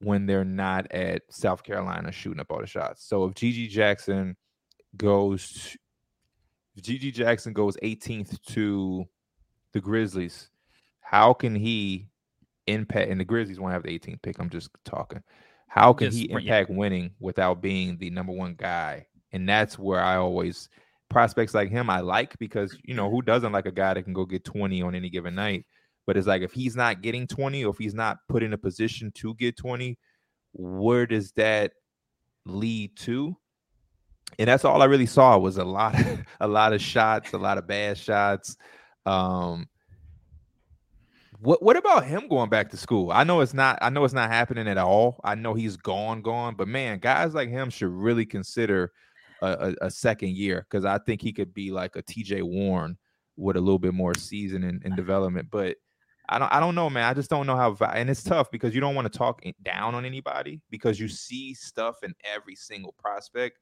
when 0.00 0.26
they're 0.26 0.44
not 0.44 0.90
at 0.92 1.22
South 1.30 1.62
Carolina 1.62 2.12
shooting 2.12 2.40
up 2.40 2.50
all 2.50 2.60
the 2.60 2.66
shots. 2.66 3.04
So 3.04 3.24
if 3.24 3.34
GG 3.34 3.70
Jackson 3.70 4.36
goes, 4.96 5.76
if 6.76 6.82
GG 6.82 7.14
Jackson 7.14 7.52
goes 7.52 7.76
18th 7.82 8.40
to 8.48 9.06
the 9.72 9.80
Grizzlies, 9.80 10.50
how 11.00 11.32
can 11.32 11.54
he 11.54 12.08
impact? 12.66 13.10
And 13.10 13.20
the 13.20 13.24
Grizzlies 13.24 13.58
won't 13.58 13.72
have 13.72 13.82
the 13.82 13.98
18th 13.98 14.22
pick. 14.22 14.38
I'm 14.38 14.50
just 14.50 14.70
talking. 14.84 15.22
How 15.68 15.92
can 15.92 16.08
just, 16.08 16.18
he 16.18 16.30
impact 16.30 16.70
yeah. 16.70 16.76
winning 16.76 17.10
without 17.20 17.60
being 17.60 17.98
the 17.98 18.10
number 18.10 18.32
one 18.32 18.54
guy? 18.54 19.06
And 19.32 19.48
that's 19.48 19.78
where 19.78 20.00
I 20.00 20.16
always 20.16 20.68
prospects 21.08 21.54
like 21.54 21.70
him 21.70 21.88
I 21.88 22.00
like 22.00 22.38
because 22.38 22.76
you 22.84 22.94
know 22.94 23.10
who 23.10 23.22
doesn't 23.22 23.52
like 23.52 23.66
a 23.66 23.72
guy 23.72 23.94
that 23.94 24.02
can 24.02 24.12
go 24.12 24.24
get 24.24 24.44
20 24.44 24.82
on 24.82 24.94
any 24.94 25.10
given 25.10 25.34
night. 25.34 25.66
But 26.06 26.16
it's 26.16 26.26
like 26.26 26.42
if 26.42 26.52
he's 26.52 26.76
not 26.76 27.02
getting 27.02 27.26
20 27.26 27.64
or 27.64 27.70
if 27.70 27.78
he's 27.78 27.94
not 27.94 28.18
put 28.28 28.42
in 28.42 28.52
a 28.52 28.58
position 28.58 29.10
to 29.16 29.34
get 29.34 29.56
20, 29.56 29.98
where 30.52 31.06
does 31.06 31.32
that 31.32 31.72
lead 32.44 32.96
to? 32.98 33.36
And 34.38 34.48
that's 34.48 34.64
all 34.64 34.82
I 34.82 34.86
really 34.86 35.06
saw 35.06 35.38
was 35.38 35.56
a 35.56 35.64
lot 35.64 35.98
of 35.98 36.20
a 36.40 36.48
lot 36.48 36.72
of 36.72 36.80
shots, 36.80 37.32
a 37.32 37.38
lot 37.38 37.58
of 37.58 37.66
bad 37.66 37.98
shots. 37.98 38.56
Um 39.04 39.68
what 41.40 41.62
what 41.62 41.76
about 41.76 42.06
him 42.06 42.28
going 42.28 42.48
back 42.48 42.70
to 42.70 42.76
school? 42.76 43.10
I 43.12 43.24
know 43.24 43.40
it's 43.40 43.54
not 43.54 43.78
I 43.82 43.90
know 43.90 44.04
it's 44.04 44.14
not 44.14 44.30
happening 44.30 44.68
at 44.68 44.78
all. 44.78 45.20
I 45.22 45.34
know 45.34 45.54
he's 45.54 45.76
gone 45.76 46.22
gone, 46.22 46.54
but 46.54 46.68
man, 46.68 46.98
guys 46.98 47.34
like 47.34 47.48
him 47.48 47.70
should 47.70 47.90
really 47.90 48.26
consider 48.26 48.92
a, 49.42 49.74
a, 49.80 49.86
a 49.86 49.90
second 49.90 50.30
year 50.30 50.66
because 50.68 50.84
I 50.84 50.98
think 50.98 51.22
he 51.22 51.32
could 51.32 51.52
be 51.52 51.70
like 51.70 51.96
a 51.96 52.02
TJ 52.02 52.42
Warren 52.42 52.96
with 53.36 53.56
a 53.56 53.60
little 53.60 53.78
bit 53.78 53.94
more 53.94 54.14
season 54.14 54.64
and, 54.64 54.82
and 54.84 54.96
development. 54.96 55.48
But 55.50 55.76
I 56.28 56.38
don't 56.38 56.52
I 56.52 56.60
don't 56.60 56.74
know, 56.74 56.90
man. 56.90 57.04
I 57.04 57.14
just 57.14 57.30
don't 57.30 57.46
know 57.46 57.56
how 57.56 57.76
and 57.86 58.10
it's 58.10 58.22
tough 58.22 58.50
because 58.50 58.74
you 58.74 58.80
don't 58.80 58.94
want 58.94 59.10
to 59.10 59.18
talk 59.18 59.42
down 59.62 59.94
on 59.94 60.04
anybody 60.04 60.60
because 60.70 60.98
you 60.98 61.08
see 61.08 61.54
stuff 61.54 61.96
in 62.02 62.14
every 62.24 62.56
single 62.56 62.94
prospect. 62.98 63.58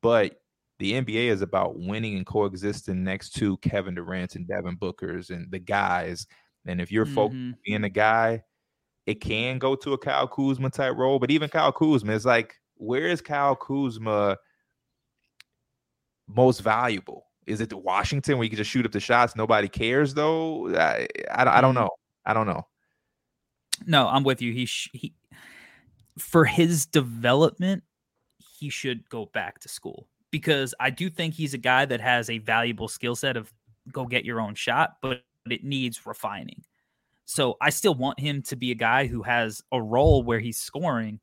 But 0.00 0.40
the 0.78 0.92
NBA 0.92 1.28
is 1.28 1.42
about 1.42 1.78
winning 1.78 2.16
and 2.16 2.24
coexisting 2.24 3.02
next 3.02 3.30
to 3.30 3.56
Kevin 3.58 3.96
Durant 3.96 4.36
and 4.36 4.46
Devin 4.46 4.76
Booker's 4.76 5.30
and 5.30 5.50
the 5.50 5.58
guys. 5.58 6.26
And 6.66 6.80
if 6.80 6.92
you're 6.92 7.04
mm-hmm. 7.04 7.14
focused 7.14 7.62
being 7.64 7.84
a 7.84 7.88
guy, 7.88 8.42
it 9.06 9.20
can 9.20 9.58
go 9.58 9.74
to 9.74 9.94
a 9.94 9.98
Kyle 9.98 10.28
Kuzma 10.28 10.70
type 10.70 10.96
role. 10.96 11.18
But 11.18 11.30
even 11.30 11.48
Kyle 11.48 11.72
Kuzma 11.72 12.12
is 12.12 12.24
like, 12.24 12.54
where 12.76 13.08
is 13.08 13.20
Kyle 13.20 13.56
Kuzma 13.56 14.36
most 16.28 16.60
valuable? 16.60 17.26
Is 17.46 17.60
it 17.60 17.72
Washington 17.72 18.36
where 18.36 18.44
you 18.44 18.50
can 18.50 18.58
just 18.58 18.70
shoot 18.70 18.84
up 18.84 18.92
the 18.92 19.00
shots? 19.00 19.34
Nobody 19.34 19.68
cares 19.68 20.14
though. 20.14 20.74
I, 20.76 21.08
I, 21.30 21.58
I 21.58 21.60
don't 21.60 21.74
mm-hmm. 21.74 21.84
know. 21.84 21.90
I 22.24 22.34
don't 22.34 22.46
know. 22.46 22.66
No, 23.86 24.08
I'm 24.08 24.24
with 24.24 24.42
you. 24.42 24.52
He 24.52 24.66
sh- 24.66 24.90
he 24.92 25.14
for 26.18 26.44
his 26.44 26.84
development, 26.84 27.84
he 28.38 28.68
should 28.70 29.08
go 29.08 29.26
back 29.26 29.60
to 29.60 29.68
school 29.68 30.08
because 30.30 30.74
I 30.80 30.90
do 30.90 31.08
think 31.08 31.34
he's 31.34 31.54
a 31.54 31.58
guy 31.58 31.84
that 31.86 32.00
has 32.00 32.28
a 32.28 32.38
valuable 32.38 32.88
skill 32.88 33.16
set 33.16 33.36
of 33.36 33.52
go 33.92 34.04
get 34.04 34.24
your 34.24 34.40
own 34.40 34.54
shot, 34.54 34.96
but 35.00 35.22
it 35.50 35.64
needs 35.64 36.04
refining. 36.06 36.62
So 37.24 37.56
I 37.60 37.70
still 37.70 37.94
want 37.94 38.20
him 38.20 38.42
to 38.42 38.56
be 38.56 38.70
a 38.70 38.74
guy 38.74 39.06
who 39.06 39.22
has 39.22 39.62
a 39.72 39.80
role 39.80 40.22
where 40.22 40.40
he's 40.40 40.58
scoring, 40.58 41.20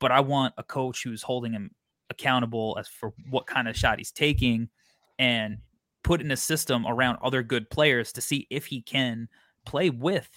but 0.00 0.12
I 0.12 0.20
want 0.20 0.54
a 0.58 0.62
coach 0.62 1.02
who's 1.02 1.22
holding 1.22 1.52
him 1.52 1.70
accountable 2.10 2.76
as 2.78 2.88
for 2.88 3.12
what 3.30 3.46
kind 3.46 3.68
of 3.68 3.76
shot 3.76 3.98
he's 3.98 4.12
taking 4.12 4.68
and 5.18 5.58
put 6.02 6.20
in 6.20 6.30
a 6.30 6.36
system 6.36 6.86
around 6.86 7.18
other 7.22 7.42
good 7.42 7.68
players 7.70 8.12
to 8.12 8.20
see 8.20 8.46
if 8.50 8.66
he 8.66 8.82
can 8.82 9.28
play 9.64 9.90
with 9.90 10.28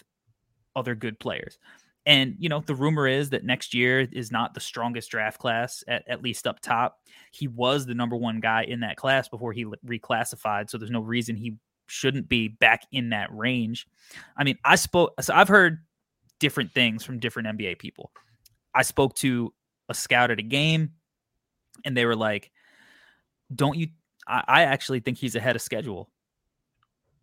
other 0.75 0.95
good 0.95 1.19
players. 1.19 1.57
And 2.05 2.35
you 2.39 2.47
know, 2.47 2.61
the 2.61 2.73
rumor 2.73 3.05
is 3.05 3.31
that 3.31 3.43
next 3.43 3.73
year 3.73 4.07
is 4.13 4.31
not 4.31 4.53
the 4.53 4.61
strongest 4.61 5.11
draft 5.11 5.39
class 5.39 5.83
at, 5.89 6.07
at 6.07 6.23
least 6.23 6.47
up 6.47 6.61
top. 6.61 6.99
He 7.31 7.49
was 7.49 7.85
the 7.85 7.93
number 7.93 8.15
one 8.15 8.39
guy 8.39 8.63
in 8.63 8.79
that 8.79 8.95
class 8.95 9.27
before 9.27 9.51
he 9.51 9.65
reclassified, 9.65 10.69
so 10.69 10.77
there's 10.77 10.89
no 10.89 11.01
reason 11.01 11.35
he 11.35 11.57
shouldn't 11.87 12.29
be 12.29 12.47
back 12.47 12.83
in 12.93 13.09
that 13.09 13.27
range. 13.35 13.87
I 14.37 14.45
mean, 14.45 14.57
I 14.63 14.75
spoke 14.75 15.21
so 15.21 15.33
I've 15.33 15.49
heard 15.49 15.79
different 16.39 16.71
things 16.71 17.03
from 17.03 17.19
different 17.19 17.49
NBA 17.49 17.77
people. 17.79 18.11
I 18.73 18.83
spoke 18.83 19.15
to 19.15 19.53
a 19.89 19.93
scout 19.93 20.31
at 20.31 20.39
a 20.39 20.43
game 20.43 20.91
and 21.87 21.97
they 21.97 22.05
were 22.05 22.15
like, 22.15 22.51
"Don't 23.55 23.77
you?" 23.77 23.87
I, 24.27 24.43
I 24.47 24.61
actually 24.63 24.99
think 24.99 25.17
he's 25.17 25.35
ahead 25.35 25.55
of 25.55 25.61
schedule. 25.61 26.09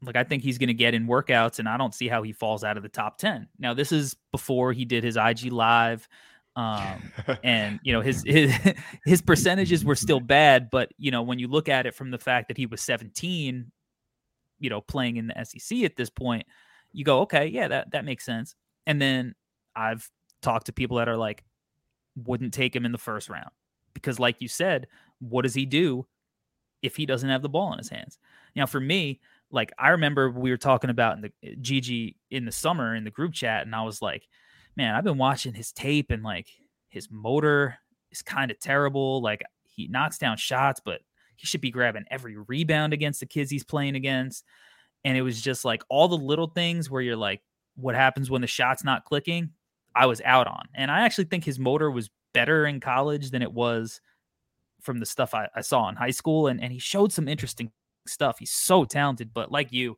Like 0.02 0.16
I 0.16 0.24
think 0.24 0.42
he's 0.42 0.58
going 0.58 0.68
to 0.68 0.74
get 0.74 0.94
in 0.94 1.06
workouts, 1.06 1.58
and 1.60 1.68
I 1.68 1.76
don't 1.76 1.94
see 1.94 2.08
how 2.08 2.22
he 2.22 2.32
falls 2.32 2.64
out 2.64 2.76
of 2.76 2.82
the 2.82 2.88
top 2.88 3.18
ten. 3.18 3.46
Now 3.58 3.74
this 3.74 3.92
is 3.92 4.16
before 4.32 4.72
he 4.72 4.84
did 4.84 5.04
his 5.04 5.16
IG 5.16 5.52
live, 5.52 6.08
um, 6.56 7.12
and 7.44 7.78
you 7.84 7.92
know 7.92 8.00
his 8.00 8.22
his 8.26 8.52
his 9.04 9.22
percentages 9.22 9.84
were 9.84 9.94
still 9.94 10.20
bad, 10.20 10.70
but 10.70 10.90
you 10.98 11.10
know 11.10 11.22
when 11.22 11.38
you 11.38 11.46
look 11.46 11.68
at 11.68 11.86
it 11.86 11.94
from 11.94 12.10
the 12.10 12.18
fact 12.18 12.48
that 12.48 12.56
he 12.56 12.66
was 12.66 12.80
17, 12.80 13.70
you 14.58 14.70
know 14.70 14.80
playing 14.80 15.18
in 15.18 15.26
the 15.28 15.44
SEC 15.44 15.84
at 15.84 15.96
this 15.96 16.10
point, 16.10 16.46
you 16.92 17.04
go 17.04 17.20
okay, 17.20 17.46
yeah 17.46 17.68
that 17.68 17.92
that 17.92 18.04
makes 18.04 18.24
sense. 18.24 18.54
And 18.86 19.00
then 19.00 19.34
I've 19.76 20.10
talked 20.42 20.66
to 20.66 20.72
people 20.72 20.98
that 20.98 21.08
are 21.08 21.16
like, 21.16 21.44
wouldn't 22.16 22.54
take 22.54 22.74
him 22.74 22.84
in 22.86 22.92
the 22.92 22.98
first 22.98 23.28
round 23.28 23.50
because, 23.94 24.18
like 24.18 24.40
you 24.40 24.48
said, 24.48 24.86
what 25.20 25.42
does 25.42 25.54
he 25.54 25.64
do 25.64 26.06
if 26.82 26.96
he 26.96 27.06
doesn't 27.06 27.30
have 27.30 27.42
the 27.42 27.48
ball 27.48 27.72
in 27.72 27.78
his 27.78 27.88
hands? 27.88 28.18
Now, 28.54 28.66
for 28.66 28.80
me, 28.80 29.20
like 29.50 29.72
I 29.78 29.90
remember 29.90 30.30
we 30.30 30.50
were 30.50 30.56
talking 30.56 30.90
about 30.90 31.16
in 31.16 31.22
the 31.22 31.56
GG 31.56 32.10
eh, 32.10 32.12
in 32.30 32.44
the 32.44 32.52
summer 32.52 32.94
in 32.94 33.04
the 33.04 33.10
group 33.10 33.32
chat, 33.32 33.64
and 33.64 33.74
I 33.74 33.82
was 33.82 34.02
like, 34.02 34.26
man, 34.76 34.94
I've 34.94 35.04
been 35.04 35.18
watching 35.18 35.54
his 35.54 35.72
tape 35.72 36.10
and 36.10 36.22
like 36.22 36.48
his 36.88 37.08
motor 37.10 37.78
is 38.10 38.22
kind 38.22 38.50
of 38.50 38.58
terrible. 38.58 39.22
Like 39.22 39.42
he 39.64 39.88
knocks 39.88 40.18
down 40.18 40.36
shots, 40.36 40.80
but 40.84 41.00
he 41.36 41.46
should 41.46 41.60
be 41.60 41.70
grabbing 41.70 42.04
every 42.10 42.36
rebound 42.36 42.92
against 42.92 43.20
the 43.20 43.26
kids 43.26 43.50
he's 43.50 43.64
playing 43.64 43.96
against. 43.96 44.44
And 45.04 45.16
it 45.16 45.22
was 45.22 45.40
just 45.40 45.64
like 45.64 45.82
all 45.88 46.08
the 46.08 46.16
little 46.16 46.48
things 46.48 46.90
where 46.90 47.02
you're 47.02 47.16
like, 47.16 47.42
what 47.76 47.94
happens 47.94 48.30
when 48.30 48.40
the 48.40 48.46
shot's 48.46 48.84
not 48.84 49.04
clicking, 49.04 49.50
I 49.94 50.06
was 50.06 50.20
out 50.24 50.46
on. 50.46 50.66
And 50.74 50.90
I 50.90 51.00
actually 51.00 51.24
think 51.24 51.44
his 51.44 51.58
motor 51.58 51.90
was 51.90 52.08
better 52.34 52.66
in 52.66 52.80
college 52.80 53.30
than 53.30 53.40
it 53.40 53.52
was 53.52 54.00
from 54.82 55.00
the 55.00 55.06
stuff 55.06 55.32
I, 55.32 55.48
I 55.56 55.62
saw 55.62 55.88
in 55.88 55.96
high 55.96 56.10
school. 56.10 56.48
And, 56.48 56.62
and 56.62 56.70
he 56.70 56.78
showed 56.78 57.12
some 57.12 57.28
interesting 57.28 57.72
stuff. 58.06 58.38
He's 58.38 58.50
so 58.50 58.84
talented, 58.84 59.32
but 59.32 59.50
like 59.50 59.72
you, 59.72 59.96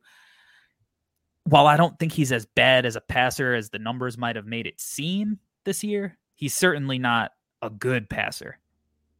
while 1.43 1.67
I 1.67 1.77
don't 1.77 1.97
think 1.99 2.13
he's 2.13 2.31
as 2.31 2.45
bad 2.45 2.85
as 2.85 2.95
a 2.95 3.01
passer 3.01 3.53
as 3.53 3.69
the 3.69 3.79
numbers 3.79 4.17
might 4.17 4.35
have 4.35 4.45
made 4.45 4.67
it 4.67 4.79
seem 4.79 5.39
this 5.65 5.83
year, 5.83 6.17
he's 6.35 6.53
certainly 6.53 6.99
not 6.99 7.31
a 7.61 7.69
good 7.69 8.09
passer. 8.09 8.59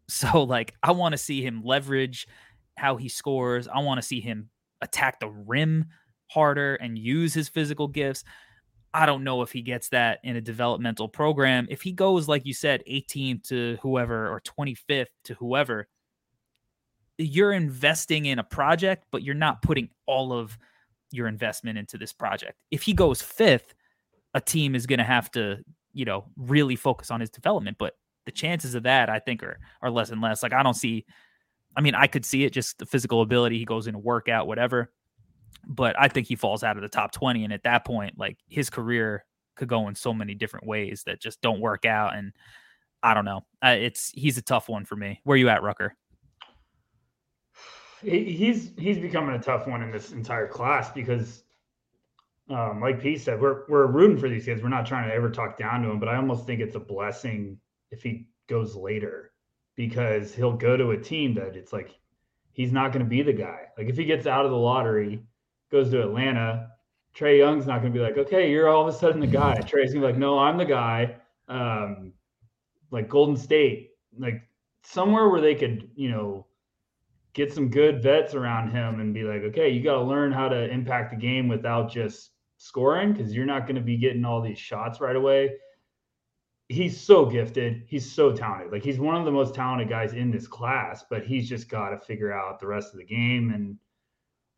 So, 0.10 0.44
like, 0.44 0.74
I 0.82 0.92
want 0.92 1.12
to 1.12 1.18
see 1.18 1.42
him 1.42 1.64
leverage 1.66 2.30
how 2.78 2.96
he 2.96 3.10
scores. 3.10 3.68
I 3.68 3.80
want 3.80 3.98
to 3.98 4.08
see 4.08 4.22
him 4.22 4.50
attack 4.80 5.20
the 5.20 5.28
rim 5.28 5.88
harder 6.28 6.76
and 6.76 6.98
use 6.98 7.34
his 7.34 7.50
physical 7.50 7.90
gifts. 7.90 8.24
I 8.98 9.06
don't 9.06 9.24
know 9.24 9.44
if 9.44 9.52
he 9.52 9.62
gets 9.62 9.90
that 9.90 10.18
in 10.24 10.38
a 10.38 10.42
developmental 10.42 11.08
program. 11.08 11.68
If 11.70 11.84
he 11.84 11.92
goes, 11.92 12.28
like 12.28 12.48
you 12.48 12.54
said, 12.56 12.82
18th 12.90 13.44
to 13.50 13.78
whoever 13.84 14.28
or 14.28 14.42
25th 14.42 15.06
to 15.26 15.36
whoever, 15.36 15.88
you're 17.20 17.54
investing 17.54 18.26
in 18.26 18.40
a 18.40 18.44
project, 18.44 19.06
but 19.12 19.22
you're 19.22 19.36
not 19.36 19.62
putting 19.62 19.90
all 20.08 20.34
of 20.34 20.58
your 21.12 21.28
investment 21.28 21.78
into 21.78 22.00
this 22.00 22.12
project. 22.12 22.58
If 22.72 22.82
he 22.82 22.94
goes 22.94 23.22
fifth, 23.22 23.76
a 24.34 24.42
team 24.42 24.74
is 24.74 24.88
going 24.88 24.98
to 24.98 25.06
have 25.06 25.30
to, 25.34 25.60
you 25.94 26.06
know, 26.06 26.26
really 26.36 26.76
focus 26.76 27.12
on 27.12 27.20
his 27.20 27.30
development. 27.30 27.78
But 27.78 27.94
the 28.26 28.32
chances 28.32 28.74
of 28.74 28.82
that, 28.84 29.12
I 29.12 29.20
think, 29.20 29.44
are 29.44 29.60
are 29.84 29.92
less 29.92 30.10
and 30.10 30.22
less. 30.22 30.42
Like 30.42 30.54
I 30.54 30.64
don't 30.64 30.74
see. 30.74 31.06
I 31.76 31.82
mean, 31.82 31.94
I 31.94 32.08
could 32.08 32.26
see 32.26 32.46
it 32.46 32.50
just 32.52 32.80
the 32.80 32.88
physical 32.88 33.22
ability. 33.22 33.60
He 33.60 33.66
goes 33.66 33.86
in 33.86 33.94
a 33.94 34.00
workout, 34.00 34.48
whatever 34.48 34.92
but 35.68 36.00
I 36.00 36.08
think 36.08 36.28
he 36.28 36.36
falls 36.36 36.64
out 36.64 36.78
of 36.78 36.82
the 36.82 36.90
top 36.90 37.12
20. 37.12 37.44
And 37.44 37.54
at 37.54 37.64
that 37.64 37.86
point, 37.86 38.18
like 38.18 38.38
his 38.48 38.70
career 38.70 39.26
could 39.56 39.68
go 39.68 39.88
in 39.88 39.96
so 39.96 40.14
many 40.14 40.34
different 40.34 40.66
ways 40.66 41.04
that 41.06 41.22
just 41.22 41.42
don't 41.42 41.60
work 41.60 41.86
out. 41.86 42.16
And 42.16 42.34
I 43.04 43.14
don't 43.14 43.26
know. 43.26 43.46
Uh, 43.64 43.76
it's 43.80 44.12
he's 44.12 44.38
a 44.38 44.42
tough 44.42 44.70
one 44.70 44.86
for 44.86 44.96
me. 44.96 45.20
Where 45.24 45.38
you 45.38 45.50
at, 45.50 45.64
Rucker? 45.64 45.96
He's 48.04 48.74
he's 48.78 49.00
becoming 49.00 49.34
a 49.34 49.40
tough 49.40 49.68
one 49.68 49.82
in 49.82 49.90
this 49.90 50.12
entire 50.12 50.48
class 50.48 50.92
because, 50.92 51.42
um, 52.48 52.80
like 52.80 53.02
Pete 53.02 53.20
said, 53.22 53.42
we're 53.42 53.64
we're 53.68 53.88
rooting 53.88 54.20
for 54.20 54.30
these 54.30 54.46
kids. 54.46 54.62
We're 54.62 54.70
not 54.70 54.86
trying 54.86 55.10
to 55.10 55.16
ever 55.16 55.32
talk 55.32 55.58
down 55.58 55.82
to 55.82 55.90
him, 55.90 56.00
but 56.00 56.08
I 56.08 56.16
almost 56.16 56.46
think 56.46 56.62
it's 56.62 56.76
a 56.76 56.80
blessing 56.80 57.60
if 57.90 58.04
he 58.04 58.28
goes 58.46 58.76
later 58.76 59.32
because 59.76 60.36
he'll 60.36 60.56
go 60.56 60.78
to 60.78 60.92
a 60.92 60.98
team 60.98 61.34
that 61.36 61.56
it's 61.56 61.74
like 61.74 61.98
he's 62.52 62.72
not 62.72 62.92
going 62.92 63.04
to 63.04 63.10
be 63.10 63.24
the 63.24 63.34
guy. 63.34 63.62
Like 63.80 63.88
if 63.88 63.98
he 63.98 64.06
gets 64.06 64.28
out 64.28 64.46
of 64.46 64.52
the 64.52 64.58
lottery 64.58 65.24
goes 65.72 65.90
to 65.92 66.02
Atlanta, 66.02 66.70
Trae 67.18 67.40
Young's 67.40 67.66
not 67.66 67.82
going 67.82 67.92
to 67.92 68.00
be 68.00 68.04
like, 68.04 68.18
okay, 68.18 68.52
you're 68.52 68.70
all 68.70 68.88
of 68.88 68.94
a 68.94 68.98
sudden 68.98 69.20
the 69.20 69.28
guy. 69.28 69.56
Trae's 69.62 69.94
going 69.94 70.02
to 70.02 70.08
be 70.08 70.14
like, 70.14 70.18
no, 70.18 70.38
I'm 70.38 70.58
the 70.58 70.66
guy. 70.66 71.16
Um, 71.48 72.14
like 72.92 73.10
Golden 73.10 73.36
State, 73.36 73.92
like 74.18 74.42
somewhere 74.84 75.30
where 75.30 75.42
they 75.42 75.56
could, 75.56 75.90
you 75.96 76.10
know, 76.10 76.46
get 77.34 77.54
some 77.54 77.70
good 77.70 78.02
vets 78.02 78.34
around 78.34 78.72
him 78.72 79.00
and 79.00 79.14
be 79.14 79.24
like, 79.24 79.42
okay, 79.44 79.70
you 79.70 79.84
got 79.84 79.96
to 79.96 80.02
learn 80.02 80.32
how 80.32 80.48
to 80.50 80.70
impact 80.70 81.12
the 81.12 81.18
game 81.18 81.48
without 81.48 81.92
just 81.92 82.32
scoring 82.58 83.14
because 83.14 83.34
you're 83.34 83.46
not 83.46 83.64
going 83.64 83.76
to 83.76 83.82
be 83.82 83.98
getting 83.98 84.26
all 84.26 84.42
these 84.42 84.60
shots 84.60 85.00
right 85.02 85.16
away. 85.16 85.52
He's 86.70 87.00
so 87.00 87.26
gifted. 87.26 87.84
He's 87.88 88.12
so 88.12 88.32
talented. 88.32 88.72
Like 88.72 88.84
he's 88.84 89.00
one 89.00 89.16
of 89.16 89.26
the 89.26 89.32
most 89.32 89.56
talented 89.56 89.88
guys 89.88 90.14
in 90.14 90.32
this 90.32 90.48
class, 90.48 91.06
but 91.10 91.26
he's 91.26 91.48
just 91.48 91.70
got 91.70 91.90
to 91.90 91.98
figure 91.98 92.34
out 92.34 92.60
the 92.60 92.68
rest 92.68 92.94
of 92.94 93.00
the 93.00 93.06
game 93.06 93.52
and 93.54 93.78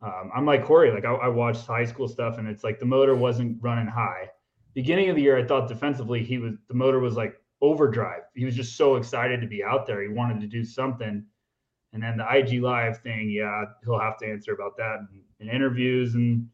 um, 0.02 0.30
I'm 0.34 0.46
like 0.46 0.64
Corey, 0.64 0.90
like 0.90 1.04
I, 1.04 1.12
I, 1.12 1.28
watched 1.28 1.66
high 1.66 1.84
school 1.84 2.08
stuff 2.08 2.38
and 2.38 2.48
it's 2.48 2.64
like 2.64 2.78
the 2.78 2.86
motor 2.86 3.14
wasn't 3.14 3.58
running 3.60 3.86
high. 3.86 4.30
Beginning 4.72 5.10
of 5.10 5.16
the 5.16 5.22
year, 5.22 5.36
I 5.36 5.44
thought 5.44 5.68
defensively 5.68 6.24
he 6.24 6.38
was 6.38 6.54
the 6.68 6.74
motor 6.74 7.00
was 7.00 7.16
like 7.16 7.34
overdrive. 7.60 8.22
He 8.34 8.46
was 8.46 8.56
just 8.56 8.76
so 8.76 8.96
excited 8.96 9.40
to 9.42 9.46
be 9.46 9.62
out 9.62 9.86
there. 9.86 10.02
He 10.02 10.08
wanted 10.08 10.40
to 10.40 10.46
do 10.46 10.64
something. 10.64 11.24
And 11.92 12.02
then 12.02 12.16
the 12.16 12.26
IG 12.34 12.62
live 12.62 12.98
thing, 12.98 13.30
yeah, 13.30 13.64
he'll 13.84 13.98
have 13.98 14.16
to 14.18 14.26
answer 14.26 14.54
about 14.54 14.76
that 14.78 15.00
in, 15.12 15.22
in 15.46 15.54
interviews 15.54 16.14
and 16.14 16.48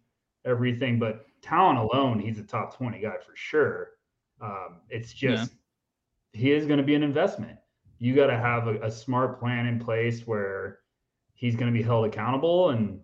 everything. 0.44 0.98
But 0.98 1.26
talent 1.42 1.78
alone, 1.78 2.18
he's 2.18 2.38
a 2.38 2.42
top 2.42 2.76
20 2.76 3.00
guy 3.00 3.16
for 3.24 3.36
sure. 3.36 3.90
Um, 4.40 4.80
it's 4.88 5.12
just 5.12 5.52
yeah. 6.32 6.40
he 6.40 6.52
is 6.52 6.66
going 6.66 6.78
to 6.78 6.84
be 6.84 6.94
an 6.94 7.02
investment. 7.02 7.58
You 7.98 8.14
got 8.14 8.26
to 8.26 8.36
have 8.36 8.66
a, 8.66 8.80
a 8.80 8.90
smart 8.90 9.38
plan 9.38 9.66
in 9.66 9.78
place 9.78 10.26
where 10.26 10.80
he's 11.34 11.54
going 11.54 11.72
to 11.72 11.78
be 11.78 11.84
held 11.84 12.06
accountable 12.06 12.70
and 12.70 13.00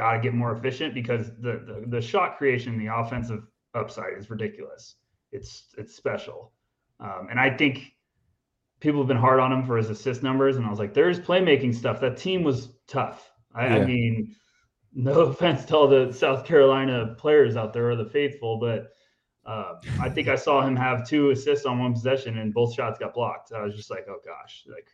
got 0.00 0.12
to 0.14 0.20
get 0.20 0.32
more 0.32 0.56
efficient 0.56 0.94
because 0.94 1.28
the, 1.40 1.62
the, 1.66 1.84
the 1.86 2.00
shot 2.00 2.38
creation, 2.38 2.78
the 2.78 2.86
offensive 2.86 3.42
upside 3.74 4.16
is 4.18 4.30
ridiculous. 4.30 4.96
It's 5.30 5.66
it's 5.76 5.94
special, 5.94 6.52
um, 6.98 7.28
and 7.30 7.38
I 7.38 7.56
think 7.56 7.92
people 8.80 9.00
have 9.00 9.08
been 9.08 9.16
hard 9.16 9.40
on 9.40 9.52
him 9.52 9.64
for 9.64 9.76
his 9.76 9.90
assist 9.90 10.22
numbers. 10.22 10.56
And 10.56 10.64
I 10.64 10.70
was 10.70 10.78
like, 10.78 10.94
there's 10.94 11.20
playmaking 11.20 11.74
stuff. 11.74 12.00
That 12.00 12.16
team 12.16 12.42
was 12.42 12.70
tough. 12.88 13.30
I, 13.54 13.66
yeah. 13.66 13.74
I 13.76 13.84
mean, 13.84 14.34
no 14.94 15.20
offense 15.30 15.66
to 15.66 15.76
all 15.76 15.86
the 15.86 16.12
South 16.12 16.44
Carolina 16.46 17.14
players 17.18 17.56
out 17.56 17.72
there 17.72 17.90
or 17.90 17.96
the 17.96 18.06
faithful, 18.06 18.58
but 18.58 18.88
uh, 19.46 19.74
I 20.00 20.08
think 20.08 20.28
I 20.28 20.36
saw 20.36 20.62
him 20.66 20.76
have 20.76 21.06
two 21.06 21.30
assists 21.30 21.66
on 21.66 21.78
one 21.78 21.92
possession 21.92 22.38
and 22.38 22.54
both 22.54 22.74
shots 22.74 22.98
got 22.98 23.14
blocked. 23.14 23.52
I 23.52 23.62
was 23.62 23.76
just 23.76 23.90
like, 23.90 24.06
oh 24.08 24.18
gosh, 24.24 24.64
like 24.66 24.88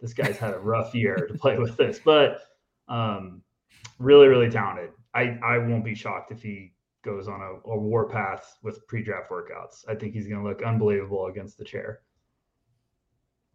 this 0.00 0.14
guy's 0.14 0.38
had 0.38 0.54
a 0.54 0.58
rough 0.58 0.94
year 0.94 1.26
to 1.26 1.34
play 1.34 1.58
with 1.58 1.76
this. 1.76 2.00
But 2.02 2.42
um, 2.88 3.42
really, 4.00 4.26
really 4.26 4.50
talented. 4.50 4.90
I, 5.14 5.38
I 5.44 5.58
won't 5.58 5.84
be 5.84 5.94
shocked 5.94 6.32
if 6.32 6.42
he 6.42 6.72
goes 7.04 7.28
on 7.28 7.40
a, 7.40 7.70
a 7.70 7.78
war 7.78 8.08
path 8.08 8.58
with 8.62 8.84
pre-draft 8.88 9.30
workouts. 9.30 9.84
I 9.88 9.94
think 9.94 10.14
he's 10.14 10.26
going 10.26 10.42
to 10.42 10.48
look 10.48 10.62
unbelievable 10.62 11.26
against 11.26 11.58
the 11.58 11.64
chair. 11.64 12.00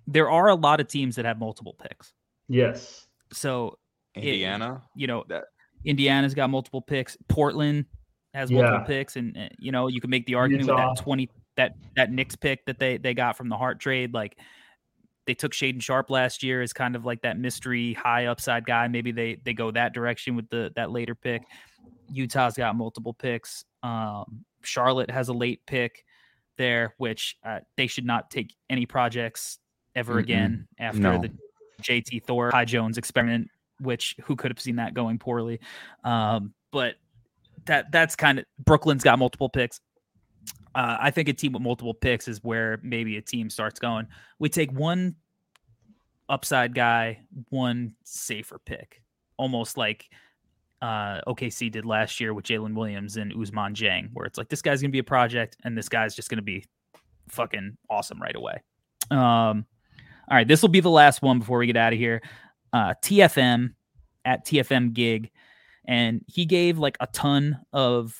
There 0.08 0.30
are 0.30 0.48
a 0.48 0.56
lot 0.56 0.80
of 0.80 0.88
teams 0.88 1.16
that 1.18 1.26
have 1.26 1.40
multiple 1.40 1.74
picks. 1.74 2.14
Yes. 2.48 3.08
So 3.34 3.78
Indiana, 4.14 4.84
it, 4.96 5.00
you 5.00 5.08
know, 5.08 5.26
that 5.30 5.46
Indiana's 5.84 6.34
got 6.34 6.50
multiple 6.50 6.82
picks. 6.82 7.18
Portland 7.28 7.86
has 8.34 8.52
multiple 8.52 8.80
yeah. 8.82 8.86
picks, 8.86 9.16
and 9.16 9.50
you 9.58 9.72
know, 9.72 9.88
you 9.88 10.00
can 10.00 10.10
make 10.10 10.26
the 10.26 10.36
argument 10.36 10.68
Utah. 10.68 10.90
with 10.90 10.98
that 10.98 11.04
twenty 11.04 11.30
that 11.58 11.74
that 11.96 12.12
Knicks 12.12 12.36
pick 12.36 12.66
that 12.66 12.78
they 12.78 12.98
they 12.98 13.14
got 13.14 13.36
from 13.36 13.50
the 13.50 13.58
Hart 13.58 13.80
trade, 13.80 14.14
like 14.14 14.38
they 15.26 15.34
took 15.34 15.54
Shaedon 15.54 15.82
Sharpe 15.82 16.10
last 16.10 16.44
year 16.44 16.62
as 16.62 16.74
kind 16.74 16.96
of 16.96 17.06
like 17.06 17.22
that 17.22 17.38
mystery 17.38 17.94
high 17.94 18.26
upside 18.26 18.66
guy. 18.66 18.88
Maybe 18.88 19.12
they 19.12 19.38
they 19.44 19.54
go 19.54 19.72
that 19.72 19.94
direction 19.94 20.36
with 20.36 20.50
the 20.50 20.72
that 20.76 20.92
later 20.92 21.16
pick. 21.16 21.44
Utah's 22.12 22.56
got 22.56 22.76
multiple 22.76 23.14
picks. 23.14 23.66
Um, 23.84 24.46
Charlotte 24.64 25.10
has 25.10 25.30
a 25.30 25.34
late 25.34 25.62
pick 25.66 26.04
there, 26.58 26.94
which 26.98 27.38
uh, 27.44 27.60
they 27.78 27.88
should 27.88 28.06
not 28.06 28.30
take 28.30 28.54
any 28.70 28.86
projects 28.86 29.60
ever 29.96 30.16
mm 30.16 30.20
again 30.20 30.68
after 30.80 31.00
no. 31.00 31.22
the 31.22 31.32
JT 31.82 32.24
Thor 32.26 32.52
Kai 32.52 32.66
Jones 32.66 32.98
experiment. 32.98 33.50
Which 33.80 34.16
who 34.24 34.36
could 34.36 34.52
have 34.52 34.60
seen 34.60 34.78
that 34.78 34.94
going 34.94 35.20
poorly? 35.20 35.60
Um, 36.04 36.54
but 36.72 36.96
that 37.66 37.92
that's 37.92 38.16
kind 38.16 38.40
of 38.40 38.46
Brooklyn's 38.64 39.04
got 39.04 39.20
multiple 39.20 39.50
picks. 39.50 39.82
Uh, 40.76 40.98
I 41.00 41.10
think 41.10 41.30
a 41.30 41.34
team 41.34 41.54
with 41.54 41.62
multiple 41.62 41.94
picks 41.94 42.28
is 42.28 42.44
where 42.44 42.80
maybe 42.84 43.16
a 43.16 43.22
team 43.22 43.50
starts 43.50 43.80
going. 43.80 44.08
We 44.40 44.50
take 44.50 44.72
one 44.74 45.16
upside 46.28 46.76
guy, 46.76 47.22
one 47.50 47.94
safer 48.04 48.60
pick, 48.60 49.02
almost 49.38 49.78
like 49.78 50.10
uh, 50.82 51.22
OKC 51.28 51.72
did 51.72 51.86
last 51.86 52.20
year 52.20 52.34
with 52.34 52.46
Jalen 52.46 52.76
Williams 52.76 53.16
and 53.16 53.34
Ousmane 53.34 53.74
Dieng, 53.74 54.10
where 54.14 54.26
it's 54.26 54.38
like 54.38 54.50
this 54.50 54.62
guy's 54.62 54.82
gonna 54.82 54.92
be 54.92 55.00
a 55.00 55.04
project 55.04 55.56
and 55.64 55.78
this 55.78 55.88
guy's 55.88 56.14
just 56.14 56.30
gonna 56.30 56.42
be 56.42 56.66
fucking 57.30 57.78
awesome 57.90 58.22
right 58.22 58.36
away. 58.36 58.62
Um, 59.12 59.66
all 60.30 60.36
right, 60.38 60.48
this 60.48 60.62
will 60.62 60.70
be 60.70 60.82
the 60.82 60.90
last 60.90 61.22
one 61.22 61.40
before 61.40 61.60
we 61.60 61.68
get 61.68 61.78
out 61.78 61.94
of 61.94 62.00
here. 62.00 62.22
Uh, 62.74 62.94
TFM 63.02 63.76
at 64.26 64.46
TFM 64.46 64.94
gig, 64.94 65.32
and 65.88 66.22
he 66.28 66.46
gave 66.46 66.78
like 66.78 66.98
a 67.00 67.08
ton 67.08 67.60
of 67.72 68.14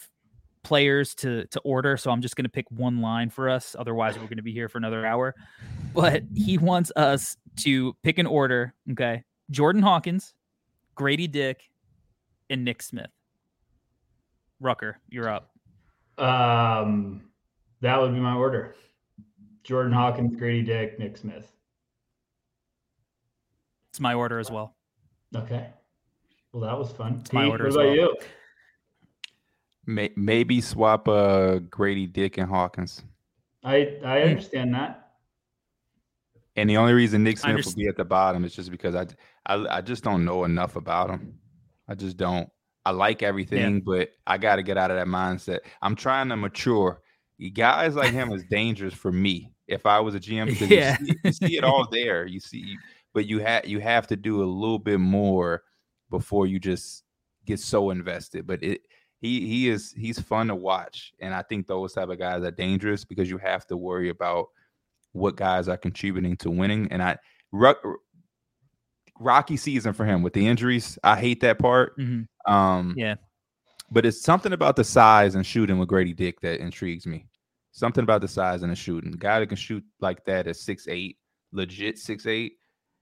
players 0.66 1.14
to 1.16 1.46
to 1.48 1.60
order, 1.62 1.96
so 1.96 2.12
I'm 2.12 2.22
just 2.22 2.36
going 2.36 2.44
to 2.44 2.50
pick 2.50 2.66
one 2.70 3.00
line 3.00 3.30
for 3.30 3.50
us. 3.50 3.76
Otherwise, 3.80 4.16
we're 4.16 4.24
going 4.24 4.38
to 4.38 4.44
be 4.44 4.52
here 4.52 4.68
for 4.68 4.80
another 4.80 5.06
hour. 5.06 5.34
But 5.94 6.24
he 6.34 6.58
wants 6.58 6.92
us 6.98 7.38
to 7.58 7.96
pick 8.04 8.18
an 8.18 8.26
order. 8.26 8.74
Okay, 8.92 9.24
Jordan 9.52 9.82
Hawkins, 9.82 10.34
Grady 10.96 11.28
Dick, 11.28 11.62
and 12.50 12.66
Nick 12.66 12.82
Smith. 12.82 13.12
Rucker, 14.60 14.98
you're 15.08 15.30
up. 15.30 15.52
Um, 16.18 17.22
that 17.82 18.02
would 18.02 18.14
be 18.14 18.20
my 18.20 18.36
order. 18.36 18.76
Jordan 19.64 19.94
Hawkins, 19.94 20.36
Grady 20.36 20.64
Dick, 20.64 21.00
Nick 21.00 21.18
Smith. 21.18 21.52
It's 23.92 24.00
my 24.00 24.14
order 24.14 24.40
as 24.40 24.52
well. 24.52 24.76
Okay. 25.36 25.68
Well, 26.52 26.64
that 26.64 26.78
was 26.78 26.92
fun. 26.92 27.20
It's 27.22 27.34
my 27.34 27.48
order 27.48 27.66
what 27.66 27.74
about 27.74 27.86
well. 27.86 27.96
you? 27.96 28.16
May, 29.86 30.12
maybe 30.16 30.62
swap 30.62 31.08
uh 31.08 31.60
Grady 31.70 32.08
Dick 32.08 32.38
and 32.38 32.50
Hawkins. 32.50 33.04
I 33.64 33.98
I 34.04 34.22
hmm. 34.22 34.30
understand 34.30 34.74
that. 34.74 35.02
And 36.56 36.70
the 36.70 36.78
only 36.78 36.94
reason 36.94 37.24
Nick 37.24 37.38
Smith 37.38 37.66
will 37.66 37.74
be 37.74 37.88
at 37.88 37.98
the 37.98 38.06
bottom 38.06 38.46
is 38.46 38.56
just 38.56 38.72
because 38.72 38.96
I, 38.96 39.08
I 39.46 39.78
I 39.78 39.82
just 39.82 40.04
don't 40.04 40.24
know 40.24 40.46
enough 40.46 40.76
about 40.76 41.10
him. 41.10 41.40
I 41.88 41.96
just 41.96 42.18
don't. 42.18 42.50
I 42.86 42.92
like 42.92 43.24
everything, 43.24 43.76
yeah. 43.76 43.82
but 43.84 44.10
I 44.28 44.38
got 44.38 44.58
to 44.58 44.64
get 44.64 44.78
out 44.78 44.92
of 44.92 44.98
that 44.98 45.08
mindset. 45.08 45.60
I'm 45.82 45.96
trying 45.96 46.30
to 46.30 46.38
mature. 46.38 47.02
Guys 47.54 47.96
like 47.96 48.14
him 48.14 48.32
is 48.32 48.44
dangerous 48.50 48.94
for 48.94 49.12
me. 49.12 49.52
If 49.68 49.88
I 49.88 50.00
was 50.00 50.14
a 50.14 50.20
GM, 50.20 50.70
yeah. 50.70 50.96
you, 51.02 51.08
see, 51.08 51.20
you 51.24 51.32
see 51.34 51.58
it 51.58 51.64
all 51.64 51.88
there. 51.92 52.26
You 52.28 52.40
see, 52.40 52.78
but 53.14 53.26
you 53.26 53.40
have 53.40 53.66
you 53.66 53.80
have 53.80 54.08
to 54.08 54.16
do 54.16 54.44
a 54.44 54.46
little 54.46 54.80
bit 54.80 55.00
more 55.00 55.64
before 56.12 56.46
you 56.46 56.60
just 56.60 57.04
get 57.46 57.60
so 57.60 57.90
invested. 57.90 58.46
But 58.46 58.64
it 58.64 58.82
he 59.20 59.48
he 59.48 59.70
is 59.70 59.94
he's 59.98 60.20
fun 60.20 60.48
to 60.48 60.56
watch, 60.56 61.14
and 61.20 61.34
I 61.34 61.42
think 61.42 61.68
those 61.68 61.94
type 61.94 62.10
of 62.10 62.20
guys 62.20 62.44
are 62.44 62.52
dangerous 62.52 63.06
because 63.06 63.30
you 63.30 63.38
have 63.38 63.66
to 63.68 63.78
worry 63.78 64.10
about 64.10 64.48
what 65.14 65.38
guys 65.38 65.68
are 65.70 65.78
contributing 65.78 66.36
to 66.38 66.52
winning. 66.52 66.88
And 66.92 67.02
I 67.02 67.18
rocky 69.20 69.58
season 69.58 69.94
for 69.94 70.06
him 70.06 70.22
with 70.22 70.34
the 70.34 70.46
injuries. 70.46 71.00
I 71.04 71.20
hate 71.20 71.42
that 71.42 71.60
part. 71.60 71.98
Mm-hmm. 71.98 72.54
Um, 72.54 72.94
yeah, 72.98 73.16
but 73.92 74.06
it's 74.06 74.22
something 74.22 74.54
about 74.54 74.76
the 74.76 74.84
size 74.84 75.36
and 75.36 75.46
shooting 75.46 75.80
with 75.80 75.90
Grady 75.90 76.14
Dick 76.14 76.42
that 76.42 76.60
intrigues 76.60 77.08
me. 77.08 77.28
Something 77.72 78.04
about 78.04 78.22
the 78.22 78.28
size 78.28 78.64
and 78.64 78.72
the 78.72 78.76
shooting. 78.76 79.12
Guy 79.12 79.40
that 79.40 79.48
can 79.48 79.58
shoot 79.58 79.84
like 80.00 80.24
that 80.26 80.48
at 80.48 80.56
six 80.56 80.88
eight, 80.88 81.18
legit 81.52 81.98
six 81.98 82.26
eight. 82.26 82.54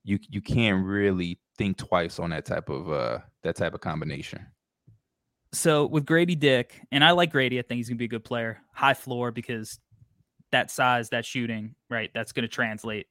You 0.03 0.19
you 0.29 0.41
can't 0.41 0.85
really 0.85 1.39
think 1.57 1.77
twice 1.77 2.19
on 2.19 2.31
that 2.31 2.45
type 2.45 2.69
of 2.69 2.91
uh 2.91 3.19
that 3.43 3.55
type 3.55 3.73
of 3.73 3.81
combination. 3.81 4.45
So 5.53 5.85
with 5.85 6.05
Grady 6.05 6.35
Dick, 6.35 6.81
and 6.91 7.03
I 7.03 7.11
like 7.11 7.31
Grady, 7.31 7.59
I 7.59 7.61
think 7.61 7.77
he's 7.77 7.87
gonna 7.87 7.97
be 7.97 8.05
a 8.05 8.09
good 8.09 8.23
player. 8.23 8.59
High 8.73 8.95
floor 8.95 9.31
because 9.31 9.79
that 10.51 10.71
size, 10.71 11.09
that 11.09 11.25
shooting, 11.25 11.75
right? 11.89 12.09
That's 12.13 12.31
gonna 12.31 12.47
translate. 12.47 13.07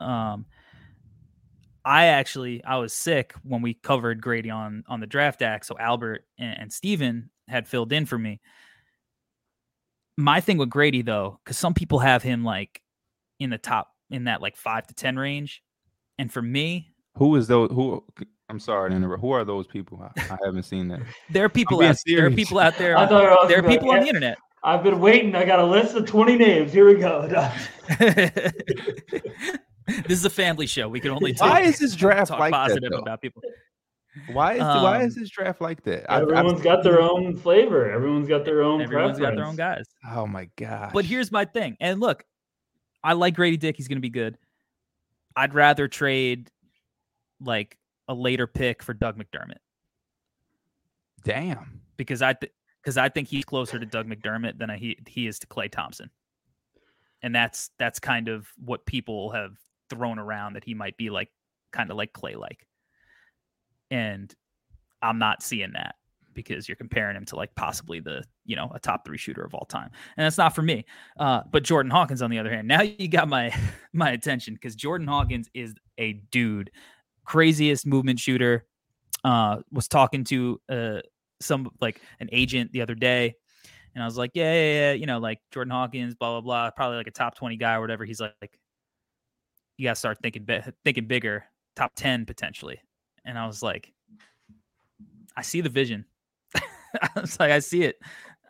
Um, 0.00 0.46
I 1.84 2.06
actually 2.06 2.62
I 2.64 2.76
was 2.76 2.92
sick 2.92 3.34
when 3.42 3.62
we 3.62 3.74
covered 3.74 4.20
Grady 4.20 4.50
on 4.50 4.84
on 4.88 5.00
the 5.00 5.06
draft 5.06 5.42
act, 5.42 5.66
so 5.66 5.76
Albert 5.78 6.24
and, 6.38 6.60
and 6.60 6.72
Steven 6.72 7.30
had 7.48 7.66
filled 7.66 7.92
in 7.92 8.06
for 8.06 8.18
me. 8.18 8.40
My 10.16 10.40
thing 10.40 10.58
with 10.58 10.70
Grady 10.70 11.02
though, 11.02 11.40
because 11.44 11.58
some 11.58 11.74
people 11.74 11.98
have 11.98 12.22
him 12.22 12.44
like 12.44 12.80
in 13.40 13.50
the 13.50 13.58
top 13.58 13.88
in 14.10 14.24
that 14.24 14.40
like 14.40 14.56
five 14.56 14.86
to 14.86 14.94
ten 14.94 15.16
range, 15.16 15.62
and 16.18 16.32
for 16.32 16.42
me, 16.42 16.94
who 17.16 17.34
is 17.34 17.48
those? 17.48 17.70
Who 17.72 18.04
I'm 18.52 18.60
sorry 18.60 18.90
to 18.90 18.96
interrupt. 18.96 19.22
Who 19.22 19.30
are 19.30 19.46
those 19.46 19.66
people? 19.66 20.02
I, 20.02 20.10
I 20.20 20.36
haven't 20.44 20.64
seen 20.64 20.86
that. 20.88 21.00
there 21.30 21.46
are 21.46 21.48
people 21.48 21.82
out. 21.82 21.96
There 22.04 22.16
There 22.18 22.26
are 22.26 22.30
people 22.30 22.58
out 22.58 22.76
there. 22.76 22.98
On, 22.98 23.08
there 23.48 23.60
are 23.60 23.62
people 23.62 23.90
on 23.90 24.00
the 24.00 24.08
internet. 24.08 24.36
I've 24.62 24.82
been 24.82 25.00
waiting. 25.00 25.34
I 25.34 25.46
got 25.46 25.58
a 25.58 25.64
list 25.64 25.96
of 25.96 26.06
20 26.06 26.36
names. 26.36 26.70
Here 26.70 26.86
we 26.86 26.96
go. 26.96 27.22
this 29.86 30.18
is 30.18 30.26
a 30.26 30.30
family 30.30 30.66
show. 30.66 30.86
We 30.86 31.00
can 31.00 31.12
only 31.12 31.32
talk, 31.32 31.48
why 31.48 31.60
is 31.62 31.78
this 31.78 31.96
draft 31.96 32.28
talk 32.28 32.40
like 32.40 32.52
positive 32.52 32.90
that, 32.90 32.98
about 32.98 33.22
people. 33.22 33.42
Why 34.30 34.56
is 34.56 34.60
um, 34.60 34.82
why 34.82 35.02
is 35.02 35.14
this 35.14 35.30
draft 35.30 35.62
like 35.62 35.82
that? 35.84 36.12
Everyone's 36.12 36.58
I've, 36.58 36.62
got 36.62 36.82
their 36.82 37.00
own 37.00 37.34
flavor. 37.38 37.90
Everyone's 37.90 38.28
got 38.28 38.44
their 38.44 38.62
own. 38.62 38.82
Everyone's 38.82 39.18
preference. 39.18 39.18
got 39.18 39.36
their 39.36 39.46
own 39.46 39.56
guys. 39.56 39.86
Oh 40.14 40.26
my 40.26 40.50
god! 40.56 40.90
But 40.92 41.06
here's 41.06 41.32
my 41.32 41.46
thing. 41.46 41.78
And 41.80 41.98
look, 41.98 42.22
I 43.02 43.14
like 43.14 43.34
Grady 43.34 43.56
Dick. 43.56 43.78
He's 43.78 43.88
going 43.88 43.96
to 43.96 44.02
be 44.02 44.10
good. 44.10 44.36
I'd 45.34 45.54
rather 45.54 45.88
trade 45.88 46.50
like 47.40 47.78
a 48.08 48.14
later 48.14 48.46
pick 48.46 48.82
for 48.82 48.94
Doug 48.94 49.16
McDermott. 49.16 49.58
Damn. 51.24 51.80
Because 51.96 52.22
I 52.22 52.34
because 52.34 52.94
th- 52.94 53.04
I 53.04 53.08
think 53.08 53.28
he's 53.28 53.44
closer 53.44 53.78
to 53.78 53.86
Doug 53.86 54.08
McDermott 54.08 54.58
than 54.58 54.70
he 54.70 54.98
he 55.06 55.26
is 55.26 55.38
to 55.40 55.46
Klay 55.46 55.70
Thompson. 55.70 56.10
And 57.22 57.34
that's 57.34 57.70
that's 57.78 58.00
kind 58.00 58.28
of 58.28 58.48
what 58.56 58.86
people 58.86 59.30
have 59.30 59.52
thrown 59.90 60.18
around 60.18 60.54
that 60.54 60.64
he 60.64 60.74
might 60.74 60.96
be 60.96 61.10
like 61.10 61.30
kind 61.70 61.90
of 61.90 61.96
like 61.96 62.12
Klay 62.12 62.36
like. 62.36 62.66
And 63.90 64.34
I'm 65.00 65.18
not 65.18 65.42
seeing 65.42 65.72
that 65.72 65.96
because 66.34 66.68
you're 66.68 66.76
comparing 66.76 67.16
him 67.16 67.24
to 67.26 67.36
like 67.36 67.54
possibly 67.54 68.00
the 68.00 68.24
you 68.44 68.56
know 68.56 68.70
a 68.74 68.78
top 68.78 69.04
three 69.04 69.18
shooter 69.18 69.42
of 69.42 69.54
all 69.54 69.66
time 69.66 69.90
and 70.16 70.24
that's 70.24 70.38
not 70.38 70.54
for 70.54 70.62
me 70.62 70.84
uh, 71.18 71.42
but 71.50 71.62
jordan 71.62 71.90
hawkins 71.90 72.22
on 72.22 72.30
the 72.30 72.38
other 72.38 72.50
hand 72.50 72.66
now 72.66 72.80
you 72.80 73.08
got 73.08 73.28
my 73.28 73.54
my 73.92 74.10
attention 74.10 74.54
because 74.54 74.74
jordan 74.74 75.06
hawkins 75.06 75.48
is 75.54 75.74
a 75.98 76.14
dude 76.30 76.70
craziest 77.24 77.86
movement 77.86 78.18
shooter 78.18 78.66
uh, 79.24 79.58
was 79.70 79.88
talking 79.88 80.24
to 80.24 80.60
uh, 80.68 80.98
some 81.40 81.70
like 81.80 82.00
an 82.20 82.28
agent 82.32 82.72
the 82.72 82.82
other 82.82 82.94
day 82.94 83.34
and 83.94 84.02
i 84.02 84.06
was 84.06 84.16
like 84.16 84.30
yeah, 84.34 84.52
yeah 84.52 84.72
yeah 84.72 84.92
you 84.92 85.06
know 85.06 85.18
like 85.18 85.38
jordan 85.52 85.70
hawkins 85.70 86.14
blah 86.14 86.30
blah 86.30 86.40
blah 86.40 86.70
probably 86.70 86.96
like 86.96 87.06
a 87.06 87.12
top 87.12 87.34
20 87.34 87.56
guy 87.56 87.74
or 87.74 87.80
whatever 87.80 88.04
he's 88.04 88.20
like, 88.20 88.32
like 88.40 88.58
you 89.82 89.88
got 89.88 89.94
to 89.94 89.98
start 89.98 90.18
thinking 90.22 90.46
thinking 90.84 91.06
bigger, 91.06 91.44
top 91.76 91.92
10 91.96 92.26
potentially. 92.26 92.80
And 93.24 93.38
I 93.38 93.46
was 93.46 93.62
like, 93.62 93.92
I 95.36 95.42
see 95.42 95.60
the 95.60 95.68
vision. 95.68 96.04
I 96.54 97.20
was 97.20 97.38
like, 97.40 97.50
I 97.50 97.58
see 97.58 97.82
it. 97.82 97.98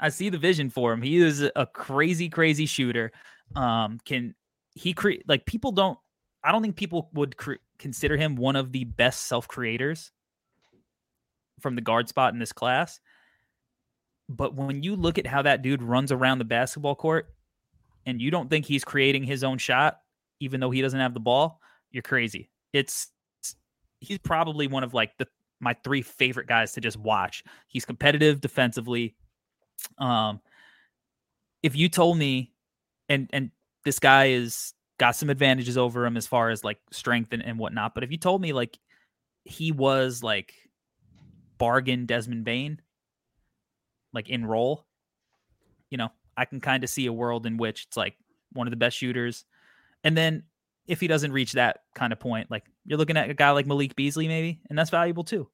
I 0.00 0.08
see 0.08 0.28
the 0.28 0.38
vision 0.38 0.68
for 0.68 0.92
him. 0.92 1.00
He 1.00 1.16
is 1.16 1.42
a 1.42 1.66
crazy, 1.66 2.28
crazy 2.28 2.66
shooter. 2.66 3.12
Um, 3.54 3.98
can 4.04 4.34
he 4.74 4.92
create 4.92 5.22
like 5.28 5.46
people 5.46 5.72
don't? 5.72 5.98
I 6.44 6.52
don't 6.52 6.62
think 6.62 6.76
people 6.76 7.08
would 7.12 7.36
consider 7.78 8.16
him 8.16 8.36
one 8.36 8.56
of 8.56 8.72
the 8.72 8.84
best 8.84 9.22
self 9.22 9.46
creators 9.46 10.10
from 11.60 11.76
the 11.76 11.80
guard 11.80 12.08
spot 12.08 12.32
in 12.32 12.40
this 12.40 12.52
class. 12.52 13.00
But 14.28 14.54
when 14.54 14.82
you 14.82 14.96
look 14.96 15.18
at 15.18 15.26
how 15.26 15.42
that 15.42 15.62
dude 15.62 15.82
runs 15.82 16.10
around 16.10 16.38
the 16.38 16.44
basketball 16.44 16.94
court, 16.94 17.32
and 18.06 18.20
you 18.20 18.30
don't 18.30 18.50
think 18.50 18.66
he's 18.66 18.84
creating 18.84 19.24
his 19.24 19.44
own 19.44 19.58
shot, 19.58 20.00
even 20.40 20.60
though 20.60 20.70
he 20.70 20.82
doesn't 20.82 20.98
have 20.98 21.14
the 21.14 21.20
ball, 21.20 21.60
you're 21.90 22.02
crazy. 22.02 22.50
It's 22.72 23.08
he's 24.00 24.18
probably 24.18 24.66
one 24.66 24.82
of 24.82 24.94
like 24.94 25.16
the 25.18 25.26
my 25.60 25.74
three 25.84 26.02
favorite 26.02 26.48
guys 26.48 26.72
to 26.72 26.80
just 26.80 26.96
watch. 26.96 27.44
He's 27.68 27.84
competitive 27.84 28.40
defensively. 28.40 29.14
Um, 29.98 30.40
if 31.62 31.76
you 31.76 31.88
told 31.88 32.18
me, 32.18 32.52
and 33.08 33.30
and 33.32 33.50
this 33.84 33.98
guy 33.98 34.30
is 34.30 34.74
got 34.98 35.16
some 35.16 35.30
advantages 35.30 35.76
over 35.78 36.06
him 36.06 36.16
as 36.16 36.26
far 36.26 36.50
as 36.50 36.62
like 36.62 36.78
strength 36.90 37.32
and, 37.32 37.42
and 37.44 37.58
whatnot, 37.58 37.94
but 37.94 38.04
if 38.04 38.10
you 38.10 38.18
told 38.18 38.40
me 38.40 38.52
like 38.52 38.78
he 39.44 39.72
was 39.72 40.22
like 40.22 40.52
bargain 41.58 42.06
Desmond 42.06 42.44
Bane, 42.44 42.80
like 44.12 44.28
in 44.28 44.44
role, 44.44 44.86
you 45.90 45.98
know, 45.98 46.10
I 46.36 46.44
can 46.44 46.60
kind 46.60 46.84
of 46.84 46.90
see 46.90 47.06
a 47.06 47.12
world 47.12 47.46
in 47.46 47.56
which 47.56 47.86
it's 47.88 47.96
like 47.96 48.16
one 48.52 48.66
of 48.66 48.70
the 48.70 48.76
best 48.76 48.96
shooters, 48.96 49.44
and 50.04 50.16
then 50.16 50.44
if 50.86 51.00
he 51.00 51.06
doesn't 51.06 51.32
reach 51.32 51.52
that 51.52 51.80
kind 51.94 52.12
of 52.12 52.20
point, 52.20 52.50
like 52.50 52.64
you're 52.84 52.98
looking 52.98 53.16
at 53.16 53.30
a 53.30 53.34
guy 53.34 53.50
like 53.50 53.66
Malik 53.66 53.94
Beasley, 53.96 54.28
maybe, 54.28 54.60
and 54.68 54.78
that's 54.78 54.90
valuable 54.90 55.24
too 55.24 55.48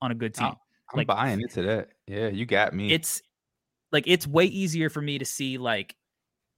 on 0.00 0.10
a 0.10 0.14
good 0.14 0.34
team. 0.34 0.48
Oh, 0.48 0.58
I'm 0.92 0.98
like, 0.98 1.06
buying 1.06 1.40
into 1.40 1.62
that. 1.62 1.88
Yeah, 2.06 2.28
you 2.28 2.46
got 2.46 2.72
me. 2.74 2.92
It's 2.92 3.22
like 3.92 4.04
it's 4.06 4.26
way 4.26 4.44
easier 4.44 4.90
for 4.90 5.00
me 5.00 5.18
to 5.18 5.24
see 5.24 5.58
like 5.58 5.96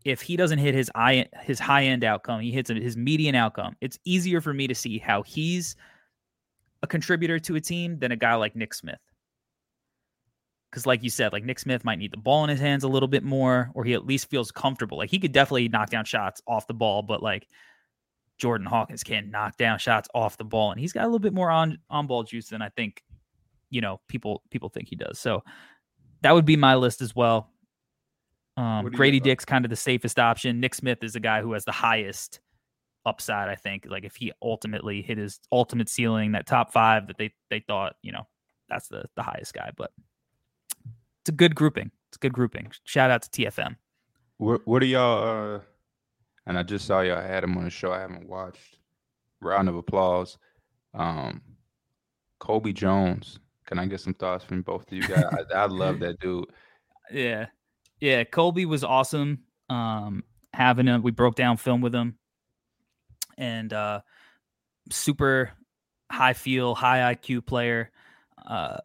if 0.08 0.22
he 0.22 0.36
doesn't 0.36 0.58
hit 0.58 0.74
his 0.74 0.90
eye 0.94 1.26
his 1.42 1.58
high 1.58 1.84
end 1.84 2.02
outcome, 2.02 2.40
he 2.40 2.50
hits 2.50 2.70
his 2.70 2.96
median 2.96 3.34
outcome. 3.34 3.76
It's 3.80 3.98
easier 4.04 4.40
for 4.40 4.54
me 4.54 4.66
to 4.66 4.74
see 4.74 4.98
how 4.98 5.22
he's 5.22 5.76
a 6.82 6.86
contributor 6.86 7.38
to 7.40 7.56
a 7.56 7.60
team 7.60 7.98
than 7.98 8.12
a 8.12 8.16
guy 8.16 8.34
like 8.34 8.56
Nick 8.56 8.72
Smith. 8.72 9.00
Because, 10.70 10.86
like 10.86 11.02
you 11.02 11.10
said, 11.10 11.32
like 11.32 11.44
Nick 11.44 11.58
Smith 11.58 11.84
might 11.84 11.98
need 11.98 12.12
the 12.12 12.18
ball 12.18 12.44
in 12.44 12.50
his 12.50 12.60
hands 12.60 12.84
a 12.84 12.88
little 12.88 13.08
bit 13.08 13.22
more, 13.22 13.70
or 13.74 13.84
he 13.84 13.94
at 13.94 14.06
least 14.06 14.30
feels 14.30 14.50
comfortable. 14.50 14.98
Like 14.98 15.10
he 15.10 15.18
could 15.18 15.32
definitely 15.32 15.68
knock 15.68 15.90
down 15.90 16.04
shots 16.04 16.40
off 16.46 16.66
the 16.66 16.74
ball, 16.74 17.02
but 17.02 17.22
like 17.22 17.48
Jordan 18.38 18.66
Hawkins 18.66 19.02
can 19.02 19.30
knock 19.30 19.56
down 19.56 19.78
shots 19.78 20.08
off 20.14 20.38
the 20.38 20.44
ball, 20.44 20.70
and 20.70 20.80
he's 20.80 20.92
got 20.92 21.02
a 21.02 21.06
little 21.06 21.18
bit 21.18 21.34
more 21.34 21.50
on 21.50 21.78
on 21.90 22.06
ball 22.06 22.22
juice 22.22 22.48
than 22.48 22.62
I 22.62 22.70
think, 22.70 23.02
you 23.70 23.80
know, 23.80 24.00
people 24.08 24.42
people 24.50 24.68
think 24.68 24.88
he 24.88 24.96
does. 24.96 25.18
So 25.18 25.42
that 26.22 26.32
would 26.32 26.46
be 26.46 26.56
my 26.56 26.74
list 26.76 27.02
as 27.02 27.14
well. 27.14 27.50
Um, 28.58 28.86
Grady 28.86 29.20
Dick's 29.20 29.44
kind 29.44 29.64
of 29.64 29.70
the 29.70 29.76
safest 29.76 30.18
option. 30.18 30.58
Nick 30.58 30.74
Smith 30.74 31.04
is 31.04 31.14
a 31.14 31.20
guy 31.20 31.42
who 31.42 31.52
has 31.52 31.64
the 31.64 31.70
highest 31.70 32.40
upside. 33.06 33.48
I 33.48 33.54
think, 33.54 33.86
like 33.88 34.04
if 34.04 34.16
he 34.16 34.32
ultimately 34.42 35.00
hit 35.00 35.16
his 35.16 35.38
ultimate 35.52 35.88
ceiling, 35.88 36.32
that 36.32 36.46
top 36.46 36.72
five 36.72 37.06
that 37.06 37.18
they 37.18 37.32
they 37.50 37.60
thought, 37.60 37.94
you 38.02 38.10
know, 38.10 38.26
that's 38.68 38.88
the 38.88 39.04
the 39.14 39.22
highest 39.22 39.54
guy. 39.54 39.70
But 39.76 39.92
it's 41.20 41.28
a 41.28 41.32
good 41.32 41.54
grouping. 41.54 41.92
It's 42.08 42.16
a 42.16 42.18
good 42.18 42.32
grouping. 42.32 42.72
Shout 42.82 43.12
out 43.12 43.22
to 43.22 43.30
TFM. 43.30 43.76
What 44.38 44.66
what 44.66 44.82
are 44.82 44.86
y'all? 44.86 45.54
Uh, 45.54 45.60
and 46.46 46.58
I 46.58 46.64
just 46.64 46.84
saw 46.84 47.02
y'all 47.02 47.20
had 47.20 47.44
him 47.44 47.56
on 47.56 47.64
the 47.64 47.70
show. 47.70 47.92
I 47.92 48.00
haven't 48.00 48.28
watched. 48.28 48.78
Round 49.40 49.68
of 49.68 49.76
applause. 49.76 50.36
Um, 50.94 51.42
Colby 52.40 52.72
Jones. 52.72 53.38
Can 53.66 53.78
I 53.78 53.86
get 53.86 54.00
some 54.00 54.14
thoughts 54.14 54.44
from 54.44 54.62
both 54.62 54.90
of 54.90 54.92
you 54.92 55.06
guys? 55.06 55.26
I, 55.54 55.58
I 55.58 55.66
love 55.66 55.98
that 56.00 56.18
dude. 56.18 56.46
Yeah, 57.12 57.46
yeah. 58.00 58.24
Colby 58.24 58.66
was 58.66 58.84
awesome. 58.84 59.40
Um, 59.68 60.24
having 60.52 60.86
him, 60.86 61.02
we 61.02 61.10
broke 61.10 61.34
down 61.36 61.56
film 61.56 61.80
with 61.80 61.94
him, 61.94 62.18
and 63.36 63.72
uh, 63.72 64.00
super 64.90 65.52
high 66.10 66.32
feel, 66.32 66.74
high 66.74 67.14
IQ 67.14 67.46
player. 67.46 67.90
Uh, 68.46 68.78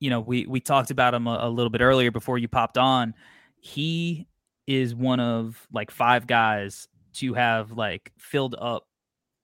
you 0.00 0.10
know, 0.10 0.20
we 0.20 0.46
we 0.46 0.60
talked 0.60 0.90
about 0.90 1.14
him 1.14 1.26
a, 1.26 1.38
a, 1.42 1.50
little 1.50 1.70
bit 1.70 1.80
earlier 1.80 2.10
before 2.10 2.38
you 2.38 2.48
popped 2.48 2.78
on. 2.78 3.14
He 3.60 4.28
is 4.66 4.94
one 4.94 5.18
of 5.18 5.66
like 5.72 5.90
five 5.90 6.26
guys 6.26 6.88
to 7.14 7.34
have 7.34 7.72
like 7.72 8.12
filled 8.18 8.54
up 8.58 8.86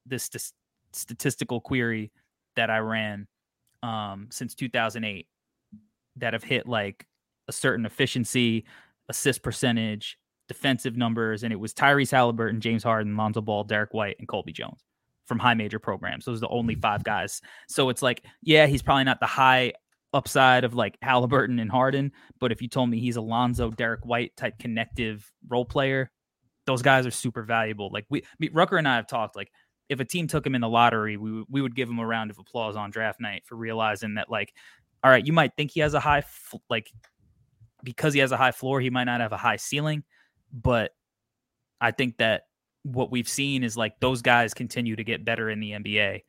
this 0.06 0.24
st- 0.24 0.52
statistical 0.92 1.60
query 1.60 2.12
that 2.56 2.70
I 2.70 2.78
ran 2.78 3.26
um, 3.82 4.28
since 4.30 4.54
2008. 4.54 5.26
that 6.16 6.32
have 6.32 6.44
hit 6.44 6.68
like 6.68 7.06
a 7.48 7.52
certain 7.52 7.84
efficiency, 7.84 8.64
assist 9.08 9.42
percentage, 9.42 10.18
defensive 10.48 10.96
numbers, 10.96 11.42
and 11.42 11.52
it 11.52 11.56
was 11.56 11.74
Tyrese 11.74 12.12
Haliburton, 12.12 12.60
James 12.60 12.82
Harden, 12.82 13.16
Lonzo 13.16 13.40
Ball, 13.40 13.64
Derrick 13.64 13.94
White, 13.94 14.16
and 14.18 14.28
Colby 14.28 14.52
Jones 14.52 14.84
from 15.26 15.38
high 15.38 15.54
major 15.54 15.78
programs. 15.78 16.24
Those 16.24 16.38
are 16.38 16.40
the 16.40 16.48
only 16.48 16.74
five 16.74 17.02
guys. 17.02 17.40
So 17.68 17.88
it's 17.88 18.02
like, 18.02 18.24
yeah, 18.42 18.66
he's 18.66 18.82
probably 18.82 19.04
not 19.04 19.20
the 19.20 19.26
high 19.26 19.72
upside 20.12 20.64
of 20.64 20.74
like 20.74 20.98
Haliburton 21.00 21.60
and 21.60 21.70
Harden, 21.70 22.12
but 22.40 22.52
if 22.52 22.62
you 22.62 22.68
told 22.68 22.90
me 22.90 23.00
he's 23.00 23.16
a 23.16 23.22
Lonzo, 23.22 23.70
Derrick 23.70 24.04
White 24.04 24.36
type 24.36 24.58
connective 24.58 25.30
role 25.48 25.64
player, 25.64 26.10
those 26.66 26.82
guys 26.82 27.06
are 27.06 27.10
super 27.10 27.42
valuable. 27.42 27.90
Like 27.92 28.06
we, 28.10 28.22
Rucker 28.52 28.76
and 28.76 28.88
I 28.88 28.96
have 28.96 29.06
talked. 29.06 29.36
Like 29.36 29.50
if 29.88 30.00
a 30.00 30.04
team 30.04 30.26
took 30.26 30.46
him 30.46 30.54
in 30.54 30.60
the 30.60 30.68
lottery, 30.68 31.16
we 31.16 31.44
we 31.48 31.60
would 31.60 31.74
give 31.74 31.88
him 31.88 31.98
a 31.98 32.06
round 32.06 32.30
of 32.30 32.38
applause 32.38 32.76
on 32.76 32.90
draft 32.90 33.20
night 33.20 33.42
for 33.46 33.56
realizing 33.56 34.14
that 34.14 34.30
like, 34.30 34.52
all 35.02 35.10
right, 35.10 35.26
you 35.26 35.32
might 35.32 35.52
think 35.56 35.72
he 35.72 35.80
has 35.80 35.94
a 35.94 36.00
high 36.00 36.22
like 36.70 36.90
because 37.84 38.14
he 38.14 38.20
has 38.20 38.32
a 38.32 38.36
high 38.36 38.52
floor, 38.52 38.80
he 38.80 38.90
might 38.90 39.04
not 39.04 39.20
have 39.20 39.32
a 39.32 39.36
high 39.36 39.56
ceiling, 39.56 40.02
but 40.52 40.92
I 41.80 41.90
think 41.90 42.16
that 42.18 42.44
what 42.82 43.10
we've 43.10 43.28
seen 43.28 43.62
is 43.62 43.76
like 43.76 43.98
those 44.00 44.22
guys 44.22 44.54
continue 44.54 44.96
to 44.96 45.04
get 45.04 45.24
better 45.24 45.50
in 45.50 45.60
the 45.60 45.72
NBA. 45.72 46.22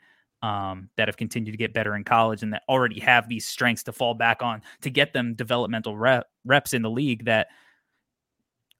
Um, 0.44 0.90
that 0.98 1.08
have 1.08 1.18
continued 1.18 1.54
to 1.54 1.58
get 1.58 1.74
better 1.74 1.96
in 1.96 2.04
college 2.04 2.44
and 2.44 2.54
that 2.54 2.62
already 2.70 3.00
have 3.00 3.28
these 3.28 3.48
strengths 3.48 3.82
to 3.84 3.92
fall 3.92 4.14
back 4.14 4.44
on 4.44 4.62
to 4.82 4.92
get 4.92 5.12
them 5.12 5.34
developmental 5.34 5.98
rep, 5.98 6.28
reps 6.44 6.76
in 6.76 6.84
the 6.84 6.90
league 6.90 7.26
that 7.26 7.48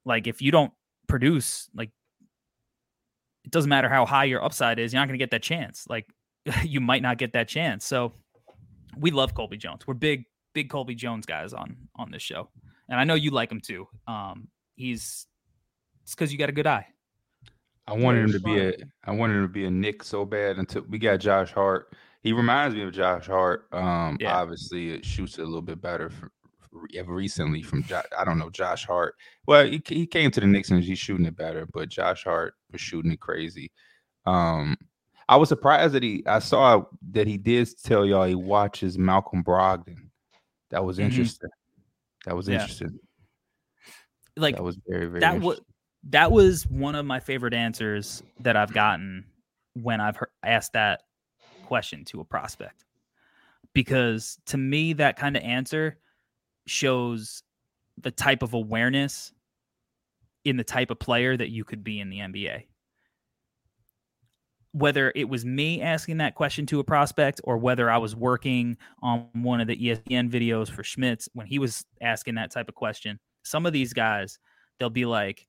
like 0.04 0.28
if 0.28 0.40
you 0.40 0.52
don't 0.52 0.72
produce 1.08 1.68
like 1.74 1.90
it 3.44 3.50
doesn't 3.50 3.70
matter 3.70 3.88
how 3.88 4.06
high 4.06 4.24
your 4.24 4.44
upside 4.44 4.78
is 4.78 4.92
you're 4.92 5.00
not 5.00 5.08
going 5.08 5.18
to 5.18 5.22
get 5.22 5.32
that 5.32 5.42
chance. 5.42 5.86
Like 5.88 6.06
you 6.62 6.80
might 6.80 7.02
not 7.02 7.18
get 7.18 7.32
that 7.32 7.48
chance. 7.48 7.84
So 7.84 8.12
we 8.96 9.10
love 9.10 9.34
colby 9.34 9.56
jones. 9.56 9.86
We're 9.88 9.94
big 9.94 10.24
big 10.52 10.70
colby 10.70 10.94
jones 10.94 11.26
guys 11.26 11.52
on 11.52 11.76
on 11.96 12.10
this 12.12 12.22
show 12.22 12.48
and 12.88 13.00
i 13.00 13.04
know 13.04 13.14
you 13.14 13.30
like 13.30 13.50
him 13.50 13.60
too 13.60 13.86
um 14.08 14.48
he's 14.76 15.26
it's 16.02 16.14
because 16.14 16.32
you 16.32 16.38
got 16.38 16.48
a 16.48 16.52
good 16.52 16.66
eye 16.66 16.86
I 17.88 17.92
wanted 17.92 18.24
him 18.24 18.32
to 18.32 18.40
be 18.40 18.58
a 18.58 18.72
I 19.04 19.12
wanted 19.12 19.34
him 19.34 19.42
to 19.42 19.48
be 19.48 19.64
a 19.64 19.70
Knick 19.70 20.02
so 20.02 20.24
bad 20.24 20.58
until 20.58 20.82
we 20.88 20.98
got 20.98 21.18
Josh 21.18 21.52
Hart. 21.52 21.92
He 22.22 22.32
reminds 22.32 22.74
me 22.74 22.82
of 22.82 22.92
Josh 22.92 23.26
Hart. 23.26 23.68
Um, 23.72 24.16
yeah. 24.20 24.36
obviously 24.36 24.90
it 24.90 25.04
shoots 25.04 25.38
a 25.38 25.44
little 25.44 25.62
bit 25.62 25.80
better 25.80 26.10
for, 26.10 26.32
recently 27.06 27.62
from 27.62 27.84
I 28.18 28.24
don't 28.24 28.38
know 28.38 28.50
Josh 28.50 28.84
Hart. 28.84 29.14
Well, 29.46 29.66
he, 29.66 29.80
he 29.86 30.06
came 30.06 30.30
to 30.32 30.40
the 30.40 30.46
Knicks 30.46 30.70
and 30.70 30.82
he's 30.82 30.98
shooting 30.98 31.26
it 31.26 31.36
better, 31.36 31.66
but 31.72 31.88
Josh 31.88 32.24
Hart 32.24 32.54
was 32.72 32.80
shooting 32.80 33.12
it 33.12 33.20
crazy. 33.20 33.70
Um, 34.24 34.76
I 35.28 35.36
was 35.36 35.48
surprised 35.48 35.94
that 35.94 36.02
he 36.02 36.24
I 36.26 36.40
saw 36.40 36.84
that 37.12 37.28
he 37.28 37.38
did 37.38 37.68
tell 37.84 38.04
y'all 38.04 38.26
he 38.26 38.34
watches 38.34 38.98
Malcolm 38.98 39.44
Brogdon. 39.44 40.10
That 40.70 40.84
was 40.84 40.98
mm-hmm. 40.98 41.06
interesting. 41.06 41.50
That 42.26 42.36
was 42.36 42.48
yeah. 42.48 42.60
interesting. 42.60 42.98
Like 44.36 44.56
that 44.56 44.62
was 44.62 44.78
very 44.86 45.06
very 45.06 45.20
that 45.20 45.40
was 45.40 45.60
that 46.10 46.30
was 46.30 46.66
one 46.66 46.94
of 46.94 47.06
my 47.06 47.20
favorite 47.20 47.54
answers 47.54 48.22
that 48.40 48.56
I've 48.56 48.72
gotten 48.72 49.24
when 49.74 50.00
I've 50.00 50.16
heard, 50.16 50.30
asked 50.42 50.74
that 50.74 51.02
question 51.64 52.04
to 52.06 52.20
a 52.20 52.24
prospect. 52.24 52.84
Because 53.72 54.38
to 54.46 54.56
me, 54.56 54.94
that 54.94 55.16
kind 55.16 55.36
of 55.36 55.42
answer 55.42 55.98
shows 56.66 57.42
the 57.98 58.10
type 58.10 58.42
of 58.42 58.54
awareness 58.54 59.32
in 60.44 60.56
the 60.56 60.64
type 60.64 60.90
of 60.90 60.98
player 60.98 61.36
that 61.36 61.50
you 61.50 61.64
could 61.64 61.82
be 61.82 62.00
in 62.00 62.08
the 62.08 62.18
NBA. 62.18 62.64
Whether 64.76 65.12
it 65.14 65.28
was 65.28 65.44
me 65.44 65.80
asking 65.80 66.18
that 66.18 66.34
question 66.34 66.66
to 66.66 66.80
a 66.80 66.84
prospect 66.84 67.40
or 67.44 67.56
whether 67.56 67.90
I 67.90 67.98
was 67.98 68.14
working 68.14 68.76
on 69.02 69.28
one 69.32 69.60
of 69.60 69.68
the 69.68 69.76
ESPN 69.76 70.30
videos 70.30 70.70
for 70.70 70.82
Schmitz 70.82 71.28
when 71.32 71.46
he 71.46 71.58
was 71.58 71.84
asking 72.00 72.34
that 72.34 72.50
type 72.50 72.68
of 72.68 72.74
question, 72.74 73.18
some 73.42 73.64
of 73.64 73.72
these 73.72 73.92
guys, 73.92 74.38
they'll 74.78 74.90
be 74.90 75.06
like, 75.06 75.46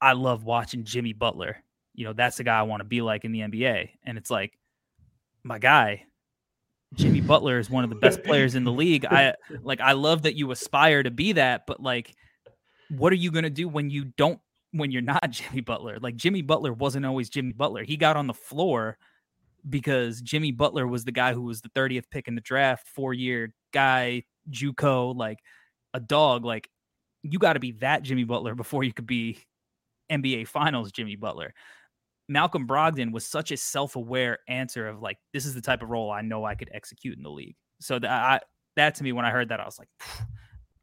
I 0.00 0.12
love 0.12 0.44
watching 0.44 0.84
Jimmy 0.84 1.12
Butler. 1.12 1.56
You 1.94 2.04
know, 2.04 2.12
that's 2.12 2.36
the 2.36 2.44
guy 2.44 2.58
I 2.58 2.62
want 2.62 2.80
to 2.80 2.84
be 2.84 3.02
like 3.02 3.24
in 3.24 3.32
the 3.32 3.40
NBA. 3.40 3.90
And 4.04 4.16
it's 4.16 4.30
like, 4.30 4.56
my 5.42 5.58
guy, 5.58 6.04
Jimmy 6.94 7.20
Butler 7.20 7.58
is 7.58 7.68
one 7.68 7.84
of 7.84 7.90
the 7.90 7.96
best 7.96 8.22
players 8.22 8.54
in 8.54 8.64
the 8.64 8.72
league. 8.72 9.04
I 9.04 9.34
like 9.62 9.80
I 9.80 9.92
love 9.92 10.22
that 10.22 10.36
you 10.36 10.50
aspire 10.50 11.02
to 11.02 11.10
be 11.10 11.32
that, 11.32 11.66
but 11.66 11.82
like 11.82 12.14
what 12.90 13.12
are 13.12 13.16
you 13.16 13.30
going 13.30 13.44
to 13.44 13.50
do 13.50 13.68
when 13.68 13.90
you 13.90 14.04
don't 14.04 14.40
when 14.72 14.90
you're 14.90 15.02
not 15.02 15.30
Jimmy 15.30 15.60
Butler? 15.60 15.98
Like 16.00 16.16
Jimmy 16.16 16.42
Butler 16.42 16.72
wasn't 16.72 17.06
always 17.06 17.28
Jimmy 17.28 17.52
Butler. 17.52 17.84
He 17.84 17.96
got 17.96 18.16
on 18.16 18.26
the 18.26 18.34
floor 18.34 18.98
because 19.68 20.20
Jimmy 20.20 20.52
Butler 20.52 20.86
was 20.86 21.04
the 21.04 21.12
guy 21.12 21.32
who 21.32 21.42
was 21.42 21.60
the 21.60 21.70
30th 21.70 22.10
pick 22.10 22.28
in 22.28 22.34
the 22.34 22.40
draft, 22.40 22.86
4-year 22.96 23.52
guy, 23.72 24.22
JUCO, 24.50 25.14
like 25.16 25.38
a 25.94 26.00
dog, 26.00 26.44
like 26.44 26.68
you 27.22 27.38
got 27.38 27.54
to 27.54 27.60
be 27.60 27.72
that 27.72 28.02
Jimmy 28.02 28.24
Butler 28.24 28.54
before 28.54 28.84
you 28.84 28.92
could 28.92 29.06
be 29.06 29.38
NBA 30.10 30.48
finals 30.48 30.92
Jimmy 30.92 31.16
Butler. 31.16 31.52
Malcolm 32.28 32.66
Brogdon 32.66 33.12
was 33.12 33.24
such 33.24 33.52
a 33.52 33.56
self-aware 33.56 34.38
answer 34.48 34.86
of 34.86 35.00
like, 35.00 35.16
this 35.32 35.46
is 35.46 35.54
the 35.54 35.60
type 35.60 35.82
of 35.82 35.88
role 35.88 36.10
I 36.10 36.20
know 36.20 36.44
I 36.44 36.54
could 36.54 36.70
execute 36.72 37.16
in 37.16 37.22
the 37.22 37.30
league. 37.30 37.56
So 37.80 37.98
that 37.98 38.10
I, 38.10 38.40
that 38.76 38.94
to 38.96 39.04
me, 39.04 39.12
when 39.12 39.24
I 39.24 39.30
heard 39.30 39.48
that, 39.48 39.60
I 39.60 39.64
was 39.64 39.78
like, 39.78 39.88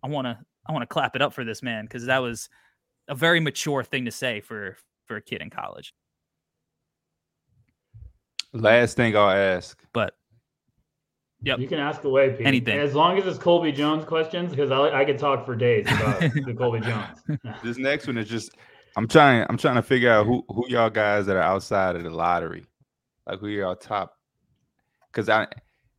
I 0.04 0.08
want 0.08 0.26
to, 0.26 0.38
I 0.68 0.72
want 0.72 0.82
to 0.82 0.88
clap 0.88 1.16
it 1.16 1.22
up 1.22 1.34
for 1.34 1.44
this 1.44 1.62
man 1.62 1.86
because 1.86 2.06
that 2.06 2.20
was 2.20 2.50
a 3.08 3.16
very 3.16 3.40
mature 3.40 3.84
thing 3.84 4.06
to 4.06 4.12
say 4.12 4.42
for 4.42 4.78
for 5.06 5.18
a 5.18 5.22
kid 5.22 5.42
in 5.42 5.50
college. 5.50 5.94
Last 8.54 8.96
thing 8.96 9.16
I'll 9.16 9.30
ask, 9.30 9.82
but 9.94 10.16
Yep. 11.46 11.60
You 11.60 11.68
can 11.68 11.80
ask 11.80 12.04
away, 12.04 12.32
Pete. 12.32 12.48
Anything. 12.48 12.80
As 12.80 12.96
long 12.96 13.20
as 13.20 13.28
it's 13.28 13.38
Colby 13.38 13.72
Jones 13.72 14.04
questions, 14.04 14.50
because 14.50 14.72
I, 14.72 15.02
I 15.02 15.06
could 15.06 15.20
talk 15.20 15.46
for 15.46 15.56
days 15.56 15.86
about 15.86 16.20
the 16.46 16.56
Colby 16.58 16.80
Jones. 16.80 17.20
this 17.64 17.78
next 17.78 18.08
one 18.08 18.18
is 18.18 18.28
just 18.28 18.52
I'm 18.98 19.08
trying. 19.08 19.46
I'm 19.48 19.58
trying 19.58 19.76
to 19.76 19.84
figure 19.84 20.12
out 20.12 20.26
who 20.26 20.44
who 20.50 20.68
y'all 20.70 20.90
guys 20.90 21.28
that 21.28 21.36
are 21.36 21.44
outside 21.44 21.96
of 21.96 22.04
the 22.04 22.10
lottery, 22.10 22.66
like 23.28 23.40
who 23.40 23.48
y'all 23.48 23.76
top, 23.76 24.18
because 25.12 25.30
I 25.30 25.48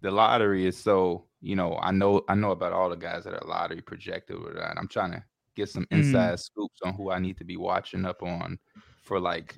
the 0.01 0.11
lottery 0.11 0.67
is 0.67 0.77
so 0.77 1.27
you 1.41 1.55
know 1.55 1.79
I 1.81 1.93
know 1.93 2.25
I 2.29 2.35
know 2.35 2.51
about 2.51 2.73
all 2.73 2.91
the 2.91 2.97
guys 2.97 3.23
that 3.25 3.35
are 3.35 3.47
lottery 3.47 3.83
projected 3.83 4.43
with 4.43 4.55
that. 4.55 4.77
I'm 4.77 4.89
trying 4.89 5.13
to 5.13 5.23
get 5.57 5.69
some 5.69 5.85
mm-hmm. 5.85 6.01
inside 6.01 6.35
mm. 6.35 6.39
scoops 6.39 6.81
on 6.85 6.95
who 6.95 7.11
I 7.11 7.19
need 7.19 7.39
to 7.39 7.45
be 7.45 7.57
watching 7.57 8.05
up 8.05 8.23
on 8.23 8.59
for 9.03 9.19
like 9.19 9.57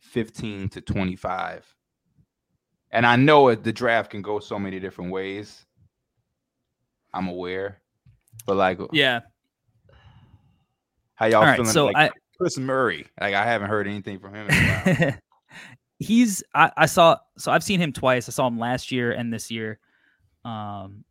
15 0.00 0.68
to 0.70 0.80
25. 0.80 1.64
And 2.90 3.06
I 3.06 3.16
know 3.16 3.48
it, 3.48 3.64
the 3.64 3.72
draft 3.72 4.10
can 4.10 4.22
go 4.22 4.38
so 4.38 4.58
many 4.58 4.80
different 4.80 5.10
ways. 5.10 5.64
I'm 7.14 7.28
aware, 7.28 7.80
but 8.46 8.56
like, 8.56 8.78
yeah. 8.92 9.20
How 11.14 11.26
y'all 11.26 11.42
all 11.44 11.52
feeling? 11.52 11.66
Right, 11.66 11.74
so 11.74 11.86
like, 11.86 11.96
I 11.96 12.10
Kris 12.38 12.58
Murray. 12.58 13.06
Like 13.20 13.34
I 13.34 13.44
haven't 13.44 13.68
heard 13.68 13.88
anything 13.88 14.18
from 14.20 14.34
him. 14.34 15.14
he's 15.98 16.44
I, 16.54 16.70
I, 16.76 16.86
saw 16.86 17.16
so 17.36 17.50
I've 17.50 17.64
seen 17.64 17.80
him 17.80 17.92
twice. 17.92 18.28
I 18.28 18.32
saw 18.32 18.46
him 18.46 18.58
last 18.58 18.92
year 18.92 19.10
and 19.10 19.32
this 19.32 19.50
year. 19.50 19.78
Um, 20.44 21.04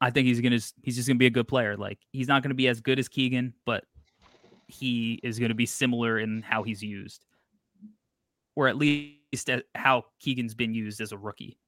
I 0.00 0.10
think 0.10 0.26
he's 0.26 0.40
gonna 0.40 0.58
he's 0.82 0.96
just 0.96 1.08
gonna 1.08 1.18
be 1.18 1.26
a 1.26 1.30
good 1.30 1.48
player. 1.48 1.76
Like 1.76 1.98
he's 2.12 2.28
not 2.28 2.42
gonna 2.42 2.54
be 2.54 2.68
as 2.68 2.80
good 2.80 2.98
as 2.98 3.08
Keegan, 3.08 3.54
but 3.66 3.84
he 4.66 5.20
is 5.22 5.38
gonna 5.38 5.54
be 5.54 5.66
similar 5.66 6.18
in 6.18 6.42
how 6.42 6.62
he's 6.62 6.82
used, 6.82 7.26
or 8.56 8.68
at 8.68 8.76
least 8.76 9.50
uh, 9.50 9.60
how 9.74 10.04
Keegan's 10.20 10.54
been 10.54 10.74
used 10.74 11.00
as 11.00 11.12
a 11.12 11.18
rookie. 11.18 11.58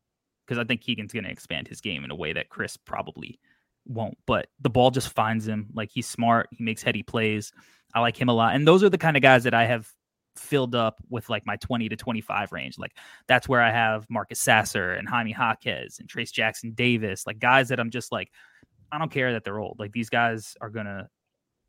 Because 0.46 0.58
I 0.58 0.64
think 0.64 0.80
Keegan's 0.80 1.12
gonna 1.12 1.28
expand 1.28 1.68
his 1.68 1.80
game 1.80 2.04
in 2.04 2.10
a 2.10 2.16
way 2.16 2.32
that 2.32 2.48
Kris 2.48 2.76
probably 2.76 3.38
won't. 3.86 4.16
But 4.26 4.48
the 4.60 4.70
ball 4.70 4.90
just 4.90 5.10
finds 5.10 5.46
him. 5.46 5.68
Like 5.74 5.90
he's 5.92 6.06
smart. 6.06 6.48
He 6.52 6.64
makes 6.64 6.82
heady 6.82 7.02
plays. 7.02 7.52
I 7.94 8.00
like 8.00 8.18
him 8.18 8.28
a 8.28 8.34
lot. 8.34 8.54
And 8.54 8.66
those 8.66 8.82
are 8.82 8.88
the 8.88 8.98
kind 8.98 9.16
of 9.16 9.22
guys 9.22 9.44
that 9.44 9.54
I 9.54 9.66
have 9.66 9.90
filled 10.36 10.74
up 10.74 11.02
with 11.10 11.28
like 11.28 11.46
my 11.46 11.56
20 11.56 11.88
to 11.88 11.96
25 11.96 12.52
range. 12.52 12.78
Like 12.78 12.96
that's 13.26 13.48
where 13.48 13.60
I 13.60 13.70
have 13.70 14.06
Marcus 14.08 14.40
Sasser 14.40 14.92
and 14.92 15.08
Jaime 15.08 15.32
Jaquez 15.32 15.98
and 15.98 16.08
Trayce 16.08 16.32
Jackson 16.32 16.72
Davis, 16.72 17.26
like 17.26 17.38
guys 17.38 17.68
that 17.68 17.80
I'm 17.80 17.90
just 17.90 18.12
like, 18.12 18.30
I 18.90 18.98
don't 18.98 19.10
care 19.10 19.32
that 19.32 19.44
they're 19.44 19.58
old. 19.58 19.78
Like 19.78 19.92
these 19.92 20.10
guys 20.10 20.56
are 20.60 20.70
going 20.70 20.86
to, 20.86 21.08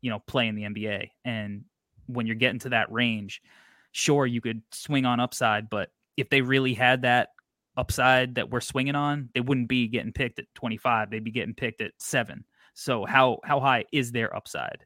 you 0.00 0.10
know, 0.10 0.20
play 0.26 0.48
in 0.48 0.54
the 0.54 0.62
NBA. 0.62 1.10
And 1.24 1.64
when 2.06 2.26
you're 2.26 2.36
getting 2.36 2.58
to 2.60 2.70
that 2.70 2.92
range, 2.92 3.40
sure, 3.92 4.26
you 4.26 4.40
could 4.40 4.62
swing 4.72 5.06
on 5.06 5.20
upside, 5.20 5.70
but 5.70 5.90
if 6.16 6.28
they 6.28 6.42
really 6.42 6.74
had 6.74 7.02
that 7.02 7.30
upside 7.76 8.34
that 8.36 8.50
we're 8.50 8.60
swinging 8.60 8.94
on, 8.94 9.30
they 9.34 9.40
wouldn't 9.40 9.68
be 9.68 9.88
getting 9.88 10.12
picked 10.12 10.38
at 10.38 10.44
25. 10.54 11.10
They'd 11.10 11.24
be 11.24 11.30
getting 11.30 11.54
picked 11.54 11.80
at 11.80 11.92
seven. 11.98 12.44
So 12.74 13.04
how 13.04 13.38
how 13.44 13.60
high 13.60 13.84
is 13.92 14.10
their 14.12 14.34
upside? 14.34 14.84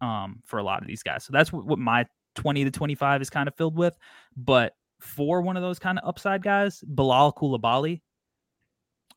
um, 0.00 0.42
for 0.44 0.58
a 0.58 0.62
lot 0.62 0.80
of 0.80 0.86
these 0.86 1.02
guys. 1.02 1.24
So 1.24 1.32
that's 1.32 1.52
what, 1.52 1.64
what 1.64 1.78
my 1.78 2.06
20 2.36 2.64
to 2.64 2.70
25 2.70 3.22
is 3.22 3.30
kind 3.30 3.48
of 3.48 3.54
filled 3.56 3.76
with. 3.76 3.94
But 4.36 4.76
for 5.00 5.40
one 5.40 5.56
of 5.56 5.62
those 5.62 5.78
kind 5.78 5.98
of 5.98 6.08
upside 6.08 6.42
guys, 6.42 6.82
Bilal 6.86 7.32
Coulibaly, 7.32 8.00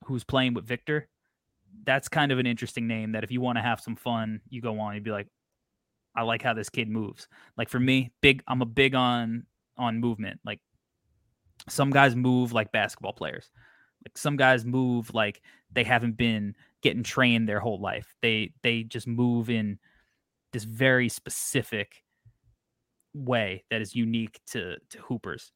who's 0.05 0.23
playing 0.23 0.53
with 0.53 0.65
Victor, 0.65 1.07
that's 1.85 2.09
kind 2.09 2.31
of 2.31 2.39
an 2.39 2.47
interesting 2.47 2.87
name 2.87 3.11
that 3.11 3.23
if 3.23 3.31
you 3.31 3.41
want 3.41 3.57
to 3.57 3.61
have 3.61 3.79
some 3.79 3.95
fun, 3.95 4.41
you 4.49 4.61
go 4.61 4.79
on, 4.79 4.95
you'd 4.95 5.03
be 5.03 5.11
like, 5.11 5.27
I 6.15 6.23
like 6.23 6.41
how 6.41 6.53
this 6.53 6.69
kid 6.69 6.89
moves. 6.89 7.27
Like 7.57 7.69
for 7.69 7.79
me, 7.79 8.11
big 8.21 8.43
I'm 8.47 8.61
a 8.61 8.65
big 8.65 8.95
on 8.95 9.45
on 9.77 9.99
movement. 9.99 10.39
Like 10.43 10.59
some 11.69 11.91
guys 11.91 12.15
move 12.15 12.51
like 12.51 12.71
basketball 12.71 13.13
players. 13.13 13.51
Like 14.05 14.17
some 14.17 14.35
guys 14.35 14.65
move 14.65 15.13
like 15.13 15.41
they 15.71 15.83
haven't 15.83 16.17
been 16.17 16.55
getting 16.81 17.03
trained 17.03 17.47
their 17.47 17.59
whole 17.59 17.79
life. 17.79 18.15
They 18.21 18.53
they 18.63 18.83
just 18.83 19.07
move 19.07 19.49
in 19.49 19.79
this 20.51 20.63
very 20.63 21.09
specific 21.09 22.03
way 23.13 23.63
that 23.69 23.81
is 23.81 23.95
unique 23.95 24.39
to 24.47 24.77
to 24.89 24.99
hoopers. 24.99 25.51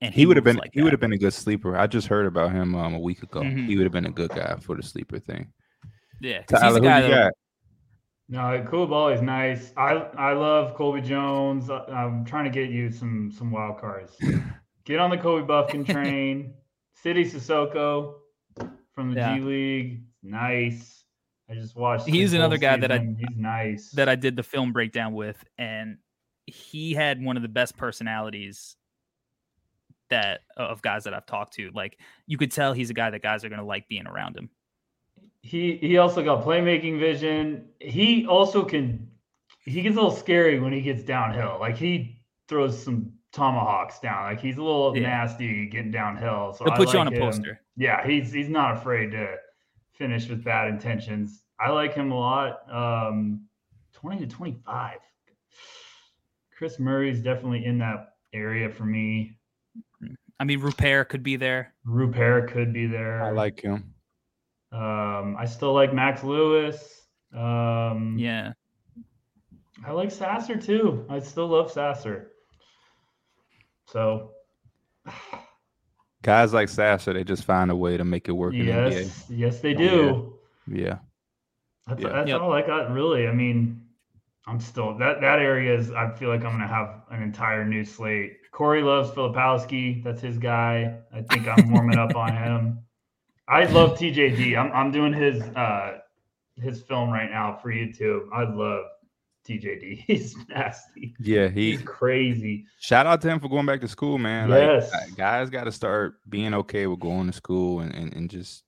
And 0.00 0.14
he, 0.14 0.20
he 0.20 0.26
would 0.26 0.36
have 0.36 0.44
been 0.44 0.56
like 0.56 0.70
he 0.72 0.82
would 0.82 0.92
have 0.92 1.00
been 1.00 1.12
a 1.12 1.18
good 1.18 1.34
sleeper. 1.34 1.76
I 1.76 1.86
just 1.86 2.06
heard 2.06 2.26
about 2.26 2.52
him 2.52 2.74
um, 2.74 2.94
a 2.94 3.00
week 3.00 3.22
ago. 3.22 3.40
Mm-hmm. 3.40 3.66
He 3.66 3.76
would 3.76 3.84
have 3.84 3.92
been 3.92 4.06
a 4.06 4.10
good 4.10 4.30
guy 4.30 4.56
for 4.60 4.76
the 4.76 4.82
sleeper 4.82 5.18
thing. 5.18 5.52
Yeah, 6.20 6.42
Tyler, 6.42 6.80
who 6.80 7.06
you 7.06 7.14
got? 7.14 7.32
No, 8.30 8.66
cool 8.70 8.86
ball 8.86 9.08
is 9.08 9.22
nice. 9.22 9.72
I 9.76 9.92
I 10.16 10.32
love 10.34 10.74
Colby 10.74 11.00
Jones. 11.00 11.70
I'm 11.70 12.24
trying 12.24 12.44
to 12.44 12.50
get 12.50 12.70
you 12.70 12.92
some 12.92 13.32
some 13.32 13.50
wild 13.50 13.80
cards. 13.80 14.16
get 14.84 14.98
on 15.00 15.10
the 15.10 15.16
Kobe 15.16 15.46
Bufkin 15.46 15.86
train. 15.88 16.54
Sidy 17.02 17.24
Cissoko 17.24 18.14
from 18.92 19.14
the 19.14 19.20
yeah. 19.20 19.36
G 19.36 19.40
League. 19.40 20.02
Nice. 20.22 21.04
I 21.50 21.54
just 21.54 21.74
watched. 21.74 22.06
He's 22.06 22.34
another 22.34 22.58
guy 22.58 22.76
season. 22.76 22.80
that 22.82 22.92
I 22.92 22.98
he's 22.98 23.36
nice 23.36 23.90
that 23.92 24.08
I 24.08 24.14
did 24.14 24.36
the 24.36 24.42
film 24.42 24.72
breakdown 24.72 25.14
with, 25.14 25.42
and 25.56 25.96
he 26.50 26.94
had 26.94 27.22
one 27.22 27.36
of 27.36 27.42
the 27.42 27.48
best 27.48 27.76
personalities 27.76 28.76
that 30.10 30.40
of 30.56 30.82
guys 30.82 31.04
that 31.04 31.14
I've 31.14 31.26
talked 31.26 31.54
to. 31.54 31.70
Like 31.74 31.98
you 32.26 32.38
could 32.38 32.50
tell 32.50 32.72
he's 32.72 32.90
a 32.90 32.94
guy 32.94 33.10
that 33.10 33.22
guys 33.22 33.44
are 33.44 33.48
going 33.48 33.60
to 33.60 33.64
like 33.64 33.88
being 33.88 34.06
around 34.06 34.36
him. 34.36 34.50
He 35.42 35.76
he 35.76 35.98
also 35.98 36.24
got 36.24 36.44
playmaking 36.44 36.98
vision. 36.98 37.66
He 37.80 38.26
also 38.26 38.64
can 38.64 39.08
he 39.64 39.82
gets 39.82 39.96
a 39.96 40.00
little 40.00 40.16
scary 40.16 40.58
when 40.60 40.72
he 40.72 40.80
gets 40.80 41.02
downhill. 41.02 41.58
Like 41.60 41.76
he 41.76 42.20
throws 42.48 42.82
some 42.82 43.12
tomahawks 43.32 44.00
down. 44.00 44.24
Like 44.24 44.40
he's 44.40 44.58
a 44.58 44.62
little 44.62 44.96
yeah. 44.96 45.02
nasty 45.08 45.66
getting 45.66 45.90
downhill. 45.90 46.54
So 46.54 46.64
he'll 46.64 46.74
put 46.74 46.86
like 46.86 46.94
you 46.94 47.00
on 47.00 47.08
a 47.08 47.12
him. 47.12 47.20
poster. 47.20 47.60
Yeah, 47.76 48.06
he's 48.06 48.32
he's 48.32 48.48
not 48.48 48.76
afraid 48.76 49.12
to 49.12 49.36
finish 49.92 50.28
with 50.28 50.42
bad 50.44 50.68
intentions. 50.68 51.44
I 51.60 51.70
like 51.70 51.94
him 51.94 52.12
a 52.12 52.18
lot. 52.18 52.72
Um, 52.72 53.48
20 53.94 54.20
to 54.20 54.26
25. 54.26 54.98
Kris 56.58 56.80
Murray's 56.80 57.20
definitely 57.20 57.64
in 57.64 57.78
that 57.78 58.14
area 58.32 58.68
for 58.68 58.84
me. 58.84 59.36
I 60.40 60.44
mean, 60.44 60.58
Rupert 60.58 61.08
could 61.08 61.22
be 61.22 61.36
there. 61.36 61.72
Rupert 61.84 62.50
could 62.50 62.72
be 62.72 62.86
there. 62.86 63.22
I 63.22 63.30
like 63.30 63.60
him. 63.60 63.94
Um, 64.72 65.36
I 65.38 65.46
still 65.46 65.72
like 65.72 65.94
Max 65.94 66.24
Lewis. 66.24 67.06
Um, 67.32 68.16
yeah. 68.18 68.54
I 69.86 69.92
like 69.92 70.10
Sasser 70.10 70.56
too. 70.56 71.06
I 71.08 71.20
still 71.20 71.46
love 71.46 71.70
Sasser. 71.70 72.32
So 73.86 74.32
guys 76.22 76.52
like 76.52 76.68
Sasser, 76.68 77.12
they 77.12 77.22
just 77.22 77.44
find 77.44 77.70
a 77.70 77.76
way 77.76 77.96
to 77.96 78.04
make 78.04 78.28
it 78.28 78.32
work. 78.32 78.52
Yes, 78.52 79.26
yes, 79.30 79.60
they 79.60 79.74
do. 79.74 80.34
Yeah. 80.66 80.98
That's, 81.86 82.02
yeah. 82.02 82.08
that's 82.08 82.28
yep. 82.28 82.40
all 82.40 82.52
I 82.52 82.66
got 82.66 82.90
really. 82.90 83.28
I 83.28 83.32
mean, 83.32 83.87
I'm 84.48 84.60
still 84.60 84.96
that 84.96 85.20
that 85.20 85.40
area 85.40 85.76
is 85.76 85.90
I 85.92 86.10
feel 86.10 86.30
like 86.30 86.42
I'm 86.42 86.52
gonna 86.52 86.66
have 86.66 87.02
an 87.10 87.22
entire 87.22 87.66
new 87.66 87.84
slate. 87.84 88.38
Corey 88.50 88.82
loves 88.82 89.10
Filipowski. 89.10 90.02
That's 90.02 90.22
his 90.22 90.38
guy. 90.38 90.98
I 91.12 91.20
think 91.20 91.46
I'm 91.46 91.70
warming 91.70 91.98
up 91.98 92.16
on 92.16 92.34
him. 92.34 92.78
I 93.46 93.64
love 93.64 93.98
TJD. 93.98 94.58
I'm 94.58 94.72
I'm 94.72 94.90
doing 94.90 95.12
his 95.12 95.42
uh 95.42 95.98
his 96.56 96.80
film 96.80 97.10
right 97.10 97.30
now 97.30 97.58
for 97.62 97.70
YouTube. 97.70 98.28
I 98.32 98.44
love 98.44 98.86
TJD. 99.46 100.04
He's 100.06 100.34
nasty. 100.48 101.14
Yeah, 101.20 101.48
he, 101.48 101.72
he's 101.72 101.82
crazy. 101.82 102.64
Shout 102.80 103.06
out 103.06 103.20
to 103.20 103.28
him 103.28 103.40
for 103.40 103.48
going 103.48 103.66
back 103.66 103.82
to 103.82 103.88
school, 103.88 104.16
man. 104.16 104.48
Yes. 104.48 104.90
Like, 104.92 105.14
guys 105.14 105.50
got 105.50 105.64
to 105.64 105.72
start 105.72 106.14
being 106.28 106.54
okay 106.54 106.86
with 106.86 107.00
going 107.00 107.26
to 107.26 107.32
school 107.32 107.80
and, 107.80 107.94
and, 107.94 108.14
and 108.14 108.30
just 108.30 108.64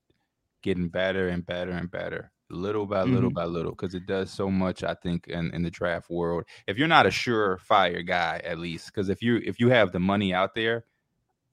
getting 0.62 0.88
better 0.88 1.28
and 1.28 1.44
better 1.44 1.72
and 1.72 1.90
better 1.90 2.30
little 2.50 2.86
by 2.86 3.02
little 3.02 3.30
mm-hmm. 3.30 3.34
by 3.34 3.44
little 3.44 3.72
because 3.72 3.94
it 3.94 4.06
does 4.06 4.30
so 4.30 4.50
much 4.50 4.82
i 4.82 4.94
think 4.94 5.28
in, 5.28 5.50
in 5.54 5.62
the 5.62 5.70
draft 5.70 6.10
world 6.10 6.44
if 6.66 6.76
you're 6.76 6.88
not 6.88 7.06
a 7.06 7.10
surefire 7.10 8.06
guy 8.06 8.40
at 8.44 8.58
least 8.58 8.86
because 8.86 9.08
if 9.08 9.22
you 9.22 9.40
if 9.44 9.60
you 9.60 9.68
have 9.68 9.92
the 9.92 10.00
money 10.00 10.34
out 10.34 10.54
there 10.54 10.84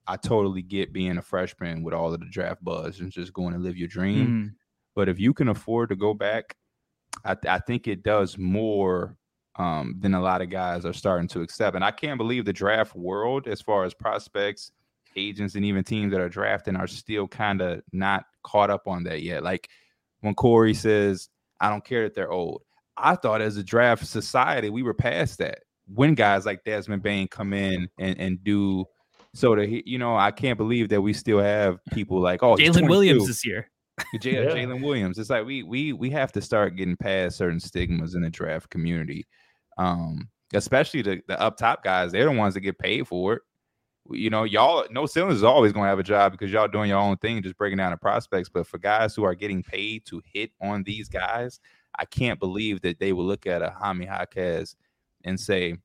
i 0.06 0.16
totally 0.16 0.62
get 0.62 0.92
being 0.92 1.18
a 1.18 1.22
freshman 1.22 1.82
with 1.82 1.94
all 1.94 2.12
of 2.12 2.20
the 2.20 2.26
draft 2.30 2.62
buzz 2.62 3.00
and 3.00 3.12
just 3.12 3.32
going 3.32 3.52
to 3.52 3.58
live 3.58 3.76
your 3.76 3.88
dream 3.88 4.26
mm. 4.26 4.54
but 4.94 5.08
if 5.08 5.18
you 5.18 5.32
can 5.32 5.48
afford 5.48 5.88
to 5.88 5.96
go 5.96 6.14
back 6.14 6.56
I, 7.24 7.36
I 7.48 7.58
think 7.58 7.88
it 7.88 8.02
does 8.02 8.38
more 8.38 9.16
um, 9.56 9.96
than 9.98 10.14
a 10.14 10.20
lot 10.20 10.40
of 10.40 10.50
guys 10.50 10.84
are 10.84 10.92
starting 10.92 11.28
to 11.28 11.42
accept 11.42 11.76
and 11.76 11.84
i 11.84 11.90
can't 11.90 12.18
believe 12.18 12.44
the 12.44 12.52
draft 12.52 12.94
world 12.94 13.46
as 13.46 13.60
far 13.60 13.84
as 13.84 13.94
prospects 13.94 14.72
agents 15.16 15.54
and 15.54 15.64
even 15.64 15.82
teams 15.82 16.12
that 16.12 16.20
are 16.20 16.28
drafting 16.28 16.76
are 16.76 16.86
still 16.86 17.26
kind 17.26 17.60
of 17.60 17.82
not 17.92 18.24
caught 18.44 18.70
up 18.70 18.86
on 18.86 19.04
that 19.04 19.22
yet 19.22 19.42
like 19.42 19.68
when 20.20 20.34
Corey 20.34 20.74
says, 20.74 21.28
I 21.60 21.70
don't 21.70 21.84
care 21.84 22.04
that 22.04 22.14
they're 22.14 22.30
old. 22.30 22.62
I 22.96 23.14
thought 23.14 23.40
as 23.40 23.56
a 23.56 23.62
draft 23.62 24.06
society, 24.06 24.70
we 24.70 24.82
were 24.82 24.94
past 24.94 25.38
that. 25.38 25.60
When 25.86 26.14
guys 26.14 26.44
like 26.44 26.64
Desmond 26.64 27.02
Bane 27.02 27.28
come 27.28 27.52
in 27.52 27.88
and, 27.98 28.18
and 28.18 28.44
do 28.44 28.84
so 29.34 29.54
to 29.54 29.90
you 29.90 29.98
know, 29.98 30.16
I 30.16 30.30
can't 30.30 30.58
believe 30.58 30.88
that 30.90 31.00
we 31.00 31.12
still 31.12 31.38
have 31.38 31.78
people 31.92 32.20
like 32.20 32.42
oh 32.42 32.56
Jalen 32.56 32.88
Williams 32.88 33.26
this 33.26 33.44
year. 33.46 33.70
J- 34.20 34.44
yeah. 34.44 34.50
Jalen 34.50 34.82
Williams. 34.82 35.18
It's 35.18 35.30
like 35.30 35.46
we 35.46 35.62
we 35.62 35.92
we 35.92 36.10
have 36.10 36.32
to 36.32 36.42
start 36.42 36.76
getting 36.76 36.96
past 36.96 37.36
certain 37.36 37.60
stigmas 37.60 38.14
in 38.14 38.22
the 38.22 38.30
draft 38.30 38.68
community. 38.70 39.26
Um, 39.78 40.28
especially 40.52 41.02
the, 41.02 41.20
the 41.28 41.40
up 41.40 41.56
top 41.56 41.84
guys, 41.84 42.12
they're 42.12 42.24
the 42.24 42.32
ones 42.32 42.54
that 42.54 42.60
get 42.60 42.78
paid 42.78 43.06
for 43.06 43.34
it 43.34 43.42
you 44.10 44.30
know, 44.30 44.44
y'all 44.44 44.86
no 44.90 45.06
ceilings 45.06 45.36
is 45.36 45.44
always 45.44 45.72
going 45.72 45.84
to 45.84 45.88
have 45.88 45.98
a 45.98 46.04
job 46.04 46.32
because 46.32 46.50
y'all 46.50 46.68
doing 46.68 46.88
your 46.90 46.98
own 46.98 47.16
thing, 47.18 47.42
just 47.42 47.58
breaking 47.58 47.78
down 47.78 47.90
the 47.90 47.96
prospects. 47.96 48.48
But 48.48 48.66
for 48.66 48.78
guys 48.78 49.14
who 49.14 49.24
are 49.24 49.34
getting 49.34 49.62
paid 49.62 50.06
to 50.06 50.22
hit 50.32 50.50
on 50.60 50.82
these 50.82 51.08
guys, 51.08 51.60
I 51.98 52.04
can't 52.04 52.38
believe 52.38 52.80
that 52.82 52.98
they 52.98 53.12
will 53.12 53.26
look 53.26 53.46
at 53.46 53.62
a 53.62 53.70
Jaime 53.70 54.06
Jaquez 54.06 54.76
and 55.24 55.38
say, 55.38 55.76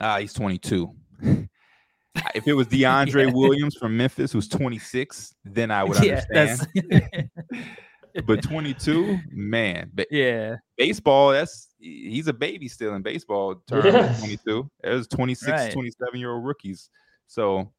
ah, 0.00 0.18
he's 0.18 0.32
22. 0.32 0.90
if 2.34 2.46
it 2.46 2.54
was 2.54 2.66
DeAndre 2.68 3.26
yeah. 3.26 3.32
Williams 3.32 3.76
from 3.76 3.96
Memphis, 3.96 4.32
who's 4.32 4.48
26, 4.48 5.34
then 5.44 5.70
I 5.70 5.84
would 5.84 5.96
understand. 5.98 6.60
but 8.26 8.42
22, 8.42 9.18
man. 9.30 9.92
yeah. 10.10 10.56
Baseball, 10.76 11.32
that's 11.32 11.68
he's 11.78 12.28
a 12.28 12.32
baby 12.32 12.68
still 12.68 12.94
in 12.94 13.02
baseball 13.02 13.56
terms. 13.68 13.84
Yes. 13.84 14.20
22. 14.20 14.70
There's 14.82 15.06
26, 15.08 15.50
right. 15.50 15.72
27 15.72 16.18
year 16.18 16.32
old 16.32 16.44
rookies. 16.44 16.90
So 17.26 17.72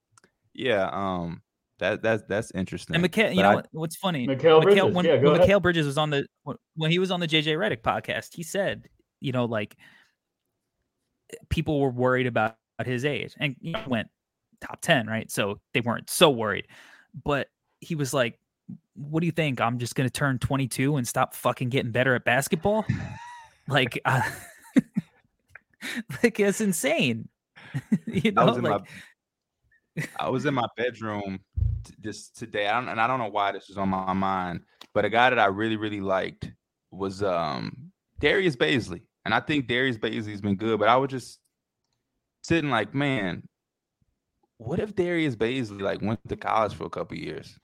yeah, 0.54 0.90
um, 0.92 1.42
that 1.80 2.02
that's 2.02 2.24
that's 2.28 2.52
interesting. 2.52 2.96
And 2.96 3.04
Mikal, 3.04 3.36
you 3.36 3.42
know 3.42 3.60
I, 3.60 3.64
what's 3.72 3.96
funny? 3.98 4.28
Mikal 4.28 4.62
Bridges. 4.62 4.84
Mikal, 4.84 4.94
when, 4.94 5.06
yeah, 5.06 5.16
when 5.16 5.42
Mikal 5.42 5.62
Bridges 5.62 5.86
was 5.86 5.98
on 5.98 6.10
the 6.10 6.26
when 6.76 6.92
he 6.92 7.00
was 7.00 7.12
on 7.12 7.20
the 7.20 7.28
JJ 7.28 7.58
Redick 7.58 7.82
podcast, 7.82 8.34
he 8.34 8.44
said, 8.44 8.88
you 9.20 9.32
know, 9.32 9.46
like 9.46 9.76
people 11.50 11.80
were 11.80 11.90
worried 11.90 12.28
about 12.28 12.56
his 12.86 13.04
age, 13.04 13.34
and 13.40 13.56
he 13.62 13.76
went 13.88 14.08
top 14.62 14.80
ten, 14.82 15.08
right? 15.08 15.30
So 15.30 15.60
they 15.74 15.82
weren't 15.82 16.10
so 16.10 16.30
worried, 16.30 16.68
but 17.26 17.48
he 17.82 17.96
was 17.96 18.14
like, 18.14 18.40
"What 18.96 19.20
do 19.20 19.26
you 19.26 19.34
think? 19.34 19.60
I'm 19.60 19.78
just 19.78 19.96
gonna 19.96 20.10
turn 20.10 20.40
22 20.40 20.96
and 20.96 21.06
stop 21.06 21.34
fucking 21.36 21.70
getting 21.70 21.92
better 21.92 22.16
at 22.16 22.24
basketball?" 22.24 22.86
like, 23.68 24.00
uh, 24.06 24.22
like 26.24 26.40
it's 26.40 26.62
insane. 26.62 27.28
you 28.06 28.32
know, 28.32 28.46
like. 28.46 28.62
My- 28.62 28.80
I 30.20 30.30
was 30.30 30.46
in 30.46 30.54
my 30.54 30.68
bedroom 30.76 31.40
t- 31.84 31.94
just 32.02 32.38
today, 32.38 32.68
I 32.68 32.80
and 32.80 33.00
I 33.00 33.08
don't 33.08 33.20
know 33.20 33.30
why 33.30 33.52
this 33.52 33.68
was 33.68 33.78
on 33.78 33.90
my 33.90 34.14
mind, 34.14 34.62
but 34.94 35.06
a 35.06 35.10
guy 35.10 35.30
that 35.30 35.40
I 35.40 35.46
really, 35.46 35.78
really 35.78 36.02
liked 36.02 36.52
was 36.92 37.24
um 37.24 37.92
Darius 38.20 38.56
Bazley, 38.56 39.04
and 39.24 39.34
I 39.34 39.40
think 39.40 39.68
Darius 39.68 39.98
Bazley's 39.98 40.42
been 40.42 40.56
good, 40.56 40.80
but 40.80 40.90
I 40.90 40.98
was 40.98 41.12
just 41.12 41.40
sitting 42.44 42.70
like, 42.70 42.94
man, 42.94 43.48
what 44.58 44.80
if 44.80 44.96
Darius 44.96 45.36
Bazley 45.36 45.82
like 45.82 46.02
went 46.02 46.20
to 46.28 46.36
college 46.36 46.74
for 46.74 46.86
a 46.86 46.90
couple 46.90 47.18
years? 47.18 47.58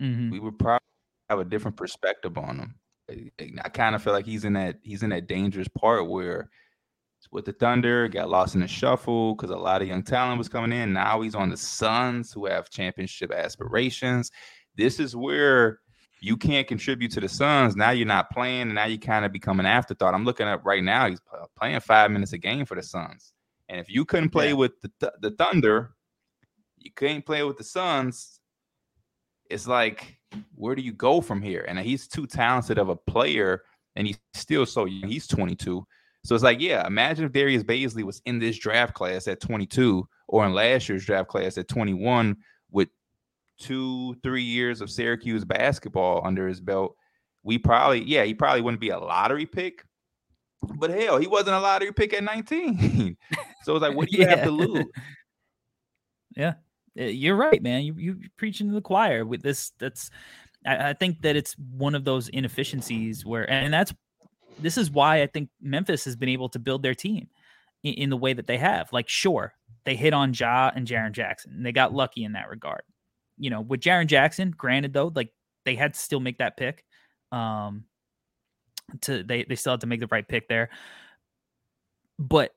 Mm-hmm. 0.00 0.30
We 0.30 0.40
would 0.40 0.58
probably 0.58 0.80
have 1.28 1.38
a 1.38 1.44
different 1.44 1.76
perspective 1.76 2.36
on 2.38 2.58
him. 2.58 2.74
I 3.64 3.68
kind 3.68 3.94
of 3.94 4.02
feel 4.02 4.12
like 4.12 4.26
he's 4.26 4.44
in 4.44 4.54
that 4.54 4.78
he's 4.82 5.02
in 5.02 5.10
that 5.10 5.28
dangerous 5.28 5.68
part 5.68 6.08
where 6.08 6.50
with 7.30 7.44
the 7.44 7.52
Thunder, 7.52 8.08
got 8.08 8.28
lost 8.28 8.54
in 8.54 8.60
the 8.60 8.68
shuffle 8.68 9.34
because 9.34 9.50
a 9.50 9.56
lot 9.56 9.82
of 9.82 9.88
young 9.88 10.02
talent 10.02 10.38
was 10.38 10.48
coming 10.48 10.72
in. 10.72 10.92
Now 10.92 11.20
he's 11.20 11.34
on 11.34 11.50
the 11.50 11.56
Suns, 11.56 12.32
who 12.32 12.46
have 12.46 12.70
championship 12.70 13.32
aspirations. 13.32 14.30
This 14.76 15.00
is 15.00 15.16
where 15.16 15.80
you 16.20 16.36
can't 16.36 16.66
contribute 16.66 17.10
to 17.12 17.20
the 17.20 17.28
Suns. 17.28 17.76
Now 17.76 17.90
you're 17.90 18.06
not 18.06 18.30
playing, 18.30 18.62
and 18.62 18.74
now 18.74 18.86
you 18.86 18.98
kind 18.98 19.24
of 19.24 19.32
become 19.32 19.60
an 19.60 19.66
afterthought. 19.66 20.14
I'm 20.14 20.24
looking 20.24 20.46
at 20.46 20.64
right 20.64 20.82
now; 20.82 21.08
he's 21.08 21.20
playing 21.58 21.80
five 21.80 22.10
minutes 22.10 22.32
a 22.32 22.38
game 22.38 22.64
for 22.64 22.74
the 22.74 22.82
Suns. 22.82 23.32
And 23.68 23.80
if 23.80 23.90
you 23.90 24.04
couldn't 24.04 24.30
play 24.30 24.48
yeah. 24.48 24.54
with 24.54 24.80
the 24.80 24.90
th- 25.00 25.12
the 25.20 25.30
Thunder, 25.32 25.94
you 26.78 26.90
can't 26.94 27.24
play 27.24 27.42
with 27.42 27.58
the 27.58 27.64
Suns. 27.64 28.40
It's 29.50 29.66
like, 29.66 30.18
where 30.54 30.74
do 30.74 30.82
you 30.82 30.92
go 30.92 31.20
from 31.20 31.42
here? 31.42 31.64
And 31.68 31.78
he's 31.78 32.08
too 32.08 32.26
talented 32.26 32.78
of 32.78 32.88
a 32.88 32.96
player, 32.96 33.62
and 33.94 34.06
he's 34.06 34.18
still 34.34 34.66
so 34.66 34.86
young. 34.86 35.10
He's 35.10 35.26
22 35.26 35.86
so 36.26 36.34
it's 36.34 36.42
like, 36.42 36.60
yeah, 36.60 36.84
imagine 36.84 37.24
if 37.24 37.30
Darius 37.30 37.62
Bazley 37.62 38.02
was 38.02 38.20
in 38.26 38.40
this 38.40 38.58
draft 38.58 38.94
class 38.94 39.28
at 39.28 39.40
22 39.40 40.08
or 40.26 40.44
in 40.44 40.54
last 40.54 40.88
year's 40.88 41.06
draft 41.06 41.28
class 41.28 41.56
at 41.56 41.68
21 41.68 42.36
with 42.72 42.88
two, 43.60 44.16
three 44.24 44.42
years 44.42 44.80
of 44.80 44.90
Syracuse 44.90 45.44
basketball 45.44 46.26
under 46.26 46.48
his 46.48 46.60
belt. 46.60 46.96
we 47.44 47.58
probably, 47.58 48.02
yeah, 48.02 48.24
he 48.24 48.34
probably 48.34 48.60
wouldn't 48.60 48.80
be 48.80 48.88
a 48.88 48.98
lottery 48.98 49.46
pick. 49.46 49.84
But 50.62 50.90
hell, 50.90 51.18
he 51.18 51.28
wasn't 51.28 51.54
a 51.54 51.60
lottery 51.60 51.92
pick 51.92 52.12
at 52.12 52.24
19. 52.24 53.16
so 53.62 53.76
it's 53.76 53.82
like, 53.82 53.94
what 53.94 54.08
do 54.08 54.16
you 54.16 54.24
yeah. 54.24 54.30
have 54.30 54.44
to 54.44 54.50
lose? 54.50 54.84
Yeah, 56.36 56.54
uh, 57.00 57.04
you're 57.04 57.34
right, 57.34 57.62
man. 57.62 57.84
You 57.84 57.94
you 57.96 58.18
preaching 58.36 58.68
to 58.68 58.74
the 58.74 58.82
choir 58.82 59.24
with 59.24 59.40
this. 59.40 59.72
That's 59.78 60.10
I, 60.66 60.90
I 60.90 60.92
think 60.92 61.22
that 61.22 61.34
it's 61.34 61.54
one 61.54 61.94
of 61.94 62.04
those 62.04 62.28
inefficiencies 62.28 63.24
where, 63.24 63.50
and 63.50 63.72
that's 63.72 63.94
this 64.58 64.78
is 64.78 64.90
why 64.90 65.22
I 65.22 65.26
think 65.26 65.50
Memphis 65.60 66.04
has 66.04 66.16
been 66.16 66.28
able 66.28 66.48
to 66.50 66.58
build 66.58 66.82
their 66.82 66.94
team 66.94 67.28
in, 67.82 67.94
in 67.94 68.10
the 68.10 68.16
way 68.16 68.32
that 68.32 68.46
they 68.46 68.58
have. 68.58 68.92
Like, 68.92 69.08
sure, 69.08 69.54
they 69.84 69.96
hit 69.96 70.12
on 70.12 70.32
Ja 70.34 70.70
and 70.74 70.86
Jaren 70.86 71.12
Jackson, 71.12 71.52
and 71.52 71.64
they 71.64 71.72
got 71.72 71.94
lucky 71.94 72.24
in 72.24 72.32
that 72.32 72.48
regard. 72.48 72.82
You 73.38 73.50
know, 73.50 73.60
with 73.60 73.80
Jaren 73.80 74.06
Jackson, 74.06 74.50
granted 74.50 74.92
though, 74.92 75.12
like 75.14 75.30
they 75.64 75.74
had 75.74 75.94
to 75.94 76.00
still 76.00 76.20
make 76.20 76.38
that 76.38 76.56
pick. 76.56 76.84
Um, 77.32 77.84
to 79.02 79.22
they 79.22 79.44
they 79.44 79.56
still 79.56 79.72
had 79.72 79.80
to 79.80 79.86
make 79.86 80.00
the 80.00 80.08
right 80.10 80.26
pick 80.26 80.48
there, 80.48 80.70
but 82.18 82.54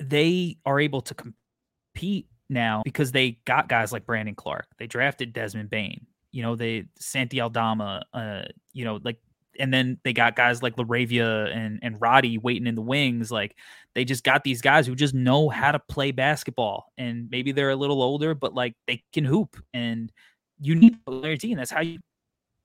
they 0.00 0.58
are 0.64 0.80
able 0.80 1.00
to 1.02 1.14
compete 1.14 2.28
now 2.48 2.82
because 2.84 3.12
they 3.12 3.38
got 3.44 3.68
guys 3.68 3.92
like 3.92 4.06
Brandon 4.06 4.34
Clarke. 4.34 4.68
They 4.78 4.86
drafted 4.86 5.32
Desmond 5.32 5.70
Bane. 5.70 6.06
You 6.32 6.42
know, 6.42 6.56
they 6.56 6.86
Santi 6.98 7.40
Aldama. 7.40 8.04
Uh, 8.12 8.42
you 8.72 8.84
know, 8.84 9.00
like 9.02 9.18
and 9.58 9.72
then 9.72 9.98
they 10.04 10.12
got 10.12 10.36
guys 10.36 10.62
like 10.62 10.76
LaRavia 10.76 11.54
and 11.54 11.78
and 11.82 12.00
Roddy 12.00 12.38
waiting 12.38 12.66
in 12.66 12.74
the 12.74 12.82
wings. 12.82 13.30
Like 13.30 13.56
they 13.94 14.04
just 14.04 14.24
got 14.24 14.44
these 14.44 14.60
guys 14.60 14.86
who 14.86 14.94
just 14.94 15.14
know 15.14 15.48
how 15.48 15.72
to 15.72 15.78
play 15.78 16.12
basketball, 16.12 16.92
and 16.98 17.28
maybe 17.30 17.52
they're 17.52 17.70
a 17.70 17.76
little 17.76 18.02
older, 18.02 18.34
but 18.34 18.54
like 18.54 18.74
they 18.86 19.02
can 19.12 19.24
hoop, 19.24 19.56
and 19.74 20.12
you 20.60 20.74
need 20.74 20.98
your 21.06 21.36
team. 21.36 21.56
That's 21.58 21.70
how 21.70 21.80
you, 21.80 21.98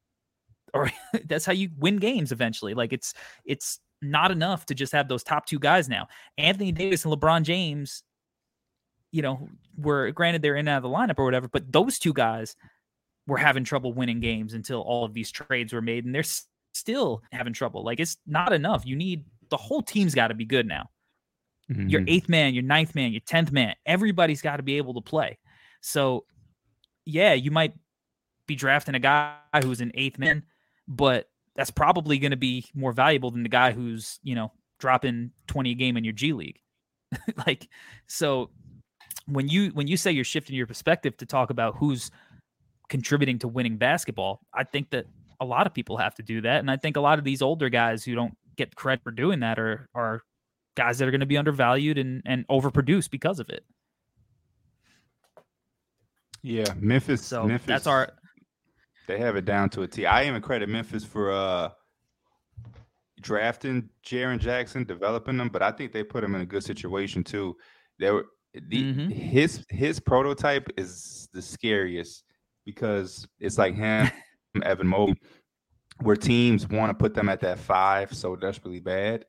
or 0.73 0.91
that's 1.25 1.45
how 1.45 1.53
you 1.53 1.69
win 1.77 1.97
games 1.97 2.31
eventually. 2.31 2.73
Like 2.73 2.93
it's 2.93 3.13
it's 3.45 3.79
not 4.01 4.31
enough 4.31 4.65
to 4.65 4.75
just 4.75 4.93
have 4.93 5.07
those 5.07 5.23
top 5.23 5.45
two 5.45 5.59
guys 5.59 5.87
now. 5.87 6.07
Anthony 6.37 6.71
Davis 6.71 7.05
and 7.05 7.13
LeBron 7.13 7.43
James, 7.43 8.03
you 9.11 9.21
know, 9.21 9.47
were 9.77 10.11
granted 10.11 10.41
they're 10.41 10.55
in 10.55 10.67
and 10.67 10.69
out 10.69 10.77
of 10.77 10.83
the 10.83 10.89
lineup 10.89 11.19
or 11.19 11.25
whatever, 11.25 11.47
but 11.47 11.71
those 11.71 11.99
two 11.99 12.13
guys 12.13 12.55
were 13.27 13.37
having 13.37 13.63
trouble 13.63 13.93
winning 13.93 14.19
games 14.19 14.53
until 14.53 14.81
all 14.81 15.05
of 15.05 15.13
these 15.13 15.31
trades 15.31 15.73
were 15.73 15.81
made, 15.81 16.05
and 16.05 16.13
they're 16.13 16.23
still 16.73 17.21
having 17.31 17.53
trouble. 17.53 17.83
Like 17.83 17.99
it's 17.99 18.17
not 18.25 18.53
enough. 18.53 18.85
You 18.85 18.95
need 18.95 19.25
the 19.49 19.57
whole 19.57 19.81
team's 19.81 20.15
got 20.15 20.29
to 20.29 20.33
be 20.33 20.45
good 20.45 20.67
now. 20.67 20.89
Mm-hmm. 21.71 21.89
Your 21.89 22.01
eighth 22.07 22.27
man, 22.27 22.53
your 22.53 22.63
ninth 22.63 22.95
man, 22.95 23.11
your 23.11 23.21
tenth 23.21 23.51
man, 23.51 23.75
everybody's 23.85 24.41
got 24.41 24.57
to 24.57 24.63
be 24.63 24.77
able 24.77 24.93
to 24.95 25.01
play. 25.01 25.37
So, 25.81 26.25
yeah, 27.05 27.33
you 27.33 27.51
might 27.51 27.73
be 28.47 28.55
drafting 28.55 28.95
a 28.95 28.99
guy 28.99 29.35
who's 29.63 29.81
an 29.81 29.91
eighth 29.95 30.19
man, 30.19 30.43
but 30.87 31.29
that's 31.55 31.71
probably 31.71 32.17
going 32.17 32.31
to 32.31 32.37
be 32.37 32.65
more 32.73 32.91
valuable 32.91 33.31
than 33.31 33.43
the 33.43 33.49
guy 33.49 33.71
who's 33.71 34.19
you 34.23 34.35
know 34.35 34.51
dropping 34.79 35.31
twenty 35.47 35.71
a 35.71 35.75
game 35.75 35.97
in 35.97 36.03
your 36.03 36.13
G 36.13 36.33
League. 36.33 36.59
like, 37.47 37.67
so 38.07 38.49
when 39.27 39.47
you 39.47 39.69
when 39.69 39.87
you 39.87 39.97
say 39.97 40.11
you're 40.11 40.25
shifting 40.25 40.55
your 40.55 40.67
perspective 40.67 41.15
to 41.17 41.25
talk 41.25 41.49
about 41.49 41.75
who's 41.77 42.11
contributing 42.89 43.39
to 43.39 43.47
winning 43.47 43.77
basketball, 43.77 44.41
I 44.53 44.63
think 44.63 44.89
that 44.91 45.05
a 45.41 45.45
lot 45.45 45.67
of 45.67 45.73
people 45.73 45.97
have 45.97 46.15
to 46.15 46.23
do 46.23 46.39
that. 46.41 46.59
And 46.59 46.71
I 46.71 46.77
think 46.77 46.95
a 46.95 47.01
lot 47.01 47.19
of 47.19 47.25
these 47.25 47.41
older 47.41 47.67
guys 47.67 48.05
who 48.05 48.15
don't 48.15 48.37
get 48.55 48.75
credit 48.75 49.03
for 49.03 49.11
doing 49.11 49.41
that 49.41 49.59
are 49.59 49.89
are 49.93 50.21
guys 50.77 50.99
that 50.99 51.07
are 51.07 51.11
going 51.11 51.21
to 51.21 51.25
be 51.25 51.37
undervalued 51.37 51.97
and 51.97 52.21
and 52.25 52.47
overproduced 52.47 53.09
because 53.09 53.39
of 53.39 53.49
it. 53.49 53.65
Yeah, 56.43 56.73
Memphis. 56.77 57.25
So 57.25 57.45
Memphis, 57.45 57.67
that's 57.67 57.87
our. 57.87 58.13
They 59.07 59.19
have 59.19 59.35
it 59.35 59.45
down 59.45 59.69
to 59.71 59.81
a 59.81 59.87
T. 59.87 60.05
I 60.05 60.27
even 60.27 60.41
credit 60.41 60.69
Memphis 60.69 61.03
for 61.03 61.31
uh 61.31 61.69
drafting 63.19 63.89
Jaren 64.05 64.39
Jackson, 64.39 64.83
developing 64.83 65.37
them, 65.37 65.49
but 65.49 65.61
I 65.61 65.71
think 65.71 65.91
they 65.91 66.03
put 66.03 66.23
him 66.23 66.35
in 66.35 66.41
a 66.41 66.45
good 66.45 66.63
situation 66.63 67.23
too. 67.23 67.55
They 67.99 68.11
were 68.11 68.27
the 68.53 68.83
mm-hmm. 68.83 69.09
his 69.09 69.65
his 69.69 69.99
prototype 69.99 70.69
is 70.77 71.29
the 71.33 71.41
scariest 71.41 72.23
because 72.65 73.27
it's 73.39 73.57
like 73.57 73.75
him 73.75 74.09
Evan 74.63 74.87
Mobley, 74.87 75.19
where 76.01 76.15
teams 76.15 76.67
want 76.67 76.89
to 76.89 76.93
put 76.93 77.13
them 77.13 77.29
at 77.29 77.39
that 77.41 77.59
five 77.59 78.13
so 78.13 78.35
desperately 78.35 78.79
bad. 78.79 79.25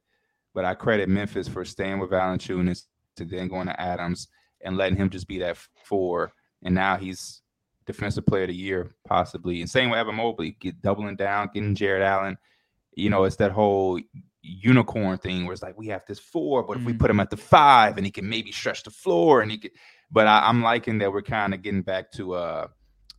But 0.54 0.64
I 0.64 0.74
credit 0.74 1.08
Memphis 1.08 1.48
for 1.48 1.64
staying 1.64 1.98
with 1.98 2.10
Valanciunas 2.10 2.84
to 3.16 3.24
then 3.24 3.48
going 3.48 3.66
to 3.68 3.80
Adams 3.80 4.28
and 4.60 4.76
letting 4.76 4.96
him 4.96 5.10
just 5.10 5.28
be 5.28 5.38
that 5.38 5.56
four. 5.84 6.32
And 6.62 6.74
now 6.74 6.96
he's 6.96 7.40
defensive 7.86 8.26
player 8.26 8.42
of 8.42 8.48
the 8.48 8.54
year, 8.54 8.94
possibly. 9.06 9.60
And 9.60 9.70
same 9.70 9.90
with 9.90 9.98
Evan 9.98 10.16
Mobley, 10.16 10.56
get 10.60 10.82
doubling 10.82 11.16
down, 11.16 11.50
getting 11.52 11.74
Jarrett 11.74 12.02
Allen. 12.02 12.36
You 12.94 13.10
know, 13.10 13.24
it's 13.24 13.36
that 13.36 13.52
whole 13.52 13.98
unicorn 14.42 15.18
thing 15.18 15.44
where 15.44 15.54
it's 15.54 15.62
like 15.62 15.78
we 15.78 15.88
have 15.88 16.02
this 16.06 16.18
four, 16.18 16.62
but 16.62 16.72
mm-hmm. 16.72 16.82
if 16.82 16.86
we 16.86 16.92
mm-hmm. 16.92 17.00
put 17.00 17.10
him 17.10 17.20
at 17.20 17.30
the 17.30 17.36
five 17.36 17.96
and 17.96 18.04
he 18.04 18.12
can 18.12 18.28
maybe 18.28 18.52
stretch 18.52 18.82
the 18.82 18.90
floor 18.90 19.40
and 19.40 19.50
he 19.50 19.58
could 19.58 19.70
but 20.12 20.26
I, 20.26 20.48
am 20.48 20.62
liking 20.62 20.98
that 20.98 21.12
we're 21.12 21.22
kind 21.22 21.54
of 21.54 21.62
getting 21.62 21.82
back 21.82 22.12
to 22.12 22.34
uh 22.34 22.66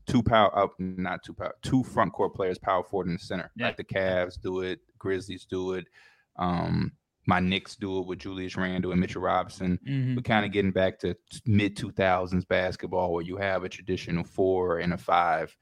two 0.08 0.24
power 0.24 0.58
up, 0.58 0.74
not 0.80 1.24
two 1.24 1.34
power, 1.34 1.54
two 1.62 1.84
front 1.84 2.14
court 2.14 2.34
players, 2.34 2.58
power 2.58 2.84
forward 2.84 3.08
in 3.08 3.14
the 3.14 3.20
center. 3.20 3.52
Yeah. 3.56 3.68
Like 3.68 3.78
the 3.78 3.84
Cavs 3.84 4.40
do 4.42 4.62
it, 4.62 4.80
Grizzlies 4.98 5.46
do 5.46 5.74
it. 5.74 5.86
Um, 6.38 6.92
my 7.26 7.40
Knicks 7.40 7.76
do 7.76 8.00
it 8.00 8.08
with 8.08 8.20
Julius 8.20 8.58
Randle 8.58 8.92
and 8.92 9.00
Mitchell 9.00 9.22
Robinson. 9.22 9.80
Mm-hmm. 9.88 10.16
We're 10.16 10.24
kind 10.24 10.46
of 10.46 10.52
getting 10.52 10.72
back 10.72 11.00
to 11.00 11.16
mid 11.46 11.78
two 11.78 11.92
thousands 11.92 12.46
basketball 12.46 13.14
where 13.14 13.24
you 13.24 13.38
have 13.38 13.64
a 13.64 13.70
traditional 13.70 14.24
four 14.24 14.80
and 14.80 14.94
a 14.94 14.98
five. 14.98 15.56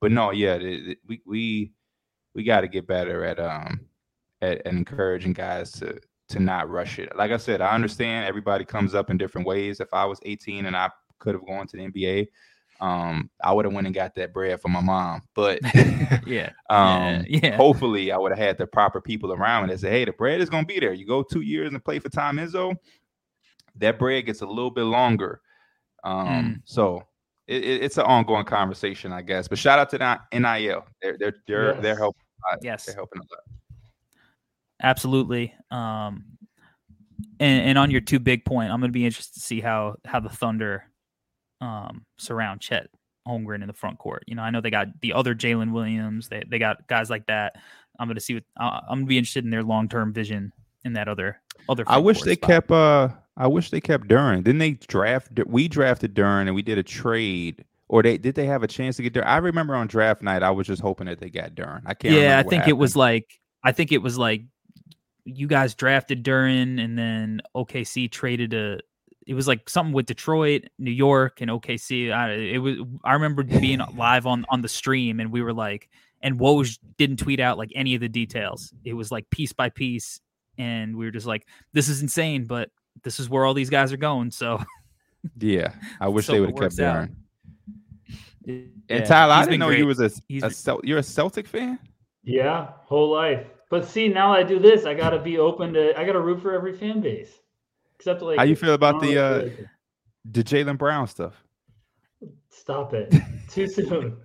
But 0.00 0.12
no, 0.12 0.30
yeah, 0.30 0.58
we 1.06 1.22
we 1.24 1.72
we 2.34 2.44
got 2.44 2.60
to 2.60 2.68
get 2.68 2.86
better 2.86 3.24
at 3.24 3.40
um 3.40 3.80
at, 4.42 4.58
at 4.58 4.72
encouraging 4.72 5.32
guys 5.32 5.72
to 5.72 5.98
to 6.28 6.40
not 6.40 6.68
rush 6.68 6.98
it. 6.98 7.16
Like 7.16 7.30
I 7.30 7.36
said, 7.36 7.60
I 7.60 7.74
understand 7.74 8.26
everybody 8.26 8.64
comes 8.64 8.94
up 8.94 9.10
in 9.10 9.16
different 9.16 9.46
ways. 9.46 9.80
If 9.80 9.92
I 9.94 10.04
was 10.04 10.18
18 10.24 10.66
and 10.66 10.76
I 10.76 10.90
could 11.18 11.34
have 11.34 11.46
gone 11.46 11.66
to 11.68 11.76
the 11.76 11.84
NBA, 11.84 12.26
um, 12.80 13.30
I 13.42 13.52
would 13.52 13.64
have 13.64 13.74
went 13.74 13.86
and 13.86 13.94
got 13.94 14.14
that 14.16 14.32
bread 14.32 14.60
for 14.60 14.68
my 14.68 14.80
mom. 14.80 15.22
But 15.34 15.60
yeah, 16.26 16.50
um, 16.70 17.24
yeah, 17.28 17.56
hopefully 17.56 18.12
I 18.12 18.18
would 18.18 18.32
have 18.32 18.38
had 18.38 18.58
the 18.58 18.66
proper 18.66 19.00
people 19.00 19.32
around 19.32 19.66
me 19.66 19.72
that 19.72 19.80
say, 19.80 19.90
hey, 19.90 20.04
the 20.04 20.12
bread 20.12 20.40
is 20.40 20.50
gonna 20.50 20.66
be 20.66 20.80
there. 20.80 20.92
You 20.92 21.06
go 21.06 21.22
two 21.22 21.40
years 21.40 21.72
and 21.72 21.84
play 21.84 21.98
for 21.98 22.08
Tom 22.08 22.36
Izzo, 22.36 22.76
that 23.76 23.98
bread 23.98 24.26
gets 24.26 24.42
a 24.42 24.46
little 24.46 24.70
bit 24.70 24.84
longer. 24.84 25.40
Um, 26.04 26.26
mm. 26.26 26.60
so 26.64 27.02
it, 27.46 27.64
it, 27.64 27.82
it's 27.84 27.98
an 27.98 28.04
ongoing 28.04 28.44
conversation, 28.44 29.12
I 29.12 29.22
guess. 29.22 29.48
But 29.48 29.58
shout 29.58 29.78
out 29.78 29.90
to 29.90 29.98
the 29.98 30.38
NIL. 30.38 30.84
They're 31.02 31.16
they're 31.18 31.34
they're 31.46 31.74
yes. 31.74 31.82
they're 31.82 31.98
helping. 31.98 32.22
Yes, 32.62 32.86
they're 32.86 32.94
helping 32.94 33.20
a 33.20 33.24
lot. 33.24 33.40
Absolutely. 34.82 35.54
Um, 35.70 36.24
and, 37.40 37.70
and 37.70 37.78
on 37.78 37.90
your 37.90 38.00
two 38.00 38.18
big 38.18 38.44
point, 38.44 38.70
I'm 38.70 38.80
going 38.80 38.90
to 38.90 38.96
be 38.96 39.06
interested 39.06 39.34
to 39.34 39.40
see 39.40 39.60
how 39.60 39.96
how 40.04 40.20
the 40.20 40.28
Thunder 40.28 40.84
um, 41.60 42.04
surround 42.18 42.60
Chet 42.60 42.88
Holmgren 43.26 43.62
in 43.62 43.66
the 43.66 43.72
front 43.72 43.98
court. 43.98 44.24
You 44.26 44.34
know, 44.34 44.42
I 44.42 44.50
know 44.50 44.60
they 44.60 44.70
got 44.70 44.88
the 45.00 45.12
other 45.12 45.34
Jalen 45.34 45.72
Williams. 45.72 46.28
They 46.28 46.44
they 46.48 46.58
got 46.58 46.86
guys 46.86 47.10
like 47.10 47.26
that. 47.26 47.56
I'm 47.98 48.08
going 48.08 48.16
to 48.16 48.20
see 48.20 48.34
what 48.34 48.44
uh, 48.58 48.80
I'm 48.88 48.98
going 48.98 49.06
to 49.06 49.08
be 49.08 49.18
interested 49.18 49.44
in 49.44 49.50
their 49.50 49.62
long 49.62 49.88
term 49.88 50.12
vision 50.12 50.52
in 50.84 50.94
that 50.94 51.08
other 51.08 51.40
other. 51.68 51.84
I 51.86 51.98
wish 51.98 52.22
they 52.22 52.34
spot. 52.34 52.48
kept. 52.48 52.70
uh 52.70 53.08
I 53.38 53.46
wish 53.48 53.70
they 53.70 53.82
kept 53.82 54.08
Duren. 54.08 54.42
Didn't 54.42 54.58
they 54.58 54.72
draft? 54.72 55.28
We 55.46 55.68
drafted 55.68 56.14
Duren 56.14 56.42
and 56.42 56.54
we 56.54 56.62
did 56.62 56.78
a 56.78 56.82
trade. 56.82 57.64
Or 57.88 58.02
they 58.02 58.18
did 58.18 58.34
they 58.34 58.46
have 58.46 58.62
a 58.62 58.66
chance 58.66 58.96
to 58.96 59.02
get 59.02 59.14
there? 59.14 59.26
I 59.26 59.36
remember 59.36 59.76
on 59.76 59.86
draft 59.86 60.22
night, 60.22 60.42
I 60.42 60.50
was 60.50 60.66
just 60.66 60.82
hoping 60.82 61.06
that 61.06 61.20
they 61.20 61.30
got 61.30 61.54
Duren. 61.54 61.82
I 61.86 61.94
can't. 61.94 62.14
Yeah, 62.14 62.38
I 62.38 62.42
think 62.42 62.62
happened. 62.62 62.70
it 62.70 62.78
was 62.78 62.96
like 62.96 63.38
I 63.62 63.72
think 63.72 63.92
it 63.92 63.98
was 63.98 64.18
like 64.18 64.42
you 65.24 65.46
guys 65.46 65.74
drafted 65.74 66.24
Duren, 66.24 66.82
and 66.82 66.98
then 66.98 67.42
OKC 67.54 68.10
traded 68.10 68.54
a 68.54 68.80
it 69.26 69.34
was 69.34 69.48
like 69.48 69.68
something 69.68 69.92
with 69.92 70.06
Detroit, 70.06 70.64
New 70.78 70.92
York, 70.92 71.40
and 71.40 71.50
OKC. 71.50 72.12
I, 72.12 72.32
it 72.32 72.58
was 72.58 72.76
I 73.04 73.14
remember 73.14 73.42
being 73.42 73.80
live 73.96 74.26
on 74.26 74.46
on 74.48 74.62
the 74.62 74.68
stream, 74.68 75.18
and 75.18 75.32
we 75.32 75.42
were 75.42 75.52
like, 75.52 75.88
and 76.22 76.38
Woj 76.38 76.78
didn't 76.96 77.18
tweet 77.18 77.40
out 77.40 77.58
like 77.58 77.72
any 77.74 77.94
of 77.94 78.00
the 78.00 78.08
details. 78.08 78.72
It 78.84 78.94
was 78.94 79.10
like 79.10 79.28
piece 79.30 79.52
by 79.52 79.68
piece, 79.68 80.20
and 80.58 80.96
we 80.96 81.04
were 81.04 81.10
just 81.10 81.26
like, 81.26 81.46
this 81.72 81.88
is 81.88 82.02
insane, 82.02 82.44
but 82.44 82.70
this 83.02 83.18
is 83.18 83.28
where 83.28 83.44
all 83.44 83.54
these 83.54 83.70
guys 83.70 83.92
are 83.92 83.98
going. 83.98 84.30
So, 84.30 84.62
yeah, 85.38 85.74
I 86.00 86.08
wish 86.08 86.26
so 86.26 86.32
they 86.32 86.40
would 86.40 86.50
have 86.50 86.58
kept 86.58 86.76
Duren. 86.76 87.14
And 88.46 88.70
yeah, 88.88 89.04
Tyler, 89.04 89.32
I 89.32 89.44
didn't 89.44 89.58
know 89.58 89.66
great. 89.66 89.80
you 89.80 89.86
was 89.86 89.98
a, 89.98 90.10
a 90.42 90.50
Cel- 90.50 90.80
you're 90.84 90.98
a 90.98 91.02
Celtic 91.02 91.48
fan. 91.48 91.80
Yeah, 92.22 92.68
whole 92.84 93.10
life. 93.10 93.44
But 93.70 93.84
see, 93.84 94.06
now 94.06 94.32
I 94.32 94.44
do 94.44 94.60
this. 94.60 94.84
I 94.84 94.94
got 94.94 95.10
to 95.10 95.18
be 95.18 95.38
open 95.38 95.72
to. 95.72 95.98
I 95.98 96.04
got 96.04 96.12
to 96.12 96.20
root 96.20 96.40
for 96.40 96.54
every 96.54 96.72
fan 96.72 97.00
base. 97.00 97.32
Except 97.98 98.22
like 98.22 98.38
how 98.38 98.44
you 98.44 98.56
feel 98.56 98.74
about 98.74 99.00
the 99.00 99.18
uh 99.18 99.48
the 100.30 100.44
Jaylen 100.44 100.78
Brown 100.78 101.06
stuff? 101.06 101.34
Stop 102.50 102.94
it. 102.94 103.14
Too 103.50 103.68
soon. 103.68 104.16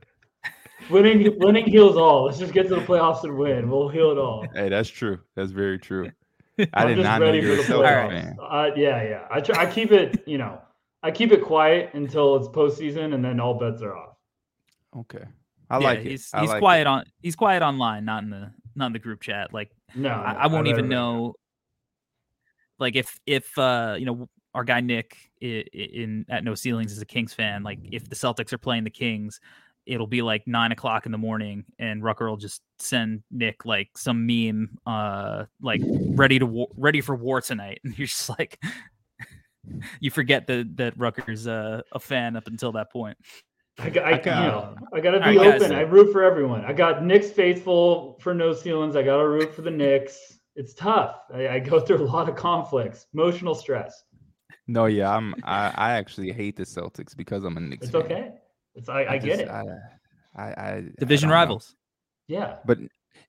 winning 0.89 1.37
winning 1.39 1.65
heals 1.65 1.97
all. 1.97 2.25
Let's 2.25 2.39
just 2.39 2.53
get 2.53 2.67
to 2.69 2.75
the 2.75 2.81
playoffs 2.81 3.23
and 3.23 3.37
win. 3.37 3.69
We'll 3.69 3.89
heal 3.89 4.11
it 4.11 4.17
all. 4.17 4.45
Hey, 4.53 4.69
that's 4.69 4.89
true. 4.89 5.19
That's 5.35 5.51
very 5.51 5.79
true. 5.79 6.11
I 6.73 6.85
did 6.85 6.99
not 6.99 7.21
know 7.21 7.31
you 7.31 7.47
were 7.47 7.55
playoffs. 7.55 8.09
Celtics 8.09 8.09
fan. 8.09 8.37
Uh, 8.41 8.69
yeah, 8.75 9.03
yeah. 9.03 9.27
I 9.31 9.41
try, 9.41 9.63
I 9.63 9.71
keep 9.71 9.91
it, 9.91 10.23
you 10.27 10.37
know, 10.37 10.61
I 11.03 11.11
keep 11.11 11.31
it 11.31 11.43
quiet 11.43 11.91
until 11.93 12.35
it's 12.35 12.47
postseason, 12.47 13.13
and 13.13 13.23
then 13.23 13.39
all 13.39 13.55
bets 13.55 13.81
are 13.81 13.95
off. 13.95 14.17
Okay, 14.95 15.23
I 15.69 15.79
yeah, 15.79 15.83
like 15.83 15.99
it. 15.99 16.05
He's 16.05 16.29
he's 16.39 16.49
like 16.49 16.59
quiet 16.59 16.81
it. 16.81 16.87
on 16.87 17.05
he's 17.21 17.35
quiet 17.35 17.63
online, 17.63 18.05
not 18.05 18.23
in 18.23 18.29
the 18.29 18.51
not 18.75 18.87
in 18.87 18.93
the 18.93 18.99
group 18.99 19.21
chat. 19.21 19.53
Like 19.53 19.71
No, 19.95 20.09
I, 20.09 20.33
I 20.33 20.47
won't 20.47 20.65
read 20.65 20.71
even 20.71 20.85
it 20.85 20.87
right 20.89 20.95
know. 20.95 21.35
Like 22.81 22.95
if 22.97 23.17
if 23.25 23.57
uh 23.57 23.95
you 23.97 24.05
know 24.05 24.27
our 24.53 24.65
guy 24.65 24.81
Nick 24.81 25.15
in, 25.39 25.61
in 25.71 26.25
at 26.29 26.43
No 26.43 26.55
Ceilings 26.55 26.91
is 26.91 27.01
a 27.01 27.05
Kings 27.05 27.33
fan. 27.33 27.63
Like 27.63 27.79
if 27.89 28.09
the 28.09 28.15
Celtics 28.15 28.51
are 28.51 28.57
playing 28.57 28.83
the 28.83 28.89
Kings, 28.89 29.39
it'll 29.85 30.07
be 30.07 30.21
like 30.21 30.45
nine 30.47 30.71
o'clock 30.73 31.05
in 31.05 31.11
the 31.13 31.17
morning, 31.17 31.63
and 31.79 32.03
Rucker 32.03 32.27
will 32.29 32.37
just 32.37 32.61
send 32.79 33.23
Nick 33.31 33.63
like 33.65 33.89
some 33.95 34.25
meme, 34.25 34.77
uh, 34.85 35.45
like 35.61 35.81
ready 35.85 36.39
to 36.39 36.45
war, 36.45 36.67
ready 36.75 36.99
for 36.99 37.15
war 37.15 37.39
tonight, 37.39 37.79
and 37.85 37.97
you're 37.97 38.07
just 38.07 38.27
like. 38.29 38.59
You 39.99 40.09
forget 40.09 40.47
that 40.47 40.75
that 40.77 40.97
Rucker's 40.97 41.45
uh, 41.45 41.83
a 41.91 41.99
fan 41.99 42.35
up 42.35 42.47
until 42.47 42.71
that 42.71 42.91
point. 42.91 43.15
I, 43.77 43.91
got, 43.91 44.05
I, 44.05 44.09
I 44.09 44.17
got- 44.17 44.43
you 44.43 44.47
know, 44.51 44.75
I 44.91 44.99
gotta 44.99 45.19
be 45.19 45.37
right, 45.37 45.51
guys. 45.51 45.61
open. 45.61 45.75
I 45.75 45.81
root 45.81 46.11
for 46.11 46.23
everyone. 46.23 46.65
I 46.65 46.73
got 46.73 47.05
Knicks 47.05 47.29
faithful 47.29 48.17
for 48.21 48.33
no 48.33 48.53
ceilings. 48.53 48.95
I 48.95 49.03
gotta 49.03 49.27
root 49.27 49.53
for 49.53 49.61
the 49.61 49.69
Knicks. 49.69 50.39
It's 50.55 50.73
tough. 50.73 51.15
I, 51.33 51.47
I 51.47 51.59
go 51.59 51.79
through 51.79 52.01
a 52.01 52.05
lot 52.05 52.27
of 52.29 52.35
conflicts, 52.35 53.07
emotional 53.13 53.55
stress. 53.55 54.03
No, 54.67 54.85
yeah, 54.85 55.15
I'm. 55.15 55.33
I, 55.43 55.71
I 55.75 55.91
actually 55.93 56.31
hate 56.31 56.55
the 56.55 56.63
Celtics 56.63 57.15
because 57.15 57.43
I'm 57.43 57.57
a 57.57 57.59
Knicks. 57.59 57.83
It's 57.87 57.91
fan. 57.91 58.01
okay. 58.03 58.31
It's 58.75 58.89
I, 58.89 59.05
I, 59.05 59.17
get 59.17 59.39
just- 59.39 59.41
it. 59.41 59.47
I, 59.49 59.63
I, 60.35 60.43
I 60.43 60.83
Division 60.99 61.29
I 61.29 61.31
don't 61.33 61.49
know. 61.49 61.53
rivals. 61.53 61.75
yeah. 62.27 62.55
but 62.65 62.79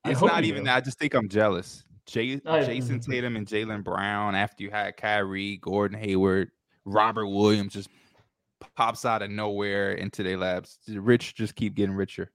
it's 0.04 0.20
not 0.20 0.44
even 0.44 0.62
do. 0.62 0.66
that. 0.66 0.76
I 0.76 0.80
just 0.80 0.98
think 0.98 1.14
I'm 1.14 1.28
jealous. 1.28 1.84
Jay, 2.06 2.40
I- 2.46 2.64
Jayson 2.64 3.00
Tatum 3.00 3.36
and 3.36 3.46
Jaylen 3.46 3.82
Brown. 3.84 4.34
After 4.34 4.62
you 4.64 4.70
had 4.70 4.96
Kyrie, 4.96 5.58
Gordon 5.58 5.98
Hayward, 5.98 6.50
Robert 6.84 7.26
Williams 7.28 7.72
just 7.72 7.88
pops 8.76 9.04
out 9.04 9.22
of 9.22 9.30
nowhere 9.30 9.92
into 9.92 10.22
their 10.22 10.36
laps. 10.38 10.78
The 10.86 11.00
rich 11.00 11.34
just 11.34 11.54
keep 11.54 11.74
getting 11.74 11.94
richer. 11.94 12.30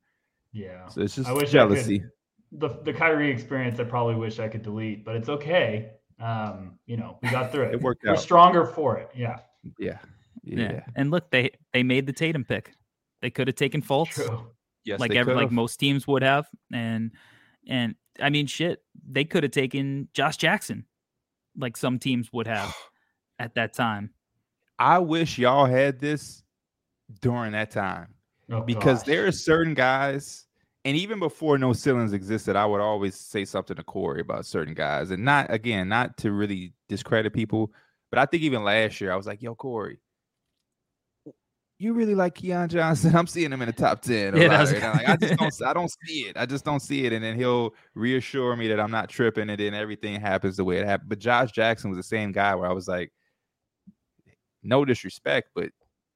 Yeah. 0.54 0.88
So 0.90 1.02
it's 1.02 1.16
just 1.16 1.30
I 1.30 1.34
wish 1.34 1.50
I 1.50 1.52
jealousy. 1.52 2.04
Could- 2.50 2.60
The 2.60 2.70
the 2.84 2.94
Kyrie 2.94 3.32
experience 3.32 3.80
I 3.80 3.84
probably 3.84 4.16
wish 4.16 4.40
I 4.40 4.48
could 4.48 4.62
delete, 4.64 5.04
but 5.06 5.16
it's 5.16 5.30
okay. 5.30 5.92
Um, 6.20 6.80
you 6.86 6.98
know, 6.98 7.20
we 7.22 7.30
got 7.30 7.52
through 7.52 7.64
it. 7.70 7.74
It 7.76 7.82
worked 7.82 8.04
We're 8.04 8.14
out. 8.14 8.20
stronger 8.20 8.66
for 8.66 8.98
it. 8.98 9.10
Yeah. 9.16 9.40
Yeah. 9.78 10.00
Yeah. 10.44 10.72
Yeah. 10.72 10.86
And 10.96 11.12
look, 11.12 11.30
they 11.32 11.52
they 11.74 11.84
made 11.84 12.06
the 12.08 12.14
Tatum 12.14 12.44
pick. 12.46 12.74
They 13.22 13.30
could 13.30 13.48
have 13.48 13.56
taken 13.56 13.82
Fultz. 13.82 14.10
True. 14.12 14.48
Yes, 14.86 15.00
like 15.02 15.12
they 15.12 15.18
every, 15.18 15.36
like 15.36 15.52
most 15.52 15.78
teams 15.78 16.08
would 16.08 16.24
have 16.24 16.48
and 16.72 17.12
and 17.68 17.96
i 18.22 18.30
mean 18.30 18.48
shit 18.48 18.82
they 19.06 19.26
could 19.26 19.44
have 19.44 19.52
taken 19.52 20.08
josh 20.14 20.38
jackson 20.38 20.86
like 21.58 21.76
some 21.76 22.00
teams 22.00 22.32
would 22.32 22.48
have 22.48 22.74
at 23.40 23.54
that 23.56 23.74
time 23.74 24.12
I 24.80 25.00
wish 25.00 25.38
y'all 25.38 25.66
had 25.66 26.00
this 26.00 26.42
during 27.20 27.52
that 27.52 27.72
time. 27.72 28.14
Oh, 28.50 28.62
because 28.62 29.00
gosh. 29.00 29.08
there 29.08 29.28
are 29.28 29.32
certain 29.34 29.74
guys, 29.74 30.47
and 30.88 30.96
even 30.96 31.20
before 31.20 31.58
no 31.58 31.74
ceilings 31.74 32.14
existed, 32.14 32.56
I 32.56 32.66
would 32.66 32.80
always 32.80 33.14
say 33.16 33.44
something 33.44 33.76
to 33.76 33.84
Corey 33.84 34.22
about 34.22 34.46
certain 34.46 34.74
guys, 34.74 35.12
and 35.12 35.26
not 35.26 35.52
again, 35.54 35.90
not 35.90 36.16
to 36.20 36.32
really 36.32 36.74
discredit 36.88 37.34
people, 37.34 37.74
but 38.10 38.20
I 38.20 38.26
think 38.26 38.44
even 38.44 38.64
last 38.64 39.02
year 39.02 39.12
I 39.12 39.18
was 39.18 39.28
like, 39.28 39.42
"Yo, 39.42 39.54
Corey, 39.54 40.00
you 41.78 41.92
really 41.94 42.16
like 42.16 42.36
Keon 42.36 42.70
Johnson? 42.70 43.14
I'm 43.18 43.28
seeing 43.28 43.52
him 43.52 43.62
in 43.62 43.68
the 43.68 43.74
top 43.74 44.02
ten. 44.02 44.38
Yeah, 44.38 44.62
was- 44.62 44.72
Like, 44.72 44.84
I 45.10 45.18
just 45.18 45.38
don't, 45.38 45.62
I 45.68 45.74
don't 45.74 45.92
see 46.06 46.22
it. 46.22 46.38
I 46.38 46.46
just 46.46 46.64
don't 46.64 46.80
see 46.80 47.06
it." 47.06 47.12
And 47.12 47.22
then 47.22 47.36
he'll 47.36 47.76
reassure 47.94 48.56
me 48.56 48.70
that 48.70 48.80
I'm 48.80 48.92
not 48.92 49.10
tripping, 49.10 49.50
and 49.50 49.60
then 49.60 49.74
everything 49.74 50.22
happens 50.22 50.56
the 50.56 50.64
way 50.64 50.78
it 50.78 50.86
happened. 50.86 51.10
But 51.10 51.20
Josh 51.20 51.52
Jackson 51.52 51.90
was 51.90 51.98
the 51.98 52.04
same 52.04 52.32
guy 52.32 52.56
where 52.56 52.70
I 52.70 52.74
was 52.74 52.88
like, 52.88 53.12
no 54.64 54.86
disrespect, 54.86 55.50
but 55.54 55.70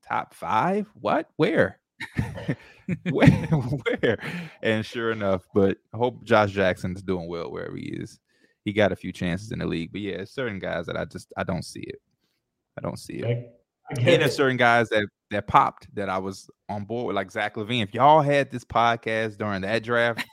top 0.07 0.33
five? 0.33 0.87
What? 0.93 1.27
Where? 1.35 1.80
where? 3.11 3.29
Where? 3.29 4.17
And 4.61 4.85
sure 4.85 5.11
enough, 5.11 5.43
but 5.53 5.77
hope 5.93 6.23
Josh 6.23 6.51
Jackson's 6.51 7.01
doing 7.01 7.27
well 7.27 7.51
wherever 7.51 7.75
he 7.75 7.87
is. 7.87 8.19
He 8.63 8.73
got 8.73 8.91
a 8.91 8.95
few 8.95 9.11
chances 9.11 9.51
in 9.51 9.59
the 9.59 9.65
league, 9.65 9.91
but 9.91 10.01
yeah, 10.01 10.23
certain 10.25 10.59
guys 10.59 10.85
that 10.85 10.97
I 10.97 11.05
just 11.05 11.33
I 11.35 11.43
don't 11.43 11.65
see 11.65 11.81
it. 11.81 11.99
I 12.77 12.81
don't 12.81 12.99
see 12.99 13.15
it. 13.15 13.25
I 13.25 13.99
And 13.99 14.21
there's 14.21 14.35
certain 14.35 14.57
guys 14.57 14.89
that 14.89 15.05
that 15.31 15.47
popped 15.47 15.93
that 15.95 16.09
I 16.09 16.17
was 16.17 16.49
on 16.69 16.85
board 16.85 17.07
with, 17.07 17.15
like 17.15 17.31
Zach 17.31 17.55
LaVine. 17.55 17.83
If 17.83 17.93
y'all 17.93 18.21
had 18.21 18.51
this 18.51 18.63
podcast 18.63 19.37
during 19.37 19.61
that 19.61 19.83
draft, 19.83 20.25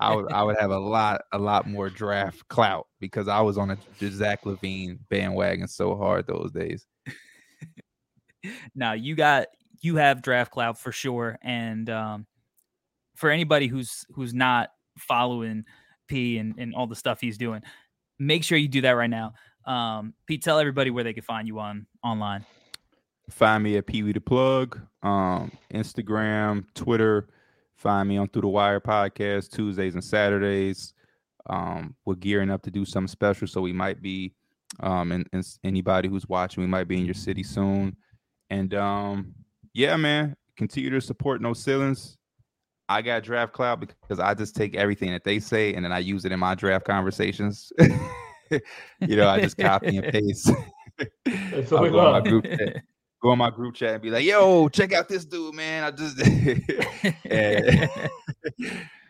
I 0.00 0.14
would 0.14 0.30
I 0.32 0.42
would 0.42 0.56
have 0.58 0.70
a 0.70 0.78
lot 0.78 1.22
a 1.32 1.38
lot 1.38 1.66
more 1.66 1.90
draft 1.90 2.46
clout 2.48 2.86
because 3.00 3.28
I 3.28 3.40
was 3.40 3.58
on 3.58 3.70
a 3.70 3.78
Zach 4.00 4.42
LaVine 4.44 4.98
bandwagon 5.08 5.68
so 5.68 5.96
hard 5.96 6.26
those 6.26 6.52
days. 6.52 6.86
now 8.74 8.92
you 8.92 9.14
got 9.14 9.48
you 9.82 9.96
have 9.96 10.22
draft 10.22 10.50
cloud 10.50 10.78
for 10.78 10.92
sure 10.92 11.38
and 11.42 11.90
um 11.90 12.26
for 13.14 13.30
anybody 13.30 13.66
who's 13.66 14.06
who's 14.14 14.32
not 14.32 14.70
following 14.98 15.64
p 16.08 16.38
and, 16.38 16.54
and 16.58 16.74
all 16.74 16.86
the 16.86 16.96
stuff 16.96 17.20
he's 17.20 17.36
doing 17.36 17.62
make 18.18 18.42
sure 18.42 18.56
you 18.56 18.68
do 18.68 18.80
that 18.80 18.92
right 18.92 19.10
now 19.10 19.34
um 19.66 20.14
pete 20.26 20.42
tell 20.42 20.58
everybody 20.58 20.90
where 20.90 21.04
they 21.04 21.12
can 21.12 21.22
find 21.22 21.46
you 21.46 21.58
on 21.58 21.86
online 22.02 22.44
Find 23.30 23.64
me 23.64 23.76
at 23.76 23.86
Pee 23.86 24.02
Wee 24.02 24.12
the 24.12 24.20
Plug, 24.20 24.80
um, 25.02 25.52
Instagram, 25.72 26.64
Twitter. 26.74 27.28
Find 27.76 28.08
me 28.08 28.18
on 28.18 28.28
Through 28.28 28.42
the 28.42 28.48
Wire 28.48 28.80
podcast 28.80 29.50
Tuesdays 29.50 29.94
and 29.94 30.04
Saturdays. 30.04 30.92
Um, 31.48 31.96
we're 32.04 32.14
gearing 32.14 32.50
up 32.50 32.62
to 32.62 32.70
do 32.70 32.84
something 32.84 33.08
special, 33.08 33.46
so 33.46 33.60
we 33.60 33.72
might 33.72 34.02
be, 34.02 34.34
um, 34.80 35.12
and, 35.12 35.26
and 35.32 35.44
anybody 35.64 36.08
who's 36.08 36.28
watching, 36.28 36.62
we 36.62 36.68
might 36.68 36.88
be 36.88 36.98
in 36.98 37.04
your 37.04 37.14
city 37.14 37.42
soon. 37.42 37.96
And 38.50 38.74
um, 38.74 39.34
yeah, 39.74 39.96
man, 39.96 40.36
continue 40.56 40.90
to 40.90 41.00
support 41.00 41.40
No 41.40 41.52
Ceilings. 41.52 42.16
I 42.88 43.00
got 43.00 43.22
draft 43.22 43.52
cloud 43.52 43.80
because 43.80 44.18
I 44.20 44.34
just 44.34 44.54
take 44.54 44.76
everything 44.76 45.12
that 45.12 45.24
they 45.24 45.38
say 45.38 45.72
and 45.74 45.84
then 45.84 45.92
I 45.92 46.00
use 46.00 46.24
it 46.24 46.32
in 46.32 46.40
my 46.40 46.54
draft 46.54 46.84
conversations. 46.84 47.72
you 48.50 49.16
know, 49.16 49.28
I 49.28 49.40
just 49.40 49.56
copy 49.56 49.96
and 49.96 50.06
paste. 50.12 50.50
That's 51.24 51.70
what 51.70 51.78
I'll 51.78 51.82
we 51.82 51.90
go 51.90 52.00
on 52.00 52.12
my 52.12 52.28
group 52.28 52.44
chat, 52.44 52.82
go 53.22 53.30
on 53.30 53.38
my 53.38 53.50
group 53.50 53.74
chat 53.74 53.94
and 53.94 54.02
be 54.02 54.10
like, 54.10 54.24
"Yo, 54.24 54.68
check 54.68 54.92
out 54.92 55.08
this 55.08 55.24
dude, 55.24 55.54
man." 55.54 55.84
I 55.84 55.90
just 55.90 56.20
And- 57.24 57.90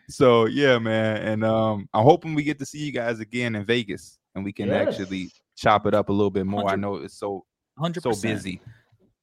so 0.09 0.45
yeah, 0.45 0.77
man, 0.79 1.17
and 1.17 1.43
um, 1.43 1.89
I'm 1.93 2.03
hoping 2.03 2.35
we 2.35 2.43
get 2.43 2.59
to 2.59 2.65
see 2.65 2.79
you 2.79 2.91
guys 2.91 3.19
again 3.19 3.55
in 3.55 3.65
Vegas 3.65 4.17
and 4.35 4.43
we 4.43 4.53
can 4.53 4.71
actually 4.71 5.29
chop 5.55 5.85
it 5.85 5.93
up 5.93 6.09
a 6.09 6.11
little 6.11 6.31
bit 6.31 6.45
more. 6.45 6.69
I 6.69 6.75
know 6.75 6.95
it's 6.95 7.17
so 7.17 7.45
100% 7.79 8.01
so 8.01 8.21
busy. 8.21 8.61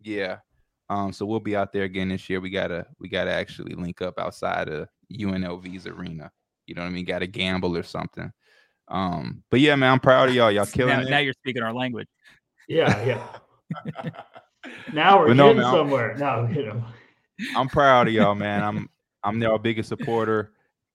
Yeah. 0.00 0.38
Um, 0.90 1.12
so 1.12 1.24
we'll 1.24 1.38
be 1.40 1.54
out 1.54 1.72
there 1.72 1.84
again 1.84 2.08
this 2.08 2.28
year. 2.28 2.40
We 2.40 2.50
gotta 2.50 2.84
we 2.98 3.08
gotta 3.08 3.32
actually 3.32 3.74
link 3.76 4.02
up 4.02 4.18
outside 4.18 4.68
of 4.68 4.88
UNLV's 5.12 5.86
arena. 5.86 6.30
You 6.66 6.74
know 6.74 6.82
what 6.82 6.88
I 6.88 6.90
mean? 6.90 7.04
Gotta 7.04 7.28
gamble 7.28 7.76
or 7.76 7.84
something. 7.84 8.30
Um, 8.88 9.44
but 9.52 9.60
yeah, 9.60 9.76
man, 9.76 9.92
I'm 9.92 10.00
proud 10.00 10.28
of 10.28 10.34
y'all. 10.34 10.50
Y'all 10.50 10.66
killing 10.72 10.96
now, 10.96 11.02
it. 11.02 11.10
now 11.10 11.18
you're 11.18 11.32
speaking 11.34 11.62
our 11.62 11.72
language 11.72 12.08
Yeah, 12.68 13.04
yeah. 13.04 14.10
Now 14.92 15.18
we're 15.20 15.28
But 15.28 15.36
no, 15.36 15.44
getting 15.46 15.62
man, 15.62 15.66
I'm- 15.66 15.74
somewhere. 15.74 16.16
No, 16.18 16.48
you 16.52 16.66
know. 16.66 16.84
I'm 17.56 17.68
proud 17.68 18.08
of 18.08 18.12
y'all, 18.12 18.34
man. 18.34 18.62
I'm 18.64 18.90
I'm 19.22 19.38
their 19.38 19.56
biggest 19.58 19.88
supporter, 19.88 20.52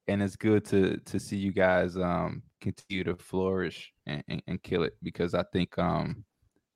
and 0.08 0.22
it's 0.22 0.36
good 0.36 0.66
to 0.66 0.98
to 0.98 1.20
see 1.20 1.38
you 1.38 1.52
guys 1.52 1.96
um 1.98 2.44
continue 2.62 3.04
to 3.06 3.16
flourish 3.16 3.92
and, 4.08 4.24
and, 4.28 4.42
and 4.48 4.62
kill 4.64 4.84
it 4.84 4.98
because 5.02 5.34
I 5.34 5.44
think 5.54 5.78
um 5.80 6.26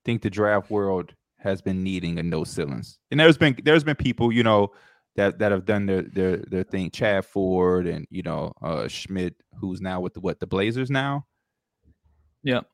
think 0.05 0.21
the 0.21 0.29
draft 0.29 0.71
world 0.71 1.13
has 1.39 1.61
been 1.61 1.83
needing 1.83 2.19
a 2.19 2.23
no 2.23 2.43
ceilings. 2.43 2.99
And 3.11 3.19
there's 3.19 3.37
been 3.37 3.57
there's 3.63 3.83
been 3.83 3.95
people, 3.95 4.31
you 4.31 4.43
know, 4.43 4.71
that 5.15 5.39
that 5.39 5.51
have 5.51 5.65
done 5.65 5.85
their 5.85 6.03
their 6.03 6.37
their 6.37 6.63
thing. 6.63 6.91
Chad 6.91 7.25
Ford 7.25 7.87
and 7.87 8.05
you 8.09 8.23
know 8.23 8.53
uh 8.61 8.87
Schmitz, 8.87 9.35
who's 9.59 9.81
now 9.81 9.99
with 9.99 10.13
the 10.13 10.19
what 10.19 10.39
the 10.39 10.47
Blazers 10.47 10.89
now, 10.89 11.25
yep 12.43 12.65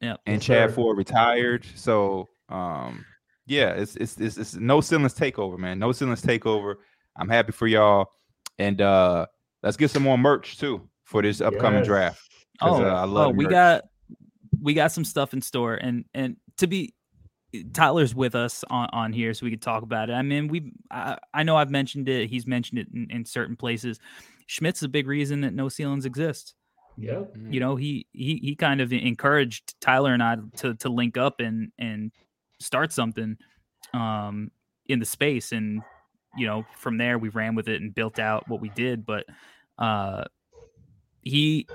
yep 0.00 0.20
and 0.26 0.36
Yes, 0.36 0.44
Chad 0.44 0.70
sir. 0.70 0.74
Ford 0.74 0.96
retired. 0.98 1.64
So 1.74 2.28
um 2.48 3.04
yeah, 3.46 3.70
it's 3.72 3.96
it's 3.96 4.18
it's, 4.18 4.38
it's 4.38 4.54
no 4.54 4.80
ceilings 4.80 5.14
takeover, 5.14 5.58
man. 5.58 5.78
No 5.78 5.92
ceilings 5.92 6.22
takeover. 6.22 6.76
I'm 7.16 7.28
happy 7.28 7.52
for 7.52 7.66
y'all, 7.66 8.08
and 8.58 8.80
uh 8.80 9.26
let's 9.62 9.76
get 9.76 9.90
some 9.90 10.02
more 10.02 10.18
merch 10.18 10.58
too 10.58 10.88
for 11.04 11.20
this 11.22 11.40
upcoming 11.40 11.80
Yes. 11.80 11.86
draft. 11.86 12.20
'cause, 12.60 12.80
Oh, 12.80 12.84
uh, 12.84 12.94
I 12.94 13.04
love 13.04 13.26
oh, 13.28 13.30
we 13.30 13.44
merch. 13.44 13.52
got 13.52 13.84
we 14.62 14.72
got 14.72 14.92
some 14.92 15.04
stuff 15.04 15.34
in 15.34 15.42
store, 15.42 15.74
and 15.74 16.04
and 16.14 16.36
to 16.58 16.66
be 16.66 16.94
Tyler's 17.72 18.14
with 18.14 18.34
us 18.34 18.64
on 18.70 18.88
on 18.92 19.12
here, 19.12 19.34
so 19.34 19.44
we 19.44 19.50
could 19.50 19.62
talk 19.62 19.82
about 19.82 20.10
it. 20.10 20.14
I 20.14 20.22
mean, 20.22 20.48
we 20.48 20.72
I, 20.90 21.18
I 21.32 21.42
know 21.42 21.56
I've 21.56 21.70
mentioned 21.70 22.08
it. 22.08 22.28
He's 22.30 22.46
mentioned 22.46 22.78
it 22.78 22.88
in, 22.92 23.08
in 23.10 23.24
certain 23.24 23.56
places. 23.56 23.98
Schmitz's 24.46 24.82
a 24.82 24.88
big 24.88 25.06
reason 25.06 25.40
that 25.42 25.54
no 25.54 25.68
ceilings 25.68 26.04
exist. 26.04 26.54
Mm. 27.36 27.52
You 27.52 27.60
know, 27.60 27.76
he 27.76 28.06
he 28.12 28.36
he 28.36 28.54
kind 28.54 28.80
of 28.80 28.92
encouraged 28.92 29.74
Tyler 29.80 30.12
and 30.12 30.22
I 30.22 30.36
to 30.58 30.74
to 30.74 30.88
link 30.88 31.16
up 31.16 31.40
and 31.40 31.72
and 31.78 32.12
start 32.60 32.92
something 32.92 33.36
um 33.92 34.50
in 34.86 34.98
the 34.98 35.04
space 35.04 35.52
and 35.52 35.82
you 36.36 36.46
know 36.46 36.64
from 36.76 36.98
there 36.98 37.18
we 37.18 37.28
ran 37.28 37.54
with 37.54 37.68
it 37.68 37.80
and 37.80 37.94
built 37.94 38.18
out 38.18 38.48
what 38.48 38.60
we 38.60 38.68
did 38.70 39.04
but 39.04 39.24
uh 39.78 40.24
he 41.22 41.66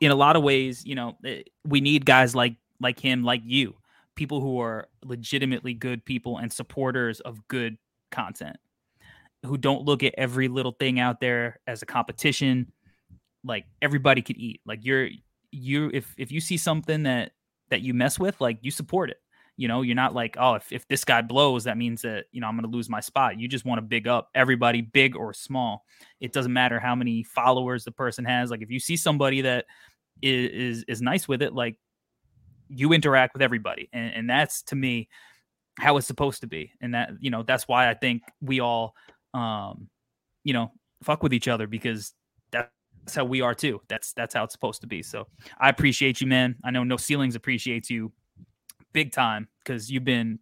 in 0.00 0.10
a 0.10 0.14
lot 0.14 0.36
of 0.36 0.42
ways 0.42 0.84
you 0.84 0.94
know 0.94 1.16
eh, 1.24 1.42
we 1.64 1.80
need 1.80 2.04
guys 2.04 2.34
like 2.34 2.56
like 2.80 2.98
him 2.98 3.22
like 3.22 3.42
you 3.44 3.74
people 4.16 4.40
who 4.40 4.60
are 4.60 4.88
legitimately 5.04 5.74
good 5.74 6.04
people 6.04 6.38
and 6.38 6.52
supporters 6.52 7.20
of 7.20 7.46
good 7.48 7.76
content 8.10 8.56
who 9.44 9.56
don't 9.56 9.82
look 9.82 10.02
at 10.02 10.14
every 10.16 10.48
little 10.48 10.72
thing 10.72 11.00
out 11.00 11.20
there 11.20 11.58
as 11.66 11.82
a 11.82 11.86
competition 11.86 12.72
like 13.44 13.64
everybody 13.80 14.22
could 14.22 14.36
eat. 14.36 14.60
Like 14.66 14.80
you're 14.82 15.08
you 15.50 15.90
if 15.92 16.14
if 16.16 16.30
you 16.32 16.40
see 16.40 16.56
something 16.56 17.02
that 17.04 17.32
that 17.70 17.82
you 17.82 17.94
mess 17.94 18.18
with, 18.18 18.40
like 18.40 18.58
you 18.62 18.70
support 18.70 19.10
it. 19.10 19.18
You 19.56 19.68
know, 19.68 19.82
you're 19.82 19.94
not 19.94 20.14
like, 20.14 20.36
oh, 20.38 20.54
if, 20.54 20.72
if 20.72 20.88
this 20.88 21.04
guy 21.04 21.20
blows, 21.20 21.64
that 21.64 21.76
means 21.76 22.02
that, 22.02 22.24
you 22.32 22.40
know, 22.40 22.46
I'm 22.46 22.58
to 22.58 22.66
lose 22.66 22.88
my 22.88 23.00
spot. 23.00 23.38
You 23.38 23.48
just 23.48 23.66
want 23.66 23.78
to 23.78 23.82
big 23.82 24.08
up 24.08 24.30
everybody, 24.34 24.80
big 24.80 25.14
or 25.14 25.34
small. 25.34 25.84
It 26.20 26.32
doesn't 26.32 26.52
matter 26.52 26.80
how 26.80 26.94
many 26.94 27.22
followers 27.22 27.84
the 27.84 27.92
person 27.92 28.24
has. 28.24 28.50
Like 28.50 28.62
if 28.62 28.70
you 28.70 28.80
see 28.80 28.96
somebody 28.96 29.42
that 29.42 29.66
is 30.22 30.78
is, 30.78 30.84
is 30.88 31.02
nice 31.02 31.28
with 31.28 31.42
it, 31.42 31.52
like 31.52 31.76
you 32.74 32.92
interact 32.92 33.34
with 33.34 33.42
everybody. 33.42 33.88
And, 33.92 34.14
and 34.14 34.30
that's 34.30 34.62
to 34.64 34.76
me 34.76 35.08
how 35.78 35.96
it's 35.96 36.06
supposed 36.06 36.40
to 36.40 36.46
be. 36.46 36.72
And 36.80 36.94
that, 36.94 37.10
you 37.20 37.30
know, 37.30 37.42
that's 37.42 37.68
why 37.68 37.88
I 37.88 37.94
think 37.94 38.22
we 38.40 38.60
all 38.60 38.94
um, 39.34 39.88
you 40.44 40.52
know, 40.52 40.72
fuck 41.02 41.22
with 41.22 41.32
each 41.32 41.48
other 41.48 41.66
because 41.66 42.14
that's 42.50 42.70
how 43.14 43.24
we 43.24 43.40
are 43.40 43.54
too. 43.54 43.80
That's 43.88 44.12
that's 44.12 44.34
how 44.34 44.44
it's 44.44 44.52
supposed 44.52 44.80
to 44.82 44.86
be. 44.86 45.02
So 45.02 45.26
I 45.58 45.68
appreciate 45.68 46.20
you, 46.20 46.26
man. 46.26 46.56
I 46.64 46.70
know 46.70 46.84
No 46.84 46.96
Ceilings 46.96 47.34
appreciates 47.34 47.90
you 47.90 48.12
big 48.92 49.12
time 49.12 49.48
because 49.64 49.90
you've 49.90 50.04
been 50.04 50.38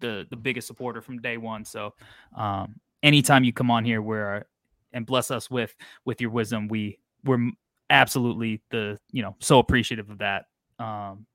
the 0.00 0.26
the 0.30 0.36
biggest 0.36 0.66
supporter 0.66 1.00
from 1.00 1.20
day 1.20 1.36
one. 1.36 1.64
So 1.64 1.94
um, 2.36 2.76
anytime 3.02 3.44
you 3.44 3.52
come 3.52 3.70
on 3.70 3.84
here, 3.84 4.02
where 4.02 4.46
and 4.92 5.06
bless 5.06 5.30
us 5.30 5.50
with 5.50 5.74
with 6.04 6.20
your 6.20 6.30
wisdom, 6.30 6.68
we 6.68 6.98
we're 7.24 7.50
absolutely 7.90 8.62
the 8.70 8.98
you 9.10 9.22
know 9.22 9.36
so 9.40 9.58
appreciative 9.58 10.10
of 10.10 10.18
that. 10.18 10.44
Um, 10.78 11.26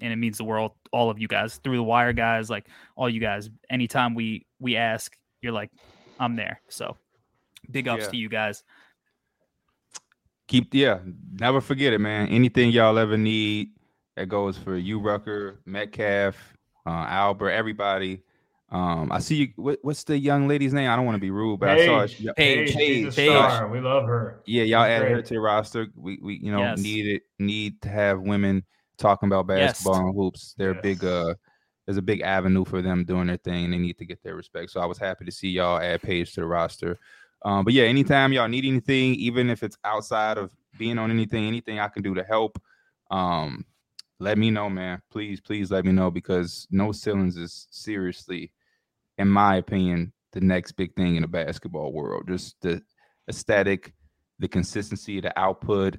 and 0.00 0.12
it 0.12 0.16
means 0.16 0.38
the 0.38 0.44
world. 0.44 0.72
All 0.92 1.10
of 1.10 1.18
you 1.18 1.28
guys 1.28 1.56
through 1.56 1.76
the 1.76 1.82
wire, 1.82 2.12
guys, 2.12 2.50
like 2.50 2.66
all 2.96 3.08
you 3.08 3.20
guys. 3.20 3.50
Anytime 3.68 4.14
we 4.14 4.46
we 4.58 4.76
ask, 4.76 5.16
you're 5.40 5.52
like, 5.52 5.70
I'm 6.18 6.36
there. 6.36 6.60
So 6.68 6.96
big 7.70 7.88
ups 7.88 8.04
yeah. 8.04 8.10
to 8.10 8.16
you 8.16 8.28
guys 8.28 8.64
keep 10.50 10.74
yeah, 10.74 10.98
never 11.38 11.60
forget 11.60 11.92
it, 11.92 12.00
man. 12.00 12.28
Anything 12.28 12.70
y'all 12.70 12.98
ever 12.98 13.16
need, 13.16 13.70
that 14.16 14.26
goes 14.26 14.58
for 14.58 14.76
you, 14.76 14.98
Rucker, 14.98 15.60
Metcalf, 15.64 16.34
uh, 16.84 16.90
Albert, 16.90 17.50
everybody. 17.50 18.22
Um, 18.68 19.10
I 19.10 19.20
see 19.20 19.36
you. 19.36 19.48
What, 19.56 19.78
what's 19.82 20.04
the 20.04 20.18
young 20.18 20.48
lady's 20.48 20.74
name? 20.74 20.90
I 20.90 20.96
don't 20.96 21.06
want 21.06 21.16
to 21.16 21.20
be 21.20 21.30
rude, 21.30 21.60
but 21.60 21.76
Paige, 21.76 21.80
I 21.80 21.86
saw 21.86 22.00
it. 22.00 22.36
Paige, 22.36 22.74
Paige, 22.74 23.16
Paige. 23.16 23.30
Star. 23.30 23.68
We 23.68 23.80
love 23.80 24.06
her. 24.06 24.42
Yeah, 24.44 24.64
y'all 24.64 24.84
add 24.84 25.02
her 25.02 25.22
to 25.22 25.34
the 25.34 25.40
roster. 25.40 25.86
We, 25.96 26.18
we, 26.20 26.40
you 26.42 26.52
know, 26.52 26.60
yes. 26.60 26.78
need 26.78 27.06
it. 27.06 27.22
Need 27.38 27.82
to 27.82 27.88
have 27.88 28.20
women 28.20 28.64
talking 29.00 29.28
about 29.28 29.46
basketball 29.46 29.94
yes. 29.94 30.02
and 30.02 30.14
hoops. 30.14 30.54
They're 30.56 30.74
yes. 30.74 30.82
big. 30.82 31.04
Uh, 31.04 31.34
there's 31.86 31.96
a 31.96 32.02
big 32.02 32.20
avenue 32.20 32.64
for 32.64 32.82
them 32.82 33.04
doing 33.04 33.26
their 33.26 33.36
thing. 33.38 33.70
They 33.70 33.78
need 33.78 33.98
to 33.98 34.04
get 34.04 34.22
their 34.22 34.36
respect. 34.36 34.70
So 34.70 34.80
I 34.80 34.86
was 34.86 34.98
happy 34.98 35.24
to 35.24 35.32
see 35.32 35.48
y'all 35.48 35.80
add 35.80 36.02
Paige 36.02 36.32
to 36.34 36.40
the 36.40 36.46
roster. 36.46 36.98
Um, 37.44 37.64
but 37.64 37.74
yeah, 37.74 37.84
anytime 37.84 38.32
y'all 38.32 38.48
need 38.48 38.64
anything, 38.64 39.14
even 39.14 39.50
if 39.50 39.62
it's 39.62 39.78
outside 39.84 40.38
of 40.38 40.52
being 40.78 40.98
on 40.98 41.10
anything, 41.10 41.46
anything 41.46 41.80
I 41.80 41.88
can 41.88 42.02
do 42.02 42.14
to 42.14 42.22
help, 42.22 42.62
um, 43.10 43.64
let 44.20 44.38
me 44.38 44.50
know, 44.50 44.68
man. 44.68 45.00
Please, 45.10 45.40
please 45.40 45.70
let 45.70 45.84
me 45.84 45.92
know 45.92 46.10
because 46.10 46.68
no 46.70 46.92
ceilings 46.92 47.36
is 47.36 47.66
seriously, 47.70 48.52
in 49.18 49.28
my 49.28 49.56
opinion, 49.56 50.12
the 50.32 50.40
next 50.40 50.72
big 50.72 50.94
thing 50.94 51.16
in 51.16 51.22
the 51.22 51.28
basketball 51.28 51.92
world. 51.92 52.28
Just 52.28 52.56
the 52.60 52.82
aesthetic, 53.28 53.94
the 54.38 54.48
consistency, 54.48 55.20
the 55.20 55.36
output, 55.38 55.96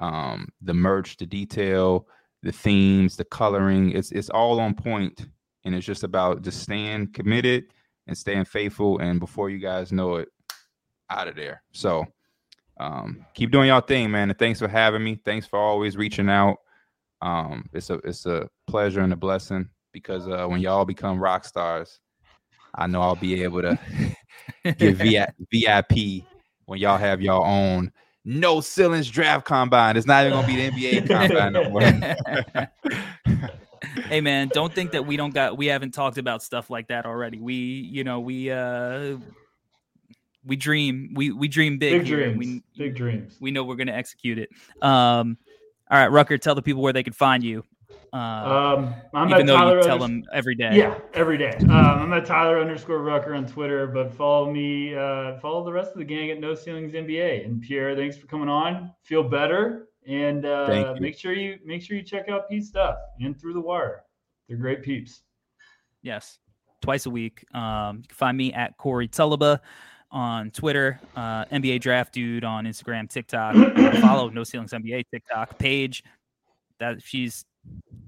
um, 0.00 0.48
the 0.60 0.74
merch, 0.74 1.16
the 1.16 1.26
detail, 1.26 2.06
the 2.42 2.52
themes, 2.52 3.16
the 3.16 3.24
coloring. 3.24 3.92
It's 3.92 4.12
it's 4.12 4.30
all 4.30 4.60
on 4.60 4.74
point, 4.74 5.26
and 5.64 5.74
it's 5.74 5.86
just 5.86 6.04
about 6.04 6.42
just 6.42 6.62
staying 6.62 7.12
committed 7.12 7.64
and 8.06 8.16
staying 8.16 8.44
faithful. 8.44 8.98
And 8.98 9.20
before 9.20 9.50
you 9.50 9.58
guys 9.58 9.92
know 9.92 10.16
it, 10.16 10.28
out 11.10 11.28
of 11.28 11.36
there. 11.36 11.62
So 11.72 12.04
um, 12.80 13.24
keep 13.34 13.50
doing 13.50 13.68
y'all 13.68 13.80
thing, 13.80 14.10
man. 14.10 14.30
And 14.30 14.38
thanks 14.38 14.58
for 14.58 14.68
having 14.68 15.04
me. 15.04 15.20
Thanks 15.24 15.46
for 15.46 15.58
always 15.58 15.96
reaching 15.96 16.28
out. 16.28 16.58
Um, 17.20 17.68
it's 17.72 17.90
a 17.90 17.94
it's 18.04 18.26
a 18.26 18.48
pleasure 18.66 19.00
and 19.00 19.12
a 19.12 19.16
blessing 19.16 19.68
because 19.92 20.26
uh, 20.26 20.46
when 20.46 20.60
y'all 20.60 20.84
become 20.84 21.20
rock 21.20 21.44
stars, 21.44 22.00
I 22.74 22.86
know 22.86 23.00
I'll 23.00 23.14
be 23.14 23.42
able 23.42 23.62
to 23.62 23.78
get 24.76 24.96
VIP 25.52 26.24
when 26.64 26.80
y'all 26.80 26.98
have 26.98 27.20
y'all 27.20 27.44
own 27.44 27.92
no 28.24 28.60
ceilings 28.60 29.10
draft 29.10 29.44
combine. 29.44 29.96
It's 29.96 30.06
not 30.06 30.24
even 30.24 30.32
gonna 30.32 30.46
be 30.46 30.68
the 30.68 30.70
NBA 30.70 31.06
combine 31.28 31.52
no 31.52 31.68
more. 31.68 31.82
hey 34.08 34.20
man, 34.20 34.48
don't 34.48 34.72
think 34.72 34.92
that 34.92 35.06
we 35.06 35.16
don't 35.16 35.34
got 35.34 35.56
we 35.56 35.66
haven't 35.66 35.92
talked 35.92 36.18
about 36.18 36.42
stuff 36.42 36.70
like 36.70 36.88
that 36.88 37.06
already. 37.06 37.40
We, 37.40 37.54
you 37.54 38.04
know, 38.04 38.20
we 38.20 38.50
uh 38.50 39.16
we 40.44 40.56
dream 40.56 41.12
we 41.14 41.30
we 41.30 41.48
dream 41.48 41.78
big, 41.78 42.00
big 42.00 42.06
dreams 42.06 42.38
we, 42.38 42.62
big 42.76 42.94
dreams 42.94 43.36
we 43.40 43.50
know 43.50 43.64
we're 43.64 43.76
going 43.76 43.86
to 43.86 43.94
execute 43.94 44.38
it 44.38 44.50
um 44.82 45.38
all 45.90 45.98
right 45.98 46.08
rucker 46.08 46.36
tell 46.38 46.54
the 46.54 46.62
people 46.62 46.82
where 46.82 46.92
they 46.92 47.02
can 47.02 47.12
find 47.12 47.44
you 47.44 47.62
uh, 48.12 48.16
um, 48.16 48.94
I'm 49.14 49.30
even 49.30 49.46
though 49.46 49.56
Tyler 49.56 49.78
you 49.78 49.82
tell 49.84 49.98
them 49.98 50.22
every 50.34 50.54
day. 50.54 50.70
Yeah, 50.74 50.98
every 51.14 51.38
day. 51.38 51.56
Um, 51.60 51.70
I'm 51.70 52.12
at 52.12 52.26
Tyler 52.26 52.60
underscore 52.60 52.98
Rucker 52.98 53.34
on 53.34 53.46
Twitter, 53.46 53.86
but 53.86 54.12
follow 54.12 54.50
me, 54.52 54.94
uh, 54.94 55.38
follow 55.38 55.64
the 55.64 55.72
rest 55.72 55.92
of 55.92 55.98
the 55.98 56.04
gang 56.04 56.30
at 56.30 56.38
No 56.38 56.54
Ceilings 56.54 56.92
NBA. 56.92 57.46
And 57.46 57.62
Pierre, 57.62 57.96
thanks 57.96 58.16
for 58.16 58.26
coming 58.26 58.50
on. 58.50 58.92
Feel 59.02 59.22
better, 59.22 59.88
and 60.06 60.44
uh, 60.44 60.94
make 61.00 61.18
sure 61.18 61.32
you 61.32 61.58
make 61.64 61.80
sure 61.80 61.96
you 61.96 62.02
check 62.02 62.28
out 62.28 62.50
Pete's 62.50 62.68
stuff 62.68 62.96
and 63.20 63.38
Through 63.40 63.54
the 63.54 63.60
Wire. 63.60 64.04
They're 64.46 64.58
great 64.58 64.82
peeps. 64.82 65.22
Yes, 66.02 66.38
twice 66.82 67.06
a 67.06 67.10
week. 67.10 67.44
Um, 67.54 67.98
you 67.98 68.08
can 68.08 68.14
find 68.14 68.36
me 68.36 68.52
at 68.52 68.76
Corey 68.76 69.08
Tulaba 69.08 69.60
on 70.10 70.50
Twitter, 70.50 71.00
uh, 71.16 71.46
NBA 71.46 71.80
Draft 71.80 72.12
Dude 72.12 72.44
on 72.44 72.66
Instagram, 72.66 73.08
TikTok. 73.08 73.54
follow 74.02 74.28
No 74.28 74.44
Ceilings 74.44 74.72
NBA 74.72 75.04
TikTok 75.10 75.58
page. 75.58 76.04
That 76.78 77.00
she's 77.00 77.46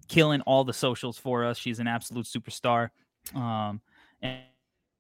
killing 0.09 0.41
all 0.43 0.65
the 0.65 0.73
socials 0.73 1.19
for 1.19 1.45
us. 1.45 1.59
She's 1.59 1.79
an 1.79 1.87
absolute 1.87 2.27
superstar. 2.27 2.91
Um, 3.35 3.81
and, 4.23 4.43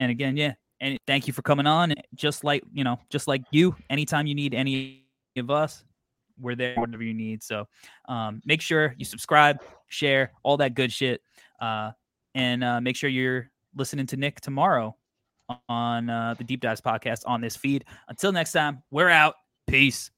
and 0.00 0.10
again, 0.10 0.36
yeah, 0.36 0.54
and 0.80 0.98
thank 1.06 1.26
you 1.26 1.32
for 1.32 1.42
coming 1.42 1.66
on. 1.66 1.94
Just 2.14 2.44
like 2.44 2.62
you 2.72 2.84
know, 2.84 2.98
just 3.10 3.28
like 3.28 3.42
you, 3.50 3.76
anytime 3.90 4.26
you 4.26 4.34
need 4.34 4.54
any 4.54 5.04
of 5.36 5.50
us, 5.50 5.84
we're 6.40 6.54
there 6.54 6.74
whatever 6.76 7.02
you 7.02 7.14
need. 7.14 7.42
So 7.42 7.66
um, 8.08 8.40
make 8.44 8.60
sure 8.60 8.94
you 8.98 9.04
subscribe, 9.04 9.62
share, 9.88 10.32
all 10.42 10.56
that 10.58 10.74
good 10.74 10.92
shit, 10.92 11.22
uh, 11.60 11.92
and 12.34 12.64
uh, 12.64 12.80
make 12.80 12.96
sure 12.96 13.10
you're 13.10 13.50
listening 13.76 14.06
to 14.06 14.16
Nick 14.16 14.40
tomorrow 14.40 14.96
on 15.68 16.08
uh, 16.08 16.34
the 16.36 16.44
Deep 16.44 16.60
Dives 16.60 16.80
podcast 16.80 17.22
on 17.26 17.40
this 17.40 17.56
feed. 17.56 17.84
Until 18.08 18.32
next 18.32 18.52
time, 18.52 18.82
we're 18.90 19.10
out. 19.10 19.34
Peace. 19.66 20.10